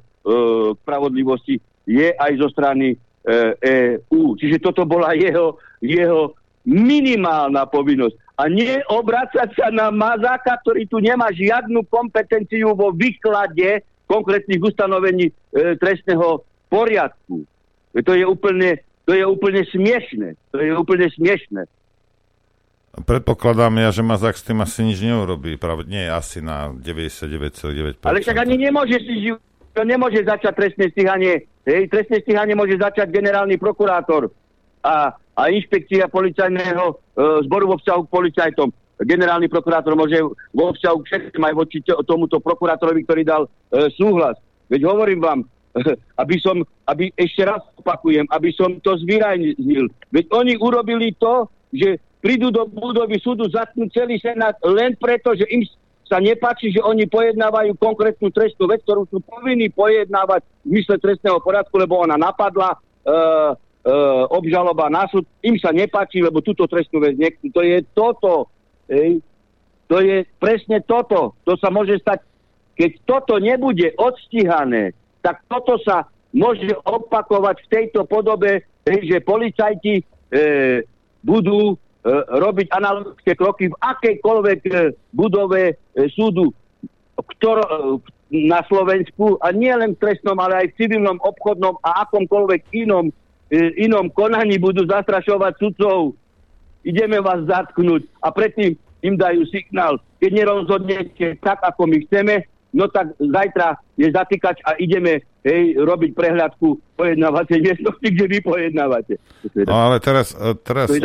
spravodlivosti 0.79 1.59
je 1.83 2.15
aj 2.15 2.31
zo 2.39 2.47
strany 2.55 2.95
EÚ. 3.23 4.35
Čiže 4.35 4.63
toto 4.63 4.87
bola 4.87 5.11
jeho, 5.15 5.59
jeho 5.79 6.35
minimálna 6.63 7.67
povinnosť. 7.67 8.15
A 8.39 8.49
nie 8.49 8.81
obracať 8.89 9.53
sa 9.53 9.69
na 9.69 9.93
Mazáka, 9.93 10.57
ktorý 10.65 10.89
tu 10.89 10.97
nemá 10.97 11.29
žiadnu 11.29 11.85
kompetenciu 11.85 12.73
vo 12.73 12.89
výklade 12.89 13.85
konkrétnych 14.09 14.59
ustanovení 14.59 15.29
e, 15.29 15.33
trestného 15.77 16.41
poriadku. 16.67 17.45
To 17.93 18.11
je 18.17 18.25
úplne 18.25 18.81
to 19.03 19.11
je 19.11 19.23
úplne 19.27 19.67
smiešne. 19.67 20.39
To 20.55 20.57
je 20.63 20.71
úplne 20.71 21.11
smiešne. 21.11 21.67
Predpokladám 22.93 23.73
ja, 23.81 23.89
že 23.89 24.05
Mazák 24.05 24.37
s 24.37 24.45
tým 24.45 24.61
asi 24.61 24.85
nič 24.85 25.01
neurobí. 25.01 25.57
Pravde, 25.57 25.89
nie, 25.89 26.05
asi 26.05 26.39
na 26.39 26.71
99,9%. 26.71 28.05
Ale 28.05 28.21
však 28.21 28.37
ani 28.37 28.55
nemôže 28.69 29.01
si 29.01 29.33
to 29.73 29.81
nemôže 29.81 30.21
začať 30.21 30.53
trestné 30.53 30.93
stíhanie. 30.93 31.49
Hej, 31.65 31.89
trestné 31.89 32.21
stíhanie 32.21 32.53
môže 32.53 32.77
začať 32.77 33.09
generálny 33.09 33.57
prokurátor 33.57 34.29
a, 34.83 35.15
a 35.15 35.41
inšpekcia 35.49 36.11
policajného 36.11 36.85
e, 36.91 36.95
zboru 37.47 37.73
vo 37.73 37.77
vzťahu 37.79 38.01
k 38.05 38.13
policajtom. 38.13 38.69
Generálny 39.03 39.49
prokurátor 39.49 39.97
môže 39.97 40.21
vo 40.53 40.75
vzťahu 40.75 40.97
k 41.01 41.07
všetkým 41.07 41.43
aj 41.43 41.53
voči 41.57 41.77
tomuto 42.05 42.37
prokurátorovi, 42.43 43.07
ktorý 43.07 43.21
dal 43.23 43.43
e, 43.47 43.49
súhlas. 43.95 44.37
Veď 44.67 44.85
hovorím 44.85 45.23
vám, 45.23 45.39
aby 46.21 46.35
som, 46.37 46.61
aby 46.85 47.09
ešte 47.17 47.41
raz 47.47 47.63
opakujem, 47.79 48.27
aby 48.29 48.49
som 48.53 48.77
to 48.83 48.99
zvýraznil. 49.01 49.89
Veď 50.13 50.25
oni 50.29 50.53
urobili 50.59 51.15
to, 51.17 51.49
že 51.73 51.97
prídu 52.21 52.53
do 52.53 52.69
budovy 52.69 53.17
súdu, 53.19 53.49
zatknú 53.49 53.89
celý 53.91 54.21
senát 54.21 54.55
len 54.63 54.95
preto, 54.95 55.33
že 55.35 55.43
im 55.49 55.65
sa 56.07 56.21
nepáči, 56.21 56.69
že 56.69 56.83
oni 56.83 57.09
pojednávajú 57.09 57.73
konkrétnu 57.79 58.29
trestnú 58.29 58.69
vec, 58.69 58.85
ktorú 58.85 59.09
sú 59.09 59.17
povinní 59.23 59.71
pojednávať 59.73 60.45
v 60.61 60.69
mysle 60.77 61.01
trestného 61.01 61.41
poriadku, 61.41 61.73
lebo 61.79 62.05
ona 62.05 62.19
napadla, 62.19 62.77
uh, 62.77 63.57
obžaloba 64.31 64.87
na 64.87 65.03
súd, 65.11 65.27
im 65.43 65.59
sa 65.59 65.75
nepáči, 65.75 66.23
lebo 66.23 66.39
túto 66.39 66.63
trestnú 66.71 67.03
vec 67.03 67.19
nechcú. 67.19 67.51
To 67.51 67.61
je 67.61 67.83
toto. 67.91 68.47
Ej. 68.87 69.19
To 69.91 69.99
je 69.99 70.23
presne 70.39 70.79
toto. 70.87 71.35
To 71.43 71.53
sa 71.59 71.67
môže 71.67 71.99
stať, 71.99 72.23
keď 72.79 72.91
toto 73.03 73.35
nebude 73.37 73.91
odstíhané, 73.99 74.95
tak 75.19 75.43
toto 75.51 75.75
sa 75.83 76.07
môže 76.33 76.71
opakovať 76.87 77.55
v 77.61 77.69
tejto 77.69 78.07
podobe, 78.09 78.65
že 78.83 79.21
policajti 79.21 80.01
e, 80.01 80.03
budú 81.21 81.59
e, 81.71 81.75
robiť 82.11 82.67
analogické 82.73 83.37
kroky 83.37 83.69
v 83.69 83.77
akejkoľvek 83.77 84.59
e, 84.65 84.73
budove 85.13 85.61
e, 85.71 85.73
súdu 86.09 86.49
ktor, 87.13 87.61
na 88.33 88.65
Slovensku 88.65 89.37
a 89.45 89.53
nie 89.53 89.69
len 89.69 89.93
v 89.93 90.01
trestnom, 90.01 90.33
ale 90.41 90.65
aj 90.65 90.67
v 90.73 90.77
civilnom, 90.81 91.21
obchodnom 91.21 91.77
a 91.85 92.09
akomkoľvek 92.09 92.73
inom, 92.73 93.13
inom 93.77 94.09
konaní 94.09 94.57
budú 94.57 94.85
zastrašovať 94.89 95.53
sudcov. 95.61 96.17
Ideme 96.83 97.21
vás 97.21 97.45
zatknúť 97.45 98.09
a 98.19 98.33
predtým 98.33 98.75
im 99.03 99.15
dajú 99.15 99.47
signál, 99.51 99.99
keď 100.19 100.31
nerozhodnete 100.31 101.39
tak, 101.43 101.59
ako 101.63 101.87
my 101.87 101.97
chceme, 102.07 102.47
no 102.71 102.87
tak 102.91 103.13
zajtra 103.19 103.77
je 103.99 104.07
zatýkač 104.09 104.63
a 104.63 104.75
ideme 104.79 105.23
hej, 105.43 105.77
robiť 105.79 106.11
prehľadku 106.15 106.97
pojednávacej 106.97 107.59
miestnosti, 107.61 108.07
kde 108.07 108.25
vy 108.27 108.39
pojednávate. 108.41 109.19
No 109.67 109.91
ale 109.91 109.99
teraz, 109.99 110.33
e, 110.33 110.55
teraz 110.59 110.87
e, 110.91 111.03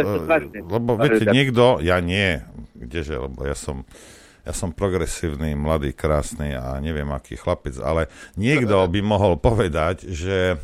lebo 0.62 0.99
viete, 0.99 1.27
niekto, 1.31 1.83
ja 1.83 1.99
nie, 1.99 2.43
kdeže, 2.75 3.19
lebo 3.19 3.45
ja 3.45 3.55
som 3.55 3.85
ja 4.49 4.57
som 4.57 4.73
progresívny, 4.73 5.53
mladý, 5.53 5.93
krásny 5.93 6.57
a 6.57 6.81
neviem 6.81 7.05
aký 7.12 7.37
chlapec, 7.37 7.77
ale 7.85 8.09
niekto 8.33 8.81
by 8.89 9.01
mohol 9.05 9.37
povedať, 9.37 10.09
že 10.09 10.57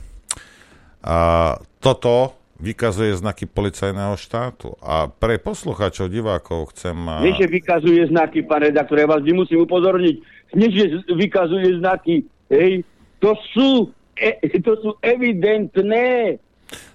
a, 1.04 1.60
toto 1.84 2.32
vykazuje 2.56 3.12
znaky 3.12 3.44
policajného 3.44 4.16
štátu. 4.16 4.72
A 4.80 5.12
pre 5.12 5.36
poslucháčov, 5.36 6.08
divákov 6.08 6.72
chcem... 6.72 6.96
Nie, 7.20 7.36
že 7.36 7.44
vykazuje 7.44 8.08
znaky, 8.08 8.40
pán 8.46 8.64
redaktor, 8.64 8.96
ja 8.96 9.04
vás 9.04 9.20
musím 9.20 9.68
upozorniť, 9.68 10.16
nie, 10.56 10.72
že 10.72 11.04
vykazuje 11.12 11.82
znaky. 11.82 12.24
Hej, 12.48 12.88
to 13.20 13.36
sú, 13.52 13.92
e, 14.16 14.40
to 14.64 14.72
sú 14.80 14.90
evidentné, 15.04 16.38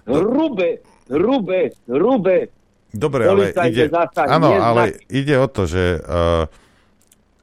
hrubé, 0.08 0.82
hrubé, 1.06 1.70
hrubé. 1.86 2.50
Dobre, 2.90 3.22
ale 3.30 3.54
ide, 3.70 3.86
áno, 4.26 4.50
ale 4.58 4.98
ide 5.06 5.38
o 5.38 5.46
to, 5.46 5.62
že 5.62 6.02
uh, 6.02 6.50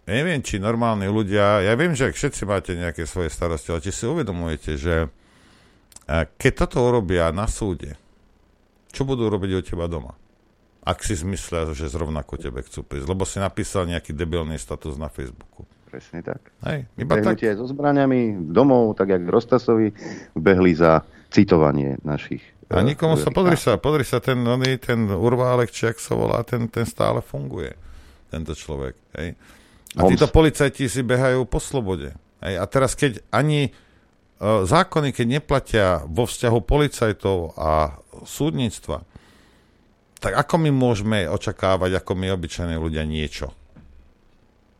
neviem, 0.03 0.43
či 0.43 0.59
normálni 0.59 1.07
ľudia, 1.07 1.63
ja 1.63 1.71
viem, 1.79 1.95
že 1.95 2.11
všetci 2.11 2.43
máte 2.43 2.75
nejaké 2.75 3.07
svoje 3.07 3.31
starosti, 3.31 3.71
ale 3.71 3.79
či 3.79 3.95
si 3.95 4.03
uvedomujete, 4.03 4.75
že 4.75 5.07
keď 6.07 6.51
toto 6.65 6.87
urobia 6.87 7.29
na 7.35 7.51
súde, 7.51 7.99
čo 8.95 9.03
budú 9.03 9.27
robiť 9.27 9.51
o 9.59 9.61
teba 9.61 9.85
doma? 9.91 10.15
Ak 10.87 11.03
si 11.03 11.19
zmyslia, 11.19 11.67
že 11.75 11.91
zrovna 11.91 12.23
ku 12.23 12.39
tebe 12.39 12.63
chcú 12.63 12.81
prísť, 12.87 13.11
lebo 13.11 13.27
si 13.27 13.43
napísal 13.43 13.91
nejaký 13.91 14.15
debilný 14.15 14.55
status 14.55 14.95
na 14.95 15.11
Facebooku. 15.11 15.67
Presne 15.91 16.23
tak. 16.23 16.39
Hej, 16.63 16.87
iba 16.95 17.19
tak. 17.19 17.43
aj 17.43 17.59
so 17.59 17.67
zbraniami 17.67 18.51
domov, 18.51 18.95
tak 18.95 19.11
jak 19.11 19.23
Rostasovi, 19.27 19.91
behli 20.35 20.71
za 20.75 21.03
citovanie 21.27 21.99
našich. 22.07 22.43
A 22.67 22.83
eh, 22.83 22.87
nikomu 22.87 23.15
sa, 23.15 23.31
pozri 23.31 23.55
sa, 23.59 23.79
pozri 23.79 24.03
sa, 24.03 24.19
ten, 24.19 24.39
oný, 24.39 24.79
ten 24.79 25.07
urválek, 25.07 25.71
či 25.71 25.91
ak 25.91 25.99
sa 25.99 26.15
volá, 26.15 26.43
ten, 26.43 26.67
ten 26.67 26.83
stále 26.83 27.23
funguje, 27.23 27.75
tento 28.31 28.51
človek. 28.51 28.95
Hej. 29.15 29.39
A 29.95 30.01
títo 30.11 30.27
policajti 30.27 30.91
si 30.91 31.01
behajú 31.03 31.47
po 31.47 31.63
slobode. 31.63 32.11
Hej. 32.43 32.55
A 32.59 32.63
teraz, 32.67 32.91
keď 32.93 33.23
ani 33.31 33.71
zákony, 34.41 35.13
keď 35.13 35.25
neplatia 35.25 35.87
vo 36.05 36.29
vzťahu 36.29 36.59
policajtov 36.61 37.57
a 37.57 37.97
súdnictva, 38.25 39.01
tak 40.17 40.33
ako 40.33 40.55
my 40.65 40.69
môžeme 40.73 41.29
očakávať, 41.29 42.01
ako 42.01 42.11
my 42.17 42.33
obyčajní 42.33 42.77
ľudia 42.77 43.05
niečo? 43.05 43.53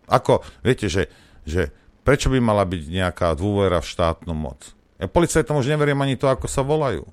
Ako, 0.10 0.42
viete, 0.66 0.90
že, 0.90 1.10
že 1.46 1.70
prečo 2.02 2.32
by 2.32 2.40
mala 2.42 2.66
byť 2.66 2.82
nejaká 2.90 3.34
dôvera 3.38 3.82
v 3.82 3.90
štátnu 3.90 4.34
moc? 4.34 4.74
Ja 4.98 5.06
policajtom 5.06 5.62
už 5.62 5.70
neverím 5.70 6.02
ani 6.02 6.18
to, 6.18 6.26
ako 6.26 6.50
sa 6.50 6.66
volajú. 6.66 7.06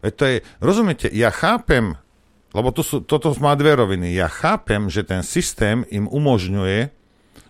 Veď 0.00 0.12
to 0.14 0.24
je, 0.24 0.36
rozumiete, 0.62 1.06
ja 1.10 1.28
chápem, 1.28 1.98
lebo 2.54 2.72
to 2.72 2.80
sú, 2.80 3.04
toto 3.04 3.34
má 3.42 3.52
dve 3.58 3.76
roviny. 3.76 4.16
Ja 4.16 4.30
chápem, 4.30 4.88
že 4.88 5.04
ten 5.04 5.20
systém 5.20 5.84
im 5.92 6.08
umožňuje 6.08 6.94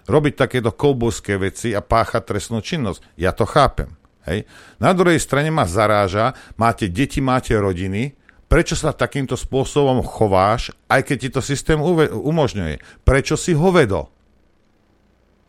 robiť 0.08 0.34
takéto 0.34 0.72
koubojské 0.72 1.36
veci 1.36 1.76
a 1.76 1.84
páchať 1.84 2.22
trestnú 2.24 2.64
činnosť. 2.64 3.04
Ja 3.20 3.36
to 3.36 3.44
chápem. 3.44 3.97
Hej. 4.28 4.44
Na 4.76 4.92
druhej 4.92 5.16
strane 5.16 5.48
ma 5.48 5.64
zaráža, 5.64 6.36
máte 6.60 6.92
deti, 6.92 7.24
máte 7.24 7.56
rodiny, 7.56 8.12
prečo 8.44 8.76
sa 8.76 8.92
takýmto 8.92 9.40
spôsobom 9.40 10.04
chováš, 10.04 10.72
aj 10.92 11.00
keď 11.08 11.16
ti 11.16 11.28
to 11.32 11.40
systém 11.40 11.80
uve- 11.80 12.12
umožňuje? 12.12 13.04
Prečo 13.08 13.40
si 13.40 13.56
ho 13.56 13.72
vedol? 13.72 14.12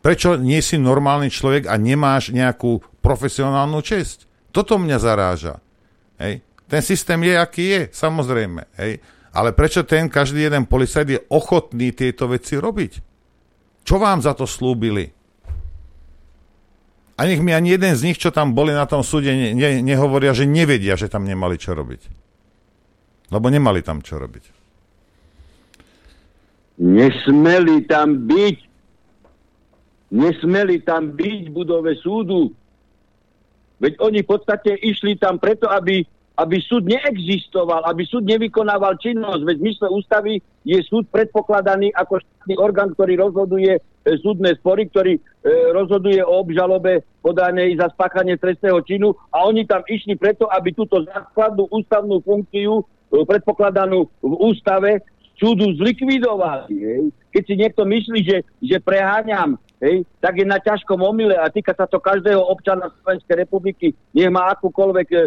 Prečo 0.00 0.40
nie 0.40 0.64
si 0.64 0.80
normálny 0.80 1.28
človek 1.28 1.68
a 1.68 1.76
nemáš 1.76 2.32
nejakú 2.32 2.80
profesionálnu 3.04 3.84
česť? 3.84 4.24
Toto 4.48 4.80
mňa 4.80 4.96
zaráža. 4.96 5.60
Hej. 6.16 6.40
Ten 6.64 6.80
systém 6.80 7.20
je, 7.20 7.34
aký 7.36 7.64
je, 7.68 7.82
samozrejme. 7.92 8.64
Hej. 8.80 9.04
Ale 9.36 9.52
prečo 9.52 9.84
ten 9.84 10.08
každý 10.08 10.48
jeden 10.48 10.64
policajt 10.64 11.08
je 11.08 11.20
ochotný 11.28 11.92
tieto 11.92 12.32
veci 12.32 12.56
robiť? 12.56 12.92
Čo 13.84 13.96
vám 14.00 14.24
za 14.24 14.32
to 14.32 14.48
slúbili? 14.48 15.19
A 17.20 17.28
nech 17.28 17.44
mi 17.44 17.52
ani 17.52 17.76
jeden 17.76 17.92
z 17.92 18.00
nich, 18.08 18.16
čo 18.16 18.32
tam 18.32 18.56
boli 18.56 18.72
na 18.72 18.88
tom 18.88 19.04
súde, 19.04 19.28
ne, 19.28 19.52
ne, 19.52 19.84
nehovoria, 19.84 20.32
že 20.32 20.48
nevedia, 20.48 20.96
že 20.96 21.12
tam 21.12 21.28
nemali 21.28 21.60
čo 21.60 21.76
robiť. 21.76 22.08
Lebo 23.28 23.52
nemali 23.52 23.84
tam 23.84 24.00
čo 24.00 24.16
robiť. 24.16 24.44
Nesmeli 26.80 27.84
tam 27.84 28.24
byť. 28.24 28.58
Nesmeli 30.16 30.80
tam 30.80 31.12
byť 31.12 31.42
v 31.44 31.52
budove 31.52 31.92
súdu. 32.00 32.56
Veď 33.84 34.00
oni 34.00 34.24
v 34.24 34.28
podstate 34.32 34.80
išli 34.80 35.20
tam 35.20 35.36
preto, 35.36 35.68
aby 35.68 36.00
aby 36.40 36.56
súd 36.64 36.88
neexistoval, 36.88 37.84
aby 37.84 38.08
súd 38.08 38.24
nevykonával 38.24 38.96
činnosť. 38.96 39.42
Veď 39.44 39.56
v 39.60 39.66
mysle 39.68 39.88
ústavy 39.92 40.32
je 40.64 40.80
súd 40.88 41.04
predpokladaný 41.12 41.92
ako 41.92 42.24
štátny 42.24 42.54
orgán, 42.56 42.96
ktorý 42.96 43.20
rozhoduje 43.20 43.76
e, 43.76 43.80
súdne 44.24 44.56
spory, 44.56 44.88
ktorý 44.88 45.20
e, 45.20 45.20
rozhoduje 45.76 46.24
o 46.24 46.40
obžalobe 46.40 47.04
podanej 47.20 47.76
za 47.76 47.92
spáchanie 47.92 48.40
trestného 48.40 48.80
činu 48.88 49.12
a 49.28 49.44
oni 49.44 49.68
tam 49.68 49.84
išli 49.84 50.16
preto, 50.16 50.48
aby 50.48 50.72
túto 50.72 51.04
základnú 51.04 51.68
ústavnú 51.68 52.24
funkciu 52.24 52.80
e, 52.80 52.84
predpokladanú 53.28 54.08
v 54.24 54.34
ústave 54.40 55.04
súdu 55.36 55.76
zlikvidovali. 55.76 56.72
Hej. 56.72 57.02
Keď 57.32 57.42
si 57.44 57.54
niekto 57.56 57.82
myslí, 57.84 58.20
že, 58.24 58.38
že 58.60 58.76
preháňam, 58.80 59.56
hej, 59.80 60.04
tak 60.20 60.36
je 60.36 60.44
na 60.44 60.60
ťažkom 60.60 61.00
omyle 61.00 61.32
a 61.32 61.48
týka 61.48 61.72
sa 61.72 61.88
to 61.88 61.96
každého 61.96 62.44
občana 62.44 62.92
Slovenskej 63.00 63.36
republiky, 63.48 63.96
nech 64.12 64.28
má 64.28 64.52
akúkoľvek 64.52 65.08
e, 65.08 65.18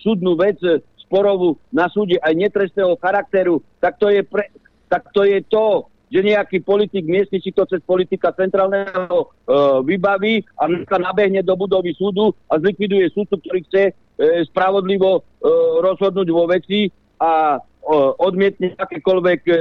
súdnu 0.00 0.38
vec 0.38 0.56
e, 0.62 0.80
sporovú 1.02 1.58
na 1.74 1.90
súde 1.90 2.16
aj 2.22 2.34
netrestného 2.38 2.94
charakteru, 3.02 3.58
tak 3.82 3.98
to 3.98 4.06
je, 4.08 4.22
pre, 4.22 4.46
tak 4.86 5.10
to, 5.10 5.26
je 5.26 5.42
to, 5.50 5.90
že 6.10 6.26
nejaký 6.26 6.62
politik 6.62 7.06
miestny 7.06 7.38
si 7.42 7.50
to 7.50 7.66
cez 7.66 7.82
politika 7.82 8.30
centrálneho 8.34 9.18
e, 9.18 9.26
vybaví 9.86 10.42
a 10.58 10.70
nabehne 10.98 11.42
do 11.42 11.54
budovy 11.54 11.94
súdu 11.94 12.34
a 12.50 12.58
zlikviduje 12.58 13.10
súdcu, 13.10 13.38
ktorý 13.42 13.60
chce 13.66 13.82
e, 13.90 13.92
spravodlivo 14.50 15.18
e, 15.18 15.20
rozhodnúť 15.82 16.28
vo 16.30 16.46
veci 16.50 16.90
a 17.20 17.58
odmietne 18.20 18.76
akékoľvek 18.78 19.40
e, 19.46 19.52
e, 19.52 19.56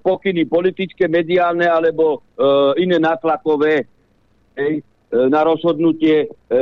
pokyny 0.00 0.48
politické, 0.48 1.04
mediálne 1.10 1.68
alebo 1.68 2.16
e, 2.16 2.80
iné 2.80 2.96
nátlakové 2.96 3.84
e, 4.56 4.80
na 5.12 5.40
rozhodnutie 5.44 6.26
e, 6.26 6.28
e, 6.50 6.58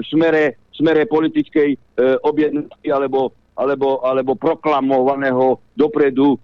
v 0.00 0.04
smere, 0.06 0.58
smere 0.78 1.10
politickej 1.10 1.74
e, 1.74 1.78
objednávky 2.22 2.88
alebo, 2.94 3.34
alebo, 3.58 4.00
alebo 4.06 4.38
proklamovaného 4.38 5.58
dopredu 5.74 6.34
e, 6.34 6.38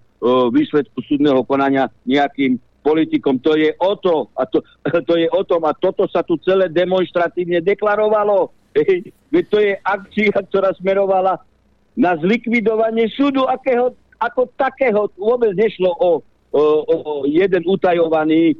výsledku 0.51 0.99
súdneho 1.07 1.47
konania 1.47 1.87
nejakým 2.03 2.59
politikom. 2.85 3.41
To 3.41 3.57
je 3.57 3.73
o 3.81 3.97
to, 3.97 4.29
a 4.37 4.45
to, 4.45 4.61
to 5.09 5.13
je 5.17 5.25
o 5.31 5.41
tom, 5.47 5.65
a 5.65 5.73
toto 5.73 6.05
sa 6.11 6.21
tu 6.21 6.37
celé 6.43 6.69
demonstratívne 6.69 7.63
deklarovalo. 7.65 8.53
Hej, 8.75 9.09
to 9.47 9.57
je 9.57 9.79
akcia, 9.81 10.35
ktorá 10.51 10.75
smerovala 10.75 11.39
na 11.95 12.19
zlikvidovanie 12.19 13.07
súdu 13.15 13.47
akého, 13.47 13.95
ako 14.19 14.51
takého. 14.59 15.07
Vôbec 15.15 15.55
nešlo 15.55 15.95
o, 15.95 16.19
o, 16.51 16.63
o 16.83 17.11
jeden 17.23 17.63
utajovaný 17.63 18.51
e, 18.51 18.55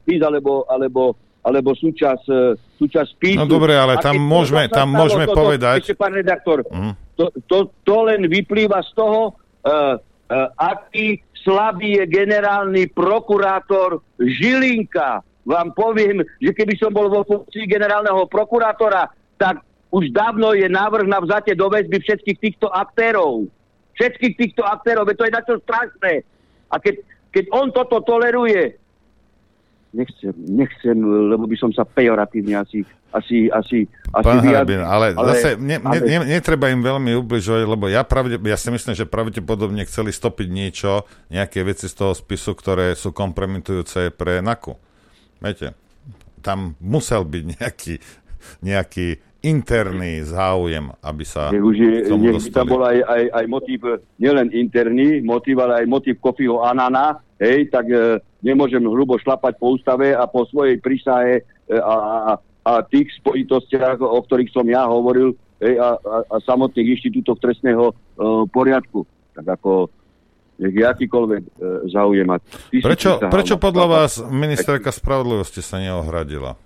spis 0.00 0.24
alebo, 0.24 0.64
alebo, 0.64 1.12
alebo 1.40 1.72
súčasť, 1.72 2.26
e, 2.28 2.42
súčasť 2.76 3.08
spisu. 3.16 3.40
No 3.40 3.48
dobre, 3.48 3.72
ale 3.72 3.96
tam 4.00 4.20
môžeme, 4.20 4.68
tam 4.68 4.92
môžeme 4.92 5.24
to, 5.24 5.32
povedať... 5.32 5.88
Ešte, 5.88 5.96
pán 5.96 6.12
redaktor, 6.12 6.64
mm. 6.68 7.16
to, 7.16 7.32
to, 7.48 7.72
to 7.84 7.96
len 8.04 8.28
vyplýva 8.28 8.84
z 8.84 8.90
toho, 8.92 9.32
uh, 9.32 9.96
uh, 9.96 10.48
aký 10.60 11.24
slabý 11.40 12.00
je 12.00 12.04
generálny 12.04 12.92
prokurátor 12.92 14.04
Žilinka. 14.20 15.24
Vám 15.48 15.72
poviem, 15.72 16.20
že 16.36 16.52
keby 16.52 16.76
som 16.76 16.92
bol 16.92 17.08
vo 17.08 17.24
funkcii 17.24 17.64
generálneho 17.64 18.28
prokurátora, 18.28 19.08
tak 19.40 19.64
už 19.90 20.12
dávno 20.12 20.52
je 20.52 20.68
návrh 20.68 21.08
na 21.08 21.18
vzatie 21.18 21.56
do 21.56 21.66
väzby 21.72 21.98
všetkých 22.04 22.38
týchto 22.38 22.68
aktérov. 22.68 23.48
Všetkých 23.96 24.34
týchto 24.36 24.62
aktérov, 24.64 25.08
veď 25.08 25.16
to 25.16 25.24
je 25.26 25.32
čo 25.48 25.56
strašné. 25.64 26.12
A 26.70 26.76
keď, 26.78 27.02
keď 27.34 27.44
on 27.50 27.72
toto 27.74 28.04
toleruje, 28.04 28.79
nechcem, 29.90 30.34
nechcem, 30.36 30.96
lebo 31.02 31.46
by 31.50 31.56
som 31.58 31.70
sa 31.74 31.82
pejoratívne 31.82 32.54
asi, 32.54 32.86
asi, 33.10 33.50
asi, 33.50 33.84
asi 34.14 34.24
Pán 34.24 34.42
Harabin, 34.42 34.82
ale, 34.82 35.12
ale 35.18 35.34
zase 35.34 35.58
ne, 35.58 35.82
ne, 35.82 35.98
ne, 35.98 36.16
netreba 36.38 36.70
im 36.70 36.82
veľmi 36.82 37.18
ubližovať, 37.18 37.62
lebo 37.66 37.90
ja, 37.90 38.06
pravde, 38.06 38.38
ja 38.38 38.58
si 38.58 38.70
myslím, 38.70 38.94
že 38.94 39.10
pravdepodobne 39.10 39.82
chceli 39.86 40.14
stopiť 40.14 40.48
niečo, 40.48 41.04
nejaké 41.28 41.66
veci 41.66 41.90
z 41.90 41.94
toho 41.98 42.14
spisu, 42.14 42.54
ktoré 42.54 42.94
sú 42.94 43.10
kompromitujúce 43.10 44.14
pre 44.14 44.38
NAKU. 44.38 44.78
Viete, 45.42 45.74
tam 46.40 46.78
musel 46.78 47.26
byť 47.26 47.44
nejaký, 47.58 47.94
nejaký 48.62 49.08
interný 49.40 50.20
záujem, 50.20 50.92
aby 51.00 51.24
sa 51.24 51.48
už 51.48 51.76
je, 51.76 51.92
k 52.04 52.12
tomu 52.12 52.36
dostali. 52.36 52.54
Tam 52.54 52.66
bol 52.68 52.84
aj, 52.84 52.98
aj, 53.00 53.22
aj 53.40 53.44
motív, 53.48 53.80
nielen 54.20 54.52
interný 54.52 55.24
motív, 55.24 55.64
ale 55.64 55.84
aj 55.84 55.86
motív 55.88 56.20
Kofiho 56.20 56.60
Anana, 56.60 57.24
hej, 57.40 57.72
tak 57.72 57.88
e, 57.88 58.20
nemôžem 58.44 58.84
hrubo 58.84 59.16
šlapať 59.16 59.56
po 59.56 59.74
ústave 59.74 60.12
a 60.12 60.28
po 60.28 60.44
svojej 60.44 60.76
prísahe 60.78 61.40
e, 61.40 61.74
a, 61.80 61.94
a, 61.96 62.32
a 62.68 62.72
tých 62.84 63.08
spojitostiach, 63.18 63.98
o 64.04 64.20
ktorých 64.20 64.52
som 64.52 64.68
ja 64.68 64.84
hovoril, 64.84 65.32
hej, 65.64 65.80
a, 65.80 65.96
a, 65.96 66.16
a 66.28 66.36
samotných 66.44 67.00
inštitútoch 67.00 67.40
trestného 67.40 67.90
e, 67.90 67.94
poriadku. 68.52 69.08
Tak 69.32 69.56
ako 69.56 69.88
akýkoľvek 70.60 71.42
e, 71.42 71.52
záujem. 71.88 72.28
Prečo, 72.84 73.16
prečo 73.32 73.56
podľa 73.56 73.86
vás 73.88 74.20
ministerka 74.20 74.92
spravodlivosti 74.92 75.64
sa 75.64 75.80
neohradila? 75.80 76.60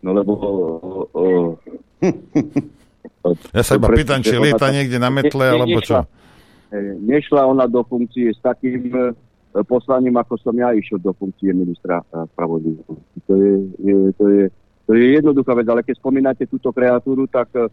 No 0.00 0.10
lebo... 0.16 0.32
O, 0.32 0.50
o, 1.12 1.22
ja 3.58 3.62
sa 3.66 3.76
iba 3.76 3.88
pýtam, 3.92 4.24
či 4.24 4.38
lieta 4.40 4.72
niekde 4.72 4.96
na 4.96 5.12
metle, 5.12 5.44
alebo 5.44 5.84
čo? 5.84 6.08
Nešla 7.00 7.46
ona 7.48 7.64
do 7.66 7.80
funkcie 7.84 8.28
s 8.28 8.40
takým 8.44 8.92
e, 8.92 9.12
poslaním, 9.64 10.20
ako 10.20 10.36
som 10.36 10.52
ja 10.52 10.76
išiel 10.76 11.00
do 11.00 11.16
funkcie 11.16 11.52
ministra 11.56 12.04
e, 12.04 12.28
spravodlivosti. 12.36 13.18
To 13.24 13.34
je, 13.36 13.54
je, 13.80 13.96
to, 14.16 14.24
je, 14.28 14.44
to 14.84 14.90
je 14.92 15.04
jednoduchá 15.16 15.52
vec, 15.56 15.66
ale 15.68 15.80
keď 15.80 15.96
spomínate 15.96 16.44
túto 16.44 16.72
kreatúru, 16.72 17.28
tak 17.28 17.52
uh, 17.52 17.68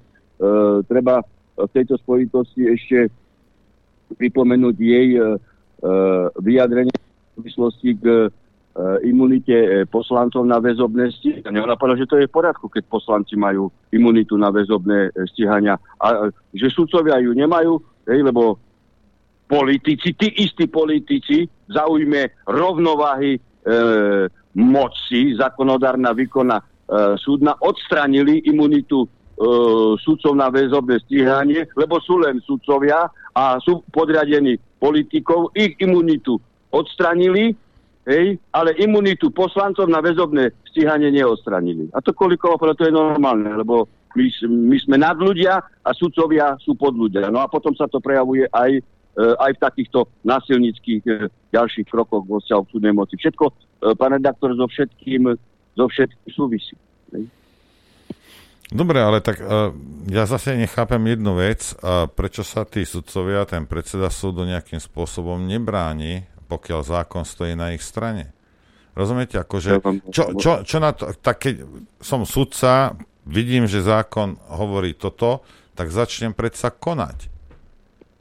treba 0.84 1.24
v 1.56 1.70
tejto 1.72 1.96
spojitosti 1.96 2.68
ešte 2.68 3.08
pripomenúť 4.20 4.76
jej 4.76 5.16
uh, 5.16 5.40
vyjadrenie 6.44 6.92
v 6.92 7.32
súvislosti 7.40 7.96
k 7.96 8.28
E, 8.76 9.08
imunite 9.08 9.56
e, 9.56 9.88
poslancov 9.88 10.44
na 10.44 10.60
väzobné 10.60 11.08
stíhania. 11.16 11.64
Ona 11.64 11.80
povedala, 11.80 12.04
že 12.04 12.12
to 12.12 12.20
je 12.20 12.28
v 12.28 12.36
poriadku, 12.36 12.68
keď 12.68 12.84
poslanci 12.92 13.40
majú 13.40 13.72
imunitu 13.88 14.36
na 14.36 14.52
väzobné 14.52 15.16
e, 15.16 15.24
stíhania. 15.32 15.80
A 15.96 16.28
že 16.52 16.68
sudcovia 16.76 17.24
ju 17.24 17.32
nemajú, 17.32 17.80
hej, 18.12 18.20
lebo 18.20 18.60
politici, 19.46 20.14
tí 20.18 20.28
istí 20.42 20.66
politici 20.68 21.46
zaujme 21.70 22.46
rovnováhy 22.50 23.38
e, 23.38 23.40
moci, 24.58 25.36
zákonodárna 25.38 26.14
výkona 26.14 26.58
e, 26.58 26.64
súdna, 27.22 27.58
odstranili 27.62 28.42
imunitu 28.50 29.06
e, 29.06 29.08
sudcov 30.02 30.34
na 30.34 30.50
väzobné 30.50 30.98
stíhanie, 31.06 31.70
lebo 31.78 32.02
sú 32.02 32.22
len 32.22 32.42
sudcovia 32.42 33.06
a 33.36 33.60
sú 33.62 33.86
podriadení 33.94 34.58
politikov, 34.82 35.54
ich 35.54 35.78
imunitu 35.78 36.42
odstranili 36.74 37.54
hej, 38.06 38.38
ale 38.54 38.78
imunitu 38.78 39.34
poslancov 39.34 39.90
na 39.90 40.00
väzobné 40.00 40.54
stíhanie 40.70 41.10
neostranili. 41.10 41.90
A 41.94 42.02
to 42.02 42.14
kolikovo, 42.14 42.58
to 42.58 42.86
je 42.86 42.94
normálne, 42.94 43.50
lebo 43.50 43.90
my, 44.16 44.26
my 44.48 44.78
sme 44.80 44.98
nad 45.02 45.18
ľudia 45.20 45.60
a 45.60 45.90
sudcovia 45.92 46.56
sú 46.64 46.78
pod 46.80 46.96
ľudia. 46.96 47.28
No 47.28 47.44
a 47.44 47.52
potom 47.52 47.76
sa 47.76 47.90
to 47.92 48.00
prejavuje 48.00 48.48
aj, 48.48 48.80
aj 49.16 49.52
v 49.56 49.64
takýchto 49.64 50.00
násilnických 50.28 51.02
e, 51.08 51.12
ďalších 51.56 51.88
krokoch 51.88 52.28
vo 52.28 52.44
vzťahu 52.44 52.62
k 52.68 52.72
súdnej 52.76 52.94
moci. 52.94 53.16
Všetko, 53.16 53.46
e, 53.48 53.54
pán 53.96 54.12
redaktor, 54.16 54.52
so 54.60 54.68
všetkým, 54.68 55.32
so 55.76 55.86
všetkým 55.88 56.30
súvisí. 56.32 56.76
Dobre, 58.66 58.98
ale 58.98 59.22
tak 59.22 59.38
ja 60.10 60.26
zase 60.26 60.58
nechápem 60.58 60.98
jednu 61.14 61.38
vec, 61.38 61.78
prečo 62.18 62.42
sa 62.42 62.66
tí 62.66 62.82
sudcovia, 62.82 63.46
ten 63.46 63.70
predseda 63.70 64.10
súdu 64.10 64.42
nejakým 64.42 64.82
spôsobom 64.82 65.38
nebráni 65.46 66.26
pokiaľ 66.46 66.82
zákon 66.86 67.26
stojí 67.26 67.58
na 67.58 67.74
ich 67.74 67.82
strane. 67.82 68.32
Rozumiete? 68.96 69.42
Akože, 69.42 69.82
čo, 70.14 70.38
čo, 70.40 70.64
čo 70.64 70.78
na 70.80 70.96
to, 70.96 71.12
tak 71.20 71.44
keď 71.44 71.68
som 72.00 72.24
sudca, 72.24 72.96
vidím, 73.28 73.68
že 73.68 73.84
zákon 73.84 74.40
hovorí 74.56 74.96
toto, 74.96 75.44
tak 75.76 75.92
začnem 75.92 76.32
predsa 76.32 76.72
konať. 76.72 77.28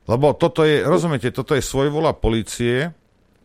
Lebo 0.05 0.37
toto 0.37 0.69
je, 0.69 0.85
rozumiete, 0.85 1.33
toto 1.33 1.57
je 1.57 1.65
svojvola 1.65 2.13
policie, 2.13 2.93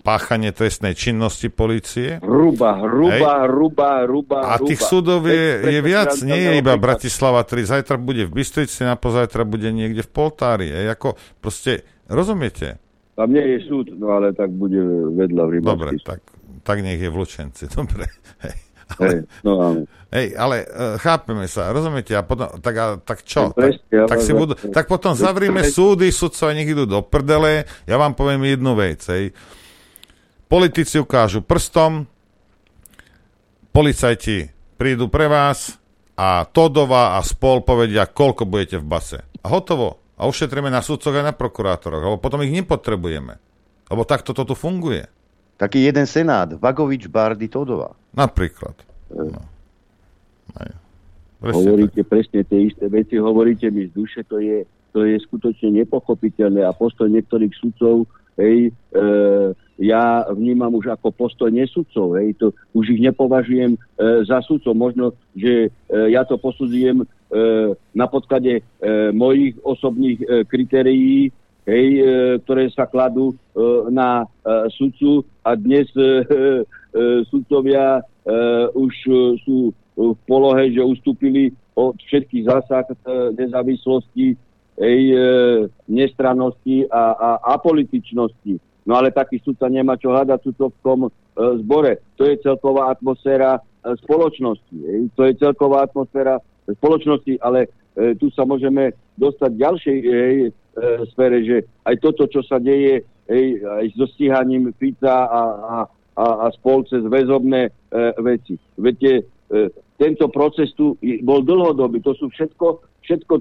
páchanie 0.04 0.52
trestnej 0.56 0.96
činnosti 0.96 1.48
policie. 1.52 2.20
Hruba, 2.24 2.84
hruba, 2.84 3.48
hruba, 3.48 3.90
hruba. 4.08 4.40
A 4.44 4.60
tých 4.60 4.80
súdov 4.80 5.28
je, 5.28 5.60
je 5.64 5.80
viac, 5.84 6.12
nie 6.24 6.40
je 6.40 6.52
iba 6.60 6.76
Bratislava 6.80 7.44
3, 7.44 7.80
zajtra 7.80 7.96
bude 8.00 8.28
v 8.28 8.32
Bystrici, 8.44 8.84
na 8.84 8.96
pozajtra 8.96 9.44
bude 9.44 9.72
niekde 9.72 10.04
v 10.04 10.12
Poltári. 10.12 10.68
Hej, 10.72 10.96
ako 10.96 11.20
proste, 11.44 11.84
rozumiete? 12.08 12.80
Tam 13.20 13.28
nie 13.32 13.44
je 13.44 13.58
súd, 13.68 13.92
no 14.00 14.16
ale 14.16 14.32
tak 14.32 14.48
bude 14.52 14.80
vedľa 15.16 15.44
v 15.48 15.52
Dobre, 15.60 15.92
tak, 16.00 16.24
tak 16.64 16.80
nech 16.80 17.00
je 17.00 17.10
v 17.12 17.16
Lučenci, 17.20 17.68
dobre. 17.78 18.08
Hej. 18.44 18.56
Hej, 18.98 19.18
no 19.46 19.52
áno. 19.62 19.82
Hej, 20.10 20.34
ale 20.34 20.66
uh, 20.66 20.98
chápeme 20.98 21.46
sa, 21.46 21.70
rozumiete? 21.70 22.18
A 22.18 22.26
potom, 22.26 22.50
tak, 22.66 22.76
a, 22.82 22.86
tak 22.98 23.22
čo? 23.22 23.54
Tak, 23.54 23.78
tak, 24.10 24.20
si 24.26 24.34
budú, 24.34 24.58
tak 24.58 24.90
potom 24.90 25.14
za- 25.14 25.30
zavrime 25.30 25.62
súdy, 25.62 26.10
sudcovia 26.10 26.58
nech 26.58 26.66
idú 26.66 26.90
do 26.90 27.06
prdele. 27.06 27.70
Ja 27.86 28.02
vám 28.02 28.18
poviem 28.18 28.42
jednu 28.50 28.74
vec. 28.74 29.06
Hej. 29.06 29.38
Politici 30.50 30.98
ukážu 30.98 31.46
prstom, 31.46 32.10
policajti 33.70 34.50
prídu 34.82 35.14
pre 35.14 35.30
vás 35.30 35.78
a 36.18 36.42
Todova 36.50 37.16
a 37.16 37.22
spol 37.22 37.62
povedia, 37.62 38.10
koľko 38.10 38.50
budete 38.50 38.82
v 38.82 38.86
base. 38.90 39.20
A 39.46 39.48
hotovo. 39.54 40.02
A 40.20 40.28
ušetríme 40.28 40.68
na 40.68 40.84
súdcoch 40.84 41.16
aj 41.16 41.32
na 41.32 41.34
prokurátoroch, 41.38 42.04
lebo 42.04 42.18
potom 42.20 42.44
ich 42.44 42.52
nepotrebujeme. 42.52 43.40
Lebo 43.88 44.04
takto 44.04 44.36
to 44.36 44.44
tu 44.44 44.52
funguje. 44.58 45.08
Taký 45.56 45.86
jeden 45.86 46.04
senát, 46.10 46.50
Vagovič, 46.60 47.08
Bardy, 47.08 47.48
Todová. 47.48 47.94
Napríklad. 48.12 48.76
No. 49.14 49.59
Presne 51.40 51.56
hovoríte 51.56 52.02
presne 52.04 52.44
tie 52.44 52.68
isté 52.68 52.92
veci, 52.92 53.16
hovoríte 53.16 53.72
mi 53.72 53.88
z 53.88 53.96
duše, 53.96 54.28
to 54.28 54.44
je, 54.44 54.68
to 54.92 55.08
je 55.08 55.16
skutočne 55.24 55.72
nepochopiteľné 55.72 56.68
a 56.68 56.76
postoj 56.76 57.08
niektorých 57.08 57.56
sudcov, 57.56 58.04
hej, 58.36 58.76
e, 58.76 59.02
ja 59.80 60.28
vnímam 60.36 60.76
už 60.76 60.92
ako 60.92 61.16
postoj 61.16 61.48
nesudcov, 61.48 62.20
hej, 62.20 62.36
to 62.36 62.52
už 62.76 63.00
ich 63.00 63.00
nepovažujem 63.00 63.76
e, 63.76 63.80
za 64.28 64.44
sudcov. 64.44 64.76
Možno, 64.76 65.16
že 65.32 65.72
e, 65.72 66.12
ja 66.12 66.28
to 66.28 66.36
posudzujem 66.36 67.04
e, 67.04 67.06
na 67.96 68.06
podklade 68.12 68.60
e, 68.60 68.62
mojich 69.16 69.56
osobných 69.64 70.20
e, 70.20 70.26
kritérií, 70.44 71.32
hej, 71.64 71.88
e, 71.96 72.04
ktoré 72.44 72.68
sa 72.76 72.92
kladú 72.92 73.32
e, 73.32 73.36
na 73.88 74.28
e, 74.28 74.68
sudcu 74.76 75.24
a 75.48 75.56
dnes 75.56 75.88
e, 75.96 76.04
e, 76.04 76.08
sudcovia 77.32 78.00
e, 78.00 78.02
už 78.76 78.94
e, 79.08 79.16
sú 79.48 79.72
v 80.00 80.16
polohe, 80.24 80.72
že 80.72 80.80
ustúpili 80.80 81.52
od 81.76 82.00
všetkých 82.00 82.48
zásad 82.48 82.88
e, 82.88 82.96
nezávislosti, 83.36 84.40
hej, 84.80 85.02
e, 85.12 85.20
nestrannosti 85.92 86.88
a, 86.88 87.04
a 87.12 87.30
apolitičnosti. 87.60 88.64
No 88.88 88.96
ale 88.96 89.12
taký 89.12 89.44
sudca 89.44 89.68
nemá 89.68 90.00
čo 90.00 90.16
hľadať 90.16 90.40
sudcovskom 90.40 91.08
e, 91.08 91.10
zbore. 91.60 92.00
To 92.16 92.24
je 92.24 92.40
celková 92.40 92.96
atmosféra 92.96 93.60
e, 93.60 93.96
spoločnosti. 94.08 94.76
Hej. 94.76 95.12
To 95.20 95.28
je 95.28 95.34
celková 95.36 95.84
atmosféra 95.84 96.40
spoločnosti, 96.80 97.36
ale 97.44 97.68
e, 98.00 98.16
tu 98.16 98.32
sa 98.32 98.48
môžeme 98.48 98.96
dostať 99.20 99.52
ďalšej 99.60 99.98
hej, 100.00 100.36
e, 100.48 100.50
sfére, 101.12 101.44
že 101.44 101.58
aj 101.84 101.96
toto, 102.00 102.24
čo 102.32 102.40
sa 102.48 102.56
deje 102.56 103.04
hej, 103.28 103.48
aj 103.62 103.86
so 104.00 104.08
stíhaním 104.16 104.72
Fica 104.80 105.28
a, 105.28 105.42
a, 105.44 105.76
a, 106.16 106.26
a 106.44 106.56
spol 106.56 106.88
cez 106.88 107.04
väzobné 107.04 107.68
e, 107.68 107.72
veci. 108.24 108.56
Viete, 108.80 109.28
tento 109.98 110.26
proces 110.30 110.72
tu 110.78 110.96
bol 111.26 111.42
dlhodobý. 111.42 112.00
To 112.06 112.14
sú 112.14 112.30
všetko, 112.30 112.68
všetko 113.02 113.34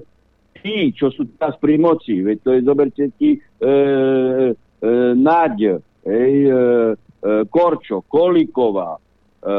tí, 0.61 0.91
čo 0.91 1.13
sú 1.13 1.29
teraz 1.37 1.55
pri 1.61 1.79
moci. 1.79 2.19
Veď 2.19 2.37
to 2.43 2.49
je, 2.55 2.59
zoberte 2.65 3.03
ti, 3.15 3.37
e, 3.37 3.67
e, 3.67 4.91
hej, 6.09 6.33
e, 6.45 6.51
e, 6.51 7.45
Korčo, 7.47 8.03
Kolíková, 8.07 8.97
e, 8.97 9.49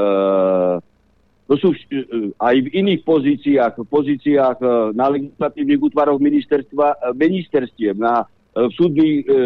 to 1.51 1.55
sú 1.59 1.75
e, 1.75 2.31
aj 2.39 2.57
v 2.63 2.69
iných 2.71 3.03
pozíciách, 3.03 3.75
v 3.75 3.89
pozíciách 3.91 4.59
e, 4.63 4.67
na 4.95 5.11
legislatívnych 5.11 5.81
útvaroch 5.83 6.23
ministerstva, 6.23 6.87
e, 6.95 6.97
ministerstiev, 7.19 7.99
na 7.99 8.23
e, 8.55 8.71
v 8.71 8.73
súdnych, 8.79 9.17
e, 9.27 9.39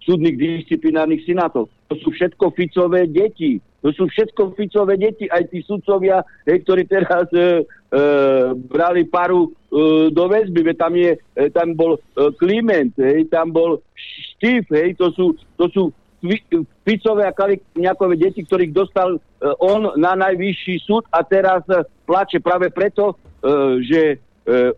súdnych 0.00 0.36
disciplinárnych 0.38 1.26
senátoch. 1.28 1.68
To 1.92 1.94
sú 2.00 2.08
všetko 2.14 2.56
Ficové 2.56 3.04
deti. 3.10 3.60
To 3.86 3.94
sú 3.94 4.10
všetko 4.10 4.58
Ficové 4.58 4.98
deti, 4.98 5.30
aj 5.30 5.46
tí 5.46 5.62
sudcovia, 5.62 6.26
hej, 6.42 6.66
ktorí 6.66 6.90
teraz 6.90 7.30
e, 7.30 7.38
e, 7.38 8.02
brali 8.66 9.06
paru 9.06 9.46
e, 9.46 10.10
do 10.10 10.26
väzby, 10.26 10.74
veď 10.74 10.76
tam, 10.82 10.94
je, 10.98 11.14
e, 11.14 11.46
tam 11.54 11.78
bol 11.78 11.94
e, 11.94 12.00
Kliment, 12.34 12.90
hej, 12.98 13.30
tam 13.30 13.54
bol 13.54 13.78
Štív, 13.94 14.66
hej, 14.74 14.98
to 14.98 15.14
sú, 15.14 15.38
to 15.54 15.70
sú 15.70 15.82
Fi- 16.18 16.66
Ficové 16.82 17.30
a 17.30 17.36
Kaliňákové 17.36 18.18
deti, 18.18 18.42
ktorých 18.42 18.74
dostal 18.74 19.14
e, 19.14 19.18
on 19.62 19.94
na 19.94 20.18
najvyšší 20.18 20.82
súd 20.82 21.06
a 21.14 21.22
teraz 21.22 21.62
e, 21.70 21.86
plače 22.10 22.42
práve 22.42 22.74
preto, 22.74 23.14
e, 23.14 23.86
že 23.86 24.02
e, 24.02 24.16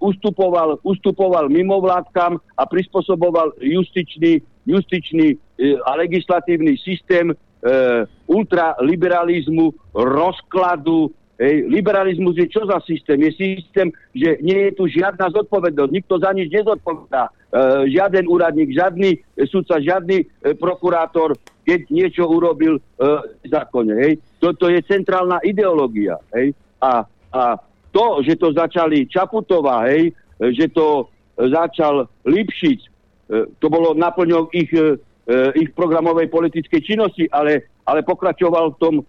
ustupoval, 0.05 0.85
ustupoval 0.85 1.49
mimovládkam 1.49 2.37
a 2.61 2.63
prispôsoboval 2.69 3.57
justičný, 3.57 4.45
justičný 4.69 5.33
e, 5.33 5.37
a 5.89 5.97
legislatívny 5.97 6.77
systém 6.77 7.33
ultraliberalizmu, 8.29 9.75
rozkladu. 9.95 11.11
Hej. 11.39 11.71
Liberalizmus 11.71 12.35
je 12.35 12.51
čo 12.51 12.67
za 12.67 12.83
systém? 12.83 13.19
Je 13.23 13.31
systém, 13.39 13.95
že 14.11 14.43
nie 14.43 14.69
je 14.69 14.73
tu 14.75 14.91
žiadna 14.91 15.31
zodpovednosť, 15.31 15.91
nikto 15.95 16.19
za 16.19 16.35
nič 16.35 16.51
nezodpovedá. 16.51 17.31
E, 17.31 17.33
žiaden 17.95 18.27
úradník, 18.27 18.75
žiadny 18.75 19.23
sudca, 19.47 19.79
žiadny 19.79 20.27
e, 20.27 20.27
prokurátor, 20.59 21.39
keď 21.63 21.81
niečo 21.95 22.27
urobil 22.27 22.79
e, 22.79 22.83
zákone. 23.47 23.95
Hej. 24.03 24.13
Toto 24.43 24.67
je 24.67 24.83
centrálna 24.83 25.39
ideológia. 25.47 26.19
Hej. 26.35 26.59
A, 26.83 27.07
a 27.31 27.43
to, 27.95 28.21
že 28.27 28.37
to 28.37 28.53
začali 28.53 29.07
Čaputová, 29.07 29.87
hej, 29.89 30.11
e, 30.11 30.53
že 30.55 30.69
to 30.75 31.07
e, 31.07 31.49
začal 31.49 32.07
Lipšic, 32.27 32.81
e, 32.83 32.89
to 33.63 33.67
bolo 33.71 33.95
naplňou 33.95 34.51
ich, 34.53 34.71
e, 34.75 34.79
e, 34.79 34.99
ich 35.61 35.77
programovej 35.77 36.33
politickej 36.33 36.81
činnosti, 36.81 37.29
ale, 37.29 37.69
ale 37.85 38.01
pokračoval 38.01 38.73
v 38.73 38.81
tom 38.81 38.95
e, 38.97 39.03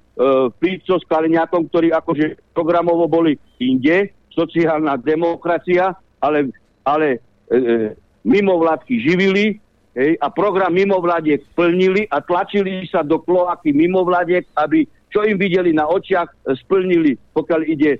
Fico 0.59 0.99
s 0.99 1.05
Kaliňákom, 1.07 1.71
ktorí 1.71 1.95
akože 1.95 2.51
programovo 2.51 3.07
boli 3.07 3.39
inde, 3.63 4.11
sociálna 4.35 4.99
demokracia, 4.99 5.95
ale, 6.19 6.51
ale 6.83 7.23
e, 7.47 7.95
mimovládky 8.27 8.95
živili 8.99 9.63
hej, 9.95 10.19
a 10.19 10.27
program 10.27 10.75
mimovládiek 10.75 11.39
plnili 11.55 12.03
a 12.11 12.19
tlačili 12.19 12.83
sa 12.91 12.99
do 12.99 13.23
kloaky 13.23 13.71
mimovládiek, 13.71 14.43
aby 14.59 14.83
čo 15.09 15.23
im 15.23 15.39
videli 15.39 15.71
na 15.71 15.87
očiach, 15.87 16.51
splnili, 16.67 17.15
pokiaľ 17.31 17.61
ide 17.63 17.95
e, 17.95 17.99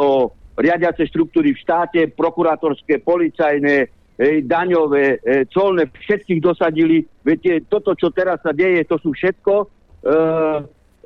o 0.00 0.32
riadiace 0.56 1.06
štruktúry 1.12 1.52
v 1.52 1.62
štáte, 1.62 2.00
prokurátorské, 2.16 3.04
policajné, 3.04 3.99
daňové, 4.44 5.16
e, 5.24 5.48
colné, 5.48 5.88
všetkých 5.88 6.40
dosadili. 6.44 7.00
Viete, 7.24 7.64
toto, 7.64 7.96
čo 7.96 8.12
teraz 8.12 8.44
sa 8.44 8.52
deje, 8.52 8.84
to 8.84 9.00
sú 9.00 9.16
všetko, 9.16 9.54
e, 9.56 9.66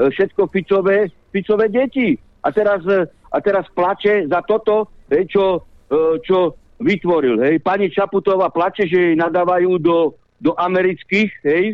e, 0.03 0.11
všetko 0.11 0.51
Ficové, 0.51 1.15
Ficové 1.31 1.70
deti. 1.70 2.19
A 2.43 2.51
teraz, 2.51 2.82
e, 2.82 3.07
a 3.07 3.39
teraz 3.39 3.70
plače 3.70 4.27
za 4.27 4.43
toto, 4.43 4.91
čo, 5.31 5.62
e, 5.86 5.99
čo 6.27 6.59
vytvoril. 6.82 7.39
Hej. 7.39 7.62
Pani 7.62 7.86
Čaputová 7.86 8.51
plače, 8.51 8.91
že 8.91 9.15
jej 9.15 9.16
nadávajú 9.16 9.78
do, 9.78 10.19
do 10.43 10.53
amerických, 10.59 11.31
hej, 11.47 11.65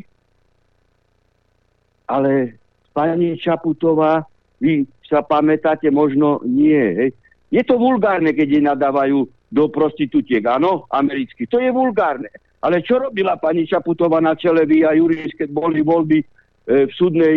ale 2.05 2.59
pani 2.93 3.39
Čaputová, 3.41 4.27
vy 4.61 4.85
sa 5.09 5.25
pamätáte, 5.25 5.89
možno 5.89 6.45
nie. 6.45 6.77
Hej. 6.77 7.11
Je 7.49 7.63
to 7.65 7.81
vulgárne, 7.81 8.31
keď 8.37 8.47
jej 8.47 8.65
nadávajú 8.67 9.25
do 9.51 9.67
prostitútiek, 9.67 10.47
áno, 10.47 10.87
americky. 10.95 11.45
To 11.51 11.59
je 11.59 11.75
vulgárne. 11.75 12.31
Ale 12.63 12.87
čo 12.87 13.03
robila 13.03 13.35
pani 13.37 13.67
Čaputová 13.67 14.23
na 14.23 14.39
čele 14.39 14.63
vy 14.63 14.87
a 14.87 14.95
Juris, 14.95 15.35
keď 15.35 15.49
boli 15.51 15.83
voľby 15.83 16.19
e, 16.23 16.27
v 16.87 16.93
súdnej, 16.95 17.37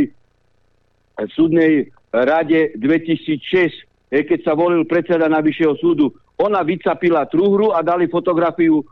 v 1.17 1.31
súdnej 1.33 1.89
rade 2.13 2.77
2006, 2.77 4.13
e, 4.13 4.21
keď 4.21 4.39
sa 4.45 4.53
volil 4.53 4.85
predseda 4.85 5.25
Najvyššieho 5.31 5.75
súdu. 5.81 6.13
Ona 6.37 6.61
vycapila 6.61 7.25
truhru 7.25 7.71
a 7.73 7.81
dali 7.81 8.11
fotografiu 8.11 8.83
e, 8.83 8.85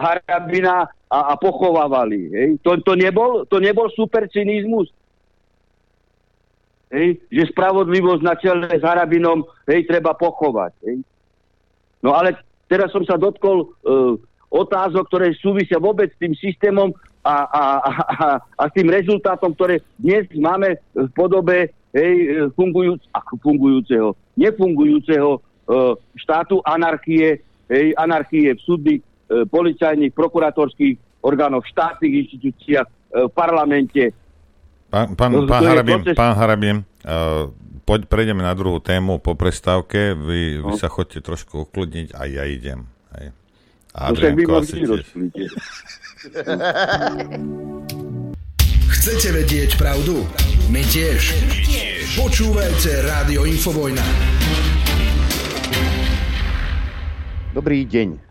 Harabina 0.00 0.90
a, 1.06 1.18
a 1.30 1.34
pochovávali. 1.38 2.20
Hej. 2.34 2.48
To, 2.66 2.80
to, 2.82 2.98
nebol, 2.98 3.46
to 3.46 3.62
nebol 3.62 3.86
super 3.94 4.26
cynizmus. 4.32 4.90
Hej, 6.90 7.20
že 7.28 7.50
spravodlivosť 7.50 8.22
na 8.22 8.34
čele 8.38 8.70
s 8.70 8.82
Harabinom 8.82 9.42
hej, 9.68 9.84
treba 9.84 10.14
pochovať. 10.14 10.72
Hej. 10.86 11.04
No 12.00 12.14
ale 12.14 12.38
teraz 12.66 12.92
som 12.92 13.02
sa 13.06 13.18
dotkol 13.18 13.70
uh, 13.82 14.14
otázok, 14.50 15.06
ktoré 15.10 15.34
súvisia 15.38 15.78
vôbec 15.82 16.10
s 16.12 16.18
tým 16.18 16.34
systémom 16.38 16.94
a, 17.26 17.36
a, 17.42 17.62
a, 17.82 17.90
a, 17.90 18.26
a 18.38 18.62
s 18.70 18.72
tým 18.74 18.86
rezultátom, 18.86 19.50
ktoré 19.58 19.82
dnes 19.98 20.30
máme 20.38 20.78
v 20.94 21.08
podobe 21.10 21.74
hej, 21.90 22.46
fungujúc, 22.54 23.02
fungujúceho, 23.42 24.14
nefungujúceho 24.38 25.42
uh, 25.42 25.98
štátu 26.14 26.62
anarchie, 26.62 27.42
hej, 27.66 27.86
anarchie 27.98 28.54
v 28.54 28.60
súdnych, 28.62 29.00
uh, 29.02 29.42
policajných, 29.50 30.14
prokurátorských 30.14 30.94
orgánoch, 31.26 31.66
štátnych 31.66 32.26
inštitúciách, 32.26 32.86
uh, 32.86 33.26
v 33.26 33.32
parlamente, 33.34 34.14
Pán, 34.86 35.18
pán, 35.18 35.34
pán 35.50 35.66
Harabin, 35.66 35.98
proces- 35.98 36.14
pán 36.14 36.34
Harabin 36.38 36.76
uh, 37.02 37.50
poď, 37.86 38.10
prejdeme 38.10 38.42
na 38.42 38.52
druhú 38.52 38.82
tému 38.82 39.16
po 39.16 39.32
prestávke. 39.32 40.12
Vy, 40.12 40.60
vy 40.60 40.72
No. 40.74 40.76
sa 40.76 40.90
chodte 40.90 41.22
trošku 41.22 41.64
ukludniť 41.64 42.12
a 42.12 42.26
ja 42.26 42.42
idem. 42.42 42.90
Hej. 43.14 43.30
A 43.94 44.10
No 44.10 44.18
vy 44.18 44.26
Adrianko 44.26 44.50
ma 44.50 44.58
asi 44.60 44.74
tiež. 44.82 45.02
Chcete 48.90 49.28
vedieť 49.32 49.78
pravdu? 49.78 50.26
My 50.66 50.82
tiež. 50.82 51.30
Počúvajte 52.18 53.06
Rádio 53.06 53.46
Infovojna. 53.46 54.02
Dobrý 57.54 57.86
deň. 57.86 58.25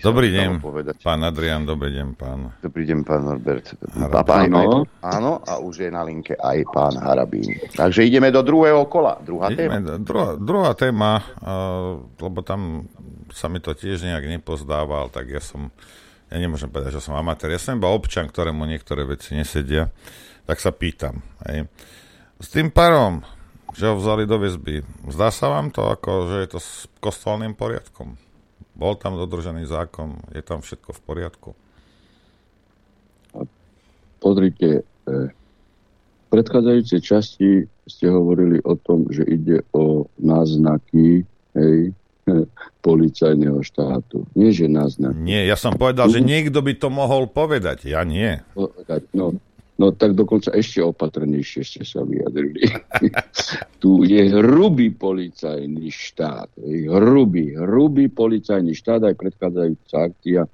Dobrý 0.00 0.32
deň, 0.32 0.64
pán 1.04 1.20
Adrian, 1.20 1.68
dobrý 1.68 1.92
deň, 1.92 2.08
pán. 2.16 2.56
Dobrý 2.64 2.88
deň, 2.88 2.98
pán 3.04 3.28
Norbert. 3.28 3.76
Áno. 3.92 4.88
Áno, 5.04 5.32
a 5.44 5.60
už 5.60 5.84
je 5.84 5.90
na 5.92 6.00
linke 6.00 6.32
aj 6.32 6.64
pán 6.72 6.96
Harabín. 6.96 7.60
Takže 7.76 8.08
ideme 8.08 8.32
do 8.32 8.40
druhého 8.40 8.88
kola. 8.88 9.20
Druhá 9.20 9.52
Ideme, 9.52 9.84
téma. 9.84 10.00
druhá, 10.00 10.30
druhá 10.40 10.70
téma, 10.72 11.20
uh, 11.44 12.00
lebo 12.24 12.40
tam 12.40 12.88
sa 13.36 13.52
mi 13.52 13.60
to 13.60 13.76
tiež 13.76 14.00
nejak 14.08 14.40
nepozdával, 14.40 15.12
tak 15.12 15.28
ja 15.28 15.44
som, 15.44 15.68
ja 16.32 16.40
nemôžem 16.40 16.72
povedať, 16.72 16.96
že 16.96 17.04
som 17.04 17.12
amatér, 17.12 17.52
ja 17.52 17.60
som 17.60 17.76
iba 17.76 17.92
občan, 17.92 18.32
ktorému 18.32 18.64
niektoré 18.64 19.04
veci 19.04 19.36
nesedia, 19.36 19.92
tak 20.48 20.56
sa 20.56 20.72
pýtam. 20.72 21.20
Hej. 21.44 21.68
S 22.40 22.48
tým 22.48 22.72
parom, 22.72 23.20
že 23.76 23.92
ho 23.92 24.00
vzali 24.00 24.24
do 24.24 24.40
väzby, 24.40 24.84
zdá 25.12 25.28
sa 25.28 25.52
vám 25.52 25.68
to, 25.68 25.84
ako, 25.84 26.32
že 26.32 26.36
je 26.44 26.48
to 26.48 26.58
s 26.60 26.70
kostolným 27.00 27.52
poriadkom? 27.52 28.31
Bol 28.72 28.96
tam 28.96 29.20
dodržený 29.20 29.68
zákon, 29.68 30.16
je 30.32 30.40
tam 30.40 30.64
všetko 30.64 30.90
v 30.96 31.00
poriadku? 31.04 31.50
Pozrite, 34.22 34.86
e, 34.86 35.12
v 35.28 36.26
predchádzajúcej 36.30 37.00
časti 37.02 37.48
ste 37.90 38.06
hovorili 38.08 38.62
o 38.62 38.78
tom, 38.78 39.10
že 39.10 39.26
ide 39.26 39.66
o 39.74 40.06
náznaky 40.22 41.26
hej, 41.58 41.92
policajného 42.86 43.60
štátu. 43.60 44.24
Nie, 44.38 44.54
že 44.54 44.70
náznaky. 44.70 45.18
Nie, 45.20 45.44
ja 45.44 45.58
som 45.58 45.74
povedal, 45.74 46.08
že 46.08 46.22
niekto 46.22 46.62
by 46.62 46.72
to 46.78 46.88
mohol 46.88 47.26
povedať, 47.26 47.90
ja 47.90 48.06
nie. 48.06 48.40
No, 49.12 49.36
no 49.82 49.90
tak 49.90 50.14
dokonca 50.14 50.54
ešte 50.54 50.78
opatrnejšie 50.78 51.66
ste 51.66 51.82
sa 51.82 52.06
vyjadrili. 52.06 52.70
tu 53.82 54.06
je 54.06 54.30
hrubý 54.30 54.94
policajný 54.94 55.90
štát. 55.90 56.54
Hrubý, 56.86 57.58
hrubý 57.58 58.06
policajný 58.06 58.78
štát, 58.78 59.10
aj 59.10 59.18
predchádzajúca 59.18 59.96
akcia, 60.06 60.42
e, 60.46 60.50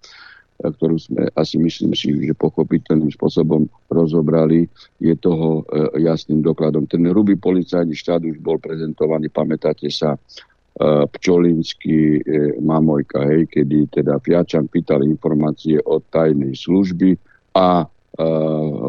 ktorú 0.64 0.96
sme 0.96 1.28
asi 1.36 1.60
myslím 1.60 1.92
si, 1.92 2.16
že 2.24 2.32
pochopiteľným 2.32 3.12
spôsobom 3.12 3.68
rozobrali, 3.92 4.64
je 4.96 5.12
toho 5.20 5.68
e, 5.68 6.00
jasným 6.09 6.40
dokladom. 6.40 6.88
Ten 6.88 7.05
hrubý 7.05 7.36
policajný 7.36 7.92
štát 7.92 8.24
už 8.24 8.40
bol 8.40 8.56
prezentovaný, 8.56 9.28
pamätáte 9.28 9.92
sa, 9.92 10.16
e, 10.16 10.20
Pčolinsky, 11.05 12.24
e, 12.24 12.56
Mamojka, 12.64 13.28
hej, 13.28 13.44
kedy 13.52 13.92
teda 13.92 14.24
Fiačan 14.24 14.72
pýtal 14.72 15.05
informácie 15.05 15.76
od 15.84 16.00
tajnej 16.09 16.56
služby 16.56 17.12
a 17.52 17.84
e, 18.19 18.27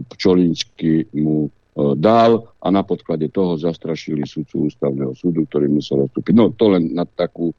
Pčolinsky 0.10 1.06
mu 1.14 1.46
e, 1.46 1.50
dal 1.96 2.50
a 2.60 2.68
na 2.74 2.82
podklade 2.82 3.30
toho 3.30 3.56
zastrašili 3.56 4.26
sudcu 4.26 4.68
ústavného 4.68 5.14
súdu, 5.14 5.46
ktorý 5.46 5.70
musel 5.70 6.10
odstúpiť. 6.10 6.34
No 6.34 6.50
to 6.52 6.74
len 6.74 6.98
na 6.98 7.06
takú, 7.06 7.54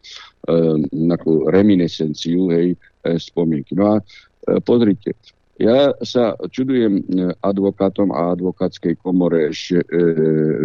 e, 0.50 0.56
na 0.90 1.14
takú 1.14 1.46
reminiscenciu, 1.46 2.50
hej, 2.50 2.74
spomienky. 3.16 3.72
No 3.78 3.96
a 3.96 4.04
pozrite, 4.60 5.16
ja 5.56 5.92
sa 6.04 6.36
čudujem 6.52 7.04
advokátom 7.44 8.12
a 8.12 8.32
advokátskej 8.32 9.00
komore 9.00 9.52
ešte 9.52 9.84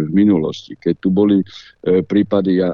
v 0.04 0.08
minulosti, 0.12 0.76
keď 0.76 0.94
tu 1.00 1.08
boli 1.12 1.40
prípady, 1.84 2.64
ja 2.64 2.72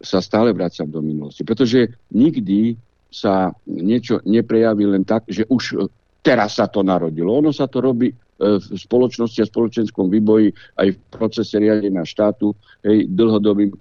sa 0.00 0.20
stále 0.20 0.52
vracam 0.52 0.88
do 0.88 1.00
minulosti, 1.00 1.44
pretože 1.44 1.92
nikdy 2.12 2.76
sa 3.08 3.54
niečo 3.64 4.20
neprejaví 4.28 4.84
len 4.84 5.06
tak, 5.06 5.24
že 5.30 5.48
už 5.48 5.88
teraz 6.26 6.58
sa 6.58 6.66
to 6.66 6.82
narodilo. 6.82 7.38
Ono 7.38 7.54
sa 7.54 7.70
to 7.70 7.78
robí 7.78 8.10
e, 8.10 8.14
v 8.58 8.74
spoločnosti 8.74 9.38
a 9.38 9.46
spoločenskom 9.46 10.10
výboji 10.10 10.50
aj 10.82 10.88
v 10.90 10.98
procese 11.14 11.62
riadenia 11.62 12.02
štátu. 12.02 12.50
Hej, 12.82 13.06
dlhodobým 13.14 13.70
e, 13.70 13.76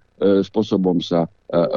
spôsobom 0.45 1.01
sa 1.01 1.25
e, 1.25 1.29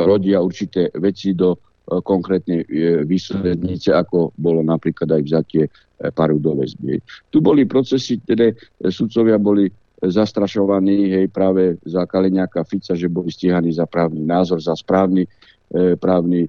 rodia 0.04 0.44
určité 0.44 0.92
veci 0.92 1.32
do 1.32 1.56
konkrétnej 1.88 2.68
výslednice, 3.08 3.96
ako 3.96 4.36
bolo 4.36 4.60
napríklad 4.60 5.08
aj 5.08 5.22
vzatie 5.24 5.72
paru 6.14 6.38
do 6.38 6.54
väzby. 6.54 7.00
Tu 7.32 7.40
boli 7.42 7.66
procesy, 7.66 8.20
kde 8.22 8.54
e, 8.54 8.54
sudcovia 8.92 9.40
boli 9.40 9.66
zastrašovaní 9.98 11.10
hej, 11.10 11.26
práve 11.26 11.74
za 11.82 12.06
Kaliňáka 12.06 12.62
Fica, 12.62 12.94
že 12.94 13.10
boli 13.10 13.34
stíhaní 13.34 13.74
za 13.74 13.82
právny 13.82 14.22
názor, 14.22 14.62
za 14.62 14.78
správny 14.78 15.26
e, 15.26 15.98
právny 15.98 16.46
e, 16.46 16.48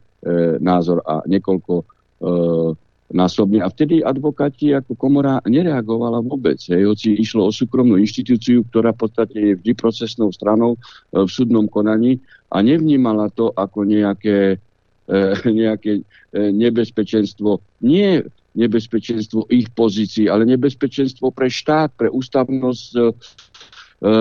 názor 0.62 1.02
a 1.02 1.26
niekoľko 1.26 1.74
e, 1.82 1.86
násobne. 3.10 3.66
A 3.66 3.68
vtedy 3.70 4.06
advokáti 4.06 4.74
ako 4.74 4.94
komora 4.94 5.42
nereagovala 5.46 6.22
vôbec. 6.22 6.62
Hej, 6.62 6.86
hoci 6.86 7.18
išlo 7.18 7.50
o 7.50 7.52
súkromnú 7.52 7.98
inštitúciu, 7.98 8.62
ktorá 8.70 8.94
v 8.94 9.02
podstate 9.06 9.38
je 9.38 9.54
vždy 9.58 9.72
procesnou 9.74 10.30
stranou 10.30 10.78
e, 10.78 10.80
v 11.26 11.30
súdnom 11.30 11.66
konaní 11.66 12.22
a 12.54 12.62
nevnímala 12.62 13.34
to 13.34 13.50
ako 13.58 13.86
nejaké, 13.86 14.62
e, 15.10 15.18
nejaké 15.62 15.92
e, 16.00 16.04
nebezpečenstvo. 16.54 17.62
Nie 17.82 18.30
nebezpečenstvo 18.54 19.50
ich 19.50 19.70
pozícií, 19.74 20.30
ale 20.30 20.46
nebezpečenstvo 20.46 21.34
pre 21.34 21.50
štát, 21.50 21.94
pre 21.98 22.10
ústavnosť 22.14 22.90
e, 22.94 23.02
e, 23.02 24.14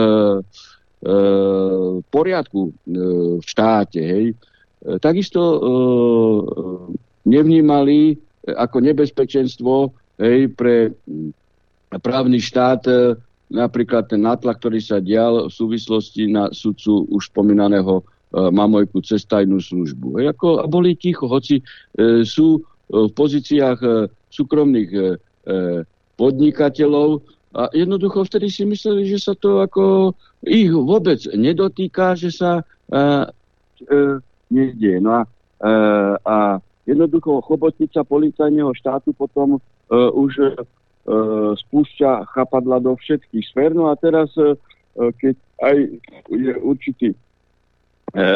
poriadku 2.09 2.61
v 3.39 3.45
štáte. 3.45 4.01
Hej. 4.01 4.27
Takisto 5.01 5.41
e, 5.43 5.59
nevnímali 7.29 8.28
ako 8.55 8.77
nebezpečenstvo 8.81 9.93
hej, 10.21 10.49
pre 10.55 10.95
právny 12.01 12.41
štát 12.41 12.85
e, 12.89 13.17
napríklad 13.49 14.13
ten 14.13 14.21
nátlak, 14.21 14.61
ktorý 14.61 14.81
sa 14.81 15.01
dial 15.01 15.49
v 15.49 15.53
súvislosti 15.53 16.29
na 16.29 16.53
sudcu 16.53 17.09
už 17.09 17.33
spomínaného 17.33 18.01
e, 18.01 18.03
Mamojku 18.37 19.01
cez 19.01 19.25
tajnú 19.25 19.61
službu. 19.61 20.21
Hej, 20.21 20.37
ako, 20.37 20.49
a 20.63 20.67
boli 20.69 20.97
ticho, 20.97 21.29
hoci 21.29 21.61
e, 21.61 21.65
sú 22.29 22.61
e, 22.61 22.61
v 22.93 23.13
pozíciách 23.17 23.81
e, 23.81 23.91
súkromných 24.29 24.91
e, 24.93 25.01
podnikateľov 26.21 27.25
a 27.57 27.73
jednoducho 27.73 28.29
vtedy 28.29 28.53
si 28.53 28.69
mysleli, 28.69 29.09
že 29.09 29.19
sa 29.19 29.33
to 29.33 29.65
ako 29.65 30.13
ich 30.45 30.69
vôbec 30.69 31.19
nedotýka, 31.33 32.13
že 32.13 32.29
sa 32.29 32.61
e, 32.61 32.63
e, 33.89 33.97
nedieje. 34.53 35.01
No 35.01 35.17
a, 35.17 35.23
e, 35.25 35.71
a 36.29 36.37
jednoducho 36.89 37.45
chobotnica 37.45 38.01
policajného 38.01 38.73
štátu 38.73 39.13
potom 39.13 39.57
e, 39.57 39.61
už 39.93 40.33
e, 40.41 40.49
spúšťa 41.61 42.33
chapadla 42.33 42.81
do 42.81 42.97
všetkých 42.97 43.45
sfér. 43.53 43.77
No 43.77 43.93
a 43.93 43.95
teraz, 44.01 44.33
e, 44.41 44.57
keď 44.97 45.37
aj 45.61 45.77
je 46.33 46.53
určitý 46.65 47.09
e, 47.13 47.17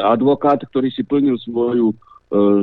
advokát, 0.04 0.60
ktorý 0.60 0.92
si 0.92 1.00
plnil 1.00 1.40
svoju, 1.40 1.96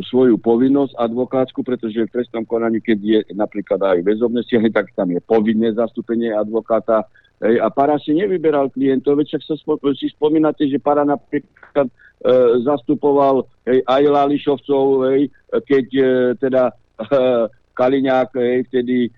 svoju 0.10 0.42
povinnosť 0.42 0.98
advokátsku, 0.98 1.62
pretože 1.62 2.02
v 2.02 2.10
trestnom 2.10 2.42
konaní, 2.42 2.82
keď 2.82 2.98
je 3.06 3.20
napríklad 3.38 3.78
aj 3.78 4.02
väzobné 4.02 4.42
stiahne, 4.42 4.74
tak 4.74 4.90
tam 4.98 5.14
je 5.14 5.22
povinné 5.22 5.70
zastúpenie 5.78 6.34
advokáta. 6.34 7.06
Hej, 7.40 7.56
a 7.64 7.72
Para 7.72 7.96
si 8.04 8.12
nevyberal 8.12 8.68
klientov, 8.68 9.16
veď 9.24 9.40
však 9.40 9.44
sa 9.48 9.56
spo, 9.56 9.80
si 9.96 10.12
spomínate, 10.12 10.68
že 10.68 10.76
Para 10.76 11.08
napríklad 11.08 11.88
e, 11.88 11.94
zastupoval 12.68 13.48
hej, 13.64 13.80
aj 13.88 14.04
Lališovcov, 14.04 14.84
hej, 15.08 15.22
keď 15.64 15.86
e, 15.96 16.08
teda 16.36 16.64
e, 16.68 16.74
Kaliňák 17.80 18.30
hej, 18.36 18.68
vtedy 18.68 19.08
e, 19.08 19.10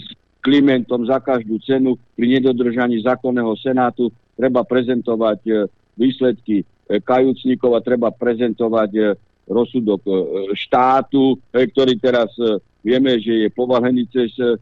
s 0.00 0.04
Klimentom 0.40 1.04
za 1.04 1.20
každú 1.20 1.60
cenu 1.60 2.00
pri 2.16 2.40
nedodržaní 2.40 3.04
zákonného 3.04 3.52
senátu 3.60 4.08
treba 4.32 4.64
prezentovať 4.64 5.40
e, 5.44 5.52
výsledky 5.98 6.62
e, 6.62 6.64
kajúcnikov 7.04 7.76
a 7.76 7.84
treba 7.84 8.08
prezentovať 8.08 8.90
e, 8.96 9.02
rozsudok 9.44 10.00
e, 10.08 10.12
štátu, 10.56 11.36
e, 11.52 11.68
ktorý 11.68 12.00
teraz 12.00 12.32
e, 12.40 12.62
vieme, 12.80 13.18
že 13.20 13.44
je 13.44 13.48
povalený 13.52 14.08
cez 14.08 14.32
e, 14.40 14.56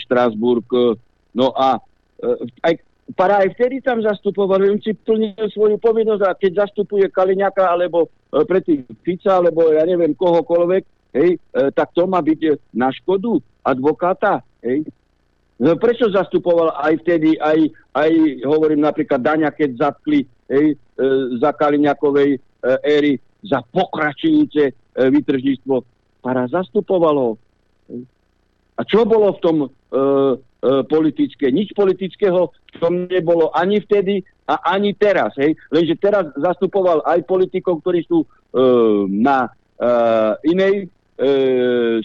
Štrásburg. 0.00 0.64
E, 0.70 0.96
no 1.34 1.52
a 1.52 1.82
aj 2.62 2.74
Para 3.16 3.40
aj 3.40 3.56
vtedy 3.56 3.80
tam 3.80 4.04
zastupoval, 4.04 4.60
on 4.68 4.84
si 4.84 4.92
plnil 4.92 5.48
svoju 5.48 5.80
povinnosť 5.80 6.22
a 6.28 6.36
keď 6.36 6.68
zastupuje 6.68 7.08
Kaliňaka 7.08 7.64
alebo 7.64 8.04
e, 8.04 8.08
predtým 8.44 8.84
Fica, 9.00 9.40
alebo 9.40 9.72
ja 9.72 9.88
neviem 9.88 10.12
kohokoľvek, 10.12 10.84
hej, 11.16 11.30
e, 11.40 11.62
tak 11.72 11.88
to 11.96 12.04
má 12.04 12.20
byť 12.20 12.60
na 12.76 12.92
škodu 12.92 13.40
advokáta, 13.64 14.44
hej. 14.60 14.84
No, 15.56 15.74
prečo 15.80 16.12
zastupoval 16.12 16.76
aj 16.84 17.00
vtedy, 17.02 17.40
aj, 17.40 17.72
aj 17.96 18.12
hovorím 18.44 18.84
napríklad 18.84 19.24
Daňa, 19.24 19.56
keď 19.56 19.88
zatkli 19.88 20.28
hej, 20.52 20.76
e, 20.76 21.06
za 21.40 21.56
Kaliňakovej 21.56 22.36
e, 22.36 23.18
za 23.40 23.64
pokračujúce 23.72 24.64
e, 24.68 24.72
vytržníctvo. 24.92 25.80
Para 26.20 26.44
zastupovalo. 26.52 27.40
Hej. 27.88 28.04
A 28.76 28.80
čo 28.84 29.08
bolo 29.08 29.32
v 29.34 29.42
tom 29.42 29.56
e, 29.64 29.68
politické? 30.62 31.54
Nič 31.54 31.70
politického 31.70 32.50
tom 32.82 33.06
nebolo 33.06 33.50
ani 33.54 33.78
vtedy 33.82 34.26
a 34.48 34.74
ani 34.74 34.96
teraz. 34.96 35.36
Hej. 35.36 35.54
Lenže 35.68 35.94
teraz 36.00 36.24
zastupoval 36.34 37.04
aj 37.04 37.26
politikov, 37.28 37.84
ktorí 37.84 38.02
sú 38.08 38.24
e, 38.24 38.26
na 39.12 39.46
e, 39.46 39.50
inej 40.50 40.74
e, 40.82 40.86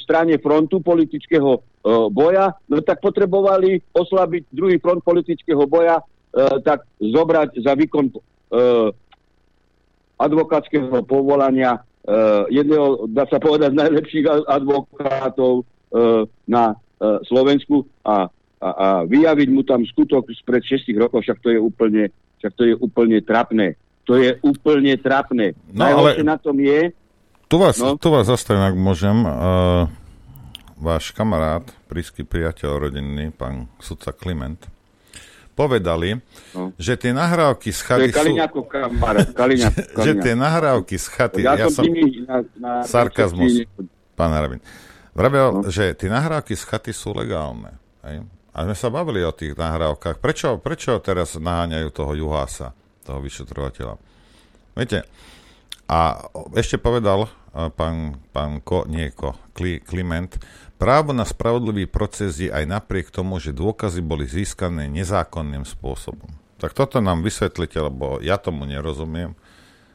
strane 0.04 0.38
frontu 0.44 0.84
politického 0.84 1.58
e, 1.58 1.62
boja, 2.12 2.52
no 2.68 2.84
tak 2.84 3.00
potrebovali 3.00 3.80
oslabiť 3.96 4.52
druhý 4.52 4.78
front 4.78 5.02
politického 5.02 5.64
boja 5.66 6.04
tak 6.66 6.90
zobrať 6.98 7.62
za 7.62 7.78
výkon 7.78 8.10
e, 8.10 8.18
advokátskeho 10.18 11.06
povolania 11.06 11.78
e, 11.78 11.80
jedného, 12.50 13.06
dá 13.10 13.30
sa 13.30 13.38
povedať, 13.38 13.74
najlepších 13.78 14.26
advokátov 14.50 15.62
e, 15.62 15.64
na 16.50 16.74
e, 16.74 16.76
Slovensku 17.30 17.86
a, 18.02 18.34
a, 18.64 18.70
a 18.72 18.88
vyjaviť 19.04 19.50
mu 19.52 19.68
tam 19.68 19.84
skutok 19.84 20.32
spred 20.32 20.64
6 20.64 20.88
rokov, 20.96 21.28
však 21.28 21.44
to 21.44 21.52
je 21.52 21.60
úplne, 21.60 22.08
však 22.40 22.54
to 22.56 22.64
je 22.72 22.74
úplne 22.80 23.20
trapné. 23.20 23.76
To 24.08 24.16
je 24.16 24.40
úplne 24.40 24.96
trapné. 24.96 25.56
No, 25.72 25.84
ale... 25.84 26.24
na 26.24 26.40
tom 26.40 26.56
je... 26.60 26.96
Tu 27.52 27.56
vás, 27.60 27.76
no? 27.78 28.00
tu 28.00 28.08
vás 28.08 28.28
zastavím, 28.28 28.64
ak 28.66 28.76
môžem. 28.80 29.18
Uh, 29.24 29.86
váš 30.80 31.16
kamarát, 31.16 31.64
blízky 31.88 32.28
priateľ 32.28 32.90
rodinný, 32.90 33.32
pán 33.32 33.72
sudca 33.80 34.12
Kliment, 34.12 34.60
povedali, 35.54 36.18
no. 36.52 36.74
že 36.76 36.98
tie 36.98 37.14
nahrávky 37.14 37.70
z 37.70 37.80
chaty 37.86 38.10
sú... 38.12 38.34
kamarát, 38.66 39.30
Kaliňák, 39.32 39.76
že 40.06 40.12
tie 40.20 40.34
nahrávky 40.34 40.96
z 40.98 41.08
chaty... 41.14 41.42
Ja, 41.46 41.56
ja 41.56 41.70
som... 41.70 41.86
Na, 41.86 42.38
na, 42.58 42.72
sarkazmus, 42.84 43.70
pán 44.18 44.34
Rabin. 44.34 44.60
Vravel, 45.14 45.62
no. 45.62 45.70
že 45.70 45.94
tie 45.94 46.10
nahrávky 46.10 46.58
z 46.58 46.64
chaty 46.66 46.92
sú 46.92 47.14
legálne. 47.14 47.78
Hej? 48.02 48.26
A 48.54 48.70
sme 48.70 48.76
sa 48.78 48.94
bavili 48.94 49.26
o 49.26 49.34
tých 49.34 49.58
nahrávkach. 49.58 50.22
Prečo, 50.22 50.62
prečo 50.62 51.02
teraz 51.02 51.34
naháňajú 51.38 51.90
toho 51.90 52.14
Juhása, 52.14 52.78
toho 53.02 53.18
vyšetrovateľa? 53.22 53.98
Viete, 54.78 55.10
a 55.90 56.30
ešte 56.54 56.78
povedal 56.78 57.30
pán, 57.74 58.22
pán 58.30 58.62
Ko, 58.62 58.86
nie 58.86 59.10
Ko, 59.14 59.38
Kliment, 59.58 60.38
Právo 60.84 61.16
na 61.16 61.24
spravodlivý 61.24 61.88
proces 61.88 62.44
je 62.44 62.52
aj 62.52 62.68
napriek 62.68 63.08
tomu, 63.08 63.40
že 63.40 63.56
dôkazy 63.56 64.04
boli 64.04 64.28
získané 64.28 64.92
nezákonným 64.92 65.64
spôsobom. 65.64 66.28
Tak 66.60 66.76
toto 66.76 67.00
nám 67.00 67.24
vysvetlite, 67.24 67.80
lebo 67.80 68.20
ja 68.20 68.36
tomu 68.36 68.68
nerozumiem 68.68 69.32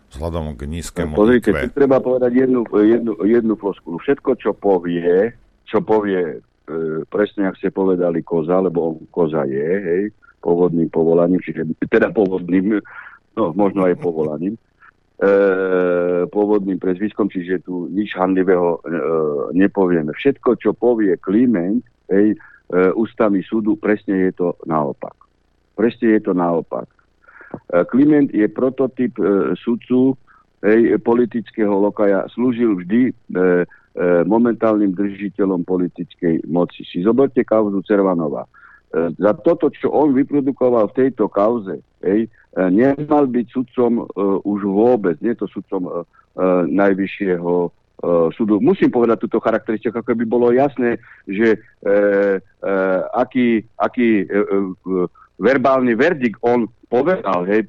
vzhľadom 0.08 0.56
k 0.56 0.64
nízkemu 0.64 1.12
Pozrite, 1.12 1.52
tu 1.52 1.68
treba 1.76 2.00
povedať 2.00 2.32
jednu, 2.32 2.64
jednu, 2.72 3.20
jednu 3.20 3.54
floskulu. 3.60 4.00
Všetko, 4.00 4.40
čo 4.40 4.56
povie, 4.56 5.36
čo 5.68 5.84
povie, 5.84 6.40
e, 6.40 6.40
presne 7.08 7.48
ak 7.48 7.58
ste 7.58 7.72
povedali 7.72 8.20
koza, 8.22 8.60
lebo 8.60 9.00
koza 9.08 9.44
je, 9.48 9.68
hej, 9.80 10.02
pôvodným 10.40 10.88
povolaním, 10.88 11.42
čiže 11.42 11.66
teda 11.90 12.14
pôvodným, 12.14 12.78
no 13.34 13.44
možno 13.54 13.86
aj 13.86 13.98
povolaním, 13.98 14.54
e, 15.18 15.30
pôvodným 16.30 16.78
prezviskom, 16.78 17.26
čiže 17.26 17.66
tu 17.66 17.90
nič 17.90 18.14
handlivého 18.14 18.78
e, 18.78 18.80
nepovieme. 19.58 20.14
Všetko, 20.14 20.58
čo 20.62 20.70
povie 20.74 21.18
Kliment, 21.18 21.82
hej, 22.10 22.34
e, 22.34 22.78
ústavy 22.94 23.42
súdu, 23.42 23.74
presne 23.76 24.30
je 24.30 24.32
to 24.38 24.48
naopak. 24.64 25.14
Presne 25.74 26.18
je 26.18 26.20
to 26.22 26.32
naopak. 26.34 26.86
E, 26.86 27.82
Kliment 27.90 28.30
je 28.30 28.46
prototyp 28.46 29.18
e, 29.18 29.54
sudcu 29.58 30.14
hej, 30.62 31.02
politického 31.02 31.74
lokaja, 31.74 32.30
slúžil 32.30 32.78
vždy 32.78 33.02
e, 33.10 33.12
e, 33.12 33.42
momentálnym 34.26 34.94
držiteľom 34.94 35.64
politickej 35.66 36.46
moci. 36.46 36.86
Si 36.86 37.02
zoberte 37.02 37.42
kauzu 37.42 37.82
Cervanova. 37.82 38.44
E, 38.44 39.10
za 39.16 39.32
toto, 39.40 39.72
čo 39.72 39.90
on 39.90 40.14
vyprodukoval 40.14 40.92
v 40.92 40.96
tejto 41.06 41.26
kauze, 41.26 41.82
hej, 42.04 42.30
E, 42.58 42.62
nemal 42.74 43.30
byť 43.30 43.46
sudcom 43.54 44.08
už 44.42 44.60
vôbec, 44.66 45.14
nie 45.22 45.36
to 45.38 45.46
sudcom 45.46 46.06
najvyššieho 46.70 47.70
súdu. 48.34 48.62
Musím 48.62 48.94
povedať 48.94 49.26
túto 49.26 49.42
charakteristiku, 49.42 50.00
ako 50.00 50.14
by 50.14 50.26
bolo 50.26 50.54
jasné, 50.54 51.02
že 51.26 51.58
aký, 53.10 53.66
aký 53.74 54.22
verbálny 55.38 55.98
verdikt 55.98 56.38
on 56.46 56.70
povedal, 56.86 57.42
hej, 57.46 57.66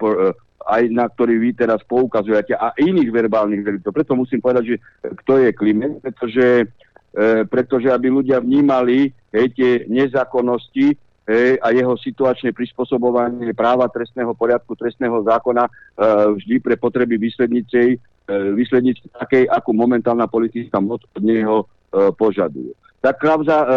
aj 0.65 0.91
na 0.91 1.07
ktorý 1.07 1.39
vy 1.39 1.49
teraz 1.55 1.79
poukazujete, 1.87 2.55
a 2.55 2.75
iných 2.75 3.09
verbálnych 3.09 3.63
verdiktov. 3.63 3.95
Preto 3.95 4.15
musím 4.15 4.43
povedať, 4.43 4.75
že 4.75 4.77
kto 5.23 5.39
je 5.43 5.49
Kliment, 5.55 6.03
pretože, 6.03 6.67
uh, 7.15 7.43
pretože 7.47 7.87
aby 7.91 8.11
ľudia 8.11 8.43
vnímali 8.43 9.15
hej, 9.31 9.47
tie 9.55 9.71
nezákonnosti, 9.87 10.97
hej, 11.29 11.61
a 11.61 11.67
jeho 11.69 11.93
situačné 12.01 12.51
prispôsobovanie 12.51 13.53
práva 13.53 13.85
trestného 13.87 14.33
poriadku, 14.33 14.73
trestného 14.73 15.21
zákona 15.21 15.69
e, 15.69 15.71
vždy 16.41 16.55
pre 16.57 16.73
potreby 16.73 17.21
výslednicej, 17.21 17.95
e, 17.95 17.97
výslednice 18.57 19.05
takej, 19.13 19.45
ako 19.45 19.69
momentálna 19.77 20.25
politická 20.25 20.81
moc 20.81 21.05
od 21.05 21.21
neho 21.21 21.63
e, 21.63 21.65
požaduje. 22.17 22.73
Tak 22.97 23.21
kauza 23.21 23.57
e, 23.61 23.69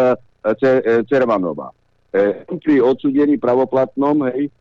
C, 0.57 0.81
e, 0.81 1.05
Cervanová. 1.05 1.69
E, 2.09 2.41
pri 2.57 2.81
odsudení 2.81 3.37
pravoplatnom 3.37 4.33
hej, 4.33 4.49
e, 4.49 4.51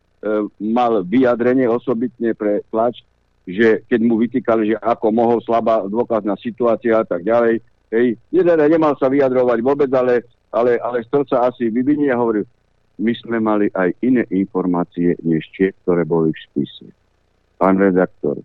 mal 0.63 1.03
vyjadrenie 1.03 1.67
osobitne 1.67 2.35
pre 2.39 2.63
tlač, 2.71 3.03
že 3.43 3.83
keď 3.91 4.01
mu 4.07 4.23
vytýkali, 4.23 4.75
že 4.75 4.77
ako 4.79 5.11
mohol 5.11 5.39
slabá 5.43 5.83
dôkazná 5.91 6.39
situácia 6.39 7.03
a 7.03 7.07
tak 7.07 7.27
ďalej, 7.27 7.59
hej, 7.91 8.15
nemal 8.71 8.95
sa 8.97 9.11
vyjadrovať 9.11 9.59
vôbec, 9.61 9.91
ale, 9.91 10.23
ale, 10.55 10.79
ale 10.79 11.03
sa 11.27 11.51
asi 11.51 11.69
vyviniť 11.69 12.09
a 12.15 12.21
hovoril, 12.23 12.47
my 13.03 13.13
sme 13.19 13.43
mali 13.43 13.67
aj 13.75 13.99
iné 14.05 14.23
informácie, 14.31 15.19
než 15.27 15.43
tie, 15.59 15.75
ktoré 15.83 16.07
boli 16.07 16.31
v 16.31 16.43
spise. 16.47 16.87
Pán 17.59 17.83
redaktor, 17.83 18.39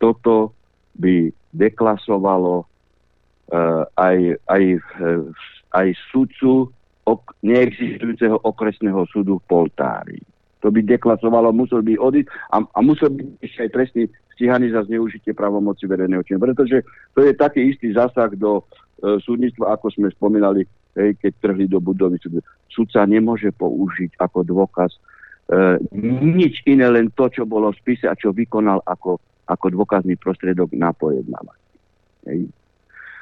toto 0.00 0.56
by 0.96 1.28
deklasovalo 1.52 2.64
uh, 2.64 3.84
aj, 4.00 4.18
aj, 4.48 4.62
uh, 5.02 5.28
aj 5.76 5.88
sudcu 6.08 6.72
ok, 7.04 7.22
neexistujúceho 7.44 8.36
okresného 8.44 9.04
súdu 9.12 9.40
v 9.40 9.46
Poltári. 9.48 10.20
To 10.62 10.74
by 10.74 10.82
deklasovalo, 10.82 11.54
musel 11.54 11.86
by 11.86 11.94
odísť 11.98 12.28
a, 12.50 12.62
a 12.66 12.78
musel 12.82 13.14
by 13.14 13.22
ešte 13.42 13.60
aj 13.66 13.70
trestný 13.70 14.02
stíhaný 14.34 14.74
za 14.74 14.82
zneužitie 14.86 15.34
pravomoci 15.34 15.86
verejného 15.86 16.22
činu. 16.26 16.42
Pretože 16.42 16.82
to 17.14 17.22
je 17.22 17.32
taký 17.34 17.74
istý 17.74 17.94
zásah 17.94 18.30
do 18.34 18.62
uh, 18.62 19.18
súdnictva, 19.22 19.78
ako 19.78 19.94
sme 19.94 20.10
spomínali 20.10 20.66
hej, 20.98 21.14
keď 21.22 21.32
trhli 21.38 21.70
do 21.70 21.78
budovy. 21.78 22.18
Sudca 22.66 23.06
nemôže 23.06 23.54
použiť 23.54 24.18
ako 24.18 24.42
dôkaz 24.42 24.90
e, 24.94 25.78
nič 26.20 26.62
iné, 26.66 26.90
len 26.90 27.10
to, 27.14 27.30
čo 27.30 27.46
bolo 27.46 27.70
v 27.70 27.80
spise 27.80 28.06
a 28.10 28.18
čo 28.18 28.34
vykonal 28.34 28.82
ako, 28.84 29.22
ako 29.46 29.66
dôkazný 29.72 30.18
prostriedok 30.18 30.74
na 30.74 30.90
pojednávanie. 30.90 32.50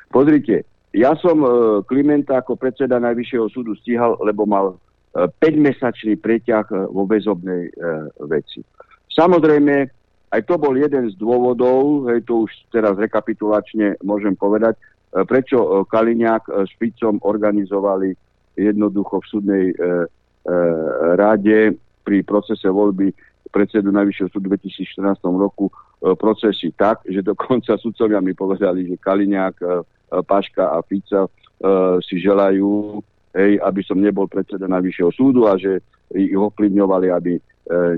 Pozrite, 0.09 0.65
ja 0.97 1.13
som 1.21 1.45
e, 1.45 1.49
Klimenta 1.85 2.41
ako 2.41 2.57
predseda 2.57 2.97
Najvyššieho 2.97 3.47
súdu 3.53 3.77
stíhal, 3.77 4.17
lebo 4.25 4.49
mal 4.49 4.73
e, 4.73 4.77
5-mesačný 5.17 6.21
preťah 6.21 6.67
e, 6.69 6.77
vo 6.93 7.09
väzobnej 7.09 7.63
e, 7.69 7.73
veci. 8.29 8.61
Samozrejme, 9.09 9.75
aj 10.35 10.43
to 10.45 10.61
bol 10.61 10.77
jeden 10.77 11.09
z 11.09 11.15
dôvodov, 11.17 12.13
hej, 12.13 12.21
to 12.29 12.45
už 12.45 12.53
teraz 12.69 12.99
rekapitulačne 13.01 13.97
môžem 14.05 14.37
povedať, 14.37 14.77
E, 15.17 15.25
prečo 15.25 15.87
Kaliňák 15.89 16.69
s 16.69 16.73
Ficom 16.77 17.17
organizovali 17.25 18.13
jednoducho 18.57 19.21
v 19.21 19.29
súdnej 19.29 19.67
rade 21.19 21.75
pri 22.07 22.23
procese 22.23 22.71
voľby 22.71 23.11
predsedu 23.51 23.91
Najvyššieho 23.91 24.31
súdu 24.31 24.47
v 24.53 24.63
2014 24.63 25.27
roku 25.41 25.67
e, 25.67 25.73
procesy 26.15 26.71
tak, 26.77 27.03
že 27.09 27.25
dokonca 27.25 27.75
sudcovia 27.83 28.21
mi 28.21 28.37
povedali, 28.37 28.87
že 28.87 29.01
Kaliňák, 29.01 29.57
e, 29.59 29.67
Paška 30.23 30.71
a 30.71 30.79
Fica 30.87 31.27
si 32.05 32.21
želajú, 32.21 33.01
hej, 33.37 33.61
aby 33.61 33.81
som 33.85 34.01
nebol 34.01 34.25
predseda 34.27 34.65
Najvyššieho 34.67 35.13
súdu 35.13 35.45
a 35.45 35.61
že 35.61 35.85
ich 36.17 36.33
ovplyvňovali, 36.33 37.13
aby 37.13 37.37
e, 37.37 37.41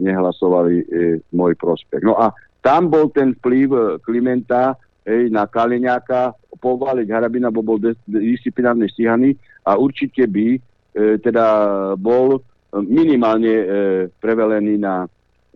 nehlasovali 0.02 0.74
e, 0.82 0.84
môj 1.32 1.54
prospech. 1.54 2.02
No 2.02 2.18
a 2.18 2.34
tam 2.60 2.90
bol 2.90 3.08
ten 3.14 3.38
vplyv 3.38 4.02
Klimenta 4.02 4.74
hej, 5.06 5.30
na 5.30 5.46
Kaliňáka, 5.46 6.34
povaliť 6.58 7.06
Harabina, 7.06 7.54
bo 7.54 7.62
bol 7.62 7.78
disciplinárne 8.10 8.90
stíhaný 8.90 9.38
a 9.62 9.78
určite 9.78 10.26
by 10.26 10.58
e, 10.58 10.60
teda 11.22 11.46
bol 11.94 12.42
minimálne 12.74 13.54
e, 13.54 13.66
prevelený 14.18 14.76
na, 14.76 15.06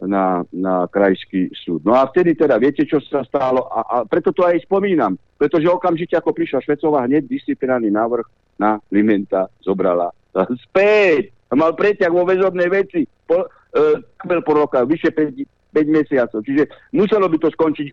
na, 0.07 0.43
na 0.51 0.87
krajský 0.91 1.53
súd. 1.55 1.87
No 1.87 1.95
a 1.95 2.07
vtedy 2.11 2.35
teda 2.35 2.59
viete, 2.59 2.83
čo 2.83 2.99
sa 3.03 3.23
stalo 3.23 3.71
a, 3.71 3.81
a 3.87 3.97
preto 4.03 4.35
to 4.35 4.43
aj 4.43 4.59
spomínam, 4.67 5.15
pretože 5.39 5.71
okamžite 5.71 6.19
ako 6.19 6.35
prišla 6.35 6.63
Švecová, 6.63 7.07
hneď 7.07 7.27
disciplinárny 7.31 7.91
návrh 7.91 8.27
na 8.59 8.83
Limenta 8.91 9.47
zobrala 9.63 10.11
späť. 10.71 11.31
Mal 11.53 11.77
preťah 11.77 12.09
vo 12.09 12.25
väzobnej 12.25 12.73
veci. 12.73 13.05
Po, 13.29 13.45
e, 13.45 14.41
po 14.41 14.53
roka, 14.57 14.89
vyše 14.89 15.13
5, 15.13 15.77
5 15.77 15.85
mesiacov. 15.93 16.41
Čiže 16.41 16.65
muselo 16.97 17.29
by 17.29 17.37
to 17.37 17.49
skončiť 17.53 17.89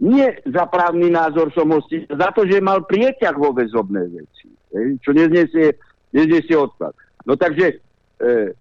nie 0.00 0.32
za 0.48 0.64
právny 0.64 1.12
názor 1.12 1.52
som 1.52 1.68
ho 1.68 1.84
za 2.08 2.28
to, 2.32 2.48
že 2.48 2.64
mal 2.64 2.80
prieťah 2.88 3.36
vo 3.36 3.52
väzobnej 3.52 4.08
veci, 4.08 4.48
hej, 4.72 4.96
čo 5.04 5.12
neznesie, 5.12 5.76
neznesie 6.16 6.56
odklad. 6.56 6.96
No 7.28 7.36
takže 7.36 7.76
e, 8.16 8.56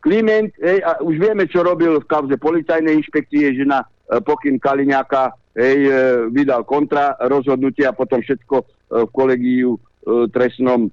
Kliment, 0.00 0.48
hej, 0.56 0.80
a 0.80 0.96
už 1.04 1.20
vieme, 1.20 1.44
čo 1.44 1.60
robil 1.60 2.00
v 2.00 2.08
kauze 2.08 2.32
policajnej 2.40 2.96
inšpekcie, 3.04 3.52
že 3.52 3.68
na 3.68 3.84
e, 3.84 4.16
pokyn 4.24 4.56
Kaliňáka 4.56 5.36
hej, 5.52 5.78
e, 5.84 5.92
vydal 6.32 6.64
kontra 6.64 7.20
rozhodnutie 7.28 7.84
a 7.84 7.92
potom 7.92 8.24
všetko 8.24 8.56
e, 8.60 8.64
v 9.04 9.10
kolegiu 9.12 9.72
trestnom 10.32 10.88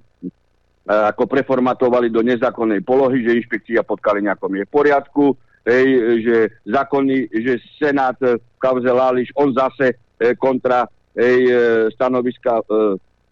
ako 0.83 1.31
preformatovali 1.31 2.11
do 2.11 2.19
nezákonnej 2.19 2.83
polohy, 2.83 3.23
že 3.23 3.39
inšpekcia 3.39 3.87
pod 3.87 4.03
Kaliňákom 4.03 4.51
je 4.51 4.63
v 4.67 4.71
poriadku, 4.75 5.25
hej, 5.63 5.87
že 6.27 6.35
zákony, 6.67 7.31
že 7.31 7.63
Senát 7.79 8.19
v 8.19 8.39
kauze 8.59 8.91
Láliš, 8.91 9.31
on 9.39 9.55
zase 9.55 9.95
kontra 10.35 10.83
hej, 11.15 11.47
stanoviska 11.95 12.59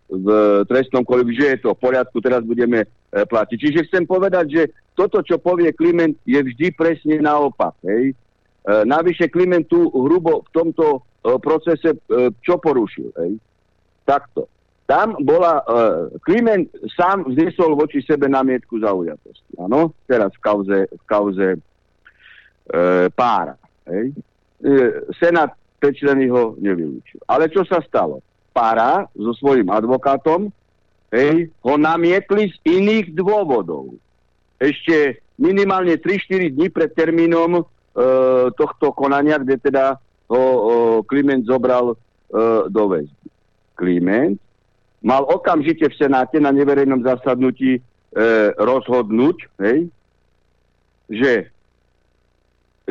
v 0.09 0.27
trestnom 0.69 1.01
kolegu, 1.01 1.33
že 1.33 1.57
je 1.57 1.59
to 1.65 1.73
v 1.73 1.81
poriadku, 1.81 2.21
teraz 2.21 2.45
budeme 2.45 2.85
e, 2.85 2.87
platiť. 3.25 3.57
Čiže 3.57 3.85
chcem 3.89 4.05
povedať, 4.05 4.45
že 4.49 4.63
toto, 4.93 5.25
čo 5.25 5.41
povie 5.41 5.73
Kliment, 5.73 6.15
je 6.23 6.37
vždy 6.37 6.71
presne 6.77 7.17
naopak. 7.19 7.73
Hej. 7.83 8.13
E, 8.13 8.15
navyše 8.85 9.29
Kliment 9.29 9.65
tu 9.65 9.89
hrubo 9.89 10.45
v 10.45 10.49
tomto 10.53 10.85
e, 10.97 10.99
procese 11.41 11.97
e, 11.97 11.99
čo 12.41 12.61
porušil. 12.61 13.09
Hej. 13.17 13.31
Takto. 14.05 14.49
Tam 14.85 15.17
bola, 15.17 15.65
Kliment 16.21 16.69
sám 16.93 17.25
vznesol 17.25 17.73
voči 17.73 18.05
sebe 18.05 18.29
namietku 18.29 18.77
zaujatosti. 18.77 19.57
Áno, 19.57 19.97
teraz 20.05 20.29
v 20.37 20.41
kauze, 20.45 20.79
v 20.85 21.03
kauze 21.09 21.47
uh, 21.57 23.09
pára. 23.09 23.57
Hej. 23.89 24.13
Senát 25.17 25.57
Pečlený 25.81 26.29
ho 26.29 26.53
nevylúčil. 26.61 27.17
Ale 27.25 27.49
čo 27.49 27.65
sa 27.65 27.81
stalo? 27.81 28.21
Pára 28.55 29.11
so 29.11 29.35
svojím 29.35 29.67
advokátom 29.67 30.47
hej, 31.11 31.51
ho 31.59 31.75
namietli 31.75 32.55
z 32.55 32.55
iných 32.63 33.11
dôvodov. 33.11 33.99
Ešte 34.55 35.19
minimálne 35.35 35.99
3-4 35.99 36.55
dní 36.55 36.71
pred 36.71 36.95
termínom 36.95 37.59
uh, 37.59 38.47
tohto 38.55 38.95
konania, 38.95 39.35
kde 39.43 39.59
teda 39.59 39.99
ho 40.31 40.43
uh, 40.47 40.63
Kliment 41.03 41.43
zobral 41.43 41.91
uh, 41.91 42.71
do 42.71 42.83
väzby. 42.87 43.27
Kliment 43.75 44.39
mal 45.05 45.21
okamžite 45.27 45.85
v 45.85 45.97
Senáte 46.01 46.41
na 46.41 46.49
neverejnom 46.49 47.05
zasadnutí 47.05 47.77
e, 47.77 47.81
rozhodnúť, 48.57 49.37
hej, 49.61 49.79
že 51.13 51.31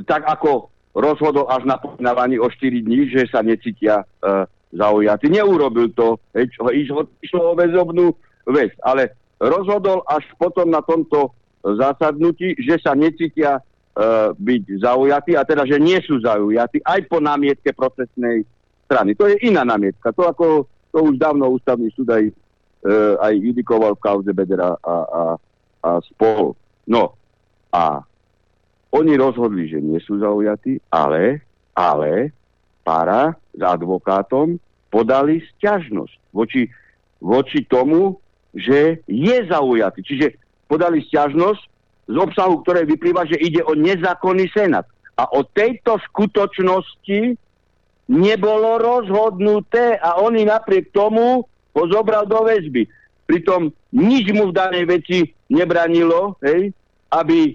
tak 0.07 0.23
ako 0.23 0.71
rozhodol 0.95 1.51
až 1.51 1.67
na 1.67 1.75
pojednávaní 1.75 2.39
o 2.39 2.47
4 2.47 2.87
dní, 2.87 3.11
že 3.11 3.27
sa 3.27 3.43
necítia 3.43 4.07
e, 4.07 4.47
zaujatí. 4.75 5.31
Neurobil 5.31 5.95
to, 5.95 6.19
išlo 6.35 7.55
o 7.55 7.57
väzobnú 7.57 8.13
vec, 8.51 8.75
ale 8.83 9.15
rozhodol 9.39 10.03
až 10.11 10.27
potom 10.37 10.69
na 10.69 10.83
tomto 10.83 11.33
zasadnutí, 11.65 12.59
že 12.61 12.77
sa 12.83 12.93
necítia 12.93 13.57
e, 13.57 13.63
byť 14.37 14.63
zaujatí 14.85 15.33
a 15.39 15.47
teda, 15.49 15.65
že 15.65 15.81
nie 15.81 15.97
sú 16.05 16.21
zaujatí 16.21 16.85
aj 16.85 17.01
po 17.09 17.25
námietke 17.25 17.73
procesnej 17.73 18.45
strany. 18.85 19.17
To 19.17 19.25
je 19.31 19.41
iná 19.49 19.65
námietka. 19.65 20.13
To 20.13 20.29
ako 20.29 20.69
to 20.93 20.99
už 21.01 21.17
dávno 21.17 21.51
ústavný 21.57 21.89
súd 21.97 22.13
aj, 22.13 22.25
e, 22.85 22.93
aj 23.19 23.33
judikoval 23.41 23.97
v 23.97 24.05
kauze 24.05 24.31
Bedera 24.37 24.77
a, 24.77 24.97
a, 25.09 25.23
a 25.83 25.91
spol. 26.13 26.53
No 26.85 27.17
a 27.73 28.05
oni 28.95 29.19
rozhodli, 29.19 29.67
že 29.67 29.83
nie 29.83 29.99
sú 30.05 30.21
zaujatí, 30.21 30.79
ale, 30.93 31.43
ale 31.75 32.31
para 32.85 33.35
s 33.55 33.61
advokátom 33.63 34.59
podali 34.91 35.43
sťažnosť 35.57 36.15
voči, 36.31 36.71
voči 37.23 37.67
tomu, 37.67 38.19
že 38.55 39.03
je 39.11 39.37
zaujatý. 39.51 40.01
Čiže 40.07 40.27
podali 40.71 41.03
sťažnosť 41.11 41.63
z 42.07 42.17
obsahu, 42.19 42.63
ktoré 42.63 42.87
vyplýva, 42.87 43.27
že 43.27 43.41
ide 43.41 43.65
o 43.67 43.75
nezákonný 43.75 44.51
senát. 44.55 44.87
A 45.15 45.31
o 45.31 45.47
tejto 45.47 45.99
skutočnosti 46.11 47.39
nebolo 48.11 48.71
rozhodnuté 48.79 49.97
a 49.97 50.21
oni 50.21 50.45
napriek 50.45 50.93
tomu 50.93 51.47
ho 51.75 51.83
zobral 51.89 52.29
do 52.29 52.45
väzby. 52.45 52.87
Pritom 53.25 53.73
nič 53.95 54.31
mu 54.37 54.53
v 54.53 54.57
danej 54.57 54.85
veci 54.85 55.19
nebranilo, 55.49 56.37
hej, 56.45 56.71
aby 57.09 57.39
e, 57.49 57.53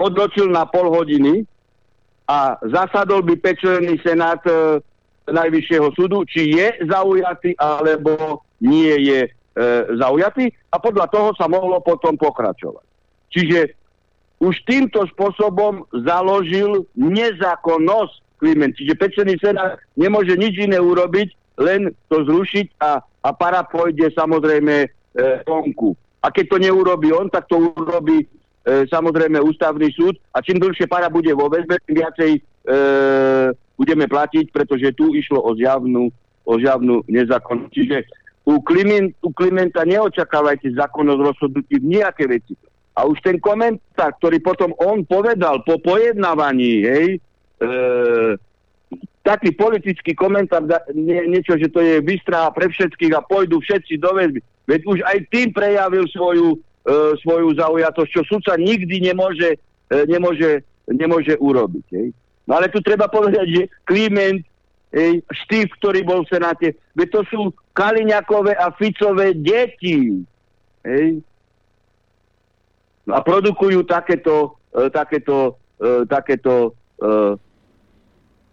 odločil 0.00 0.50
na 0.50 0.66
pol 0.66 0.90
hodiny 0.90 1.46
a 2.26 2.58
zasadol 2.66 3.22
by 3.22 3.38
pečlený 3.38 4.02
senát 4.02 4.42
e, 4.46 4.82
Najvyššieho 5.26 5.90
súdu, 5.98 6.22
či 6.22 6.54
je 6.54 6.86
zaujatý 6.86 7.58
alebo 7.58 8.46
nie 8.62 8.94
je 9.10 9.20
e, 9.26 9.30
zaujatý 9.98 10.54
a 10.70 10.78
podľa 10.78 11.06
toho 11.10 11.34
sa 11.34 11.50
mohlo 11.50 11.82
potom 11.82 12.14
pokračovať. 12.14 12.86
Čiže 13.34 13.74
už 14.38 14.54
týmto 14.68 15.02
spôsobom 15.10 15.82
založil 16.06 16.86
nezákonnosť 16.94 18.22
Kliment. 18.36 18.76
Čiže 18.76 19.00
pečený 19.00 19.34
senát 19.40 19.80
nemôže 19.96 20.36
nič 20.36 20.60
iné 20.60 20.76
urobiť, 20.76 21.32
len 21.56 21.88
to 22.12 22.20
zrušiť 22.20 22.76
a, 22.84 23.00
a 23.00 23.28
para 23.32 23.64
pôjde 23.64 24.12
samozrejme 24.12 24.74
e, 24.84 24.88
vonku. 25.48 25.96
A 26.20 26.28
keď 26.28 26.44
to 26.52 26.56
neurobi 26.60 27.10
on, 27.16 27.32
tak 27.32 27.48
to 27.48 27.72
urobí 27.72 28.28
samozrejme 28.66 29.38
ústavný 29.38 29.86
súd 29.94 30.18
a 30.34 30.42
čím 30.42 30.58
dlhšie 30.58 30.90
para 30.90 31.06
bude 31.06 31.30
vo 31.30 31.46
väzbe, 31.46 31.78
tým 31.86 32.02
viacej 32.02 32.30
e, 32.34 32.40
budeme 33.78 34.10
platiť, 34.10 34.50
pretože 34.50 34.90
tu 34.98 35.14
išlo 35.14 35.38
o 35.38 35.54
zjavnú, 35.54 36.10
o 36.42 36.54
zjavnú 36.58 37.06
nezákonnosť. 37.06 37.70
Čiže 37.70 37.96
u, 38.46 38.58
Kliment, 38.62 39.14
u 39.22 39.30
Klimenta 39.30 39.86
neočakávajte 39.86 40.74
zákonnosť 40.74 41.20
rozhodnutí 41.20 41.78
v 41.78 41.98
nejaké 41.98 42.26
veci. 42.26 42.54
A 42.96 43.04
už 43.04 43.20
ten 43.20 43.36
komentár, 43.36 44.16
ktorý 44.16 44.40
potom 44.40 44.72
on 44.80 45.04
povedal 45.04 45.60
po 45.68 45.76
pojednávaní, 45.76 46.72
hej, 46.88 47.08
e, 47.60 47.68
taký 49.20 49.52
politický 49.52 50.14
komentár, 50.14 50.64
nie, 50.94 51.26
niečo, 51.28 51.58
že 51.60 51.68
to 51.68 51.82
je 51.82 52.00
vystraha 52.00 52.54
pre 52.54 52.70
všetkých 52.72 53.12
a 53.12 53.26
pôjdu 53.26 53.60
všetci 53.60 54.00
do 54.00 54.10
väzby. 54.16 54.40
Veď 54.64 54.80
už 54.86 54.98
aj 55.04 55.18
tým 55.28 55.52
prejavil 55.52 56.06
svoju, 56.08 56.56
e, 56.56 56.58
svoju 57.20 57.50
zaujatosť, 57.58 58.10
čo 58.14 58.22
sudca 58.30 58.54
nikdy 58.54 59.02
nemôže, 59.02 59.58
e, 59.90 59.96
nemôže, 60.06 60.62
nemôže 60.86 61.34
urobiť. 61.34 61.86
Hej. 61.90 62.08
No 62.46 62.62
ale 62.62 62.70
tu 62.70 62.78
treba 62.78 63.10
povedať, 63.10 63.46
že 63.50 63.62
Kliment, 63.82 64.38
hej, 64.94 65.18
Štýv, 65.26 65.66
ktorý 65.82 66.06
bol 66.06 66.22
v 66.22 66.30
Senáte, 66.30 66.78
veď 66.94 67.08
to 67.10 67.20
sú 67.26 67.40
Kaliňakové 67.74 68.54
a 68.54 68.70
Ficové 68.70 69.34
deti. 69.34 70.22
Hej. 70.86 71.26
No 73.06 73.12
a 73.18 73.20
produkujú 73.22 73.82
takéto, 73.82 74.54
e, 74.70 74.86
takéto, 74.90 75.58
e, 75.82 76.06
takéto 76.06 76.70
e, 77.02 77.04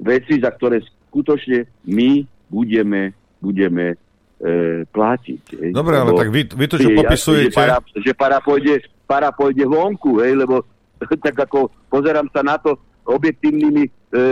veci, 0.01 0.41
za 0.41 0.49
ktoré 0.49 0.81
skutočne 1.09 1.69
my 1.85 2.25
budeme, 2.49 3.13
budeme 3.41 3.97
e, 4.43 4.83
platiť. 4.91 5.71
Dobre, 5.71 5.95
ale 5.95 6.11
tak 6.19 6.29
vy, 6.29 6.41
vy 6.51 6.65
to, 6.67 6.75
čo 6.75 6.91
popisujete... 6.91 7.55
Že 7.55 7.57
para, 7.57 7.75
že 7.95 8.11
para, 8.11 8.37
pôjde, 8.43 8.75
para 9.07 9.29
pôjde 9.31 9.63
vonku, 9.63 10.19
hej, 10.19 10.35
lebo 10.35 10.67
tak 11.25 11.35
ako 11.47 11.71
pozerám 11.87 12.27
sa 12.35 12.43
na 12.43 12.59
to 12.59 12.75
objektívnymi 13.07 13.83
e, 13.87 13.91
e, 14.19 14.27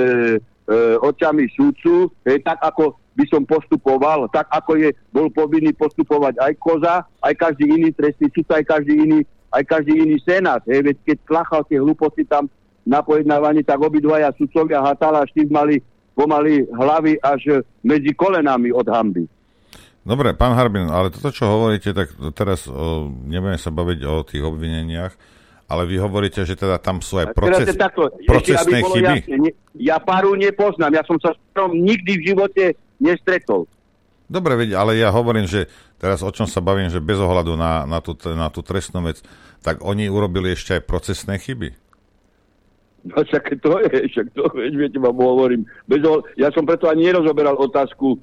očami 0.99 1.47
súdcu, 1.55 2.11
hej, 2.27 2.43
tak 2.43 2.59
ako 2.59 2.99
by 3.15 3.25
som 3.27 3.43
postupoval, 3.43 4.27
tak 4.31 4.47
ako 4.51 4.79
je 4.79 4.89
bol 5.11 5.27
povinný 5.31 5.75
postupovať 5.75 6.39
aj 6.39 6.53
koza, 6.59 6.95
aj 7.19 7.33
každý 7.35 7.67
iný 7.67 7.91
trestný 7.91 8.31
súd, 8.31 8.47
aj 8.51 8.63
každý 8.63 8.95
iný, 9.03 9.19
aj 9.51 9.63
každý 9.67 9.99
iný 9.99 10.15
senát. 10.23 10.63
Hej, 10.63 10.91
veď 10.91 10.97
keď 11.03 11.17
tlachal 11.27 11.61
tie 11.67 11.79
hlúposti 11.79 12.23
tam 12.23 12.47
na 12.88 13.03
pojednávaní, 13.03 13.67
tak 13.67 13.83
obidvaja 13.83 14.31
sudcovia 14.39 14.79
Hatala 14.79 15.23
a 15.23 15.29
Štýv 15.29 15.51
mali 15.51 15.83
pomaly 16.15 16.67
hlavy 16.71 17.19
až 17.23 17.63
medzi 17.83 18.11
kolenami 18.15 18.71
od 18.71 18.88
hamby. 18.88 19.27
Dobre, 20.01 20.33
pán 20.33 20.57
Harbin, 20.57 20.89
ale 20.89 21.13
toto, 21.13 21.29
čo 21.29 21.45
hovoríte, 21.45 21.93
tak 21.93 22.09
teraz 22.33 22.65
o, 22.65 23.05
nebudeme 23.05 23.61
sa 23.61 23.69
baviť 23.69 23.99
o 24.09 24.25
tých 24.25 24.41
obvineniach, 24.41 25.13
ale 25.69 25.85
vy 25.85 26.01
hovoríte, 26.01 26.41
že 26.41 26.57
teda 26.57 26.81
tam 26.81 27.05
sú 27.05 27.21
aj 27.21 27.37
proces, 27.37 27.77
takto, 27.77 28.09
procesné 28.25 28.81
ešte, 28.81 28.89
chyby. 28.97 29.17
Jasne, 29.21 29.37
ne, 29.45 29.51
ja 29.77 30.01
paru 30.01 30.33
nepoznám, 30.33 30.97
ja 30.97 31.05
som 31.05 31.21
sa 31.21 31.37
s 31.37 31.39
tom 31.53 31.77
nikdy 31.77 32.17
v 32.17 32.33
živote 32.33 32.63
nestretol. 32.97 33.69
Dobre, 34.25 34.57
veď, 34.57 34.79
ale 34.79 34.97
ja 34.97 35.13
hovorím, 35.13 35.45
že 35.45 35.69
teraz 36.01 36.25
o 36.25 36.31
čom 36.33 36.49
sa 36.49 36.65
bavím, 36.65 36.89
že 36.89 37.03
bez 37.03 37.21
ohľadu 37.21 37.53
na, 37.53 37.85
na, 37.85 38.01
tú, 38.01 38.17
na 38.33 38.49
tú 38.49 38.65
trestnú 38.65 39.05
vec, 39.05 39.21
tak 39.61 39.85
oni 39.85 40.09
urobili 40.09 40.57
ešte 40.57 40.81
aj 40.81 40.87
procesné 40.89 41.37
chyby. 41.37 41.77
No 43.01 43.25
však 43.25 43.57
to 43.65 43.81
je, 43.81 44.07
však 44.13 44.27
to, 44.37 44.45
viete, 44.53 45.01
vám 45.01 45.17
hovorím. 45.17 45.65
Bez, 45.89 46.05
ja 46.37 46.53
som 46.53 46.69
preto 46.69 46.85
ani 46.85 47.09
nerozoberal 47.09 47.57
otázku 47.57 48.13
e, 48.13 48.17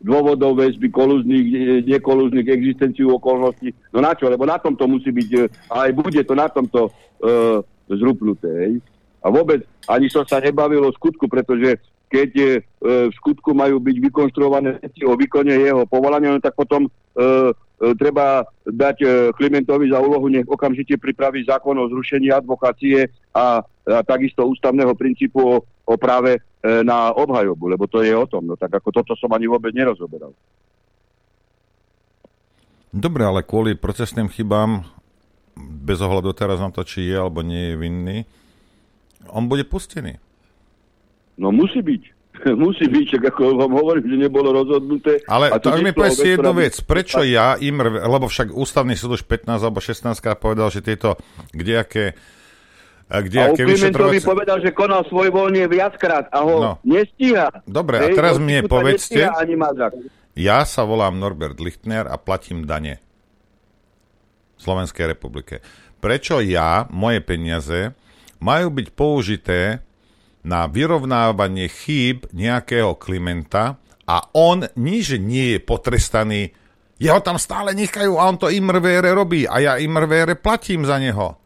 dôvodov 0.00 0.56
väzby, 0.56 0.88
kolúznych, 0.88 1.46
nekolúznych, 1.84 2.48
existenciu 2.48 3.12
okolností. 3.20 3.76
No 3.92 4.00
na 4.00 4.16
čo? 4.16 4.32
Lebo 4.32 4.48
na 4.48 4.56
tom 4.56 4.72
to 4.72 4.88
musí 4.88 5.12
byť, 5.12 5.30
e, 5.36 5.42
aj 5.68 5.90
bude 5.92 6.20
to 6.24 6.32
na 6.32 6.48
tomto 6.48 6.88
e, 6.88 6.90
zrupnuté. 7.92 8.48
Hej? 8.48 8.72
A 9.20 9.28
vôbec 9.28 9.68
ani 9.84 10.08
som 10.08 10.24
sa 10.24 10.40
nebavil 10.40 10.80
o 10.80 10.94
skutku, 10.96 11.28
pretože 11.28 11.76
keď 12.08 12.30
e, 12.40 12.46
v 12.80 13.14
skutku 13.20 13.52
majú 13.52 13.84
byť 13.84 13.96
vykonštruované 14.00 14.80
veci 14.80 15.04
o 15.04 15.12
výkone 15.12 15.60
jeho 15.60 15.84
povolania, 15.84 16.32
no 16.32 16.40
tak 16.40 16.56
potom 16.56 16.88
e, 16.88 17.52
E, 17.74 17.90
treba 17.98 18.46
dať 18.62 18.96
e, 19.02 19.06
Klimentovi 19.34 19.90
za 19.90 19.98
úlohu, 19.98 20.30
nech 20.30 20.46
okamžite 20.46 20.94
pripraví 20.94 21.42
zákon 21.42 21.74
o 21.74 21.90
zrušení 21.90 22.30
advokácie 22.30 23.10
a, 23.34 23.66
a 23.84 24.00
takisto 24.00 24.48
ústavného 24.48 24.96
princípu 24.96 25.38
o, 25.40 25.56
o 25.64 25.94
práve 26.00 26.40
e, 26.40 26.40
na 26.80 27.12
obhajobu, 27.12 27.68
lebo 27.76 27.84
to 27.84 28.00
je 28.00 28.16
o 28.16 28.24
tom. 28.24 28.48
No 28.48 28.56
tak 28.56 28.72
ako 28.72 28.90
toto 28.90 29.12
som 29.16 29.28
ani 29.36 29.44
vôbec 29.44 29.76
nerozoberal. 29.76 30.32
Dobre, 32.94 33.26
ale 33.26 33.42
kvôli 33.42 33.74
procesným 33.74 34.30
chybám, 34.30 34.86
bez 35.58 35.98
ohľadu 35.98 36.30
teraz 36.32 36.62
na 36.62 36.70
to, 36.70 36.86
či 36.86 37.10
je 37.10 37.16
alebo 37.18 37.42
nie 37.42 37.74
je 37.74 37.74
vinný, 37.74 38.18
on 39.28 39.50
bude 39.50 39.66
pustený. 39.66 40.16
No 41.34 41.50
musí 41.50 41.82
byť. 41.82 42.02
musí 42.64 42.86
byť, 42.86 43.04
čak 43.18 43.22
ako 43.34 43.58
vám 43.58 43.72
hovorím, 43.74 44.06
že 44.10 44.16
nebolo 44.26 44.50
rozhodnuté. 44.50 45.22
Ale 45.26 45.50
A 45.50 45.58
to 45.58 45.70
to 45.74 45.82
mi 45.82 45.92
vec, 45.94 46.18
jednu 46.18 46.52
vec. 46.54 46.74
Prečo 46.82 47.22
ja 47.22 47.54
im, 47.58 47.78
lebo 47.82 48.26
však 48.26 48.54
ústavný 48.54 48.94
súd 48.98 49.18
už 49.18 49.26
15 49.26 49.62
alebo 49.62 49.78
16 49.78 50.14
krát 50.18 50.38
povedal, 50.38 50.70
že 50.70 50.82
tieto 50.82 51.18
kdejaké 51.54 52.14
a 53.04 53.20
A 53.20 53.20
o 53.20 53.24
kdejaké 53.24 53.62
Klimentovi 53.68 54.18
povedal, 54.24 54.58
že 54.64 54.72
konal 54.72 55.04
svoj 55.06 55.28
voľne 55.28 55.68
viackrát 55.68 56.32
a 56.32 56.40
ho 56.40 56.54
No. 56.56 56.72
nestíha. 56.82 57.52
Dobre, 57.68 58.00
a 58.00 58.08
Hej, 58.08 58.16
teraz 58.16 58.40
Kostiuta 58.40 58.48
mne 58.48 58.58
povedzte-. 58.64 59.26
Ja 60.34 60.64
sa 60.66 60.82
volám 60.82 61.20
Norbert 61.20 61.60
Lichtner 61.60 62.08
a 62.08 62.16
platím 62.18 62.64
dane 62.66 62.98
v 64.56 64.60
Slovenskej 64.60 65.14
republike. 65.14 65.60
Prečo 66.00 66.40
ja, 66.42 66.88
moje 66.90 67.20
peniaze, 67.22 67.92
majú 68.42 68.68
byť 68.74 68.88
použité 68.92 69.60
na 70.44 70.68
vyrovnávanie 70.68 71.70
chýb 71.70 72.28
nejakého 72.34 72.96
Klimenta 73.00 73.80
a 74.04 74.16
on 74.36 74.68
nič 74.76 75.16
nie 75.16 75.56
je 75.56 75.60
potrestaný. 75.64 76.52
Jeho 77.00 77.20
tam 77.24 77.40
stále 77.40 77.72
nechajú 77.72 78.16
a 78.20 78.28
on 78.28 78.36
to 78.36 78.52
imrvére 78.52 79.12
robí 79.16 79.48
a 79.48 79.60
ja 79.60 79.72
imrvére 79.80 80.36
platím 80.36 80.84
za 80.84 81.00
neho. 81.00 81.36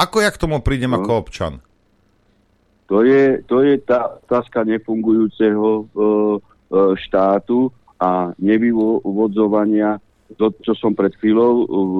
Ako 0.00 0.24
ja 0.24 0.32
k 0.32 0.40
tomu 0.40 0.64
prídem 0.64 0.96
ako 0.96 1.28
občan? 1.28 1.60
To 2.88 3.04
je, 3.04 3.44
to 3.44 3.60
je 3.60 3.76
tá 3.84 4.16
otázka 4.24 4.64
nefungujúceho 4.64 5.68
e, 5.68 5.82
e, 5.84 5.86
štátu 7.06 7.70
a 8.00 8.32
nevyvodzovania, 8.40 10.00
to, 10.40 10.50
čo 10.64 10.72
som 10.74 10.96
pred 10.96 11.12
chvíľou 11.20 11.68
v, 11.68 11.96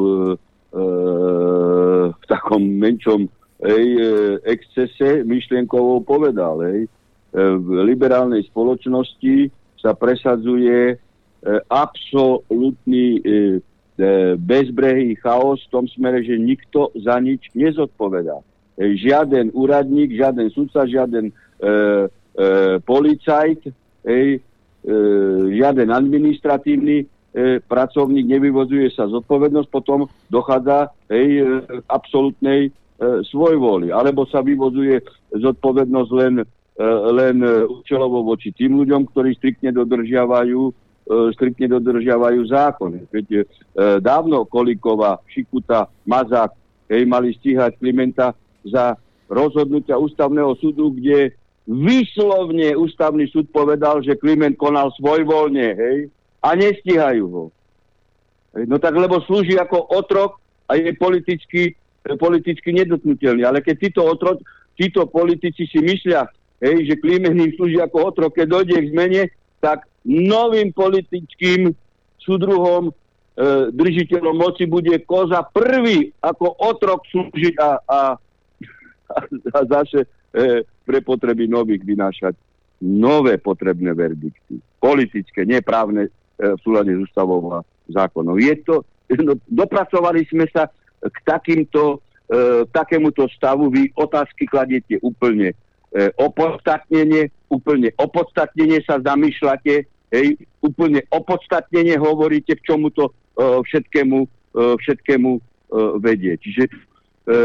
e, 0.72 0.82
v 2.10 2.24
takom 2.24 2.58
menšom 2.58 3.28
ej, 3.62 3.86
e, 4.00 4.08
excese 4.48 5.22
myšlienkovo 5.22 6.02
povedal. 6.02 6.64
Ej. 6.66 6.80
E, 6.86 6.88
v 7.38 7.68
liberálnej 7.84 8.48
spoločnosti 8.48 9.52
sa 9.78 9.92
presadzuje 9.92 10.78
e, 10.90 10.96
absolútny 11.68 13.20
bezbrehý 14.40 15.16
chaos 15.20 15.60
v 15.66 15.72
tom 15.72 15.84
smere, 15.88 16.24
že 16.24 16.40
nikto 16.40 16.88
za 16.96 17.20
nič 17.20 17.52
nezodpovedá. 17.52 18.40
E, 18.80 18.96
žiaden 18.96 19.52
úradník, 19.52 20.16
žiaden 20.16 20.48
sudca, 20.48 20.88
žiaden 20.88 21.28
e, 21.28 21.32
e, 21.60 22.46
policajt, 22.80 23.68
ej, 24.08 24.40
e, 24.40 24.92
žiaden 25.52 25.92
administratívny 25.92 27.04
e, 27.04 27.06
pracovník 27.60 28.24
nevyvozuje 28.24 28.88
sa 28.96 29.04
zodpovednosť, 29.04 29.68
potom 29.68 30.08
dochádza 30.32 30.88
ej, 31.12 31.44
e, 31.44 31.44
absolútnej 31.92 32.60
e, 32.66 32.70
svojvoli. 33.28 33.92
Alebo 33.92 34.24
sa 34.24 34.40
vyvozuje 34.40 35.04
zodpovednosť 35.36 36.10
len, 36.16 36.34
e, 36.40 36.44
len 37.12 37.36
e, 37.44 37.68
účelovo 37.68 38.24
voči 38.24 38.48
tým 38.56 38.80
ľuďom, 38.80 39.12
ktorí 39.12 39.36
striktne 39.36 39.76
dodržiavajú 39.76 40.62
e, 40.68 40.72
striktne 41.08 41.66
dodržiavajú 41.66 42.40
zákony. 42.46 42.98
Veď 43.10 43.26
e, 43.32 43.42
dávno 43.98 44.46
Kolíková, 44.46 45.18
Šikuta, 45.26 45.90
Mazák 46.06 46.54
hej, 46.90 47.02
mali 47.06 47.34
stíhať 47.34 47.78
Klimenta 47.78 48.34
za 48.66 48.94
rozhodnutia 49.30 49.98
ústavného 49.98 50.54
súdu, 50.58 50.94
kde 50.94 51.34
vyslovne 51.66 52.74
ústavný 52.74 53.30
súd 53.30 53.46
povedal, 53.54 54.02
že 54.02 54.18
Kliment 54.18 54.58
konal 54.58 54.90
svojvoľne, 54.98 55.66
hej, 55.74 55.98
a 56.42 56.48
nestíhajú 56.58 57.24
ho. 57.30 57.44
No 58.66 58.82
tak 58.82 58.98
lebo 58.98 59.22
slúži 59.22 59.54
ako 59.54 59.86
otrok 59.94 60.42
a 60.66 60.74
je 60.74 60.90
politicky, 60.94 61.74
e, 62.06 62.10
politicky 62.18 62.70
nedotknutelný. 62.74 63.46
Ale 63.46 63.62
keď 63.62 63.76
títo, 63.90 64.02
otrok, 64.06 64.42
títo 64.74 65.06
politici 65.06 65.66
si 65.66 65.78
myslia, 65.78 66.26
hej, 66.62 66.86
že 66.86 66.98
Kliment 67.02 67.34
im 67.34 67.54
slúži 67.54 67.78
ako 67.82 68.14
otrok, 68.14 68.34
keď 68.34 68.46
dojde 68.46 68.76
k 68.78 68.90
zmene, 68.94 69.22
tak 69.62 69.89
novým 70.06 70.72
politickým 70.72 71.74
súdruhom, 72.20 72.88
e, 72.88 72.92
držiteľom 73.72 74.36
moci 74.36 74.64
bude 74.64 74.94
koza 75.04 75.44
prvý 75.50 76.12
ako 76.20 76.56
otrok 76.60 77.04
slúžiť 77.08 77.54
a, 77.60 77.70
a, 77.84 78.00
a 79.56 79.60
zase 79.68 80.04
e, 80.04 80.08
pre 80.84 80.98
potreby 81.04 81.48
nových 81.48 81.84
vynášať 81.84 82.34
nové 82.80 83.36
potrebné 83.36 83.92
verdikty. 83.92 84.60
Politické, 84.80 85.44
neprávne 85.44 86.08
e, 86.08 86.10
v 86.40 86.58
súlade 86.64 86.96
s 86.96 87.04
ústavou 87.04 87.44
a 87.52 87.60
zákonom. 87.92 88.40
Je 88.40 88.56
to, 88.64 88.82
no, 89.20 89.36
dopracovali 89.44 90.24
sme 90.32 90.48
sa 90.48 90.68
k 91.00 91.16
takýmto, 91.24 92.00
e, 92.28 92.64
takémuto 92.72 93.28
stavu. 93.36 93.68
Vy 93.68 93.92
otázky 93.92 94.48
kladiete 94.48 94.96
úplne 95.04 95.52
opodstatnenie, 96.18 97.34
úplne 97.50 97.90
opodstatnenie 97.98 98.78
sa 98.86 99.02
zamýšľate, 99.02 99.74
hej, 100.14 100.28
úplne 100.62 101.02
opodstatnenie 101.10 101.98
hovoríte, 101.98 102.54
k 102.58 102.64
čomu 102.66 102.94
to 102.94 103.10
e, 103.10 103.12
všetkému, 103.66 104.18
e, 104.22 104.28
všetkému 104.78 105.30
e, 105.34 105.40
vedie. 105.98 106.38
Čiže 106.38 106.64
e, 106.66 106.70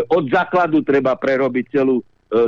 od 0.09 0.29
základu 0.29 0.85
treba 0.85 1.17
prerobiť 1.17 1.65
celú 1.73 2.01
e, 2.01 2.03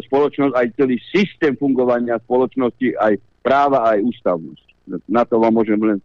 spoločnosť, 0.06 0.53
aj 0.53 0.68
celý 0.78 0.98
systém 1.10 1.57
fungovania 1.57 2.22
spoločnosti, 2.26 2.98
aj 2.98 3.14
práva, 3.41 3.94
aj 3.95 4.03
ústavnosť. 4.06 4.65
Na 5.10 5.26
to 5.26 5.41
vám 5.41 5.53
môžem 5.57 5.80
len 5.82 5.98
e, 5.98 6.03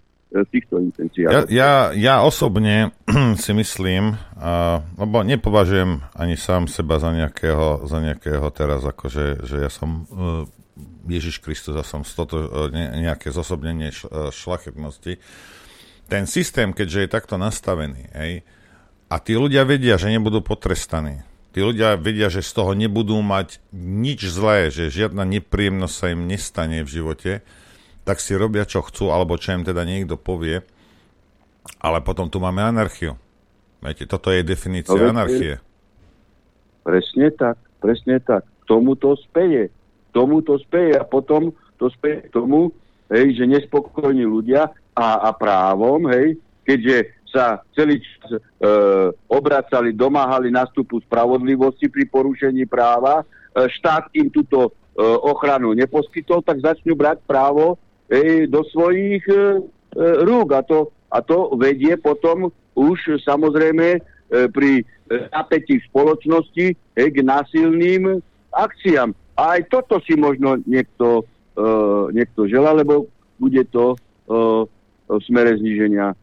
týchto 0.49 0.81
intenciách. 0.81 1.33
Ja, 1.33 1.41
ja, 1.49 1.73
ja 1.93 2.15
osobne 2.25 2.97
si 3.45 3.53
myslím, 3.53 4.17
uh, 4.17 4.81
lebo 4.97 5.21
nepovažujem 5.23 6.01
ani 6.17 6.41
sám 6.41 6.67
seba 6.67 6.97
za 6.97 7.13
nejakého, 7.13 7.85
za 7.85 7.99
nejakého 8.01 8.47
teraz, 8.51 8.81
akože, 8.83 9.45
že 9.45 9.57
ja 9.61 9.71
som 9.71 10.09
uh, 10.09 10.49
Ježiš 11.05 11.45
Kristus 11.45 11.77
a 11.77 11.85
som 11.85 12.03
stoto, 12.03 12.41
uh, 12.41 12.49
ne, 12.73 13.05
nejaké 13.05 13.29
zosobnenie 13.29 13.93
š, 13.93 14.09
uh, 14.09 14.33
šlachetnosti. 14.33 15.21
Ten 16.09 16.25
systém, 16.25 16.73
keďže 16.73 17.07
je 17.07 17.15
takto 17.15 17.37
nastavený, 17.37 18.09
hej, 18.17 18.33
a 19.13 19.21
tí 19.21 19.37
ľudia 19.37 19.69
vedia, 19.69 20.01
že 20.01 20.09
nebudú 20.09 20.41
potrestaní. 20.41 21.21
Tí 21.53 21.61
ľudia 21.61 22.01
vedia, 22.01 22.33
že 22.33 22.41
z 22.41 22.53
toho 22.57 22.73
nebudú 22.73 23.21
mať 23.21 23.61
nič 23.77 24.25
zlé, 24.25 24.73
že 24.73 24.89
žiadna 24.89 25.29
nepríjemnosť 25.29 25.93
sa 25.93 26.07
im 26.17 26.25
nestane 26.25 26.81
v 26.81 26.89
živote, 26.89 27.45
tak 28.03 28.19
si 28.19 28.35
robia, 28.35 28.67
čo 28.67 28.83
chcú, 28.83 29.15
alebo 29.15 29.39
čo 29.39 29.55
im 29.55 29.63
teda 29.63 29.87
niekto 29.87 30.19
povie. 30.19 30.63
Ale 31.79 32.03
potom 32.03 32.27
tu 32.27 32.43
máme 32.43 32.59
anarchiu. 32.59 33.15
Viete, 33.83 34.07
toto 34.07 34.31
je 34.31 34.47
definícia 34.47 34.95
No, 34.95 35.11
anarchie. 35.11 35.59
Presne 36.83 37.31
tak, 37.35 37.59
presne 37.79 38.19
tak. 38.23 38.43
K 38.43 38.65
tomu 38.67 38.95
to 38.99 39.15
speje. 39.19 39.71
K 39.71 40.11
tomu 40.11 40.43
to 40.43 40.59
speje 40.63 40.99
a 40.99 41.07
potom 41.07 41.55
to 41.79 41.91
speje 41.91 42.27
k 42.27 42.29
tomu, 42.31 42.71
hej, 43.11 43.35
že 43.39 43.45
nespokojní 43.47 44.23
ľudia 44.23 44.71
a, 44.95 45.09
a 45.27 45.31
právom, 45.35 46.07
hej, 46.11 46.39
keďže 46.63 47.11
sa 47.33 47.65
celý 47.73 47.99
čas 47.99 48.37
e, 48.37 48.41
obracali, 49.27 49.97
domáhali 49.97 50.53
nastupu 50.53 51.01
spravodlivosti 51.03 51.89
pri 51.89 52.05
porušení 52.07 52.69
práva, 52.69 53.25
e, 53.25 53.67
štát 53.73 54.13
im 54.15 54.29
túto 54.29 54.69
e, 54.69 54.71
ochranu 55.03 55.73
neposkytol, 55.73 56.45
tak 56.45 56.61
začnú 56.61 56.93
brať 56.93 57.25
právo 57.25 57.81
do 58.49 58.61
svojich 58.69 59.25
e, 59.29 59.35
e, 59.35 59.41
rúk. 60.29 60.53
A 60.53 60.61
to, 60.61 60.93
a 61.09 61.25
to 61.25 61.57
vedie 61.57 61.97
potom 61.97 62.53
už 62.77 63.25
samozrejme 63.25 63.97
e, 63.97 64.01
pri 64.53 64.81
e, 64.81 64.85
napätí 65.33 65.81
spoločnosti 65.89 66.77
hej, 66.77 67.09
k 67.09 67.19
násilným 67.25 68.21
akciám. 68.53 69.17
A 69.41 69.57
aj 69.57 69.73
toto 69.73 69.97
si 70.05 70.13
možno 70.13 70.61
niekto, 70.69 71.25
e, 71.57 71.65
niekto 72.13 72.45
žela, 72.49 72.77
lebo 72.77 73.09
bude 73.41 73.65
to 73.73 73.97
e, 73.97 73.97
v 75.09 75.21
smere 75.25 75.57
zníženia 75.57 76.13
e, 76.13 76.17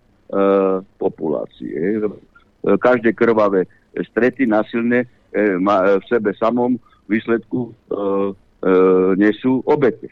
populácie. 1.02 1.74
E, 1.74 2.06
Každé 2.60 3.16
krvavé 3.16 3.66
strety 4.14 4.46
násilné 4.46 5.10
e, 5.34 5.58
má 5.58 5.82
e, 5.86 5.98
v 6.00 6.06
sebe 6.06 6.38
samom 6.38 6.78
výsledku 7.10 7.70
e, 7.70 7.72
e, 7.74 8.74
nesú 9.18 9.66
obete 9.66 10.10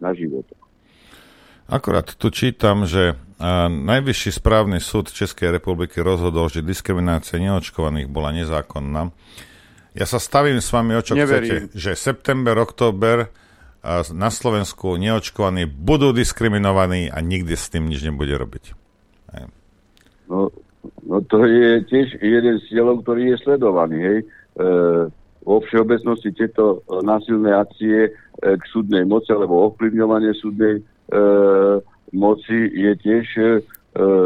na 0.00 0.16
životoch. 0.16 0.65
Akorát 1.66 2.14
tu 2.14 2.30
čítam, 2.30 2.86
že 2.86 3.18
Najvyšší 3.68 4.40
správny 4.40 4.80
súd 4.80 5.12
Českej 5.12 5.52
republiky 5.52 6.00
rozhodol, 6.00 6.48
že 6.48 6.64
diskriminácia 6.64 7.36
neočkovaných 7.36 8.08
bola 8.08 8.32
nezákonná. 8.32 9.12
Ja 9.92 10.08
sa 10.08 10.16
stavím 10.16 10.64
s 10.64 10.72
vami, 10.72 10.96
o 10.96 11.04
čo 11.04 11.12
Neverím. 11.12 11.68
chcete, 11.68 11.76
že 11.76 12.00
september, 12.00 12.56
október 12.56 13.28
na 14.12 14.32
Slovensku 14.32 14.96
neočkovaní 14.96 15.68
budú 15.68 16.16
diskriminovaní 16.16 17.12
a 17.12 17.20
nikdy 17.20 17.52
s 17.52 17.68
tým 17.68 17.92
nič 17.92 18.08
nebude 18.08 18.32
robiť. 18.32 18.72
No, 20.32 20.48
no 21.04 21.16
to 21.28 21.44
je 21.44 21.84
tiež 21.86 22.18
jeden 22.18 22.56
z 22.58 22.72
cieľov, 22.72 23.04
ktorý 23.04 23.36
je 23.36 23.42
sledovaný. 23.46 23.98
Hej. 24.02 24.18
E, 24.24 24.26
vo 25.46 25.62
všeobecnosti 25.62 26.34
tieto 26.34 26.82
e, 26.82 26.98
násilné 27.06 27.54
akcie 27.54 28.10
e, 28.10 28.10
k 28.42 28.62
súdnej 28.74 29.06
moci 29.06 29.30
alebo 29.30 29.70
ovplyvňovanie 29.70 30.34
súdnej 30.34 30.82
moci 32.12 32.58
je 32.72 32.92
tiež 32.98 33.26
e, 33.36 33.44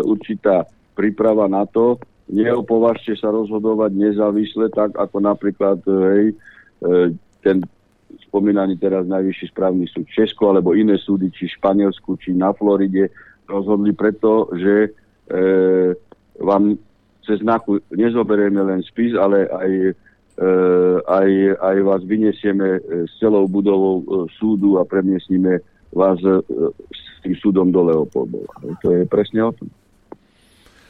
určitá 0.05 0.65
príprava 0.95 1.49
na 1.49 1.65
to, 1.65 1.97
neopovažte 2.31 3.19
sa 3.19 3.33
rozhodovať 3.33 3.91
nezávisle, 3.97 4.71
tak 4.71 4.95
ako 4.95 5.17
napríklad 5.19 5.79
e, 5.85 5.91
hej, 5.91 6.27
e, 6.31 6.35
ten 7.43 7.65
spomínaný 8.31 8.79
teraz 8.79 9.07
najvyšší 9.11 9.51
správny 9.51 9.87
súd 9.91 10.07
Česko 10.11 10.55
alebo 10.55 10.77
iné 10.79 10.99
súdy, 11.01 11.33
či 11.35 11.51
Španielsku, 11.51 12.19
či 12.23 12.31
na 12.37 12.55
Floride, 12.55 13.11
rozhodli 13.51 13.91
preto, 13.91 14.51
že 14.55 14.75
e, 14.87 15.39
vám 16.39 16.79
cez 17.27 17.43
znaku 17.43 17.83
nezoberieme 17.91 18.63
len 18.63 18.81
spis, 18.87 19.13
ale 19.19 19.51
aj, 19.51 19.71
e, 20.39 20.49
aj, 21.07 21.31
aj 21.59 21.77
vás 21.83 22.03
vyniesieme 22.07 22.79
e, 22.79 22.81
s 23.11 23.13
celou 23.19 23.51
budovou 23.51 24.03
e, 24.03 24.05
súdu 24.39 24.79
a 24.79 24.87
premiesníme 24.87 25.59
vás 25.93 26.19
e, 26.23 26.41
s 26.91 27.03
tým 27.23 27.35
súdom 27.39 27.69
do 27.75 27.85
Leopoldova. 27.85 28.51
To 28.83 28.89
je 28.95 29.03
presne 29.07 29.45
o 29.45 29.53
tom. 29.53 29.69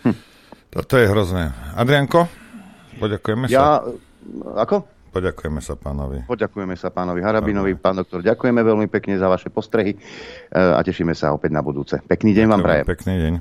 Hm. 0.05 0.16
Toto 0.70 0.94
je 0.97 1.06
hrozné. 1.09 1.51
Adrianko, 1.74 2.28
poďakujeme 3.01 3.48
ja, 3.51 3.82
sa. 3.82 3.90
Ako? 4.60 5.01
Poďakujeme 5.10 5.59
sa 5.59 5.74
pánovi. 5.74 6.22
Poďakujeme 6.31 6.78
sa 6.78 6.94
pánovi 6.94 7.18
Harabinovi. 7.18 7.74
Pán 7.74 7.98
doktor, 7.98 8.22
ďakujeme 8.22 8.62
veľmi 8.62 8.86
pekne 8.86 9.18
za 9.18 9.27
vaše 9.27 9.51
postrehy 9.51 9.94
e, 9.94 9.98
a 10.55 10.78
tešíme 10.86 11.10
sa 11.18 11.35
opäť 11.35 11.51
na 11.51 11.66
budúce. 11.66 11.98
Pekný 12.06 12.31
deň 12.31 12.47
vám 12.47 12.62
prajem. 12.62 12.86
Pekný 12.86 13.14
deň. 13.18 13.35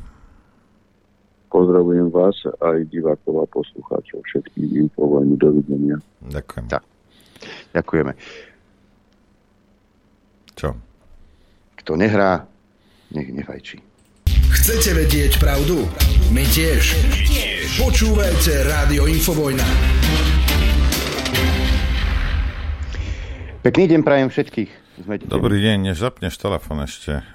Pozdravujem 1.49 2.09
vás 2.13 2.37
aj 2.61 2.89
divákov 2.89 3.41
a 3.41 3.45
poslucháčov 3.49 4.21
všetkých 4.25 4.89
infovojnu. 4.89 5.33
Dovidenia. 5.37 5.97
Ďakujem. 6.25 6.65
Tak. 6.69 6.83
Ďakujeme. 7.73 8.13
Čo? 10.57 10.88
Kto 11.89 11.97
nehrá, 11.97 12.45
nech 13.09 13.33
nefajčí. 13.33 13.81
Chcete 14.29 14.93
vedieť 14.93 15.41
pravdu? 15.41 15.89
My 16.29 16.45
tiež. 16.45 16.93
My 17.09 17.17
tiež. 17.25 17.81
Počúvajte 17.81 18.61
Rádio 18.61 19.09
Infovojna. 19.09 19.65
Pekný 23.65 23.89
deň 23.89 24.05
prajem 24.05 24.29
všetkých. 24.29 24.69
Sme 25.01 25.17
Dobrý 25.25 25.57
deň, 25.65 25.89
než 25.89 25.97
zapneš 25.97 26.37
telefon 26.37 26.85
ešte. 26.85 27.25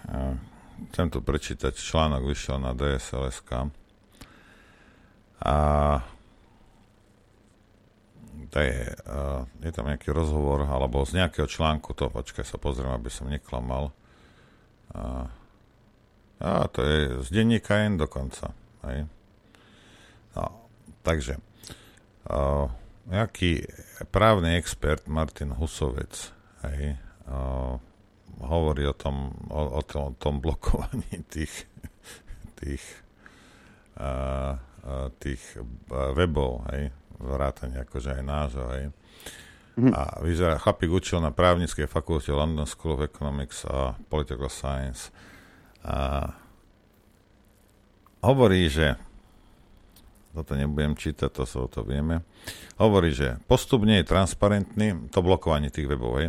Chcem 0.95 1.11
tu 1.11 1.19
prečítať 1.19 1.75
článok, 1.75 2.23
vyšiel 2.23 2.63
na 2.63 2.79
DSLSK. 2.79 3.75
A 5.43 5.57
to 8.55 8.59
je, 8.63 8.87
je 9.67 9.73
tam 9.75 9.91
nejaký 9.91 10.15
rozhovor, 10.15 10.63
alebo 10.71 11.03
z 11.03 11.19
nejakého 11.19 11.51
článku, 11.51 11.91
to 11.99 12.07
počkaj 12.07 12.47
sa 12.47 12.55
pozriem, 12.55 12.95
aby 12.95 13.11
som 13.11 13.27
neklamal. 13.27 13.91
A, 14.95 16.69
to 16.71 16.81
je 16.83 16.99
z 17.27 17.29
denníka 17.31 17.83
N 17.83 17.99
dokonca. 17.99 18.55
Hej. 18.87 19.11
No, 20.35 20.45
takže, 21.03 21.39
uh, 22.31 22.67
nejaký 23.07 23.65
právny 24.11 24.59
expert 24.59 25.07
Martin 25.07 25.55
Husovec 25.55 26.35
hej, 26.67 26.99
uh, 27.29 27.77
hovorí 28.43 28.89
o 28.89 28.97
tom, 28.97 29.35
o, 29.47 29.79
o, 29.79 29.83
tom, 29.85 30.03
o 30.11 30.17
tom 30.19 30.41
blokovaní 30.41 31.23
tých, 31.29 31.69
tých, 32.59 32.85
uh, 34.01 34.59
uh, 34.85 35.09
tých 35.21 35.43
webov, 35.91 36.67
hej, 36.73 36.91
vrátane 37.21 37.79
akože 37.85 38.21
aj 38.21 38.23
nášho, 38.25 38.67
hej. 38.75 38.85
Mm-hmm. 39.75 39.93
A 39.95 40.23
vyzerá, 40.23 40.55
chlapík 40.63 40.91
učil 40.91 41.19
na 41.19 41.35
právnickej 41.35 41.91
fakulte 41.91 42.31
London 42.31 42.63
School 42.63 42.95
of 42.95 43.03
Economics 43.03 43.67
a 43.67 43.99
Political 44.07 44.47
Science. 44.47 45.11
A 45.83 46.31
hovorí, 48.23 48.71
že 48.71 48.95
toto 50.35 50.59
nebudem 50.59 50.99
čítať, 50.99 51.31
to 51.31 51.47
sa 51.47 51.63
o 51.63 51.71
to 51.71 51.87
vieme. 51.87 52.27
Hovorí, 52.75 53.15
že 53.15 53.39
postupne 53.47 54.03
je 54.03 54.11
transparentný 54.11 55.11
to 55.15 55.23
blokovanie 55.23 55.71
tých 55.71 55.87
webov. 55.87 56.19
Hej. 56.19 56.29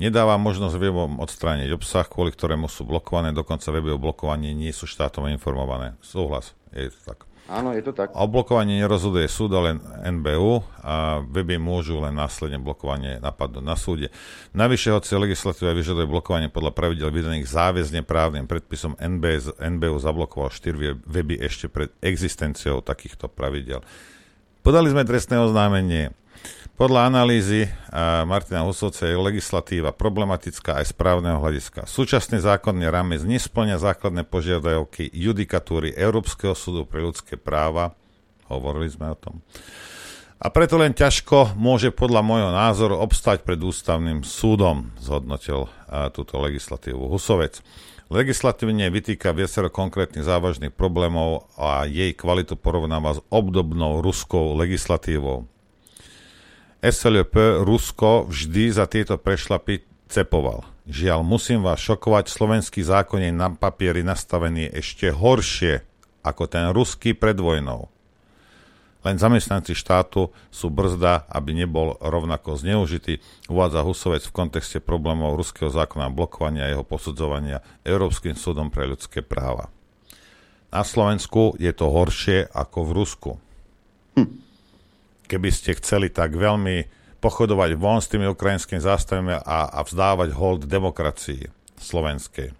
Nedáva 0.00 0.40
možnosť 0.40 0.80
webom 0.80 1.20
odstrániť 1.20 1.68
obsah, 1.76 2.08
kvôli 2.08 2.32
ktorému 2.32 2.72
sú 2.72 2.88
blokované, 2.88 3.36
dokonca 3.36 3.68
weby 3.68 3.92
o 3.92 4.00
blokovaní 4.00 4.56
nie 4.56 4.72
sú 4.72 4.88
štátom 4.88 5.28
informované. 5.28 5.92
Súhlas, 6.00 6.56
je 6.72 6.88
to 6.88 7.00
tak. 7.12 7.28
Áno, 7.44 7.76
je 7.76 7.84
to 7.84 7.92
tak. 7.92 8.16
O 8.16 8.24
blokovaní 8.24 8.80
nerozhoduje 8.80 9.28
súd, 9.28 9.52
ale 9.52 9.76
NBU 10.00 10.64
a 10.80 11.20
weby 11.28 11.60
môžu 11.60 12.00
len 12.00 12.16
následne 12.16 12.56
blokovanie 12.56 13.20
napadnúť 13.20 13.64
na 13.64 13.76
súde. 13.76 14.08
Navyše, 14.56 14.96
hoci 14.96 15.12
legislatíva 15.12 15.76
vyžaduje 15.76 16.08
blokovanie 16.08 16.48
podľa 16.48 16.72
pravidel 16.72 17.12
vydaných 17.12 17.44
záväzne 17.44 18.00
právnym 18.00 18.48
predpisom, 18.48 18.96
NBS, 18.96 19.60
NBU 19.60 19.96
zablokoval 20.00 20.48
4 20.56 21.04
weby 21.04 21.36
ešte 21.44 21.68
pred 21.68 21.92
existenciou 22.00 22.80
takýchto 22.80 23.28
pravidel. 23.28 23.84
Podali 24.64 24.88
sme 24.88 25.04
trestné 25.04 25.36
oznámenie. 25.36 26.16
Podľa 26.74 27.06
analýzy 27.06 27.70
Martina 28.26 28.66
Husovca 28.66 29.06
je 29.06 29.14
legislatíva 29.14 29.94
problematická 29.94 30.82
aj 30.82 30.90
z 30.90 30.94
právneho 30.98 31.38
hľadiska. 31.38 31.86
Súčasný 31.86 32.42
zákonný 32.42 32.90
rámec 32.90 33.22
nesplňa 33.22 33.78
základné 33.78 34.26
požiadavky 34.26 35.06
judikatúry 35.14 35.94
Európskeho 35.94 36.58
súdu 36.58 36.82
pre 36.82 36.98
ľudské 36.98 37.38
práva. 37.38 37.94
Hovorili 38.50 38.90
sme 38.90 39.14
o 39.14 39.16
tom. 39.16 39.38
A 40.42 40.50
preto 40.50 40.74
len 40.76 40.92
ťažko 40.92 41.54
môže 41.54 41.94
podľa 41.94 42.20
môjho 42.26 42.50
názoru 42.50 42.98
obstať 42.98 43.46
pred 43.46 43.56
ústavným 43.56 44.26
súdom, 44.26 44.90
zhodnotil 44.98 45.70
túto 46.10 46.42
legislatívu 46.42 47.06
Husovec. 47.06 47.62
Legislatívne 48.12 48.90
vytýka 48.92 49.32
viacero 49.32 49.70
konkrétnych 49.72 50.26
závažných 50.26 50.74
problémov 50.74 51.48
a 51.56 51.86
jej 51.88 52.12
kvalitu 52.12 52.58
porovnáva 52.58 53.16
s 53.16 53.24
obdobnou 53.30 54.02
ruskou 54.02 54.58
legislatívou. 54.58 55.46
SLP 56.84 57.64
Rusko 57.64 58.28
vždy 58.28 58.68
za 58.68 58.84
tieto 58.84 59.16
prešlapy 59.16 59.88
cepoval. 60.04 60.68
Žiaľ, 60.84 61.24
musím 61.24 61.64
vás 61.64 61.80
šokovať, 61.80 62.28
slovenský 62.28 62.84
zákon 62.84 63.24
je 63.24 63.32
na 63.32 63.48
papieri 63.56 64.04
nastavený 64.04 64.68
ešte 64.68 65.08
horšie 65.08 65.80
ako 66.20 66.44
ten 66.44 66.68
ruský 66.76 67.16
pred 67.16 67.40
vojnou. 67.40 67.88
Len 69.00 69.16
zamestnanci 69.16 69.72
štátu 69.72 70.28
sú 70.52 70.68
brzda, 70.68 71.24
aby 71.32 71.56
nebol 71.56 71.96
rovnako 72.04 72.60
zneužitý, 72.60 73.24
uvádza 73.48 73.80
Husovec 73.80 74.28
v 74.28 74.36
kontexte 74.36 74.76
problémov 74.84 75.40
ruského 75.40 75.72
zákona 75.72 76.12
blokovania 76.12 76.68
a 76.68 76.72
jeho 76.76 76.84
posudzovania 76.84 77.64
Európskym 77.80 78.36
súdom 78.36 78.68
pre 78.68 78.84
ľudské 78.84 79.24
práva. 79.24 79.72
Na 80.68 80.84
Slovensku 80.84 81.56
je 81.56 81.72
to 81.72 81.88
horšie 81.88 82.44
ako 82.52 82.78
v 82.84 82.90
Rusku. 82.92 83.30
Hm 84.20 84.43
keby 85.26 85.48
ste 85.50 85.76
chceli 85.78 86.12
tak 86.12 86.36
veľmi 86.36 86.88
pochodovať 87.20 87.70
von 87.80 88.04
s 88.04 88.10
tými 88.12 88.28
ukrajinskými 88.28 88.84
zástavami 88.84 89.40
a, 89.40 89.72
a 89.72 89.80
vzdávať 89.80 90.36
hold 90.36 90.68
demokracii 90.68 91.48
slovenskej. 91.80 92.52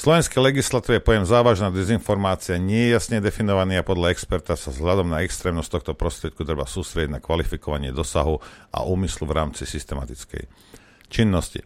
Slovenské 0.00 0.40
legislatíve 0.40 1.04
pojem 1.04 1.28
závažná 1.28 1.68
dezinformácia 1.68 2.56
nie 2.56 2.88
je 2.88 2.96
jasne 2.96 3.20
definovaný 3.20 3.80
a 3.80 3.84
podľa 3.84 4.16
experta 4.16 4.56
sa 4.56 4.72
vzhľadom 4.72 5.12
na 5.12 5.20
extrémnosť 5.20 5.76
tohto 5.76 5.92
prostriedku 5.92 6.40
treba 6.40 6.64
sústrediť 6.64 7.12
na 7.12 7.20
kvalifikovanie 7.20 7.92
dosahu 7.92 8.40
a 8.72 8.80
úmyslu 8.80 9.28
v 9.28 9.36
rámci 9.36 9.68
systematickej 9.68 10.48
činnosti. 11.12 11.60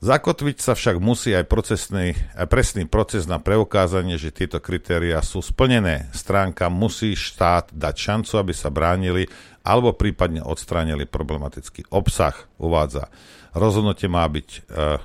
Zakotviť 0.00 0.64
sa 0.64 0.72
však 0.72 0.96
musí 0.96 1.36
aj, 1.36 1.44
procesný, 1.44 2.16
aj 2.32 2.48
presný 2.48 2.88
proces 2.88 3.28
na 3.28 3.36
preukázanie, 3.36 4.16
že 4.16 4.32
tieto 4.32 4.56
kritéria 4.56 5.20
sú 5.20 5.44
splnené. 5.44 6.08
Stránka 6.16 6.72
musí 6.72 7.12
štát 7.12 7.68
dať 7.76 7.94
šancu, 8.00 8.32
aby 8.40 8.52
sa 8.56 8.72
bránili 8.72 9.28
alebo 9.60 9.92
prípadne 9.92 10.40
odstránili 10.40 11.04
problematický 11.04 11.84
obsah, 11.92 12.32
uvádza. 12.56 13.12
Rozhodnutie 13.52 14.08
má, 14.08 14.24
byť, 14.24 14.48
e, 14.48 14.60
e, 14.72 15.00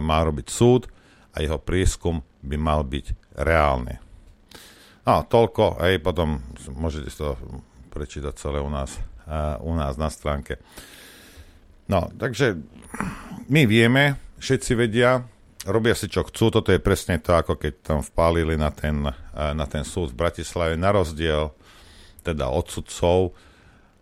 má 0.00 0.24
robiť 0.24 0.48
súd 0.48 0.88
a 1.36 1.44
jeho 1.44 1.60
prieskum 1.60 2.24
by 2.40 2.56
mal 2.56 2.88
byť 2.88 3.36
reálny. 3.36 4.00
No, 5.04 5.20
toľko, 5.28 5.84
aj 5.84 6.00
potom 6.00 6.40
môžete 6.72 7.12
to 7.12 7.36
prečítať 7.92 8.40
celé 8.40 8.56
u 8.64 8.72
nás, 8.72 8.96
e, 9.28 9.40
u 9.60 9.76
nás 9.76 10.00
na 10.00 10.08
stránke. 10.08 10.56
No, 11.90 12.10
takže 12.14 12.60
my 13.50 13.66
vieme, 13.66 14.20
všetci 14.38 14.72
vedia, 14.78 15.22
robia 15.66 15.94
si 15.94 16.10
čo 16.10 16.26
chcú, 16.26 16.50
toto 16.50 16.70
je 16.70 16.82
presne 16.82 17.18
to, 17.18 17.34
ako 17.34 17.58
keď 17.58 17.72
tam 17.82 18.00
vpálili 18.02 18.54
na 18.58 18.70
ten, 18.74 19.02
na 19.34 19.66
ten 19.66 19.82
súd 19.86 20.14
v 20.14 20.20
Bratislave, 20.26 20.74
na 20.78 20.94
rozdiel 20.94 21.54
teda 22.22 22.50
od 22.50 22.66
sudcov, 22.70 23.34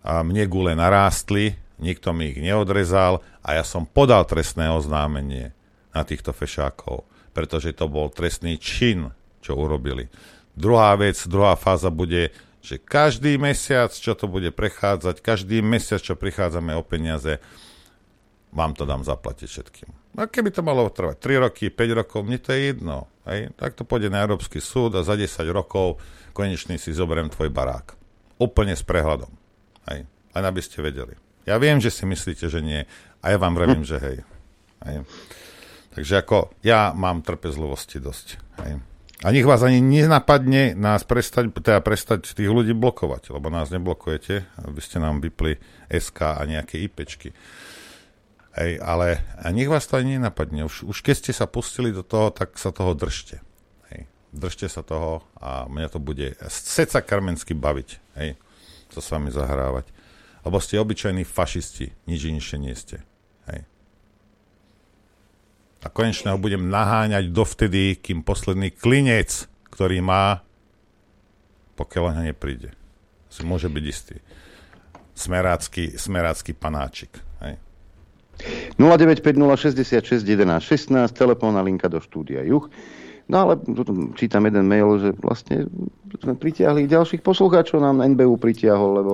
a 0.00 0.24
mne 0.24 0.48
gule 0.48 0.72
narástli, 0.72 1.60
nikto 1.76 2.16
mi 2.16 2.32
ich 2.32 2.40
neodrezal 2.40 3.20
a 3.44 3.60
ja 3.60 3.64
som 3.64 3.84
podal 3.84 4.24
trestné 4.24 4.72
oznámenie 4.72 5.52
na 5.92 6.02
týchto 6.08 6.32
fešákov, 6.32 7.04
pretože 7.36 7.76
to 7.76 7.84
bol 7.84 8.08
trestný 8.08 8.56
čin, 8.56 9.12
čo 9.44 9.56
urobili. 9.56 10.08
Druhá 10.56 10.96
vec, 10.96 11.20
druhá 11.28 11.56
fáza 11.56 11.92
bude, 11.92 12.32
že 12.60 12.80
každý 12.80 13.36
mesiac, 13.36 13.92
čo 13.92 14.16
to 14.16 14.28
bude 14.28 14.52
prechádzať, 14.52 15.20
každý 15.20 15.60
mesiac, 15.64 16.00
čo 16.00 16.16
prichádzame 16.16 16.76
o 16.76 16.84
peniaze, 16.84 17.40
vám 18.50 18.74
to 18.74 18.84
dám 18.86 19.06
zaplatiť 19.06 19.48
všetkým. 19.48 19.90
A 20.18 20.26
keby 20.26 20.50
to 20.50 20.66
malo 20.66 20.90
trvať 20.90 21.22
3 21.22 21.44
roky, 21.46 21.70
5 21.70 22.00
rokov, 22.02 22.26
mne 22.26 22.38
to 22.42 22.50
je 22.50 22.74
jedno. 22.74 23.06
Hej? 23.30 23.54
Tak 23.54 23.78
to 23.78 23.86
pôjde 23.86 24.10
na 24.10 24.26
Európsky 24.26 24.58
súd 24.58 24.98
a 24.98 25.06
za 25.06 25.14
10 25.14 25.30
rokov 25.54 26.02
konečný 26.34 26.76
si 26.82 26.90
zoberiem 26.90 27.30
tvoj 27.30 27.48
barák. 27.54 27.94
Úplne 28.42 28.74
s 28.74 28.82
prehľadom. 28.82 29.30
Hej? 29.86 30.06
Len 30.08 30.44
aby 30.44 30.60
ste 30.62 30.82
vedeli. 30.82 31.14
Ja 31.46 31.56
viem, 31.62 31.78
že 31.78 31.94
si 31.94 32.04
myslíte, 32.04 32.50
že 32.50 32.60
nie. 32.60 32.82
A 33.22 33.24
ja 33.32 33.38
vám 33.38 33.54
vravím, 33.54 33.86
že 33.86 33.98
hej. 34.02 34.18
hej. 34.86 34.96
Takže 35.94 36.22
ako 36.22 36.54
ja 36.62 36.94
mám 36.94 37.22
trpezlivosti 37.22 37.98
dosť. 38.02 38.26
Hej. 38.66 38.72
A 39.20 39.36
nech 39.36 39.44
vás 39.44 39.60
ani 39.60 39.84
nenapadne 39.84 40.72
nás 40.72 41.04
prestať, 41.04 41.52
teda 41.52 41.84
prestať 41.84 42.32
tých 42.32 42.48
ľudí 42.48 42.72
blokovať, 42.72 43.36
lebo 43.36 43.52
nás 43.52 43.68
neblokujete, 43.68 44.48
aby 44.64 44.80
ste 44.80 44.96
nám 44.96 45.20
vypli 45.20 45.60
SK 45.92 46.40
a 46.40 46.42
nejaké 46.48 46.80
IPčky. 46.80 47.36
Hej, 48.50 48.82
ale 48.82 49.22
a 49.38 49.54
nech 49.54 49.70
vás 49.70 49.86
to 49.86 49.94
ani 49.94 50.18
nenapadne. 50.18 50.66
Už, 50.66 50.82
už 50.82 51.06
keď 51.06 51.14
ste 51.22 51.32
sa 51.34 51.46
pustili 51.46 51.94
do 51.94 52.02
toho, 52.02 52.34
tak 52.34 52.58
sa 52.58 52.74
toho 52.74 52.98
držte. 52.98 53.38
Hej. 53.94 54.10
Držte 54.34 54.66
sa 54.66 54.82
toho 54.82 55.22
a 55.38 55.70
mňa 55.70 55.88
to 55.94 56.02
bude 56.02 56.34
seca 56.50 56.98
karmensky 56.98 57.54
baviť. 57.54 57.88
Hej. 58.18 58.34
To 58.90 58.98
s 58.98 59.06
vami 59.14 59.30
zahrávať. 59.30 59.86
Lebo 60.42 60.58
ste 60.58 60.82
obyčajní 60.82 61.22
fašisti. 61.22 61.94
Nič 62.10 62.26
inšie 62.26 62.58
nie 62.58 62.74
ste. 62.74 63.06
Hej. 63.46 63.70
A 65.80 65.88
konečne 65.88 66.34
ho 66.34 66.38
budem 66.42 66.66
naháňať 66.66 67.30
dovtedy, 67.30 68.02
kým 68.02 68.26
posledný 68.26 68.74
klinec, 68.74 69.46
ktorý 69.70 70.02
má, 70.02 70.42
pokiaľ 71.78 72.02
on 72.10 72.26
nepríde. 72.26 72.74
Si 73.30 73.46
môže 73.46 73.70
byť 73.70 73.84
istý. 73.86 74.18
Smerácky, 75.14 75.94
smerácky 75.94 76.50
panáčik. 76.50 77.29
Hej. 78.40 78.72
0950661116, 78.80 81.12
telefónna 81.12 81.60
linka 81.60 81.88
do 81.88 82.00
štúdia 82.00 82.44
Juch. 82.44 82.68
No 83.30 83.46
ale 83.46 83.62
čítam 84.18 84.42
jeden 84.42 84.66
mail, 84.66 84.98
že 84.98 85.14
vlastne 85.22 85.70
sme 86.18 86.34
pritiahli 86.34 86.90
ďalších 86.90 87.22
poslucháčov, 87.22 87.78
nám 87.78 88.02
NBU 88.02 88.34
pritiahol, 88.42 88.98
lebo 88.98 89.12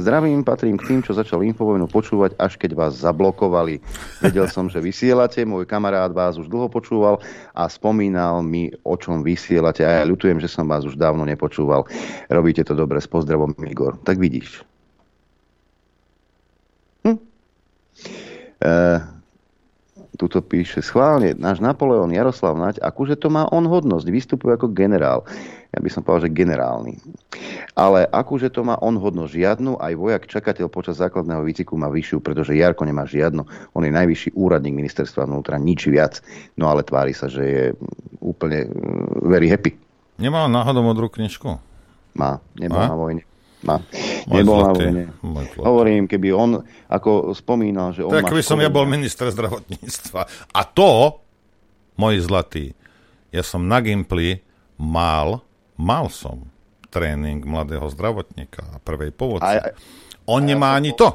zdravím, 0.00 0.40
patrím 0.40 0.80
k 0.80 0.88
tým, 0.88 1.04
čo 1.04 1.12
začal 1.12 1.44
Infovojnu 1.44 1.84
počúvať, 1.84 2.40
až 2.40 2.56
keď 2.56 2.72
vás 2.72 3.04
zablokovali. 3.04 3.84
Vedel 4.24 4.48
som, 4.48 4.72
že 4.72 4.80
vysielate, 4.80 5.44
môj 5.44 5.68
kamarát 5.68 6.08
vás 6.08 6.40
už 6.40 6.48
dlho 6.48 6.72
počúval 6.72 7.20
a 7.52 7.68
spomínal 7.68 8.40
mi, 8.40 8.72
o 8.80 8.96
čom 8.96 9.20
vysielate 9.20 9.84
a 9.84 10.00
ja 10.00 10.08
ľutujem, 10.08 10.40
že 10.40 10.48
som 10.48 10.64
vás 10.64 10.88
už 10.88 10.96
dávno 10.96 11.28
nepočúval. 11.28 11.84
Robíte 12.32 12.64
to 12.64 12.72
dobre, 12.72 12.96
s 12.96 13.12
pozdravom 13.12 13.52
Igor. 13.60 14.00
Tak 14.00 14.16
vidíš. 14.16 14.64
Hm? 17.04 17.12
E, 17.12 17.16
tuto 20.20 20.44
píše 20.44 20.84
schválne, 20.84 21.32
náš 21.32 21.64
Napoleon 21.64 22.12
Jaroslav 22.12 22.52
Naď, 22.52 22.76
akože 22.84 23.16
to 23.16 23.32
má 23.32 23.48
on 23.48 23.64
hodnosť, 23.64 24.06
vystupuje 24.12 24.52
ako 24.52 24.68
generál. 24.76 25.24
Ja 25.70 25.78
by 25.80 25.88
som 25.88 26.02
povedal, 26.04 26.28
že 26.28 26.36
generálny. 26.36 26.92
Ale 27.78 28.04
akože 28.10 28.50
to 28.50 28.66
má 28.66 28.76
on 28.82 28.98
hodnosť 28.98 29.32
žiadnu, 29.32 29.78
aj 29.78 29.92
vojak 29.94 30.22
čakateľ 30.26 30.66
počas 30.66 30.98
základného 30.98 31.46
výciku 31.46 31.78
má 31.78 31.86
vyššiu, 31.88 32.18
pretože 32.20 32.58
Jarko 32.58 32.84
nemá 32.84 33.06
žiadnu. 33.06 33.46
On 33.72 33.82
je 33.86 33.94
najvyšší 33.94 34.34
úradník 34.34 34.74
ministerstva 34.74 35.30
vnútra, 35.30 35.62
nič 35.62 35.86
viac. 35.86 36.18
No 36.58 36.68
ale 36.68 36.82
tvári 36.82 37.14
sa, 37.14 37.30
že 37.30 37.42
je 37.46 37.64
úplne 38.18 38.66
uh, 38.66 38.74
very 39.24 39.46
happy. 39.46 39.78
Nemá 40.18 40.50
náhodou 40.50 40.82
modrú 40.82 41.06
knižku? 41.08 41.56
Má, 42.18 42.42
nemá 42.58 42.90
na 42.90 42.98
vojne. 42.98 43.22
Má. 43.60 43.76
Nebol 44.24 44.58
na 44.64 44.72
vojne. 44.72 45.04
Hovorím, 45.60 46.08
keby 46.08 46.32
on, 46.32 46.64
ako 46.88 47.36
spomínal, 47.36 47.92
že 47.92 48.08
on 48.08 48.12
tak 48.12 48.32
by 48.32 48.40
som 48.40 48.56
ja 48.56 48.72
bol 48.72 48.88
minister 48.88 49.28
zdravotníctva. 49.28 50.20
A 50.56 50.60
to, 50.64 51.20
môj 52.00 52.24
zlatý, 52.24 52.72
ja 53.28 53.44
som 53.44 53.68
na 53.68 53.84
Gimply 53.84 54.40
mal, 54.80 55.44
mal 55.76 56.08
som 56.08 56.48
tréning 56.88 57.44
mladého 57.44 57.86
zdravotníka 57.92 58.64
a 58.74 58.76
prvej. 58.80 59.12
A 59.44 59.48
ja, 59.54 59.62
on 60.26 60.42
a 60.42 60.46
nemá 60.48 60.74
ja 60.74 60.76
ani 60.80 60.90
bol, 60.96 60.98
to. 60.98 61.08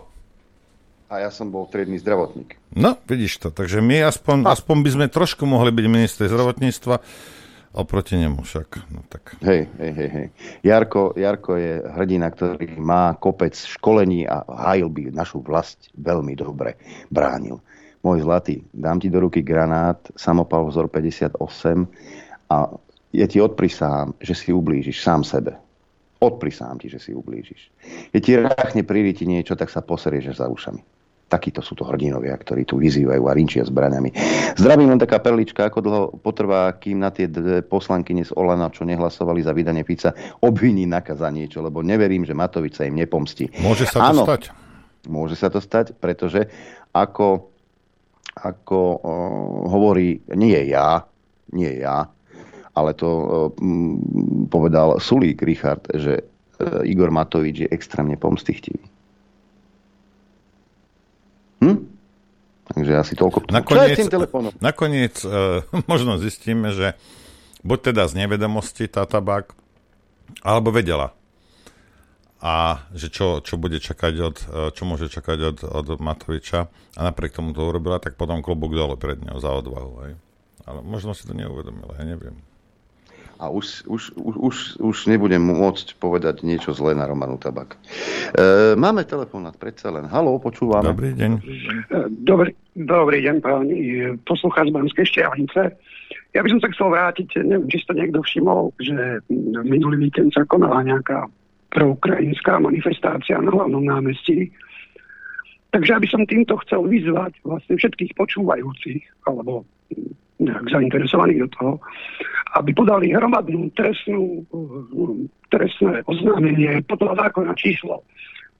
A 1.12 1.26
ja 1.26 1.30
som 1.34 1.50
bol 1.50 1.68
triedny 1.68 1.98
zdravotník. 1.98 2.58
No, 2.78 2.96
vidíš 3.10 3.42
to. 3.42 3.48
Takže 3.50 3.82
my 3.82 4.06
aspoň, 4.06 4.46
aspoň 4.48 4.78
by 4.86 4.90
sme 4.94 5.06
trošku 5.12 5.44
mohli 5.50 5.74
byť 5.74 5.86
ministri 5.90 6.26
zdravotníctva 6.30 6.96
Oproti 7.76 8.16
nemu 8.16 8.40
však. 8.40 8.88
No 8.96 9.04
tak. 9.12 9.36
Hej, 9.44 9.68
hej, 9.76 9.92
hej, 9.92 10.10
hej. 10.10 10.28
Jarko, 10.64 11.12
Jarko 11.20 11.60
je 11.60 11.84
hrdina, 11.84 12.32
ktorý 12.32 12.80
má 12.80 13.20
kopec 13.20 13.52
školení 13.52 14.24
a 14.24 14.48
hájil 14.48 14.88
by 14.88 15.12
našu 15.12 15.44
vlast 15.44 15.92
veľmi 16.00 16.40
dobre 16.40 16.80
bránil. 17.12 17.60
Môj 18.00 18.24
zlatý, 18.24 18.64
dám 18.72 19.04
ti 19.04 19.12
do 19.12 19.20
ruky 19.20 19.44
granát, 19.44 20.00
samopal 20.16 20.72
vzor 20.72 20.88
58 20.88 21.36
a 22.48 22.72
ja 23.12 23.26
ti 23.28 23.44
odprisám, 23.44 24.16
že 24.24 24.32
si 24.32 24.56
ublížiš 24.56 25.04
sám 25.04 25.28
sebe. 25.28 25.60
Odprisám 26.24 26.80
ti, 26.80 26.88
že 26.88 27.04
si 27.04 27.12
ublížiš. 27.12 27.76
Keď 28.16 28.22
ti 28.24 28.32
ráchne 28.40 28.82
ti 29.12 29.26
niečo, 29.28 29.60
tak 29.60 29.68
sa 29.68 29.84
poserieš 29.84 30.40
za 30.40 30.48
ušami. 30.48 30.80
Takíto 31.26 31.66
sú 31.66 31.74
to 31.74 31.90
hrdinovia, 31.90 32.38
ktorí 32.38 32.70
tu 32.70 32.78
vyzývajú 32.78 33.26
a 33.26 33.34
rinčia 33.34 33.66
zbraniami. 33.66 34.14
Zdravím 34.62 34.94
len 34.94 35.02
taká 35.02 35.18
perlička, 35.18 35.66
ako 35.66 35.80
dlho 35.82 36.04
potrvá, 36.22 36.70
kým 36.78 37.02
na 37.02 37.10
tie 37.10 37.26
poslankyne 37.66 38.22
z 38.22 38.30
Olana, 38.38 38.70
čo 38.70 38.86
nehlasovali 38.86 39.42
za 39.42 39.50
vydanie 39.50 39.82
Fica, 39.82 40.14
obviní 40.46 40.86
naka 40.86 41.18
za 41.18 41.34
niečo, 41.34 41.66
lebo 41.66 41.82
neverím, 41.82 42.30
že 42.30 42.38
Matovič 42.38 42.78
sa 42.78 42.86
im 42.86 43.02
nepomstí. 43.02 43.50
Môže 43.58 43.90
sa 43.90 44.14
to 44.14 44.22
stať? 44.22 44.54
Môže 45.10 45.34
sa 45.34 45.50
to 45.50 45.58
stať, 45.58 45.98
pretože 45.98 46.46
ako, 46.94 47.50
ako 48.38 48.80
uh, 49.02 49.02
hovorí, 49.66 50.22
nie 50.38 50.62
ja, 50.70 51.10
nie 51.58 51.82
ja, 51.82 52.06
ale 52.78 52.94
to 52.94 53.10
uh, 53.10 53.28
povedal 54.46 55.02
Sulík 55.02 55.42
Richard, 55.42 55.90
že 55.90 56.22
uh, 56.22 56.86
Igor 56.86 57.10
Matovič 57.10 57.66
je 57.66 57.70
extrémne 57.74 58.14
pomstichtivý. 58.14 58.94
Hm? 61.66 61.78
Takže 62.66 62.92
asi 62.98 63.14
toľko. 63.14 63.50
Nakoniec, 63.50 63.98
nakoniec 64.62 65.16
uh, 65.26 65.66
možno 65.92 66.22
zistíme, 66.22 66.74
že 66.74 66.94
buď 67.66 67.94
teda 67.94 68.06
z 68.10 68.26
nevedomosti 68.26 68.86
tá 68.86 69.06
tabák, 69.06 69.54
alebo 70.46 70.70
vedela. 70.70 71.14
A 72.46 72.86
že 72.94 73.10
čo, 73.10 73.42
čo 73.42 73.58
bude 73.58 73.82
čakať 73.82 74.14
od, 74.22 74.38
uh, 74.46 74.70
čo 74.70 74.86
môže 74.86 75.10
čakať 75.10 75.40
od, 75.54 75.58
od 75.66 75.88
Matoviča 75.98 76.70
a 76.70 77.00
napriek 77.02 77.38
tomu 77.38 77.58
to 77.58 77.66
urobila, 77.66 77.98
tak 77.98 78.18
potom 78.18 78.46
klobúk 78.46 78.78
dole 78.78 78.98
pred 78.98 79.18
ňou 79.22 79.42
za 79.42 79.50
odvahu. 79.50 79.94
Hej. 80.06 80.14
Ale 80.66 80.80
možno 80.86 81.14
si 81.18 81.26
to 81.26 81.34
neuvedomila, 81.34 81.98
ja 81.98 82.06
neviem 82.06 82.38
a 83.40 83.52
už, 83.52 83.84
už, 83.88 84.16
už, 84.16 84.36
už, 84.40 84.56
už 84.80 84.98
nebudem 85.12 85.44
môcť 85.44 86.00
povedať 86.00 86.48
niečo 86.48 86.72
zlé 86.72 86.96
na 86.96 87.04
Romanu 87.08 87.36
Tabak. 87.36 87.76
E, 87.76 88.74
máme 88.80 89.04
telefonát 89.04 89.56
predsa 89.60 89.92
len. 89.92 90.08
Halo, 90.08 90.40
počúvame. 90.40 90.92
Dobrý 90.92 91.12
deň. 91.16 91.32
Dobrý, 92.24 92.56
dobrý 92.76 93.20
deň, 93.28 93.36
páni. 93.44 93.78
Poslucháč 94.24 94.72
Banskej 94.72 95.06
Štiavnice. 95.08 95.76
Ja 96.36 96.44
by 96.44 96.52
som 96.52 96.60
sa 96.60 96.72
chcel 96.72 96.88
vrátiť, 96.92 97.28
neviem, 97.48 97.68
či 97.72 97.84
to 97.88 97.96
niekto 97.96 98.20
všimol, 98.24 98.76
že 98.80 99.24
minulý 99.64 100.08
víkend 100.08 100.36
sa 100.36 100.44
konala 100.48 100.84
nejaká 100.84 101.32
proukrajinská 101.72 102.60
manifestácia 102.60 103.40
na 103.40 103.52
hlavnom 103.52 103.84
námestí. 103.84 104.52
Takže 105.76 105.92
aby 105.92 106.08
som 106.08 106.24
týmto 106.24 106.56
chcel 106.64 106.88
vyzvať 106.88 107.36
vlastne 107.44 107.76
všetkých 107.76 108.16
počúvajúcich, 108.16 109.04
alebo 109.28 109.68
nejak 110.40 110.66
zainteresovaných 110.68 111.48
do 111.48 111.50
toho, 111.56 111.74
aby 112.56 112.72
podali 112.72 113.12
hromadnú 113.12 113.72
trestnú, 113.76 114.44
trestné 115.52 116.04
oznámenie 116.08 116.84
podľa 116.88 117.28
zákona 117.28 117.52
číslo 117.56 118.04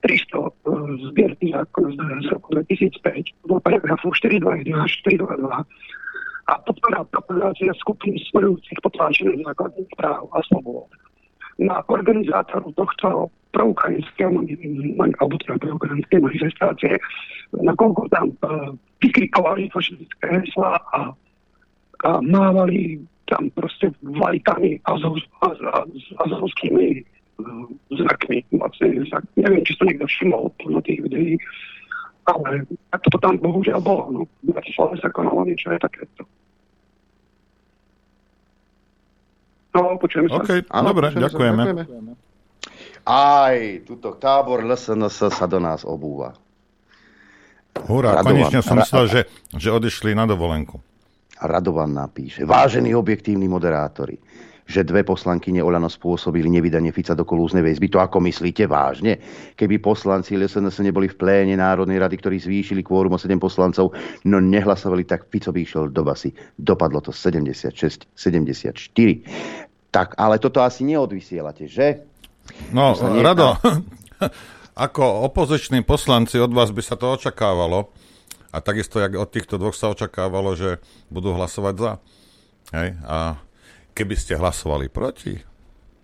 300 0.04 1.10
zbierky 1.10 1.50
zákona 1.50 2.22
z 2.22 2.26
roku 2.30 2.48
2005 2.54 3.48
do 3.48 3.56
paragrafu 3.60 4.12
421 4.12 4.86
422 5.08 5.64
a 6.46 6.52
podporá 6.62 7.02
propagácia 7.10 7.74
skupiny 7.82 8.22
smerujúcich 8.30 8.78
potláčených 8.78 9.42
základných 9.42 9.90
práv 9.98 10.30
a 10.30 10.38
slobod. 10.46 10.86
Na 11.58 11.82
organizátoru 11.90 12.70
tohto 12.76 13.32
proukrajinského 13.50 14.30
alebo 15.18 15.34
teda 15.42 15.56
proukrajinskej 15.58 16.20
manifestácie, 16.22 16.92
nakoľko 17.56 18.02
tam 18.12 18.30
uh, 18.44 18.70
vykrikovali 19.00 19.72
fašistické 19.72 20.44
hesla 20.44 20.78
a 20.92 21.16
a 22.04 22.20
mávali 22.20 23.00
tam 23.26 23.50
proste 23.54 23.90
vlajkami 24.02 24.80
a 24.86 24.94
azovskými 26.22 26.88
e, 26.94 27.02
znakmi. 27.90 28.38
Vlastne, 28.54 29.02
neviem, 29.34 29.62
či 29.66 29.74
to 29.78 29.84
niekto 29.86 30.06
všimol 30.06 30.52
podľa 30.62 30.80
tých 30.86 31.00
videí, 31.02 31.34
ale 32.26 32.66
tak 32.94 33.02
to 33.10 33.18
tam 33.18 33.38
bohužiaľ 33.38 33.80
bolo. 33.82 34.04
No. 34.10 34.20
V 34.46 34.54
Bratislave 34.54 34.98
sa 35.02 35.10
konalo 35.10 35.42
niečo 35.46 35.74
aj 35.74 35.82
takéto. 35.82 36.22
No, 39.76 40.00
počujeme 40.00 40.32
sa. 40.32 40.40
OK, 40.40 40.50
Áno, 40.72 40.86
dobre, 40.94 41.12
ďakujeme. 41.12 41.62
Sa, 41.62 41.72
ďakujeme. 41.84 42.12
Aj, 43.06 43.58
tuto 43.86 44.18
tábor 44.18 44.66
LSNS 44.66 45.30
sa 45.30 45.46
do 45.46 45.62
nás 45.62 45.86
obúva. 45.86 46.34
Hurá, 47.86 48.24
konečne 48.24 48.64
som 48.64 48.80
myslel, 48.80 49.04
že, 49.06 49.20
že 49.52 49.68
odišli 49.68 50.16
na 50.16 50.24
dovolenku. 50.24 50.80
Radovan 51.42 51.92
napíše, 51.92 52.48
vážení 52.48 52.96
objektívni 52.96 53.44
moderátori, 53.44 54.16
že 54.66 54.82
dve 54.82 55.06
poslankyne 55.06 55.62
Olano 55.62 55.86
spôsobili 55.86 56.50
nevydanie 56.50 56.90
Fica 56.90 57.14
do 57.14 57.22
kolúznej 57.22 57.62
väzby. 57.62 57.86
To 57.92 58.02
ako 58.02 58.18
myslíte 58.24 58.66
vážne? 58.66 59.20
Keby 59.54 59.78
poslanci 59.78 60.34
LSNS 60.34 60.82
neboli 60.82 61.06
v 61.06 61.14
pléne 61.14 61.54
Národnej 61.54 62.02
rady, 62.02 62.18
ktorí 62.18 62.36
zvýšili 62.42 62.82
kvórum 62.82 63.14
o 63.14 63.20
7 63.20 63.38
poslancov, 63.38 63.94
no 64.26 64.42
nehlasovali, 64.42 65.06
tak 65.06 65.30
Fico 65.30 65.54
by 65.54 65.60
išiel 65.62 65.94
do 65.94 66.02
basy. 66.02 66.34
Dopadlo 66.58 66.98
to 66.98 67.14
76, 67.14 68.10
74. 68.10 68.74
Tak, 69.94 70.18
ale 70.18 70.42
toto 70.42 70.60
asi 70.60 70.82
neodvysielate, 70.82 71.70
že? 71.70 72.02
No, 72.74 72.98
Rado, 73.22 73.54
ako 74.86 75.04
opoziční 75.30 75.86
poslanci 75.86 76.42
od 76.42 76.50
vás 76.52 76.74
by 76.74 76.82
sa 76.82 76.98
to 76.98 77.14
očakávalo, 77.14 77.94
a 78.56 78.64
takisto, 78.64 78.96
jak 78.96 79.12
od 79.20 79.28
týchto 79.28 79.60
dvoch 79.60 79.76
sa 79.76 79.92
očakávalo, 79.92 80.56
že 80.56 80.80
budú 81.12 81.36
hlasovať 81.36 81.74
za. 81.76 81.92
Hej? 82.72 82.96
A 83.04 83.36
keby 83.92 84.16
ste 84.16 84.40
hlasovali 84.40 84.88
proti, 84.88 85.44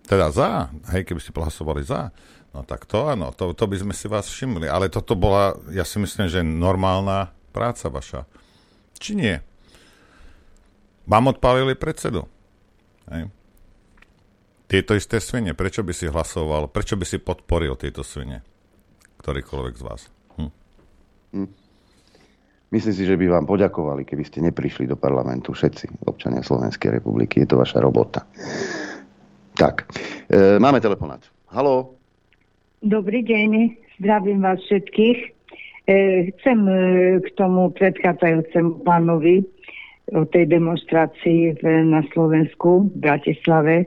teda 0.04 0.28
za, 0.28 0.68
hej, 0.92 1.08
keby 1.08 1.20
ste 1.24 1.32
hlasovali 1.32 1.80
za, 1.80 2.12
no 2.52 2.60
tak 2.68 2.84
to 2.84 3.08
áno, 3.08 3.32
to, 3.32 3.56
to 3.56 3.64
by 3.64 3.80
sme 3.80 3.96
si 3.96 4.04
vás 4.04 4.28
všimli. 4.28 4.68
Ale 4.68 4.92
toto 4.92 5.16
bola, 5.16 5.56
ja 5.72 5.88
si 5.88 5.96
myslím, 5.96 6.28
že 6.28 6.44
normálna 6.44 7.32
práca 7.56 7.88
vaša. 7.88 8.28
Či 9.00 9.16
nie? 9.16 9.34
Vám 11.08 11.32
odpálili 11.32 11.72
predsedu. 11.72 12.28
Hej? 13.08 13.32
Tieto 14.68 14.92
isté 14.92 15.24
svine, 15.24 15.56
prečo 15.56 15.80
by 15.80 15.92
si 15.96 16.08
hlasoval, 16.08 16.68
prečo 16.68 17.00
by 17.00 17.04
si 17.08 17.16
podporil 17.16 17.80
tieto 17.80 18.04
svine? 18.04 18.44
Ktorýkoľvek 19.24 19.74
z 19.80 19.82
vás. 19.84 20.02
Hm. 20.36 20.52
Hm. 21.32 21.61
Myslím 22.72 22.96
si, 22.96 23.04
že 23.04 23.20
by 23.20 23.28
vám 23.28 23.44
poďakovali, 23.44 24.08
keby 24.08 24.24
ste 24.24 24.40
neprišli 24.40 24.88
do 24.88 24.96
parlamentu 24.96 25.52
všetci 25.52 26.08
občania 26.08 26.40
Slovenskej 26.40 26.96
republiky. 26.96 27.44
Je 27.44 27.52
to 27.52 27.60
vaša 27.60 27.84
robota. 27.84 28.24
Tak, 29.52 29.92
e, 30.32 30.56
máme 30.56 30.80
telefonát. 30.80 31.20
Halo? 31.52 32.00
Dobrý 32.80 33.20
deň, 33.28 33.76
zdravím 34.00 34.40
vás 34.40 34.56
všetkých. 34.64 35.18
E, 35.20 35.22
chcem 36.32 36.58
e, 36.64 36.72
k 37.20 37.28
tomu 37.36 37.76
predchádzajúcemu 37.76 38.80
pánovi 38.88 39.44
o 40.16 40.24
tej 40.24 40.48
demonstrácii 40.48 41.60
v, 41.60 41.62
na 41.92 42.00
Slovensku, 42.16 42.88
v 42.88 42.96
Bratislave, 43.04 43.84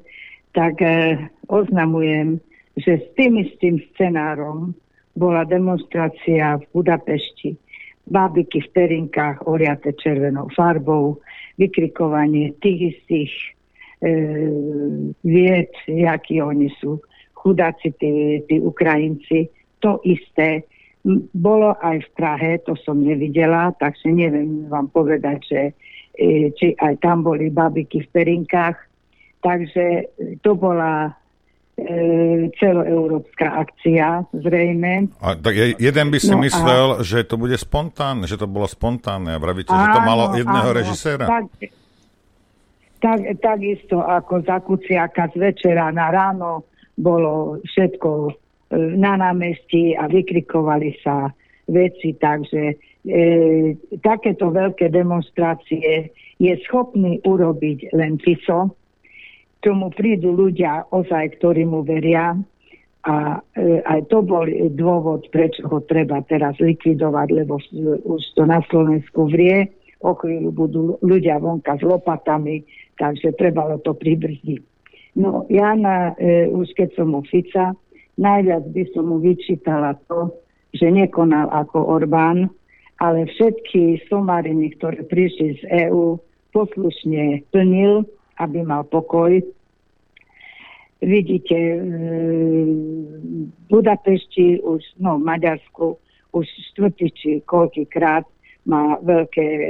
tak 0.53 0.78
e, 0.86 1.18
oznamujem, 1.49 2.38
že 2.78 3.02
s 3.02 3.06
tým 3.18 3.41
istým 3.41 3.82
scenárom 3.98 4.78
bola 5.18 5.41
demonstrácia 5.41 6.62
v 6.62 6.64
Budapešti 6.70 7.64
bábiky 8.07 8.61
v 8.61 8.69
perinkách 8.73 9.48
oriate 9.48 9.94
červenou 9.98 10.49
farbou, 10.53 11.19
vykrikovanie 11.57 12.53
tých 12.61 12.95
istých 12.95 13.34
e, 14.03 14.11
vied, 15.23 15.72
jakí 15.88 16.41
oni 16.41 16.69
sú 16.77 17.02
chudáci, 17.34 17.94
tí, 17.98 18.41
tí 18.49 18.61
Ukrajinci. 18.61 19.49
To 19.82 20.02
isté 20.03 20.65
bolo 21.34 21.77
aj 21.86 22.02
v 22.02 22.10
Prahe, 22.18 22.52
to 22.65 22.73
som 22.82 22.98
nevidela, 22.98 23.69
takže 23.77 24.10
neviem 24.10 24.65
vám 24.65 24.90
povedať, 24.90 25.40
že 25.45 25.61
e, 26.18 26.49
či 26.57 26.73
aj 26.82 26.98
tam 27.02 27.22
boli 27.22 27.53
babiky 27.53 28.06
v 28.06 28.11
perinkách. 28.14 28.77
Takže 29.45 30.10
to 30.41 30.57
bola 30.57 31.14
celoeurópska 32.56 33.68
akcia, 33.68 34.23
zrejme. 34.31 35.11
A 35.19 35.35
tak 35.35 35.60
jeden 35.76 36.07
by 36.07 36.18
si 36.23 36.31
no 36.31 36.39
myslel, 36.39 36.88
a... 36.99 37.03
že 37.03 37.27
to 37.27 37.35
bude 37.35 37.60
spontánne, 37.60 38.23
že 38.31 38.39
to 38.39 38.47
bolo 38.47 38.64
spontánne 38.64 39.35
a 39.35 39.39
vravíte, 39.39 39.76
áno, 39.76 39.84
že 39.84 39.88
to 39.91 40.02
malo 40.07 40.23
jedného 40.39 40.72
áno, 40.72 40.77
režiséra. 40.80 41.26
Tak, 41.27 41.45
tak, 43.03 43.19
takisto 43.43 43.99
ako 43.99 44.47
za 44.47 44.64
Kuciaka 44.64 45.27
z 45.35 45.52
večera 45.52 45.91
na 45.91 46.15
ráno 46.15 46.64
bolo 46.95 47.60
všetko 47.68 48.10
e, 48.23 48.31
na 48.95 49.19
námestí 49.19 49.99
a 49.99 50.07
vykrikovali 50.07 50.95
sa 51.03 51.27
veci, 51.68 52.15
takže 52.15 52.64
e, 52.72 52.76
takéto 53.99 54.47
veľké 54.47 54.88
demonstrácie 54.95 56.07
je 56.39 56.53
schopný 56.64 57.19
urobiť 57.27 57.91
len 57.91 58.15
Fico, 58.23 58.80
tomu 59.65 59.89
prídu 59.89 60.29
ľudia 60.37 60.85
ozaj, 60.93 61.41
ktorí 61.41 61.65
mu 61.65 61.81
veria. 61.81 62.37
A 63.05 63.41
e, 63.57 63.81
aj 63.85 64.09
to 64.13 64.21
bol 64.21 64.45
dôvod, 64.73 65.25
prečo 65.33 65.65
ho 65.65 65.81
treba 65.85 66.21
teraz 66.25 66.57
likvidovať, 66.61 67.27
lebo 67.33 67.57
už 68.05 68.21
to 68.37 68.45
na 68.45 68.61
Slovensku 68.69 69.29
vrie, 69.29 69.69
o 70.05 70.13
chvíľu 70.13 70.49
budú 70.53 70.81
ľudia 71.01 71.41
vonka 71.41 71.77
s 71.77 71.83
lopatami, 71.85 72.65
takže 73.01 73.33
trebalo 73.37 73.81
to 73.81 73.97
pribrzdiť. 73.97 74.61
No 75.17 75.45
ja 75.49 75.73
na, 75.73 76.13
e, 76.17 76.49
už 76.49 76.73
keď 76.77 76.97
som 76.97 77.13
mu 77.13 77.21
Fica, 77.25 77.73
najviac 78.17 78.69
by 78.73 78.83
som 78.93 79.09
mu 79.09 79.17
vyčítala 79.21 79.97
to, 80.09 80.33
že 80.73 80.89
nekonal 80.89 81.49
ako 81.53 81.77
Orbán, 81.87 82.51
ale 82.99 83.27
všetky 83.27 84.07
somariny, 84.07 84.75
ktoré 84.75 85.03
prišli 85.07 85.61
z 85.61 85.87
EÚ, 85.87 86.19
poslušne 86.55 87.43
plnil 87.51 88.07
aby 88.40 88.64
mal 88.64 88.84
pokoj. 88.88 89.40
Vidíte, 91.03 91.56
v 91.56 93.52
Budapešti 93.70 94.64
už, 94.64 94.82
no 94.98 95.20
v 95.20 95.28
Maďarsku 95.28 95.99
už 96.32 96.45
štvrtý 96.72 97.07
či 97.16 97.32
koľkýkrát 97.48 98.26
má 98.66 98.98
veľké 99.06 99.45
e, 99.45 99.70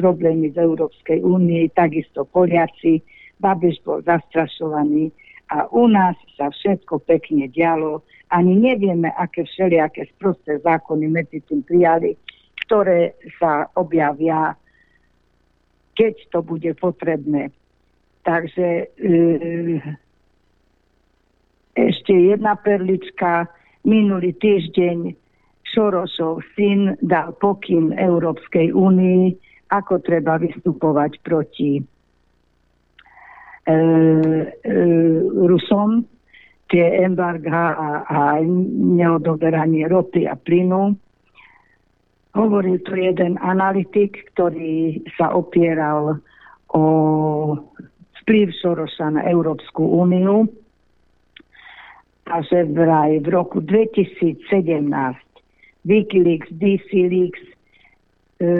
problémy 0.00 0.50
z 0.50 0.56
Európskej 0.64 1.20
únie, 1.20 1.68
takisto 1.76 2.24
Poliaci. 2.24 3.04
Babiš 3.36 3.84
bol 3.84 4.00
zastrašovaný 4.08 5.12
a 5.52 5.68
u 5.68 5.84
nás 5.86 6.16
sa 6.34 6.48
všetko 6.48 7.04
pekne 7.04 7.46
dialo. 7.52 8.00
Ani 8.32 8.56
nevieme, 8.56 9.12
aké 9.14 9.44
všelijaké 9.44 10.08
sprosté 10.16 10.58
zákony 10.64 11.06
medzi 11.06 11.44
tým 11.44 11.60
prijali, 11.62 12.16
ktoré 12.66 13.14
sa 13.36 13.68
objavia, 13.76 14.56
keď 15.94 16.14
to 16.32 16.40
bude 16.40 16.72
potrebné. 16.80 17.52
Takže 18.26 18.90
e, 18.90 19.14
ešte 21.78 22.10
jedna 22.10 22.58
perlička. 22.58 23.46
Minulý 23.86 24.34
týždeň 24.42 25.14
Šorošov 25.62 26.42
syn 26.58 26.98
dal 27.06 27.38
pokyn 27.38 27.94
Európskej 27.94 28.74
únii, 28.74 29.30
ako 29.70 30.02
treba 30.02 30.42
vystupovať 30.42 31.22
proti 31.22 31.78
e, 31.78 31.82
e, 33.70 33.74
Rusom, 35.46 36.02
tie 36.66 37.06
embarga 37.06 37.78
a, 37.78 37.90
a 38.10 38.20
neodoberanie 38.42 39.86
ropy 39.86 40.26
a 40.26 40.34
plynu. 40.34 40.98
Hovoril 42.34 42.82
tu 42.82 42.98
jeden 42.98 43.38
analytik, 43.38 44.18
ktorý 44.34 44.98
sa 45.14 45.30
opieral 45.30 46.18
o 46.74 46.84
vplyv 48.26 48.50
Sorosa 48.58 49.06
na 49.14 49.22
Európsku 49.22 49.86
úniu 49.86 50.50
a 52.26 52.42
že 52.42 52.66
vraj 52.74 53.22
v 53.22 53.30
roku 53.30 53.62
2017 53.62 54.50
Wikileaks, 55.86 56.50
DC 56.50 56.90
Leaks 56.90 57.44
e, 58.42 58.50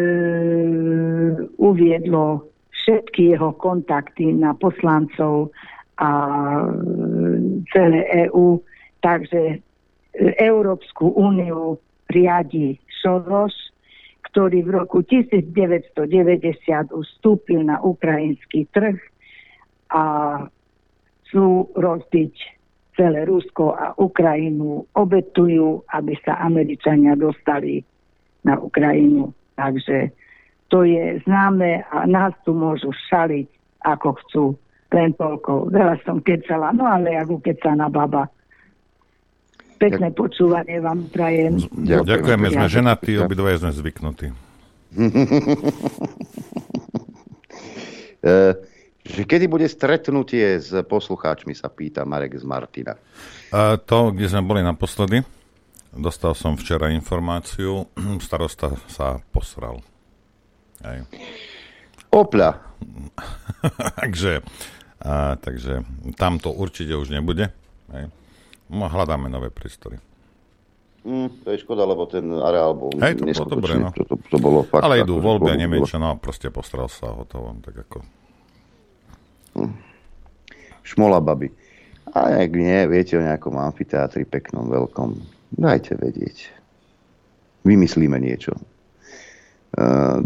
uviedlo 1.58 2.46
všetky 2.70 3.34
jeho 3.34 3.50
kontakty 3.58 4.30
na 4.30 4.54
poslancov 4.54 5.50
a 5.98 6.10
e, 6.62 6.70
celé 7.74 8.30
EÚ, 8.30 8.62
takže 9.02 9.58
Európsku 10.38 11.10
úniu 11.10 11.82
riadi 12.06 12.78
Soros, 13.02 13.74
ktorý 14.30 14.62
v 14.62 14.70
roku 14.78 15.02
1990 15.02 16.06
ustúpil 16.94 17.66
na 17.66 17.82
ukrajinský 17.82 18.70
trh 18.70 19.15
a 19.90 20.02
chcú 21.26 21.66
rozbiť 21.74 22.34
celé 22.96 23.28
Rusko 23.28 23.76
a 23.76 23.92
Ukrajinu, 24.00 24.88
obetujú, 24.96 25.84
aby 25.92 26.16
sa 26.24 26.40
Američania 26.40 27.12
dostali 27.12 27.84
na 28.40 28.56
Ukrajinu. 28.56 29.36
Takže 29.52 30.16
to 30.72 30.82
je 30.82 31.20
známe 31.28 31.84
a 31.92 32.08
nás 32.08 32.32
tu 32.48 32.56
môžu 32.56 32.88
šaliť, 33.12 33.48
ako 33.84 34.08
chcú. 34.24 34.44
Len 34.96 35.12
toľko. 35.18 35.68
Veľa 35.76 36.00
som 36.08 36.24
kecala, 36.24 36.72
no 36.72 36.88
ale 36.88 37.20
ako 37.20 37.44
kecaná 37.44 37.92
baba. 37.92 38.32
Pekné 39.76 40.08
Ďak... 40.08 40.16
počúvanie 40.16 40.80
vám 40.80 41.04
prajem. 41.12 41.60
Ďakujeme, 41.60 42.08
Ďakujeme 42.08 42.48
sme 42.48 42.66
ženatí, 42.70 43.12
obidvoje 43.20 43.60
sme 43.60 43.76
zvyknutí. 43.76 44.32
že 49.06 49.22
kedy 49.22 49.46
bude 49.46 49.66
stretnutie 49.70 50.58
s 50.58 50.74
poslucháčmi, 50.74 51.54
sa 51.54 51.70
pýta 51.70 52.02
Marek 52.02 52.34
z 52.34 52.44
Martina. 52.44 52.98
A 53.54 53.78
to, 53.78 54.10
kde 54.10 54.26
sme 54.26 54.42
boli 54.42 54.60
naposledy, 54.66 55.22
dostal 55.94 56.34
som 56.34 56.58
včera 56.58 56.90
informáciu, 56.90 57.86
starosta 58.26 58.74
sa 58.90 59.22
posral. 59.30 59.80
Aj. 60.82 61.06
Opľa. 62.10 62.50
Takže 64.00 64.44
A, 65.06 65.36
takže 65.36 65.84
tam 66.16 66.40
to 66.40 66.50
určite 66.50 66.96
už 66.96 67.12
nebude. 67.12 67.52
Hej. 67.92 68.08
No, 68.72 68.88
hľadáme 68.88 69.28
nové 69.28 69.52
priestory. 69.52 70.00
Mm, 71.06 71.46
to 71.46 71.54
je 71.54 71.62
škoda, 71.62 71.86
lebo 71.86 72.02
ten 72.10 72.26
areál 72.26 72.74
bol 72.74 72.90
Hej, 72.98 73.22
to 73.22 73.30
bolo 73.30 73.46
dobre, 73.46 73.72
no. 73.78 73.94
To, 73.94 74.02
to, 74.02 74.14
to 74.18 74.38
bolo 74.42 74.66
fakt, 74.66 74.82
Ale 74.82 75.06
idú 75.06 75.22
voľby 75.22 75.54
a 75.54 75.56
neviem 75.60 75.86
čo, 75.86 76.02
no 76.02 76.18
proste 76.18 76.50
postral 76.50 76.90
sa 76.90 77.14
hotovo. 77.14 77.54
Tak 77.62 77.86
ako... 77.86 78.02
Šmola 80.86 81.18
baby. 81.18 81.50
A 82.14 82.46
ak 82.46 82.52
nie, 82.54 82.86
viete 82.88 83.18
o 83.18 83.24
nejakom 83.24 83.58
amfiteátri 83.58 84.24
peknom, 84.24 84.70
veľkom, 84.70 85.18
dajte 85.58 85.98
vedieť. 85.98 86.48
Vymyslíme 87.66 88.16
niečo. 88.22 88.54
Uh, 89.76 90.22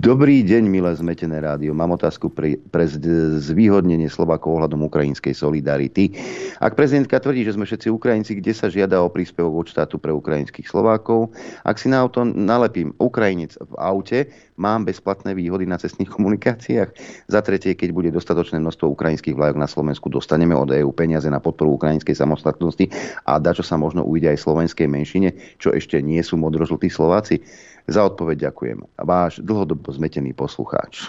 Dobrý 0.00 0.40
deň, 0.40 0.64
milé 0.64 0.96
zmetené 0.96 1.44
rádio. 1.44 1.76
Mám 1.76 2.00
otázku 2.00 2.32
pre, 2.32 2.56
pre 2.72 2.88
zvýhodnenie 3.36 4.08
Slovákov 4.08 4.56
ohľadom 4.56 4.88
ukrajinskej 4.88 5.36
solidarity. 5.36 6.16
Ak 6.56 6.72
prezidentka 6.72 7.20
tvrdí, 7.20 7.44
že 7.44 7.52
sme 7.52 7.68
všetci 7.68 7.92
Ukrajinci, 7.92 8.40
kde 8.40 8.56
sa 8.56 8.72
žiada 8.72 8.96
o 9.04 9.12
príspevok 9.12 9.60
od 9.60 9.68
štátu 9.68 10.00
pre 10.00 10.08
ukrajinských 10.08 10.64
Slovákov, 10.64 11.36
ak 11.68 11.76
si 11.76 11.92
na 11.92 12.00
auto 12.00 12.24
nalepím 12.24 12.96
Ukrajinec 12.96 13.60
v 13.60 13.74
aute, 13.76 14.32
mám 14.60 14.84
bezplatné 14.84 15.32
výhody 15.32 15.64
na 15.64 15.80
cestných 15.80 16.12
komunikáciách. 16.12 16.92
Za 17.24 17.40
tretie, 17.40 17.72
keď 17.72 17.96
bude 17.96 18.12
dostatočné 18.12 18.60
množstvo 18.60 18.92
ukrajinských 18.92 19.32
vlajok 19.32 19.56
na 19.56 19.64
Slovensku, 19.64 20.12
dostaneme 20.12 20.52
od 20.52 20.68
EÚ 20.68 20.92
peniaze 20.92 21.32
na 21.32 21.40
podporu 21.40 21.80
ukrajinskej 21.80 22.12
samostatnosti 22.12 22.92
a 23.24 23.40
dačo 23.40 23.64
sa 23.64 23.80
možno 23.80 24.04
ujde 24.04 24.28
aj 24.28 24.44
slovenskej 24.44 24.84
menšine, 24.84 25.32
čo 25.56 25.72
ešte 25.72 26.04
nie 26.04 26.20
sú 26.20 26.36
modrožltí 26.36 26.92
Slováci. 26.92 27.40
Za 27.88 28.04
odpoveď 28.04 28.52
ďakujem. 28.52 29.00
Váš 29.00 29.40
dlhodobo 29.40 29.88
zmetený 29.88 30.36
poslucháč. 30.36 31.08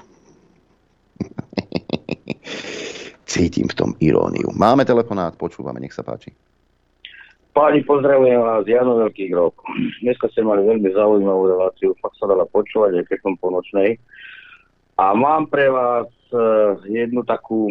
Cítim 3.31 3.67
v 3.67 3.77
tom 3.77 3.91
iróniu. 3.99 4.55
Máme 4.55 4.87
telefonát, 4.87 5.35
počúvame, 5.35 5.83
nech 5.83 5.95
sa 5.95 6.03
páči. 6.03 6.31
Páni, 7.51 7.83
pozdravujem 7.83 8.39
vás, 8.39 8.63
Jano 8.63 9.03
Veľký 9.03 9.27
Grob. 9.27 9.51
Dneska 9.99 10.31
ste 10.31 10.39
mali 10.39 10.63
veľmi 10.63 10.87
zaujímavú 10.95 11.51
reláciu, 11.51 11.91
fakt 11.99 12.15
sa 12.15 12.31
dala 12.31 12.47
počúvať 12.47 13.03
aj 13.03 13.05
keď 13.11 13.19
po 13.43 13.51
nočnej. 13.51 13.99
A 14.95 15.11
mám 15.11 15.51
pre 15.51 15.67
vás 15.67 16.07
e, 16.31 16.39
jednu 16.87 17.27
takú 17.27 17.67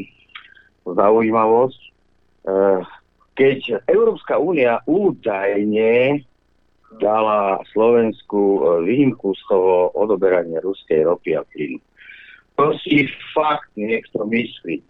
zaujímavosť. 0.84 1.80
E, 1.80 1.90
keď 3.40 3.80
Európska 3.88 4.36
únia 4.36 4.84
údajne 4.84 6.28
dala 7.00 7.64
Slovensku 7.72 8.36
e, 8.36 8.60
výnimku 8.84 9.32
z 9.32 9.42
toho 9.48 9.96
odoberania 9.96 10.60
ruskej 10.60 11.08
ropy 11.08 11.40
a 11.40 11.42
plynu. 11.48 11.80
To 12.60 12.76
si 12.84 13.08
fakt 13.32 13.72
niekto 13.80 14.28
myslí 14.28 14.89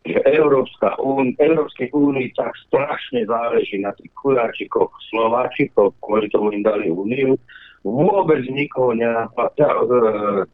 že 0.00 0.16
Európska 0.24 0.96
un, 0.96 1.36
Európskej 1.36 1.92
únii 1.92 2.32
tak 2.32 2.56
strašne 2.68 3.28
záleží 3.28 3.84
na 3.84 3.92
tých 3.92 4.08
kuráčikoch 4.16 4.88
Slováčikov, 5.12 5.92
kvôli 6.00 6.32
tomu 6.32 6.56
im 6.56 6.64
dali 6.64 6.88
úniu, 6.88 7.36
vôbec 7.84 8.40
nikoho 8.48 8.96
nenapadlo, 8.96 10.48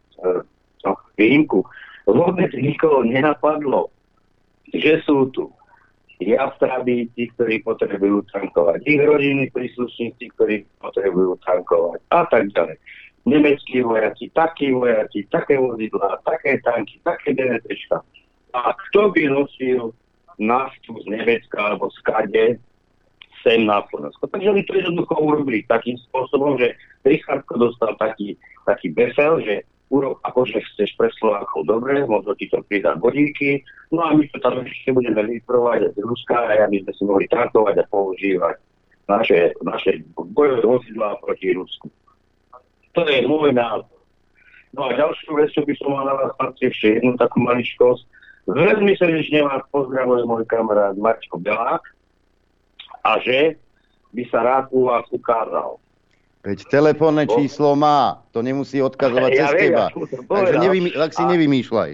no, 0.83 0.93
výjimku, 1.15 1.63
vôbec 2.11 2.51
nikoho 2.59 3.07
nenapadlo, 3.07 3.95
že 4.75 4.99
sú 5.07 5.31
tu 5.31 5.47
jastrabí, 6.19 7.07
tí, 7.15 7.29
ktorí 7.37 7.63
potrebujú 7.63 8.27
tankovať, 8.35 8.83
ich 8.83 8.99
rodiny 8.99 9.53
príslušníci, 9.53 10.33
ktorí 10.35 10.67
potrebujú 10.83 11.39
tankovať 11.45 12.01
a 12.11 12.27
tak 12.27 12.51
ďalej. 12.51 12.77
Nemeckí 13.27 13.83
vojaci, 13.83 14.31
takí 14.31 14.71
vojaci, 14.71 15.27
také 15.29 15.59
vozidlá, 15.59 16.23
také 16.23 16.63
tanky, 16.63 17.03
také 17.03 17.35
DNTčka 17.35 18.01
a 18.57 18.73
kto 18.89 19.13
by 19.13 19.23
nosil 19.29 19.93
naftu 20.41 20.97
z 21.05 21.07
Nemecka 21.13 21.57
alebo 21.61 21.93
z 21.93 21.99
kade 22.05 22.47
sem 23.45 23.63
na 23.69 23.85
Slovensko. 23.93 24.27
Takže 24.33 24.51
oni 24.51 24.63
to 24.65 24.73
jednoducho 24.75 25.15
urobili 25.21 25.63
takým 25.69 26.01
spôsobom, 26.09 26.57
že 26.57 26.75
Richardko 27.05 27.61
dostal 27.61 27.95
taký, 28.01 28.35
taký 28.65 28.91
befel, 28.91 29.39
že 29.45 29.63
urob, 29.93 30.19
akože 30.27 30.59
chceš 30.73 30.99
pre 30.99 31.13
Slovákov 31.15 31.71
dobre, 31.71 32.03
možno 32.11 32.35
ti 32.35 32.51
to 32.51 32.59
pridá 32.67 32.99
bodíky, 32.99 33.63
no 33.95 34.03
a 34.03 34.19
my 34.19 34.27
to 34.35 34.43
tam 34.43 34.67
ešte 34.67 34.91
budeme 34.91 35.23
vyprovať 35.23 35.95
z 35.95 36.03
Ruska 36.03 36.35
a 36.35 36.67
aby 36.67 36.83
sme 36.83 36.93
si 36.97 37.03
mohli 37.07 37.27
tankovať 37.31 37.77
a 37.79 37.85
používať 37.87 38.57
naše, 39.07 39.55
naše 39.63 40.03
bojové 40.11 40.67
vozidlá 40.67 41.23
proti 41.23 41.55
Rusku. 41.55 41.87
To 42.99 43.07
je 43.07 43.23
môj 43.31 43.55
názor. 43.55 43.95
No 44.75 44.91
a 44.91 44.99
ďalšiu 44.99 45.31
vec, 45.39 45.55
čo 45.55 45.63
by 45.63 45.73
som 45.79 45.95
mal 45.95 46.05
na 46.05 46.15
vás 46.19 46.53
ešte 46.59 46.99
jednu 46.99 47.15
takú 47.17 47.41
maličkosť. 47.41 48.03
Veľmi 48.47 48.95
srdečne 48.95 49.43
vás 49.43 49.67
pozdravuje 49.75 50.23
môj 50.23 50.47
kamarát 50.47 50.95
Marčko 50.95 51.43
Belák 51.43 51.83
a 53.03 53.19
že 53.19 53.59
by 54.15 54.23
sa 54.31 54.47
rád 54.47 54.71
u 54.71 54.87
vás 54.87 55.03
ukázal. 55.11 55.83
Veď 56.47 56.63
telefónne 56.71 57.27
číslo 57.27 57.75
má, 57.75 58.23
to 58.31 58.39
nemusí 58.39 58.79
odkazovať 58.79 59.31
Ja 59.35 59.51
cez 59.51 59.55
viem, 59.59 59.63
teba. 59.75 59.87
ja 59.91 60.23
Takže 60.23 60.57
nevymý, 60.63 60.89
tak 60.95 61.11
si 61.11 61.23
A- 61.27 61.31
nevymýšľaj. 61.35 61.91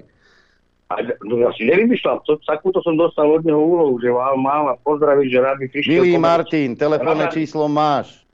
A, 0.93 0.95
no 1.25 1.41
ja 1.41 1.49
si 1.57 1.65
nevymýšľam, 1.65 2.21
to, 2.29 2.37
takúto 2.45 2.85
som 2.85 3.01
dostal 3.01 3.25
od 3.25 3.41
neho 3.49 3.57
úlohu, 3.57 3.97
že 3.97 4.13
vám 4.13 4.37
mám 4.37 4.69
vás 4.69 4.79
pozdraviť, 4.85 5.25
že 5.25 5.39
rád 5.41 5.57
by 5.57 5.67
prišiel. 5.73 5.89
Milý 5.89 6.13
pomôcť. 6.13 6.27
Martin, 6.29 6.69
telefónne 6.77 7.27
Rád- 7.33 7.33
číslo 7.33 7.65
máš. 7.65 8.29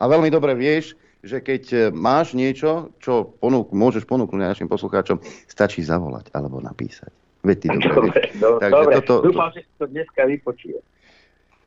A 0.00 0.08
veľmi 0.08 0.32
dobre 0.32 0.56
vieš, 0.56 0.96
že 1.20 1.44
keď 1.44 1.62
e, 1.68 1.76
máš 1.92 2.32
niečo, 2.32 2.96
čo 2.96 3.28
ponúk, 3.36 3.76
môžeš 3.76 4.08
ponúknuť 4.08 4.40
našim 4.40 4.68
poslucháčom, 4.72 5.20
stačí 5.44 5.84
zavolať 5.84 6.32
alebo 6.32 6.64
napísať. 6.64 7.12
Veď 7.46 7.58
ty 7.62 7.68
dobre 7.94 8.20
Dobre, 8.34 8.66
dobre. 8.70 8.94
toto- 8.98 9.22
dúfam, 9.22 9.48
že 9.54 9.62
si 9.62 9.72
to 9.78 9.86
dneska 9.86 10.26
vypočuje. 10.26 10.78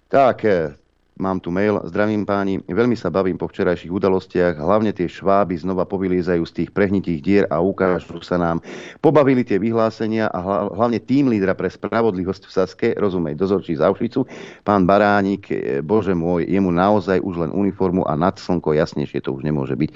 Tak, 0.10 0.38
e, 0.44 0.76
mám 1.20 1.44
tu 1.44 1.52
mail. 1.52 1.84
Zdravím 1.86 2.24
páni. 2.24 2.64
Veľmi 2.64 2.96
sa 2.96 3.12
bavím 3.12 3.36
po 3.36 3.52
včerajších 3.52 3.92
udalostiach. 3.92 4.56
Hlavne 4.56 4.96
tie 4.96 5.06
šváby 5.06 5.60
znova 5.60 5.84
povyliezajú 5.84 6.44
z 6.48 6.54
tých 6.64 6.70
prehnitých 6.72 7.20
dier 7.20 7.46
a 7.52 7.60
ukážu 7.60 8.24
sa 8.24 8.40
nám. 8.40 8.64
Pobavili 9.04 9.44
tie 9.44 9.60
vyhlásenia 9.60 10.32
a 10.32 10.40
hla- 10.40 10.72
hlavne 10.74 11.04
tým 11.04 11.28
lídra 11.28 11.54
pre 11.54 11.68
spravodlivosť 11.68 12.44
v 12.48 12.52
Saske, 12.52 12.88
rozumej, 12.96 13.36
dozorčí 13.36 13.76
z 13.76 13.84
Auschwitzu, 13.84 14.24
pán 14.64 14.88
Baránik, 14.88 15.52
e, 15.52 15.84
bože 15.84 16.16
môj, 16.16 16.48
jemu 16.48 16.72
naozaj 16.72 17.20
už 17.20 17.36
len 17.48 17.52
uniformu 17.52 18.08
a 18.08 18.16
nad 18.16 18.40
slnko 18.40 18.74
jasnejšie 18.74 19.20
to 19.20 19.36
už 19.36 19.44
nemôže 19.44 19.76
byť. 19.76 19.92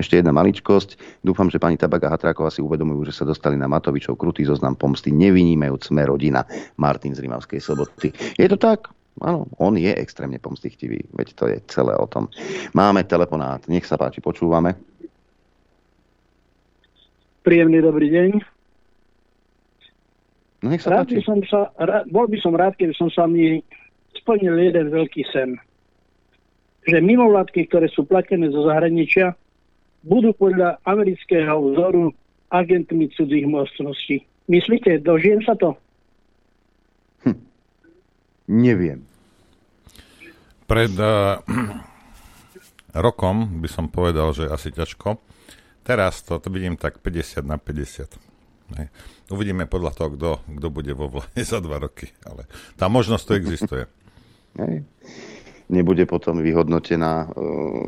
Ešte 0.00 0.18
jedna 0.18 0.32
maličkosť. 0.32 1.20
Dúfam, 1.20 1.52
že 1.52 1.60
pani 1.60 1.76
Tabak 1.76 2.08
a 2.08 2.16
Hatráková 2.16 2.48
si 2.48 2.64
uvedomujú, 2.64 3.12
že 3.12 3.20
sa 3.20 3.28
dostali 3.28 3.60
na 3.60 3.68
Matovičov 3.68 4.16
krutý 4.16 4.48
zoznam 4.48 4.74
pomsty, 4.74 5.12
nevynímajúc 5.12 5.92
sme 5.92 6.08
rodina 6.08 6.48
Martin 6.80 7.12
z 7.12 7.20
Rimavskej 7.20 7.60
soboty. 7.60 8.08
Je 8.40 8.48
to 8.48 8.56
tak? 8.56 9.01
Áno, 9.20 9.44
on 9.60 9.76
je 9.76 9.92
extrémne 9.92 10.40
pomstichtivý, 10.40 11.04
veď 11.12 11.28
to 11.36 11.44
je 11.50 11.60
celé 11.68 11.92
o 11.92 12.08
tom. 12.08 12.32
Máme 12.72 13.04
telefonát, 13.04 13.60
nech 13.68 13.84
sa 13.84 14.00
páči, 14.00 14.24
počúvame. 14.24 14.72
Príjemný 17.44 17.82
dobrý 17.84 18.08
deň. 18.08 18.30
No 20.62 20.66
nech 20.70 20.80
sa 20.80 20.94
Rád 20.94 21.10
by 21.10 21.20
páči. 21.20 21.26
som 21.26 21.38
sa, 21.44 21.60
rád, 21.76 22.06
bol 22.08 22.30
by 22.30 22.38
som 22.38 22.54
rád, 22.54 22.78
keby 22.78 22.94
som 22.94 23.10
sa 23.10 23.26
mi 23.26 23.60
splnil 24.16 24.56
jeden 24.56 24.94
veľký 24.94 25.26
sen. 25.28 25.58
Že 26.86 27.02
mimovládky, 27.02 27.66
ktoré 27.68 27.90
sú 27.90 28.06
platené 28.06 28.48
zo 28.50 28.64
zahraničia, 28.66 29.34
budú 30.06 30.34
podľa 30.34 30.78
amerického 30.86 31.74
vzoru 31.74 32.14
agentmi 32.50 33.10
cudzích 33.14 33.46
mocností. 33.46 34.22
Myslíte, 34.50 34.98
dožijem 35.02 35.42
sa 35.42 35.54
to? 35.58 35.78
Neviem. 38.52 39.08
Pred 40.68 40.92
uh, 41.00 41.40
rokom 43.06 43.64
by 43.64 43.68
som 43.72 43.88
povedal, 43.88 44.36
že 44.36 44.52
asi 44.52 44.68
ťažko. 44.68 45.16
Teraz 45.82 46.20
to, 46.22 46.36
to 46.36 46.52
vidím 46.52 46.76
tak 46.76 47.00
50 47.00 47.48
na 47.48 47.56
50. 47.56 48.12
Hej. 48.76 48.88
Uvidíme 49.32 49.64
podľa 49.64 49.92
toho, 49.96 50.08
kto, 50.14 50.30
kto 50.60 50.68
bude 50.68 50.92
vo 50.92 51.08
vláde 51.08 51.42
za 51.52 51.64
dva 51.64 51.80
roky. 51.80 52.12
Ale 52.28 52.44
tá 52.76 52.92
možnosť 52.92 53.24
tu 53.24 53.32
existuje. 53.34 53.84
Hej. 54.62 54.84
Nebude 55.72 56.04
potom 56.04 56.44
vyhodnotená 56.44 57.24
e, 57.24 57.26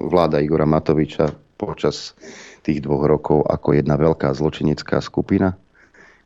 vláda 0.09 0.41
Igora 0.41 0.65
Matoviča 0.65 1.37
počas 1.61 2.17
tých 2.65 2.81
dvoch 2.81 3.05
rokov 3.05 3.45
ako 3.45 3.77
jedna 3.77 4.01
veľká 4.01 4.33
zločinecká 4.33 5.05
skupina, 5.05 5.61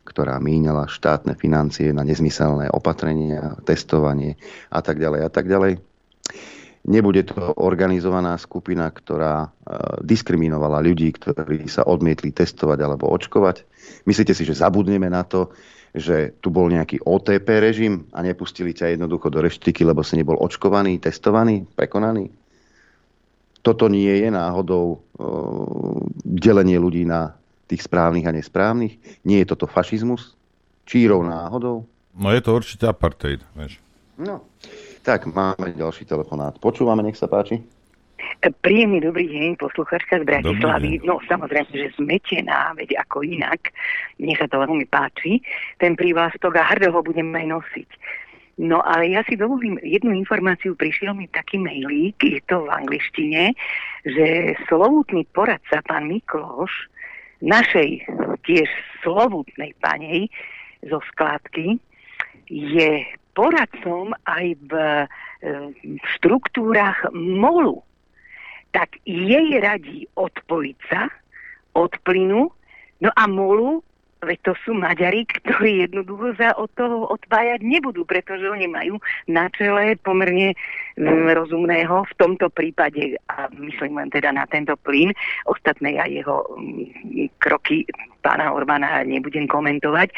ktorá 0.08 0.40
míňala 0.40 0.88
štátne 0.88 1.36
financie 1.36 1.92
na 1.92 2.00
nezmyselné 2.00 2.72
opatrenia, 2.72 3.60
testovanie 3.68 4.40
a 4.72 4.80
tak 4.80 4.96
ďalej 4.96 5.20
a 5.20 5.30
tak 5.30 5.44
ďalej. 5.44 5.84
Nebude 6.88 7.28
to 7.28 7.52
organizovaná 7.60 8.40
skupina, 8.40 8.88
ktorá 8.88 9.44
e, 9.44 9.48
diskriminovala 10.00 10.80
ľudí, 10.80 11.12
ktorí 11.12 11.68
sa 11.68 11.84
odmietli 11.84 12.32
testovať 12.32 12.78
alebo 12.80 13.12
očkovať. 13.12 13.68
Myslíte 14.08 14.32
si, 14.32 14.48
že 14.48 14.56
zabudneme 14.56 15.12
na 15.12 15.20
to, 15.20 15.52
že 15.92 16.38
tu 16.40 16.48
bol 16.48 16.70
nejaký 16.72 17.04
OTP 17.04 17.48
režim 17.60 18.08
a 18.14 18.24
nepustili 18.24 18.72
ťa 18.72 18.96
jednoducho 18.96 19.28
do 19.28 19.44
reštiky, 19.44 19.84
lebo 19.84 20.00
si 20.00 20.16
nebol 20.16 20.40
očkovaný, 20.40 20.96
testovaný, 21.02 21.68
prekonaný? 21.76 22.32
Toto 23.60 23.90
nie 23.90 24.24
je 24.24 24.28
náhodou 24.32 24.86
e, 24.94 24.98
delenie 26.24 26.78
ľudí 26.78 27.04
na 27.04 27.37
tých 27.68 27.84
správnych 27.84 28.24
a 28.24 28.32
nesprávnych? 28.32 28.96
Nie 29.22 29.44
je 29.44 29.52
toto 29.52 29.68
fašizmus? 29.68 30.38
čírov 30.88 31.20
náhodou? 31.20 31.84
No 32.16 32.32
je 32.32 32.40
to 32.40 32.56
určite 32.56 32.88
apartheid, 32.88 33.44
vieš. 33.52 33.76
No, 34.16 34.48
tak 35.04 35.28
máme 35.28 35.76
ďalší 35.76 36.08
telefonát. 36.08 36.56
Počúvame, 36.56 37.04
nech 37.04 37.20
sa 37.20 37.28
páči. 37.28 37.60
Príjemný 38.64 38.98
dobrý 38.98 39.30
deň, 39.30 39.60
posluchačka 39.62 40.18
z 40.18 40.24
Bratislavy. 40.26 40.98
No 41.06 41.22
samozrejme, 41.30 41.70
že 41.70 41.94
zmetená, 41.94 42.74
veď 42.74 42.98
ako 43.06 43.22
inak. 43.22 43.70
Mne 44.18 44.34
sa 44.34 44.50
to 44.50 44.58
veľmi 44.58 44.90
páči. 44.90 45.38
Ten 45.78 45.94
prívlastok 45.94 46.58
a 46.58 46.66
hrdo 46.74 46.90
ho 46.90 47.00
budem 47.04 47.30
aj 47.30 47.46
nosiť. 47.46 47.90
No 48.58 48.82
ale 48.82 49.14
ja 49.14 49.22
si 49.22 49.38
dovolím 49.38 49.78
jednu 49.86 50.10
informáciu, 50.18 50.74
prišiel 50.74 51.14
mi 51.14 51.30
taký 51.30 51.62
mailík, 51.62 52.18
je 52.18 52.42
to 52.50 52.66
v 52.66 52.74
angličtine, 52.74 53.54
že 54.02 54.58
slovutný 54.66 55.30
poradca 55.30 55.78
pán 55.86 56.10
Mikloš 56.10 56.90
našej 57.44 58.04
tiež 58.46 58.68
slovutnej 59.04 59.74
panej 59.78 60.30
zo 60.86 61.02
skladky 61.12 61.78
je 62.48 63.04
poradcom 63.36 64.10
aj 64.26 64.46
v, 64.66 64.72
e, 64.74 65.06
v 65.98 66.06
štruktúrach 66.18 67.06
MOLu. 67.14 67.84
Tak 68.74 68.98
jej 69.06 69.48
radí 69.62 70.10
odpojiť 70.18 70.78
sa 70.90 71.06
od 71.78 71.92
plynu, 72.02 72.50
no 72.98 73.10
a 73.14 73.24
MOLu 73.30 73.86
Veď 74.18 74.38
to 74.50 74.52
sú 74.66 74.74
Maďari, 74.74 75.22
ktorí 75.30 75.86
jednoducho 75.86 76.34
sa 76.42 76.50
od 76.58 76.66
toho 76.74 77.06
odpájať 77.06 77.62
nebudú, 77.62 78.02
pretože 78.02 78.50
oni 78.50 78.66
majú 78.66 78.98
na 79.30 79.46
čele 79.54 79.94
pomerne 80.02 80.58
mm, 80.98 81.38
rozumného 81.38 82.02
v 82.02 82.12
tomto 82.18 82.50
prípade, 82.50 83.14
a 83.30 83.46
myslím 83.54 83.94
len 83.94 84.10
teda 84.10 84.34
na 84.34 84.42
tento 84.50 84.74
plyn, 84.82 85.14
ostatné 85.46 86.02
ja 86.02 86.04
jeho 86.10 86.42
mm, 86.58 87.38
kroky 87.38 87.86
pána 88.18 88.50
Orbána 88.50 89.06
nebudem 89.06 89.46
komentovať, 89.46 90.10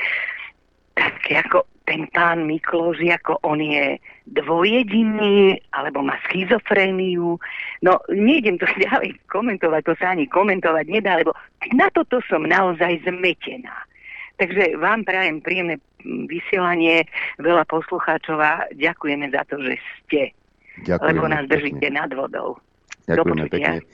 tak 0.97 1.21
ako 1.29 1.69
ten 1.91 2.07
pán 2.15 2.47
Mikloš, 2.47 3.03
ako 3.03 3.43
on 3.43 3.59
je 3.59 3.99
dvojediný, 4.31 5.59
alebo 5.75 6.07
má 6.07 6.15
schizofréniu. 6.31 7.35
No, 7.83 7.93
nejdem 8.07 8.63
to 8.63 8.71
ďalej 8.87 9.19
komentovať, 9.27 9.83
to 9.83 9.95
sa 9.99 10.15
ani 10.15 10.31
komentovať 10.31 10.87
nedá, 10.87 11.19
lebo 11.19 11.35
na 11.75 11.91
toto 11.91 12.23
som 12.31 12.47
naozaj 12.47 13.03
zmetená. 13.03 13.90
Takže 14.41 14.81
vám 14.81 15.05
prajem 15.05 15.45
príjemné 15.45 15.77
vysielanie, 16.25 17.05
veľa 17.37 17.69
poslucháčov 17.69 18.41
a 18.41 18.65
ďakujeme 18.73 19.29
za 19.29 19.45
to, 19.53 19.61
že 19.61 19.77
ste. 20.01 20.23
Ďakujeme 20.89 21.13
lebo 21.13 21.25
nás 21.29 21.45
držíte 21.45 21.87
nad 21.93 22.09
vodou. 22.17 22.57
Ďakujeme 23.05 23.53
pekne. 23.53 23.85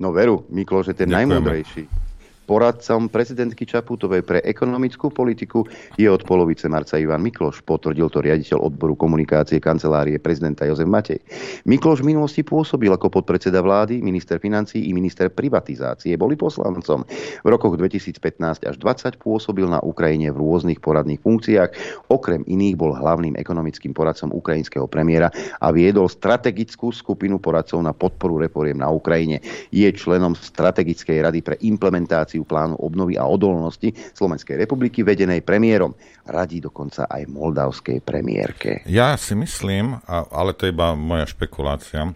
No 0.00 0.16
veru, 0.16 0.48
Miklo, 0.48 0.80
že 0.80 0.96
ten 0.96 1.12
najmúdrejší 1.12 2.09
Poradcom 2.44 3.06
prezidentky 3.06 3.62
Čaputovej 3.62 4.26
pre 4.26 4.38
ekonomickú 4.42 5.14
politiku 5.14 5.62
je 5.94 6.10
od 6.10 6.26
polovice 6.26 6.66
marca 6.66 6.98
Ivan 6.98 7.22
Mikloš, 7.22 7.62
potvrdil 7.62 8.10
to 8.10 8.18
riaditeľ 8.18 8.58
odboru 8.66 8.98
komunikácie 8.98 9.62
kancelárie 9.62 10.18
prezidenta 10.18 10.66
Jozef 10.66 10.90
Matej. 10.90 11.22
Mikloš 11.62 12.02
v 12.02 12.10
minulosti 12.10 12.42
pôsobil 12.42 12.90
ako 12.90 13.06
podpredseda 13.06 13.62
vlády, 13.62 14.02
minister 14.02 14.42
financí 14.42 14.82
i 14.82 14.90
minister 14.90 15.30
privatizácie. 15.30 16.18
Boli 16.18 16.34
poslancom. 16.34 17.06
V 17.40 17.48
rokoch 17.48 17.78
2015 17.78 18.66
až 18.66 18.76
20 18.76 19.22
pôsobil 19.22 19.70
na 19.70 19.78
Ukrajine 19.86 20.34
v 20.34 20.42
rôznych 20.42 20.82
poradných 20.82 21.22
funkciách. 21.22 21.70
Okrem 22.10 22.42
iných 22.50 22.74
bol 22.74 22.92
hlavným 22.98 23.38
ekonomickým 23.38 23.94
poradcom 23.94 24.34
ukrajinského 24.34 24.90
premiéra 24.90 25.30
a 25.62 25.70
viedol 25.70 26.10
strategickú 26.10 26.90
skupinu 26.90 27.38
poradcov 27.38 27.78
na 27.78 27.94
podporu 27.94 28.42
reforiem 28.42 28.82
na 28.82 28.90
Ukrajine. 28.90 29.38
Je 29.70 29.86
členom 29.94 30.34
strategickej 30.34 31.30
rady 31.30 31.40
pre 31.46 31.54
implementáciu 31.62 32.39
realizáciu 32.40 32.44
plánu 32.44 32.76
obnovy 32.80 33.18
a 33.18 33.28
odolnosti 33.28 33.92
Slovenskej 34.16 34.56
republiky 34.56 35.04
vedenej 35.04 35.44
premiérom. 35.44 35.94
Radí 36.24 36.60
dokonca 36.60 37.06
aj 37.08 37.28
moldavskej 37.28 38.00
premiérke. 38.00 38.82
Ja 38.88 39.16
si 39.16 39.36
myslím, 39.36 40.00
ale 40.08 40.56
to 40.56 40.66
je 40.66 40.72
iba 40.72 40.96
moja 40.96 41.26
špekulácia, 41.28 42.14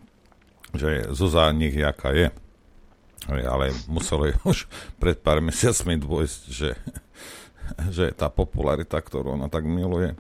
že 0.75 1.11
Zuzá 1.13 1.53
nich 1.53 1.75
jaká 1.77 2.15
je. 2.15 2.29
Ale 3.25 3.73
muselo 3.89 4.29
je 4.29 4.37
už 4.45 4.69
pred 5.01 5.17
pár 5.17 5.41
mesiacmi 5.41 5.97
dôjsť, 5.97 6.41
že, 6.53 6.71
že 7.89 8.13
tá 8.13 8.29
popularita, 8.29 9.01
ktorú 9.01 9.41
ona 9.41 9.49
tak 9.49 9.65
miluje, 9.65 10.13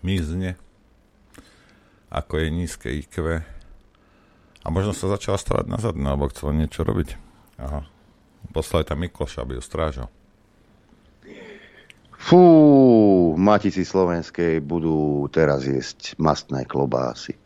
mizne, 0.00 0.56
ako 2.08 2.40
je 2.40 2.46
nízke 2.48 2.88
IQ. 2.88 3.44
A 4.64 4.66
možno 4.72 4.96
sa 4.96 5.12
začala 5.12 5.36
stavať 5.36 5.66
na 5.68 5.76
zadne, 5.76 6.08
alebo 6.08 6.32
chcela 6.32 6.56
niečo 6.56 6.88
robiť. 6.88 7.20
Aha. 7.60 7.84
Poslali 8.54 8.86
tam 8.86 9.02
Mikloša, 9.02 9.42
aby 9.42 9.58
ju 9.58 9.62
strážal. 9.66 10.06
Fú, 12.14 12.40
matici 13.36 13.82
slovenskej 13.82 14.62
budú 14.62 15.26
teraz 15.28 15.66
jesť 15.66 16.16
mastné 16.16 16.64
klobásy. 16.64 17.36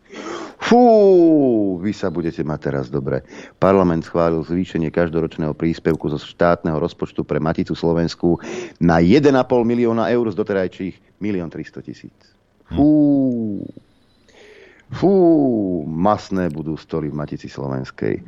Fú, 0.60 1.80
vy 1.80 1.96
sa 1.96 2.12
budete 2.12 2.44
mať 2.44 2.60
teraz 2.60 2.86
dobre. 2.92 3.24
Parlament 3.56 4.04
schválil 4.04 4.44
zvýšenie 4.44 4.92
každoročného 4.92 5.56
príspevku 5.56 6.12
zo 6.12 6.20
štátneho 6.20 6.76
rozpočtu 6.76 7.24
pre 7.24 7.40
Maticu 7.40 7.72
Slovensku 7.72 8.36
na 8.76 9.00
1,5 9.00 9.32
milióna 9.64 10.12
eur 10.12 10.28
z 10.28 10.36
doterajších 10.36 10.94
1 11.24 11.48
300 11.48 11.88
tisíc. 11.88 12.18
Fú. 12.68 12.86
Hm. 13.64 13.87
Fú, 14.88 15.84
masné 15.84 16.48
budú 16.48 16.72
stoly 16.80 17.12
v 17.12 17.18
Matici 17.20 17.44
Slovenskej. 17.44 18.14
E, 18.16 18.22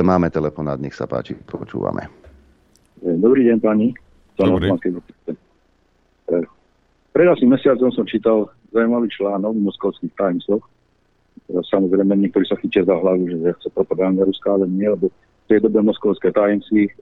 máme 0.00 0.32
telefonát, 0.32 0.80
nech 0.80 0.96
sa 0.96 1.04
páči, 1.04 1.36
počúvame. 1.44 2.08
E, 3.04 3.12
dobrý 3.20 3.44
deň, 3.52 3.58
pani. 3.60 3.92
Dobrý. 4.40 4.72
E, 4.72 6.36
pred 7.12 7.28
asi 7.28 7.44
mesiacom 7.44 7.92
som 7.92 8.08
čítal 8.08 8.48
zaujímavý 8.72 9.12
článok 9.12 9.52
v 9.52 9.66
moskovských 9.68 10.16
Timesoch. 10.16 10.64
E, 10.64 11.60
samozrejme, 11.60 12.16
niektorí 12.16 12.48
sa 12.48 12.56
chytia 12.56 12.88
za 12.88 12.96
hlavu, 12.96 13.28
že 13.28 13.52
chce 13.60 13.68
propaganda 13.76 14.24
ruská, 14.24 14.56
ale 14.56 14.64
nie, 14.72 14.88
lebo 14.88 15.12
v 15.12 15.46
tej 15.52 15.60
dobe 15.68 15.84
moskovské 15.84 16.32
Timesy 16.32 16.88
e, 16.88 16.92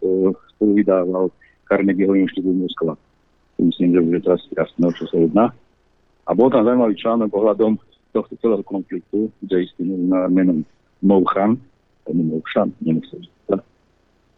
spolu 0.58 0.72
vydával 0.74 1.30
Carnegieho 1.70 2.18
inštitút 2.18 2.58
Moskva. 2.58 2.98
Myslím, 3.62 3.94
že 3.94 4.00
už 4.02 4.12
je 4.18 4.22
teraz 4.26 4.42
jasné, 4.50 4.86
čo 4.98 5.04
sa 5.06 5.16
jedná. 5.22 5.46
A 6.26 6.34
bol 6.34 6.50
tam 6.50 6.66
zaujímavý 6.66 6.98
článok 6.98 7.30
ohľadom 7.30 7.78
tohto 8.12 8.36
celého 8.38 8.62
konfliktu, 8.62 9.30
kde 9.40 9.66
istý 9.66 9.82
novinár 9.86 10.28
menom 10.30 10.66
Mouchan, 11.02 11.56
Mouchan, 12.10 12.74
nemyslím, 12.82 13.30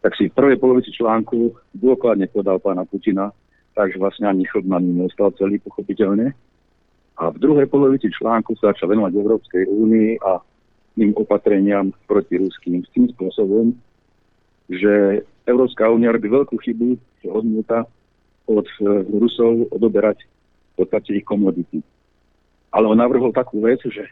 tak 0.02 0.18
si 0.18 0.26
v 0.28 0.34
prvej 0.34 0.58
polovici 0.58 0.90
článku 0.90 1.54
dôkladne 1.78 2.26
podal 2.26 2.58
pána 2.58 2.82
Putina, 2.82 3.30
takže 3.78 4.02
vlastne 4.02 4.26
ani 4.26 4.42
chlb 4.50 4.66
na 4.66 4.82
ním 4.82 5.06
celý, 5.14 5.62
pochopiteľne. 5.62 6.34
A 7.22 7.30
v 7.30 7.38
druhej 7.38 7.70
polovici 7.70 8.10
článku 8.10 8.58
sa 8.58 8.74
začal 8.74 8.90
venovať 8.90 9.14
Európskej 9.14 9.62
únii 9.70 10.10
a 10.26 10.42
tým 10.98 11.14
opatreniam 11.14 11.94
proti 12.10 12.36
ruským 12.36 12.82
s 12.82 12.90
tým 12.90 13.06
spôsobom, 13.14 13.72
že 14.66 15.22
Európska 15.46 15.86
únia 15.86 16.10
robí 16.10 16.26
veľkú 16.26 16.58
chybu, 16.58 16.98
že 17.22 17.28
odmieta 17.30 17.86
od 18.50 18.66
eh, 18.66 19.06
Rusov 19.06 19.70
odoberať 19.70 20.26
v 20.74 20.82
podstate 20.82 21.22
ich 21.22 21.24
komodity 21.24 21.78
ale 22.72 22.88
on 22.88 22.98
navrhol 22.98 23.30
takú 23.30 23.60
vec, 23.60 23.84
že 23.84 24.08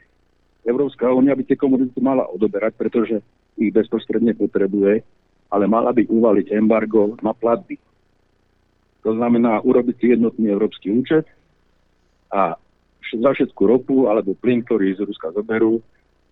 Európska 0.68 1.08
únia 1.08 1.32
by 1.32 1.48
tie 1.48 1.56
komodity 1.56 1.96
mala 2.04 2.28
odoberať, 2.28 2.76
pretože 2.76 3.16
ich 3.56 3.72
bezprostredne 3.72 4.36
potrebuje, 4.36 5.00
ale 5.48 5.64
mala 5.64 5.90
by 5.96 6.04
uvaliť 6.04 6.52
embargo 6.52 7.16
na 7.24 7.32
platby. 7.32 7.80
To 9.00 9.16
znamená 9.16 9.64
urobiť 9.64 9.96
si 9.96 10.06
jednotný 10.12 10.52
európsky 10.52 10.92
účet 10.92 11.24
a 12.28 12.60
za 13.10 13.30
všetku 13.32 13.62
ropu 13.64 14.06
alebo 14.06 14.36
plyn, 14.36 14.62
ktorý 14.62 14.94
z 14.94 15.08
Ruska 15.08 15.32
zoberú, 15.32 15.80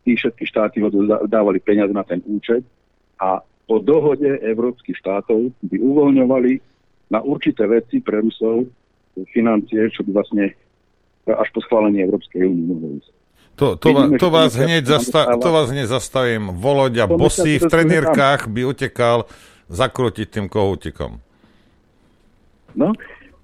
tí 0.04 0.14
všetky 0.14 0.44
štáty 0.46 0.78
dávali 1.26 1.58
peniaze 1.58 1.90
na 1.90 2.04
ten 2.04 2.20
účet 2.28 2.62
a 3.18 3.40
po 3.68 3.80
dohode 3.80 4.40
európskych 4.44 4.96
štátov 5.00 5.52
by 5.64 5.76
uvoľňovali 5.80 6.52
na 7.08 7.24
určité 7.24 7.64
veci 7.68 8.00
pre 8.04 8.20
Rusov 8.20 8.68
financie, 9.32 9.88
čo 9.90 10.04
by 10.06 10.10
vlastne 10.12 10.54
až 11.36 11.48
po 11.52 11.60
schválení 11.64 12.00
Európskej 12.04 12.46
únie. 12.46 13.02
To, 13.58 13.74
to, 13.74 13.90
Vidíme, 13.90 14.22
to, 14.22 14.28
vás 14.30 14.54
hneď 14.54 14.86
zasta- 14.86 15.34
to 15.34 15.48
vás 15.50 15.74
hneď 15.74 15.90
zastavím. 15.90 16.54
Voloďa 16.54 17.10
bosý 17.10 17.58
v 17.58 17.66
trenírkach 17.66 18.46
by 18.46 18.62
utekal 18.70 19.26
zakrútiť 19.66 20.30
tým 20.30 20.46
kohútikom. 20.46 21.18
No, 22.78 22.94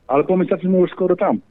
ale 0.06 0.22
po 0.22 0.38
mesiaci 0.38 0.70
sme 0.70 0.86
už 0.86 0.94
skoro 0.94 1.18
tam. 1.18 1.42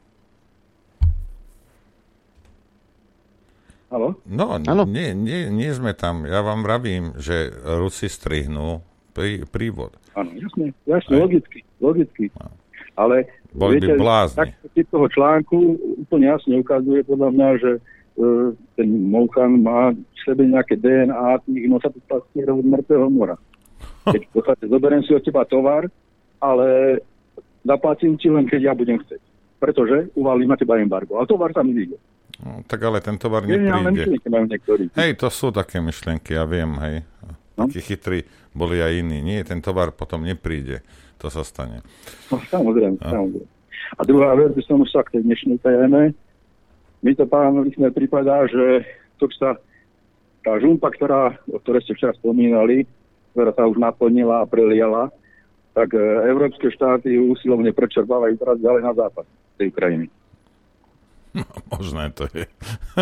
Halo? 3.91 4.17
No, 4.25 4.57
Nie, 4.89 5.13
nie, 5.13 5.53
nie 5.53 5.69
sme 5.69 5.93
tam. 5.93 6.25
Ja 6.25 6.41
vám 6.41 6.65
vravím, 6.65 7.13
že 7.21 7.53
Rusi 7.61 8.09
strihnú 8.09 8.81
prí, 9.13 9.45
prívod. 9.45 9.93
Áno, 10.17 10.33
jasne, 10.33 10.73
jasne, 10.89 11.13
logicky, 11.21 11.61
logicky. 11.77 12.33
No. 12.33 12.49
Ale 12.93 13.25
boli 13.53 13.81
Viete. 13.81 13.97
Tak 14.37 14.49
toho 14.89 15.07
článku 15.09 15.57
úplne 16.05 16.29
jasne 16.29 16.57
ukazuje 16.61 17.01
podľa 17.05 17.29
mňa, 17.33 17.49
že 17.57 17.71
e, 17.77 17.81
ten 18.77 18.87
Mouchan 19.09 19.61
má 19.61 19.93
v 19.93 20.17
sebe 20.25 20.45
nejaké 20.45 20.77
DNA 20.77 21.41
tých 21.45 21.65
nosatopastierov 21.69 22.61
mŕtvého 22.61 23.07
mora. 23.09 23.37
Keď 24.09 24.21
v 24.29 24.31
podstate 24.33 24.63
zoberiem 24.69 25.01
si 25.05 25.13
od 25.13 25.23
teba 25.23 25.45
tovar, 25.45 25.89
ale 26.41 26.99
zaplatím 27.63 28.19
ti 28.19 28.27
len, 28.27 28.45
keď 28.45 28.71
ja 28.71 28.73
budem 28.75 28.99
chcieť. 28.99 29.21
pretože 29.63 30.11
uvalí 30.19 30.43
na 30.43 30.59
teba 30.59 30.75
embargo. 30.75 31.15
A 31.15 31.23
tovar 31.23 31.55
tam 31.55 31.71
ide. 31.71 31.95
No, 32.43 32.59
tak 32.67 32.83
ale 32.83 32.99
ten 32.99 33.15
tovar 33.15 33.47
nepríde. 33.47 33.71
Hej, 34.91 35.11
to 35.15 35.31
sú 35.31 35.55
také 35.55 35.79
myšlienky, 35.79 36.35
ja 36.35 36.43
viem, 36.43 36.75
hej. 36.83 36.95
No? 37.55 37.71
Takí 37.71 37.79
chytrí 37.79 38.27
boli 38.51 38.83
aj 38.83 38.99
iní. 38.99 39.23
Nie, 39.23 39.47
ten 39.47 39.63
tovar 39.63 39.95
potom 39.95 40.27
nepríde. 40.27 40.83
To 41.23 41.31
sa 41.31 41.47
stane. 41.47 41.79
No, 42.27 42.35
samozrejme, 42.51 42.99
a? 42.99 43.15
samozrejme. 43.15 43.47
A 43.95 44.01
druhá 44.03 44.35
vec, 44.35 44.51
by 44.51 44.63
som 44.67 44.83
sa 44.83 45.07
k 45.07 45.19
tej 45.19 45.23
dnešnej 45.23 45.57
téme. 45.63 46.11
Mi 46.99 47.11
to 47.15 47.23
pánovi 47.23 47.71
sme 47.75 47.95
prípada, 47.95 48.43
že 48.51 48.83
to 49.15 49.31
sa 49.39 49.55
tá 50.43 50.51
žumpa, 50.59 50.91
ktorá, 50.91 51.39
o 51.47 51.57
ktorej 51.63 51.87
ste 51.87 51.95
včera 51.95 52.11
spomínali, 52.19 52.83
ktorá 53.31 53.55
sa 53.55 53.63
už 53.71 53.79
naplnila 53.79 54.43
a 54.43 54.49
preliala, 54.49 55.15
tak 55.71 55.95
e, 55.95 56.03
európske 56.27 56.67
štáty 56.75 57.15
ju 57.15 57.31
usilovne 57.31 57.71
prečerpávajú 57.71 58.35
teraz 58.35 58.59
ďalej 58.59 58.81
na 58.83 58.93
západ 58.93 59.25
tej 59.55 59.69
krajiny. 59.71 60.05
No, 61.33 61.47
možné 61.71 62.11
to 62.11 62.27
je. 62.35 62.45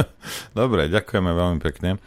Dobre, 0.60 0.88
ďakujeme 0.94 1.32
veľmi 1.34 1.60
pekne. 1.60 1.98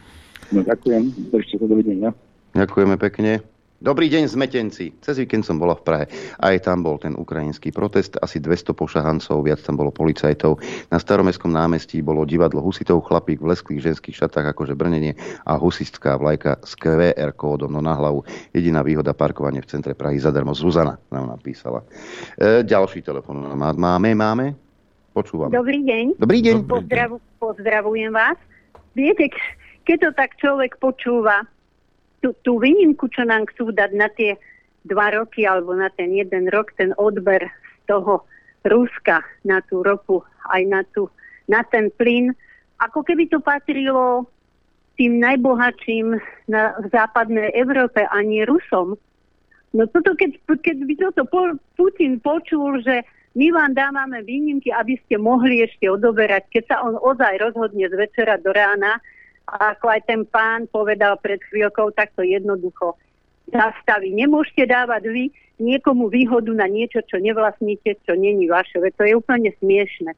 No, 0.54 0.62
ďakujem, 0.62 1.10
ešte 1.34 1.58
sa 1.58 1.66
dovidenia. 1.66 2.10
Ďakujeme 2.54 2.96
pekne. 3.02 3.53
Dobrý 3.84 4.08
deň, 4.08 4.32
zmetenci. 4.32 4.96
Cez 5.04 5.20
víkend 5.20 5.44
som 5.44 5.60
bola 5.60 5.76
v 5.76 5.84
Prahe. 5.84 6.04
Aj 6.40 6.56
tam 6.56 6.80
bol 6.80 6.96
ten 6.96 7.12
ukrajinský 7.12 7.68
protest, 7.68 8.16
asi 8.24 8.40
200 8.40 8.72
pošahancov, 8.72 9.44
viac 9.44 9.60
tam 9.60 9.76
bolo 9.76 9.92
policajtov. 9.92 10.56
Na 10.88 10.96
staromestskom 10.96 11.52
námestí 11.52 12.00
bolo 12.00 12.24
divadlo 12.24 12.64
husitov, 12.64 13.04
chlapík 13.04 13.44
v 13.44 13.52
lesklých 13.52 13.92
ženských 13.92 14.24
šatách, 14.24 14.56
akože 14.56 14.72
brnenie 14.72 15.12
a 15.44 15.60
husistská 15.60 16.16
vlajka 16.16 16.64
s 16.64 16.72
QR 16.80 17.36
kódom 17.36 17.76
no 17.76 17.84
na 17.84 17.92
hlavu. 17.92 18.24
Jediná 18.56 18.80
výhoda 18.80 19.12
parkovanie 19.12 19.60
v 19.60 19.68
centre 19.68 19.92
Prahy 19.92 20.16
zadarmo. 20.16 20.56
Zuzana 20.56 20.96
nám 21.12 21.36
napísala. 21.36 21.84
E, 22.40 22.64
ďalší 22.64 23.04
telefon 23.04 23.52
máme, 23.52 24.16
máme? 24.16 24.56
Počúvam. 25.12 25.52
Dobrý 25.52 25.84
deň. 25.84 26.16
Dobrý 26.16 26.40
deň. 26.40 26.64
Pozdravu, 26.64 27.20
pozdravujem 27.36 28.16
vás. 28.16 28.40
Viete, 28.96 29.28
keď 29.84 30.08
to 30.08 30.10
tak 30.16 30.40
človek 30.40 30.80
počúva, 30.80 31.44
tú, 32.24 32.32
tú 32.40 32.56
výnimku, 32.56 33.12
čo 33.12 33.28
nám 33.28 33.44
chcú 33.52 33.68
dať 33.68 33.90
na 33.92 34.08
tie 34.08 34.40
dva 34.88 35.12
roky 35.12 35.44
alebo 35.44 35.76
na 35.76 35.92
ten 35.92 36.08
jeden 36.16 36.48
rok, 36.48 36.72
ten 36.80 36.96
odber 36.96 37.44
z 37.44 37.92
toho 37.92 38.24
Ruska 38.64 39.20
na 39.44 39.60
tú 39.68 39.84
ropu, 39.84 40.24
aj 40.48 40.62
na, 40.64 40.80
tú, 40.96 41.12
na 41.52 41.60
ten 41.68 41.92
plyn, 42.00 42.32
ako 42.80 43.04
keby 43.04 43.28
to 43.28 43.44
patrilo 43.44 44.24
tým 44.96 45.20
najbohatším 45.20 46.16
na 46.48 46.72
západnej 46.88 47.52
Európe 47.52 48.08
a 48.08 48.16
nie 48.24 48.40
Rusom. 48.48 48.96
No 49.76 49.82
toto, 49.92 50.16
keď, 50.16 50.40
keď 50.48 50.76
by 50.80 50.94
toto 50.96 51.22
Putin 51.76 52.24
počul, 52.24 52.80
že 52.80 53.04
my 53.34 53.50
vám 53.50 53.74
dávame 53.74 54.22
výnimky, 54.22 54.70
aby 54.70 54.96
ste 55.04 55.18
mohli 55.18 55.66
ešte 55.66 55.90
odoberať, 55.90 56.46
keď 56.48 56.64
sa 56.70 56.76
on 56.86 56.94
ozaj 56.96 57.36
rozhodne 57.42 57.84
z 57.90 57.94
večera 57.98 58.38
do 58.38 58.54
rána, 58.54 59.02
ako 59.44 59.86
aj 59.92 60.00
ten 60.08 60.24
pán 60.24 60.64
povedal 60.72 61.20
pred 61.20 61.40
chvíľkou, 61.52 61.92
tak 61.92 62.12
to 62.16 62.24
jednoducho 62.24 62.96
zastaví. 63.52 64.12
Nemôžete 64.16 64.64
dávať 64.64 65.12
vy 65.12 65.24
niekomu 65.60 66.08
výhodu 66.08 66.50
na 66.50 66.66
niečo, 66.66 67.04
čo 67.04 67.20
nevlastníte, 67.20 68.00
čo 68.02 68.16
není 68.16 68.48
vaše. 68.48 68.80
Veď 68.80 68.92
to 68.96 69.04
je 69.04 69.14
úplne 69.14 69.50
smiešne. 69.60 70.12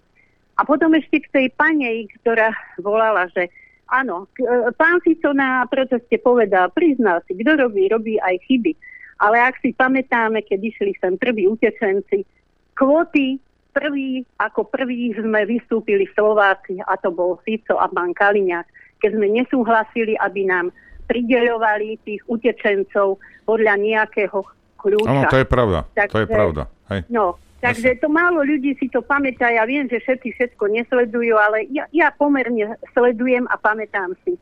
A 0.57 0.61
potom 0.65 0.95
ešte 0.97 1.21
k 1.21 1.33
tej 1.33 1.47
panej, 1.53 2.09
ktorá 2.23 2.55
volala, 2.81 3.29
že 3.35 3.53
áno, 3.93 4.25
e, 4.41 4.73
pán 4.73 5.05
Fico 5.05 5.37
na 5.37 5.69
proteste 5.69 6.17
povedal, 6.17 6.73
priznal 6.73 7.21
si, 7.29 7.37
kto 7.37 7.69
robí, 7.69 7.85
robí 7.93 8.17
aj 8.17 8.41
chyby. 8.49 8.73
Ale 9.21 9.37
ak 9.37 9.61
si 9.61 9.77
pamätáme, 9.77 10.41
keď 10.45 10.61
išli 10.73 10.97
sem 10.97 11.21
prví 11.21 11.45
utečenci, 11.49 12.25
kvóty 12.73 13.37
prvý, 13.77 14.25
ako 14.41 14.65
prvý 14.73 15.13
sme 15.13 15.45
vystúpili 15.45 16.09
Slováci, 16.17 16.81
a 16.81 16.97
to 16.97 17.13
bol 17.13 17.37
Fico 17.45 17.77
a 17.77 17.89
pán 17.93 18.17
Kaliňák 18.17 18.86
keď 19.01 19.11
sme 19.17 19.27
nesúhlasili, 19.33 20.15
aby 20.19 20.49
nám 20.49 20.73
prideľovali 21.07 22.03
tých 22.03 22.23
utečencov 22.27 23.23
podľa 23.47 23.75
nejakého 23.79 24.43
kľúča. 24.81 25.11
Áno, 25.11 25.23
to 25.31 25.39
je 25.39 25.47
pravda. 25.47 25.79
Takže, 25.95 26.13
to 26.13 26.19
je 26.23 26.29
pravda. 26.29 26.63
Hej. 26.91 27.01
No, 27.11 27.25
takže 27.63 27.99
to 28.03 28.09
málo 28.11 28.43
ľudí 28.43 28.75
si 28.79 28.91
to 28.91 29.03
pamätá. 29.03 29.51
Ja 29.55 29.67
viem, 29.67 29.87
že 29.87 30.03
všetci 30.03 30.29
všetko 30.35 30.65
nesledujú, 30.71 31.35
ale 31.39 31.67
ja, 31.71 31.87
ja 31.95 32.11
pomerne 32.11 32.75
sledujem 32.95 33.47
a 33.51 33.55
pamätám 33.59 34.19
si. 34.27 34.35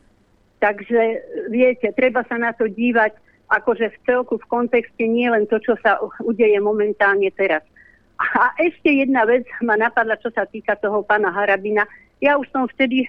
Takže 0.61 1.01
viete, 1.53 1.93
treba 1.93 2.25
sa 2.25 2.41
na 2.41 2.57
to 2.57 2.65
dívať 2.65 3.13
akože 3.53 3.93
v 3.93 3.99
celku, 4.09 4.41
v 4.41 4.49
kontexte 4.49 5.05
nie 5.05 5.29
len 5.29 5.45
to, 5.45 5.61
čo 5.61 5.77
sa 5.85 6.01
udeje 6.25 6.57
momentálne 6.65 7.29
teraz. 7.37 7.61
A 8.17 8.55
ešte 8.63 8.89
jedna 8.89 9.27
vec 9.29 9.45
ma 9.61 9.77
napadla, 9.77 10.17
čo 10.17 10.33
sa 10.33 10.49
týka 10.49 10.79
toho 10.81 11.03
pána 11.05 11.35
Harabina. 11.35 11.85
Ja 12.25 12.41
už 12.41 12.49
som 12.49 12.65
vtedy, 12.65 13.05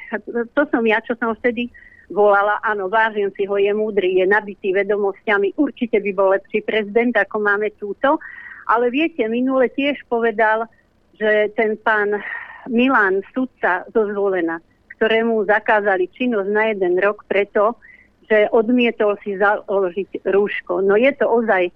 to 0.51 0.61
som 0.67 0.83
ja, 0.83 0.99
čo 0.99 1.15
som 1.15 1.31
vtedy 1.39 1.71
volala, 2.11 2.59
áno, 2.67 2.91
vážim 2.91 3.31
si 3.33 3.47
ho, 3.47 3.55
je 3.55 3.71
múdry, 3.71 4.19
je 4.19 4.27
nabitý 4.27 4.75
vedomosťami, 4.75 5.55
určite 5.55 6.03
by 6.03 6.11
bol 6.11 6.35
lepší 6.35 6.59
prezident, 6.67 7.15
ako 7.15 7.39
máme 7.39 7.71
túto. 7.79 8.19
Ale 8.67 8.91
viete, 8.91 9.23
minule 9.31 9.71
tiež 9.71 10.03
povedal, 10.11 10.67
že 11.15 11.47
ten 11.55 11.79
pán 11.79 12.19
Milan, 12.67 13.23
sudca 13.31 13.87
zo 13.95 14.03
Zvolena, 14.11 14.59
ktorému 14.97 15.47
zakázali 15.47 16.11
činnosť 16.11 16.49
na 16.51 16.63
jeden 16.75 16.99
rok 16.99 17.23
preto, 17.29 17.79
že 18.25 18.49
odmietol 18.49 19.15
si 19.21 19.37
založiť 19.37 20.25
rúško. 20.27 20.81
No 20.81 20.97
je 20.97 21.13
to 21.13 21.29
ozaj 21.29 21.69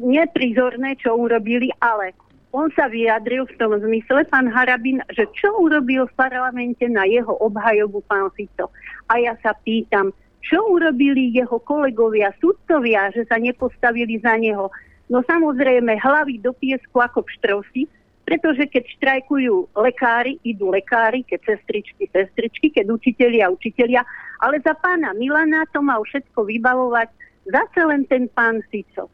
neprizorné, 0.00 0.96
čo 0.96 1.14
urobili, 1.20 1.68
ale 1.84 2.16
on 2.52 2.72
sa 2.72 2.88
vyjadril 2.88 3.44
v 3.44 3.56
tom 3.60 3.76
zmysle, 3.76 4.24
pán 4.32 4.48
Harabin, 4.48 5.04
že 5.12 5.28
čo 5.36 5.52
urobil 5.60 6.08
v 6.08 6.16
parlamente 6.16 6.88
na 6.88 7.04
jeho 7.04 7.36
obhajobu 7.44 8.00
pán 8.08 8.32
Fico. 8.32 8.72
A 9.12 9.20
ja 9.20 9.36
sa 9.44 9.52
pýtam, 9.52 10.16
čo 10.40 10.64
urobili 10.64 11.28
jeho 11.36 11.60
kolegovia, 11.60 12.32
sudcovia, 12.40 13.12
že 13.12 13.28
sa 13.28 13.36
nepostavili 13.36 14.16
za 14.24 14.40
neho. 14.40 14.72
No 15.12 15.20
samozrejme, 15.24 16.00
hlavy 16.00 16.40
do 16.40 16.56
piesku 16.56 16.96
ako 17.00 17.24
pštrosi, 17.28 17.84
pretože 18.24 18.68
keď 18.68 18.84
štrajkujú 18.96 19.72
lekári, 19.72 20.36
idú 20.44 20.68
lekári, 20.68 21.24
keď 21.24 21.56
sestričky, 21.56 22.08
sestričky, 22.12 22.68
keď 22.72 22.92
učitelia, 22.92 23.48
učitelia, 23.48 24.04
ale 24.40 24.60
za 24.60 24.76
pána 24.76 25.16
Milana 25.16 25.64
to 25.72 25.80
mal 25.80 26.04
všetko 26.04 26.44
vybavovať 26.44 27.08
zase 27.48 27.80
len 27.88 28.04
ten 28.04 28.28
pán 28.28 28.60
Fico. 28.68 29.08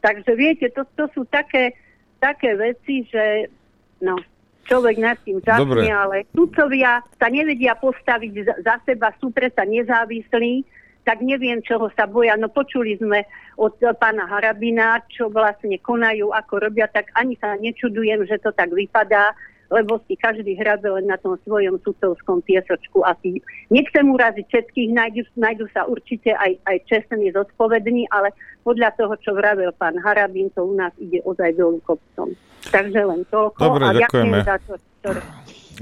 Takže 0.00 0.32
viete, 0.36 0.68
to, 0.72 0.84
to 0.96 1.08
sú 1.12 1.24
také 1.28 1.76
také 2.24 2.56
veci, 2.56 3.04
že 3.04 3.52
no, 4.00 4.16
človek 4.64 4.96
nad 4.96 5.20
tým 5.20 5.44
začne, 5.44 5.92
ale 5.92 6.24
sudcovia 6.32 7.04
sa 7.20 7.28
nevedia 7.28 7.76
postaviť 7.76 8.32
za, 8.48 8.54
za 8.64 8.74
seba, 8.88 9.12
sú 9.20 9.28
predsa 9.28 9.68
nezávislí, 9.68 10.64
tak 11.04 11.20
neviem, 11.20 11.60
čoho 11.60 11.92
sa 11.92 12.08
boja. 12.08 12.32
No 12.40 12.48
počuli 12.48 12.96
sme 12.96 13.28
od 13.60 13.76
pána 14.00 14.24
Harabina, 14.24 15.04
čo 15.12 15.28
vlastne 15.28 15.76
konajú, 15.76 16.32
ako 16.32 16.64
robia, 16.64 16.88
tak 16.88 17.12
ani 17.12 17.36
sa 17.36 17.60
nečudujem, 17.60 18.24
že 18.24 18.40
to 18.40 18.56
tak 18.56 18.72
vypadá 18.72 19.36
lebo 19.70 20.00
si 20.04 20.16
každý 20.16 20.56
hrabe 20.58 20.88
len 20.90 21.08
na 21.08 21.16
tom 21.20 21.38
svojom 21.44 21.80
sudcovskom 21.80 22.44
piesočku. 22.44 23.04
Asi 23.04 23.40
nechcem 23.68 24.04
uraziť 24.08 24.44
všetkých, 24.48 24.90
nájdu, 24.92 25.22
nájdu 25.36 25.64
sa 25.72 25.88
určite 25.88 26.32
aj, 26.36 26.60
aj 26.68 26.76
čestní, 26.88 27.32
zodpovední, 27.32 28.08
ale 28.12 28.32
podľa 28.64 28.96
toho, 28.96 29.14
čo 29.20 29.36
vravel 29.36 29.72
pán 29.76 30.00
Harabín, 30.00 30.48
to 30.52 30.64
u 30.64 30.74
nás 30.76 30.92
ide 30.96 31.20
ozaj 31.24 31.52
dolu 31.56 31.80
kopcom. 31.84 32.32
Takže 32.68 33.00
len 33.04 33.22
toľko. 33.28 33.60
Dobre, 33.60 33.84
a 33.84 33.92
ďakujeme. 33.92 34.36
Za 34.40 34.56
to, 34.64 34.74
ktoré... 35.00 35.20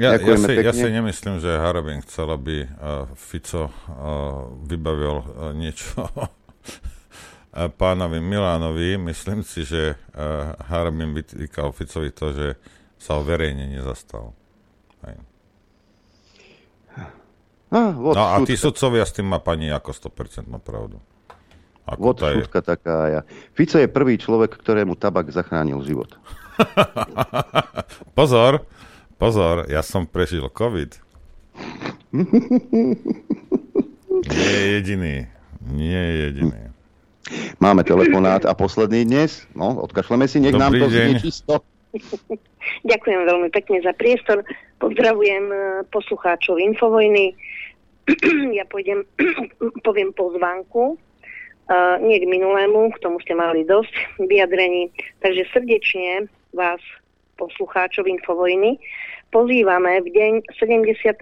Ja, 0.00 0.16
ja, 0.16 0.36
si, 0.40 0.52
ja 0.56 0.72
si 0.72 0.88
nemyslím, 0.88 1.36
že 1.36 1.52
Harabin 1.52 2.00
chcel, 2.00 2.32
aby 2.32 2.64
uh, 2.64 3.04
Fico 3.12 3.68
uh, 3.68 4.48
vybavil 4.64 5.20
uh, 5.20 5.52
niečo 5.52 6.08
pánovi 7.80 8.18
Milánovi. 8.24 8.96
Myslím 8.96 9.44
si, 9.44 9.68
že 9.68 10.00
uh, 10.16 10.56
Harabin 10.64 11.12
vytýkal 11.12 11.76
Ficovi 11.76 12.08
to, 12.08 12.32
že 12.32 12.48
sa 13.02 13.18
ho 13.18 13.26
verejne 13.26 13.66
nezastal. 13.66 14.30
Hej. 15.02 15.18
Ah, 17.72 17.90
no 17.90 18.14
a 18.14 18.38
tí 18.46 18.54
sudcovia 18.54 19.02
s 19.02 19.16
tým 19.16 19.26
má 19.26 19.42
pani 19.42 19.72
ako 19.74 19.90
100% 19.90 20.46
pravdu. 20.62 21.02
Ako 21.82 22.14
Vod 22.14 22.22
je... 22.22 22.46
taká 22.46 22.96
ja. 23.10 23.20
Fico 23.58 23.74
je 23.74 23.90
prvý 23.90 24.14
človek, 24.14 24.54
ktorému 24.54 24.94
tabak 24.94 25.34
zachránil 25.34 25.82
život. 25.82 26.14
pozor, 28.18 28.62
pozor, 29.18 29.66
ja 29.66 29.82
som 29.82 30.06
prežil 30.06 30.46
COVID. 30.46 30.94
Nie 34.30 34.52
je 34.54 34.66
jediný. 34.78 35.16
Nie 35.74 36.00
je 36.06 36.14
jediný. 36.30 36.60
Máme 37.58 37.82
telefonát 37.82 38.44
a 38.46 38.52
posledný 38.52 39.08
dnes. 39.08 39.48
No, 39.56 39.80
odkašleme 39.82 40.28
si, 40.28 40.38
nech 40.38 40.54
Dobrý 40.54 40.62
nám 40.62 40.72
to 40.76 40.86
znie 40.92 41.14
čisto. 41.18 41.64
Ďakujem 42.90 43.20
veľmi 43.28 43.48
pekne 43.52 43.84
za 43.84 43.92
priestor. 43.92 44.44
Pozdravujem 44.80 45.44
e, 45.52 45.56
poslucháčov 45.92 46.58
Infovojny. 46.58 47.36
ja 48.58 48.64
pôjdem, 48.66 49.06
poviem 49.86 50.10
pozvánku, 50.10 50.98
uh, 50.98 51.96
nie 52.02 52.18
k 52.18 52.26
minulému, 52.26 52.90
k 52.90 52.98
tomu 52.98 53.22
ste 53.22 53.38
mali 53.38 53.62
dosť 53.62 53.94
vyjadrení. 54.26 54.90
Takže 55.22 55.46
srdečne 55.54 56.26
vás 56.50 56.82
poslucháčov 57.38 58.10
Infovojny 58.10 58.82
pozývame 59.30 60.02
v 60.02 60.08
deň 60.12 60.32
77. 60.58 61.14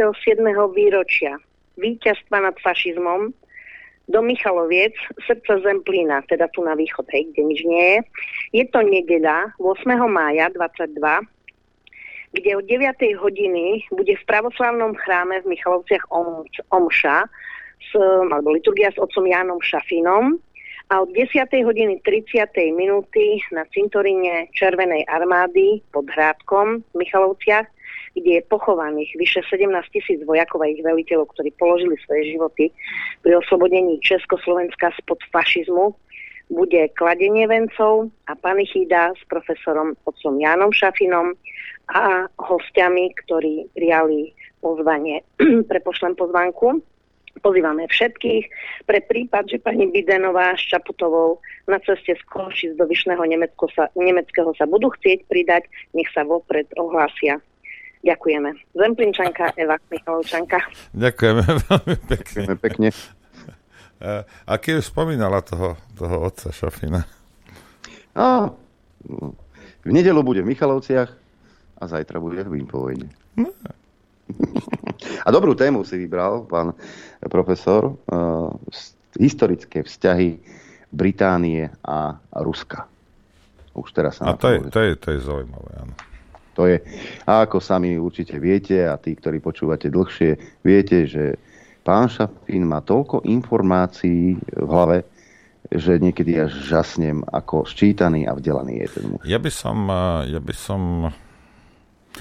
výročia 0.72 1.36
víťazstva 1.76 2.48
nad 2.48 2.56
fašizmom 2.64 3.36
do 4.10 4.20
Michaloviec, 4.22 4.92
srdce 5.26 5.62
Zemplína, 5.62 6.26
teda 6.26 6.50
tu 6.50 6.66
na 6.66 6.74
východ, 6.74 7.06
hej, 7.14 7.30
kde 7.30 7.42
nič 7.46 7.60
nie 7.62 7.84
je. 7.94 7.98
Je 8.58 8.64
to 8.66 8.82
nedeľa 8.82 9.54
8. 9.62 9.86
mája 10.10 10.50
22, 10.50 10.98
kde 12.34 12.50
od 12.58 12.64
9. 12.66 13.22
hodiny 13.22 13.86
bude 13.94 14.14
v 14.18 14.24
pravoslavnom 14.26 14.98
chráme 14.98 15.42
v 15.46 15.54
Michalovciach 15.54 16.04
om, 16.10 16.42
Omša, 16.74 17.26
s, 17.80 17.90
alebo 18.30 18.54
liturgia 18.54 18.90
s 18.90 18.98
otcom 18.98 19.24
Jánom 19.26 19.62
Šafinom 19.62 20.38
a 20.90 21.06
od 21.06 21.10
10. 21.14 21.46
hodiny 21.62 22.02
30. 22.02 22.50
minúty 22.74 23.38
na 23.54 23.62
cintoríne 23.70 24.50
Červenej 24.58 25.06
armády 25.06 25.82
pod 25.94 26.10
Hrádkom 26.10 26.82
v 26.82 26.94
Michalovciach, 26.98 27.66
kde 28.14 28.40
je 28.40 28.50
pochovaných 28.50 29.10
vyše 29.16 29.40
17 29.46 29.70
tisíc 29.94 30.20
vojakov 30.26 30.62
a 30.62 30.70
ich 30.70 30.82
veliteľov, 30.82 31.30
ktorí 31.34 31.50
položili 31.56 31.96
svoje 32.02 32.34
životy 32.34 32.64
pri 33.22 33.38
oslobodení 33.38 34.02
Československa 34.02 34.90
spod 34.98 35.22
fašizmu, 35.30 35.94
bude 36.50 36.90
kladenie 36.98 37.46
vencov 37.46 38.10
a 38.26 38.34
panichída 38.34 39.14
s 39.14 39.22
profesorom 39.30 39.94
otcom 40.02 40.34
Jánom 40.42 40.74
Šafinom 40.74 41.38
a 41.94 42.26
hostiami, 42.38 43.14
ktorí 43.26 43.70
prijali 43.70 44.34
pozvanie. 44.58 45.22
Prepošlem 45.70 46.18
pozvanku. 46.18 46.82
Pozývame 47.40 47.86
všetkých 47.86 48.44
pre 48.84 49.00
prípad, 49.06 49.46
že 49.46 49.62
pani 49.62 49.86
Bidenová 49.86 50.58
s 50.58 50.66
Čaputovou 50.66 51.38
na 51.70 51.78
ceste 51.78 52.18
z 52.18 52.22
Košic 52.26 52.74
do 52.74 52.84
Vyšného 52.84 53.22
Nemecko 53.22 53.70
sa, 53.70 53.86
Nemeckého 53.94 54.50
sa 54.58 54.66
budú 54.66 54.90
chcieť 54.90 55.24
pridať, 55.30 55.70
nech 55.94 56.10
sa 56.10 56.26
vopred 56.26 56.66
ohlásia. 56.74 57.38
Ďakujeme. 58.00 58.50
Zemplinčanka, 58.72 59.52
Eva 59.60 59.76
Michalovčanka. 59.92 60.58
Ďakujeme 60.96 61.42
veľmi 61.68 61.96
pekne. 62.08 62.42
pekne. 62.56 62.88
A, 64.48 64.52
keď 64.56 64.80
už 64.80 64.88
spomínala 64.88 65.44
toho, 65.44 65.76
toho 65.92 66.16
otca 66.24 66.48
Šafina? 66.48 67.04
A, 68.16 68.48
v 69.84 69.90
nedelu 69.92 70.24
bude 70.24 70.40
v 70.40 70.56
Michalovciach 70.56 71.10
a 71.80 71.82
zajtra 71.84 72.16
bude 72.16 72.40
v 72.44 72.64
Impovojne. 72.64 73.08
No. 73.36 73.52
A 75.26 75.28
dobrú 75.32 75.56
tému 75.56 75.80
si 75.82 75.96
vybral 75.96 76.44
pán 76.44 76.76
profesor. 77.32 77.96
Uh, 78.04 78.52
historické 79.16 79.82
vzťahy 79.82 80.38
Británie 80.92 81.70
a 81.82 82.18
Ruska. 82.42 82.86
Už 83.74 83.90
teraz 83.94 84.18
sa 84.18 84.34
a 84.34 84.38
to 84.38 84.50
je, 84.50 84.58
to, 84.70 84.78
je, 84.82 84.90
to 84.98 85.08
je 85.14 85.18
zaujímavé, 85.22 85.70
áno. 85.78 85.94
To 86.58 86.66
je, 86.66 86.82
a 87.24 87.46
ako 87.46 87.62
sami 87.62 87.94
určite 87.94 88.36
viete, 88.42 88.82
a 88.86 88.98
tí, 88.98 89.14
ktorí 89.14 89.38
počúvate 89.38 89.86
dlhšie, 89.86 90.60
viete, 90.66 91.06
že 91.06 91.38
pán 91.86 92.10
Šafín 92.10 92.66
má 92.66 92.82
toľko 92.82 93.22
informácií 93.24 94.36
v 94.38 94.68
hlave, 94.68 95.06
že 95.70 96.02
niekedy 96.02 96.34
až 96.42 96.50
žasnem, 96.66 97.22
ako 97.30 97.62
ščítaný 97.62 98.26
a 98.26 98.34
vzdelaný 98.34 98.82
je 98.82 98.88
ten 98.90 99.04
muž. 99.14 99.22
Ja 99.22 99.38
by 99.38 99.50
som... 99.54 99.76
Eh, 99.86 100.34
ja 100.34 100.40
by 100.42 100.54
som... 100.54 100.80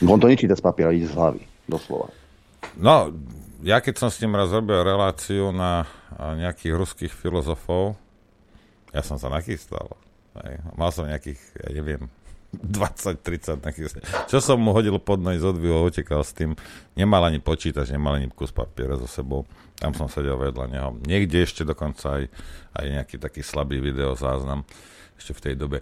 On 0.06 0.22
to 0.22 0.30
nečíta 0.30 0.53
z 0.53 0.61
papiera, 0.61 0.93
ide 0.93 1.09
z 1.09 1.17
hlavy, 1.17 1.41
doslova. 1.66 2.14
No, 2.77 3.09
ja 3.66 3.82
keď 3.82 4.06
som 4.06 4.09
s 4.14 4.22
ním 4.22 4.38
raz 4.38 4.53
robil 4.53 4.80
reláciu 4.85 5.49
na 5.49 5.90
nejakých 6.16 6.74
ruských 6.77 7.14
filozofov, 7.14 7.98
ja 8.93 9.01
som 9.01 9.17
sa 9.17 9.27
nachystal. 9.33 9.98
Aj, 10.38 10.61
mal 10.77 10.93
som 10.93 11.09
nejakých, 11.09 11.41
ja 11.58 11.69
neviem, 11.74 12.06
20-30 12.50 13.61
nejakých... 13.61 13.88
Čo 14.26 14.42
som 14.42 14.58
mu 14.58 14.74
hodil 14.74 14.98
pod 14.98 15.22
nohy, 15.22 15.38
zodvihol, 15.38 15.94
utekal 15.94 16.26
s 16.26 16.34
tým. 16.34 16.58
Nemal 16.98 17.30
ani 17.30 17.38
počítač, 17.38 17.94
nemal 17.94 18.18
ani 18.18 18.26
kus 18.34 18.50
papiera 18.50 18.98
so 18.98 19.06
sebou. 19.06 19.45
Tam 19.78 19.94
som 19.94 20.10
sedel 20.10 20.34
vedľa 20.34 20.66
neho. 20.66 20.90
Niekde 21.06 21.45
ešte 21.45 21.61
dokonca 21.61 22.19
aj, 22.19 22.24
aj 22.74 22.86
nejaký 22.90 23.16
taký 23.22 23.45
slabý 23.45 23.78
videozáznam 23.78 24.66
ešte 25.16 25.38
v 25.38 25.44
tej 25.45 25.53
dobe 25.56 25.78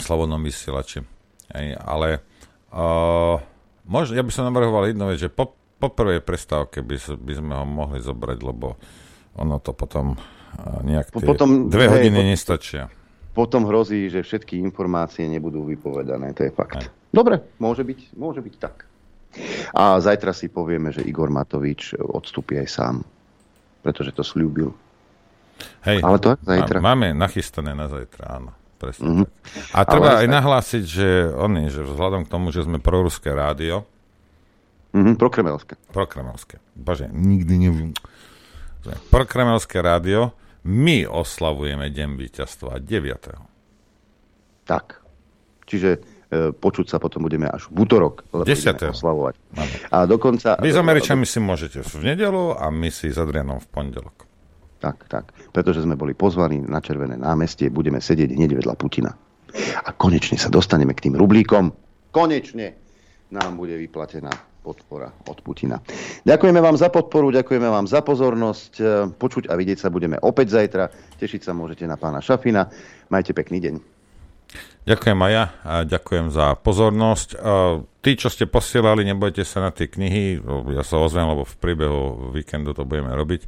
slobodnom 0.00 0.40
vysielači. 0.40 1.04
Aj, 1.52 1.66
ale 1.84 2.24
uh, 2.72 3.36
možno, 3.84 4.16
ja 4.16 4.24
by 4.24 4.32
som 4.32 4.48
navrhoval 4.48 4.88
jednu 4.88 5.04
vec, 5.12 5.20
že 5.20 5.28
po, 5.28 5.52
po 5.76 5.92
prvej 5.92 6.24
prestávke 6.24 6.80
by, 6.80 6.96
by 7.20 7.32
sme 7.36 7.52
ho 7.52 7.64
mohli 7.68 8.00
zobrať, 8.00 8.38
lebo 8.40 8.80
ono 9.36 9.60
to 9.60 9.76
potom 9.76 10.16
uh, 10.16 10.80
nejak 10.80 11.12
tie 11.12 11.28
potom, 11.28 11.68
dve 11.68 11.86
hej, 11.86 11.92
hodiny 11.92 12.20
po, 12.24 12.28
nestačia. 12.32 12.82
Potom 13.34 13.66
hrozí, 13.66 14.06
že 14.06 14.22
všetky 14.22 14.62
informácie 14.62 15.26
nebudú 15.26 15.66
vypovedané, 15.66 16.30
to 16.32 16.46
je 16.46 16.52
fakt. 16.54 16.86
Hej. 16.86 16.88
Dobre, 17.10 17.42
môže 17.58 17.82
byť, 17.82 18.14
môže 18.14 18.38
byť 18.38 18.54
tak. 18.62 18.86
A 19.74 19.98
zajtra 19.98 20.30
si 20.30 20.46
povieme, 20.46 20.94
že 20.94 21.02
Igor 21.02 21.26
Matovič 21.26 21.98
odstúpi 21.98 22.62
aj 22.62 22.68
sám, 22.70 22.96
pretože 23.82 24.14
to 24.14 24.22
slúbil. 24.22 24.70
Hej, 25.82 25.98
Ale 26.06 26.22
to 26.22 26.38
zajtra. 26.46 26.78
Máme 26.78 27.10
nachystané 27.10 27.74
na 27.74 27.90
zajtra, 27.90 28.38
áno. 28.38 28.54
Presne 28.74 29.06
mm-hmm. 29.06 29.26
A 29.74 29.78
treba 29.86 30.18
Ale 30.18 30.26
aj 30.26 30.28
nahlásiť, 30.30 30.84
že 30.86 31.08
oni, 31.34 31.70
že 31.70 31.86
vzhľadom 31.86 32.26
k 32.26 32.30
tomu, 32.30 32.54
že 32.54 32.66
sme 32.66 32.78
proruské 32.78 33.34
rádio, 33.34 33.86
Mm-hmm, 34.94 35.18
prokremelské. 35.18 35.74
Prokremelské. 35.90 36.62
Bože, 36.78 37.10
nikdy 37.10 37.54
neviem. 37.66 37.90
Prokremelské 39.10 39.82
rádio. 39.82 40.30
My 40.64 41.04
oslavujeme 41.04 41.92
Deň 41.92 42.16
víťazstva 42.16 42.80
9. 42.80 44.64
Tak. 44.64 45.04
Čiže 45.68 45.90
e, 45.92 45.98
počuť 46.56 46.88
sa 46.88 46.96
potom 46.96 47.20
budeme 47.20 47.44
až 47.52 47.68
v 47.68 47.84
útorok. 47.84 48.24
10. 48.32 48.96
oslavovať. 48.96 49.36
A 49.92 50.08
dokonca... 50.08 50.56
Vy 50.64 50.72
s 50.72 50.80
Američanmi 50.80 51.28
si 51.28 51.36
môžete 51.36 51.84
v 51.84 52.16
nedelu 52.16 52.56
a 52.56 52.72
my 52.72 52.88
si 52.88 53.12
s 53.12 53.20
Adrianom 53.20 53.60
v 53.60 53.68
pondelok. 53.68 54.24
Tak, 54.80 55.04
tak. 55.12 55.36
Pretože 55.52 55.84
sme 55.84 56.00
boli 56.00 56.16
pozvaní 56.16 56.64
na 56.64 56.80
Červené 56.80 57.20
námestie, 57.20 57.68
budeme 57.68 58.00
sedieť 58.00 58.32
hneď 58.32 58.64
vedľa 58.64 58.74
Putina. 58.80 59.12
A 59.84 59.92
konečne 59.92 60.40
sa 60.40 60.48
dostaneme 60.48 60.96
k 60.96 61.12
tým 61.12 61.14
rublíkom. 61.20 61.76
Konečne 62.08 62.72
nám 63.28 63.60
bude 63.60 63.76
vyplatená 63.76 64.32
podpora 64.64 65.12
od 65.28 65.38
Putina. 65.44 65.76
Ďakujeme 66.24 66.56
vám 66.64 66.80
za 66.80 66.88
podporu, 66.88 67.28
ďakujeme 67.28 67.68
vám 67.68 67.84
za 67.84 68.00
pozornosť. 68.00 68.72
E, 68.80 68.84
počuť 69.12 69.52
a 69.52 69.54
vidieť 69.60 69.84
sa 69.84 69.92
budeme 69.92 70.16
opäť 70.16 70.56
zajtra. 70.56 70.88
Tešiť 71.20 71.44
sa 71.44 71.52
môžete 71.52 71.84
na 71.84 72.00
pána 72.00 72.24
Šafina. 72.24 72.72
Majte 73.12 73.36
pekný 73.36 73.60
deň. 73.60 73.74
Ďakujem 74.88 75.18
aj 75.20 75.32
ja 75.32 75.44
a 75.64 75.72
ďakujem 75.84 76.32
za 76.32 76.56
pozornosť. 76.56 77.28
E, 77.32 77.36
tí, 78.00 78.16
čo 78.16 78.32
ste 78.32 78.48
posielali, 78.48 79.04
nebojte 79.04 79.44
sa 79.44 79.68
na 79.68 79.70
tie 79.76 79.84
knihy. 79.84 80.40
Ja 80.72 80.80
sa 80.80 80.96
ozvem, 80.96 81.28
lebo 81.28 81.44
v 81.44 81.56
priebehu 81.60 82.32
víkendu 82.32 82.72
to 82.72 82.88
budeme 82.88 83.12
robiť. 83.12 83.44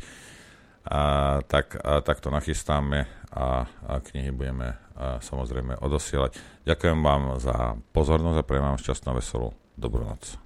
A 0.87 1.01
tak, 1.49 1.75
a 1.83 1.99
tak 2.05 2.23
to 2.23 2.31
nachystáme 2.31 3.11
a, 3.33 3.67
a 3.67 3.95
knihy 4.05 4.31
budeme 4.31 4.79
a 4.97 5.21
samozrejme 5.21 5.77
odosielať. 5.83 6.41
Ďakujem 6.65 6.99
vám 7.05 7.37
za 7.37 7.77
pozornosť 7.93 8.39
a 8.41 8.47
prejem 8.47 8.65
vám 8.65 8.81
šťastnú 8.81 9.13
veselú 9.13 9.53
dobrú 9.77 10.09
noc. 10.09 10.46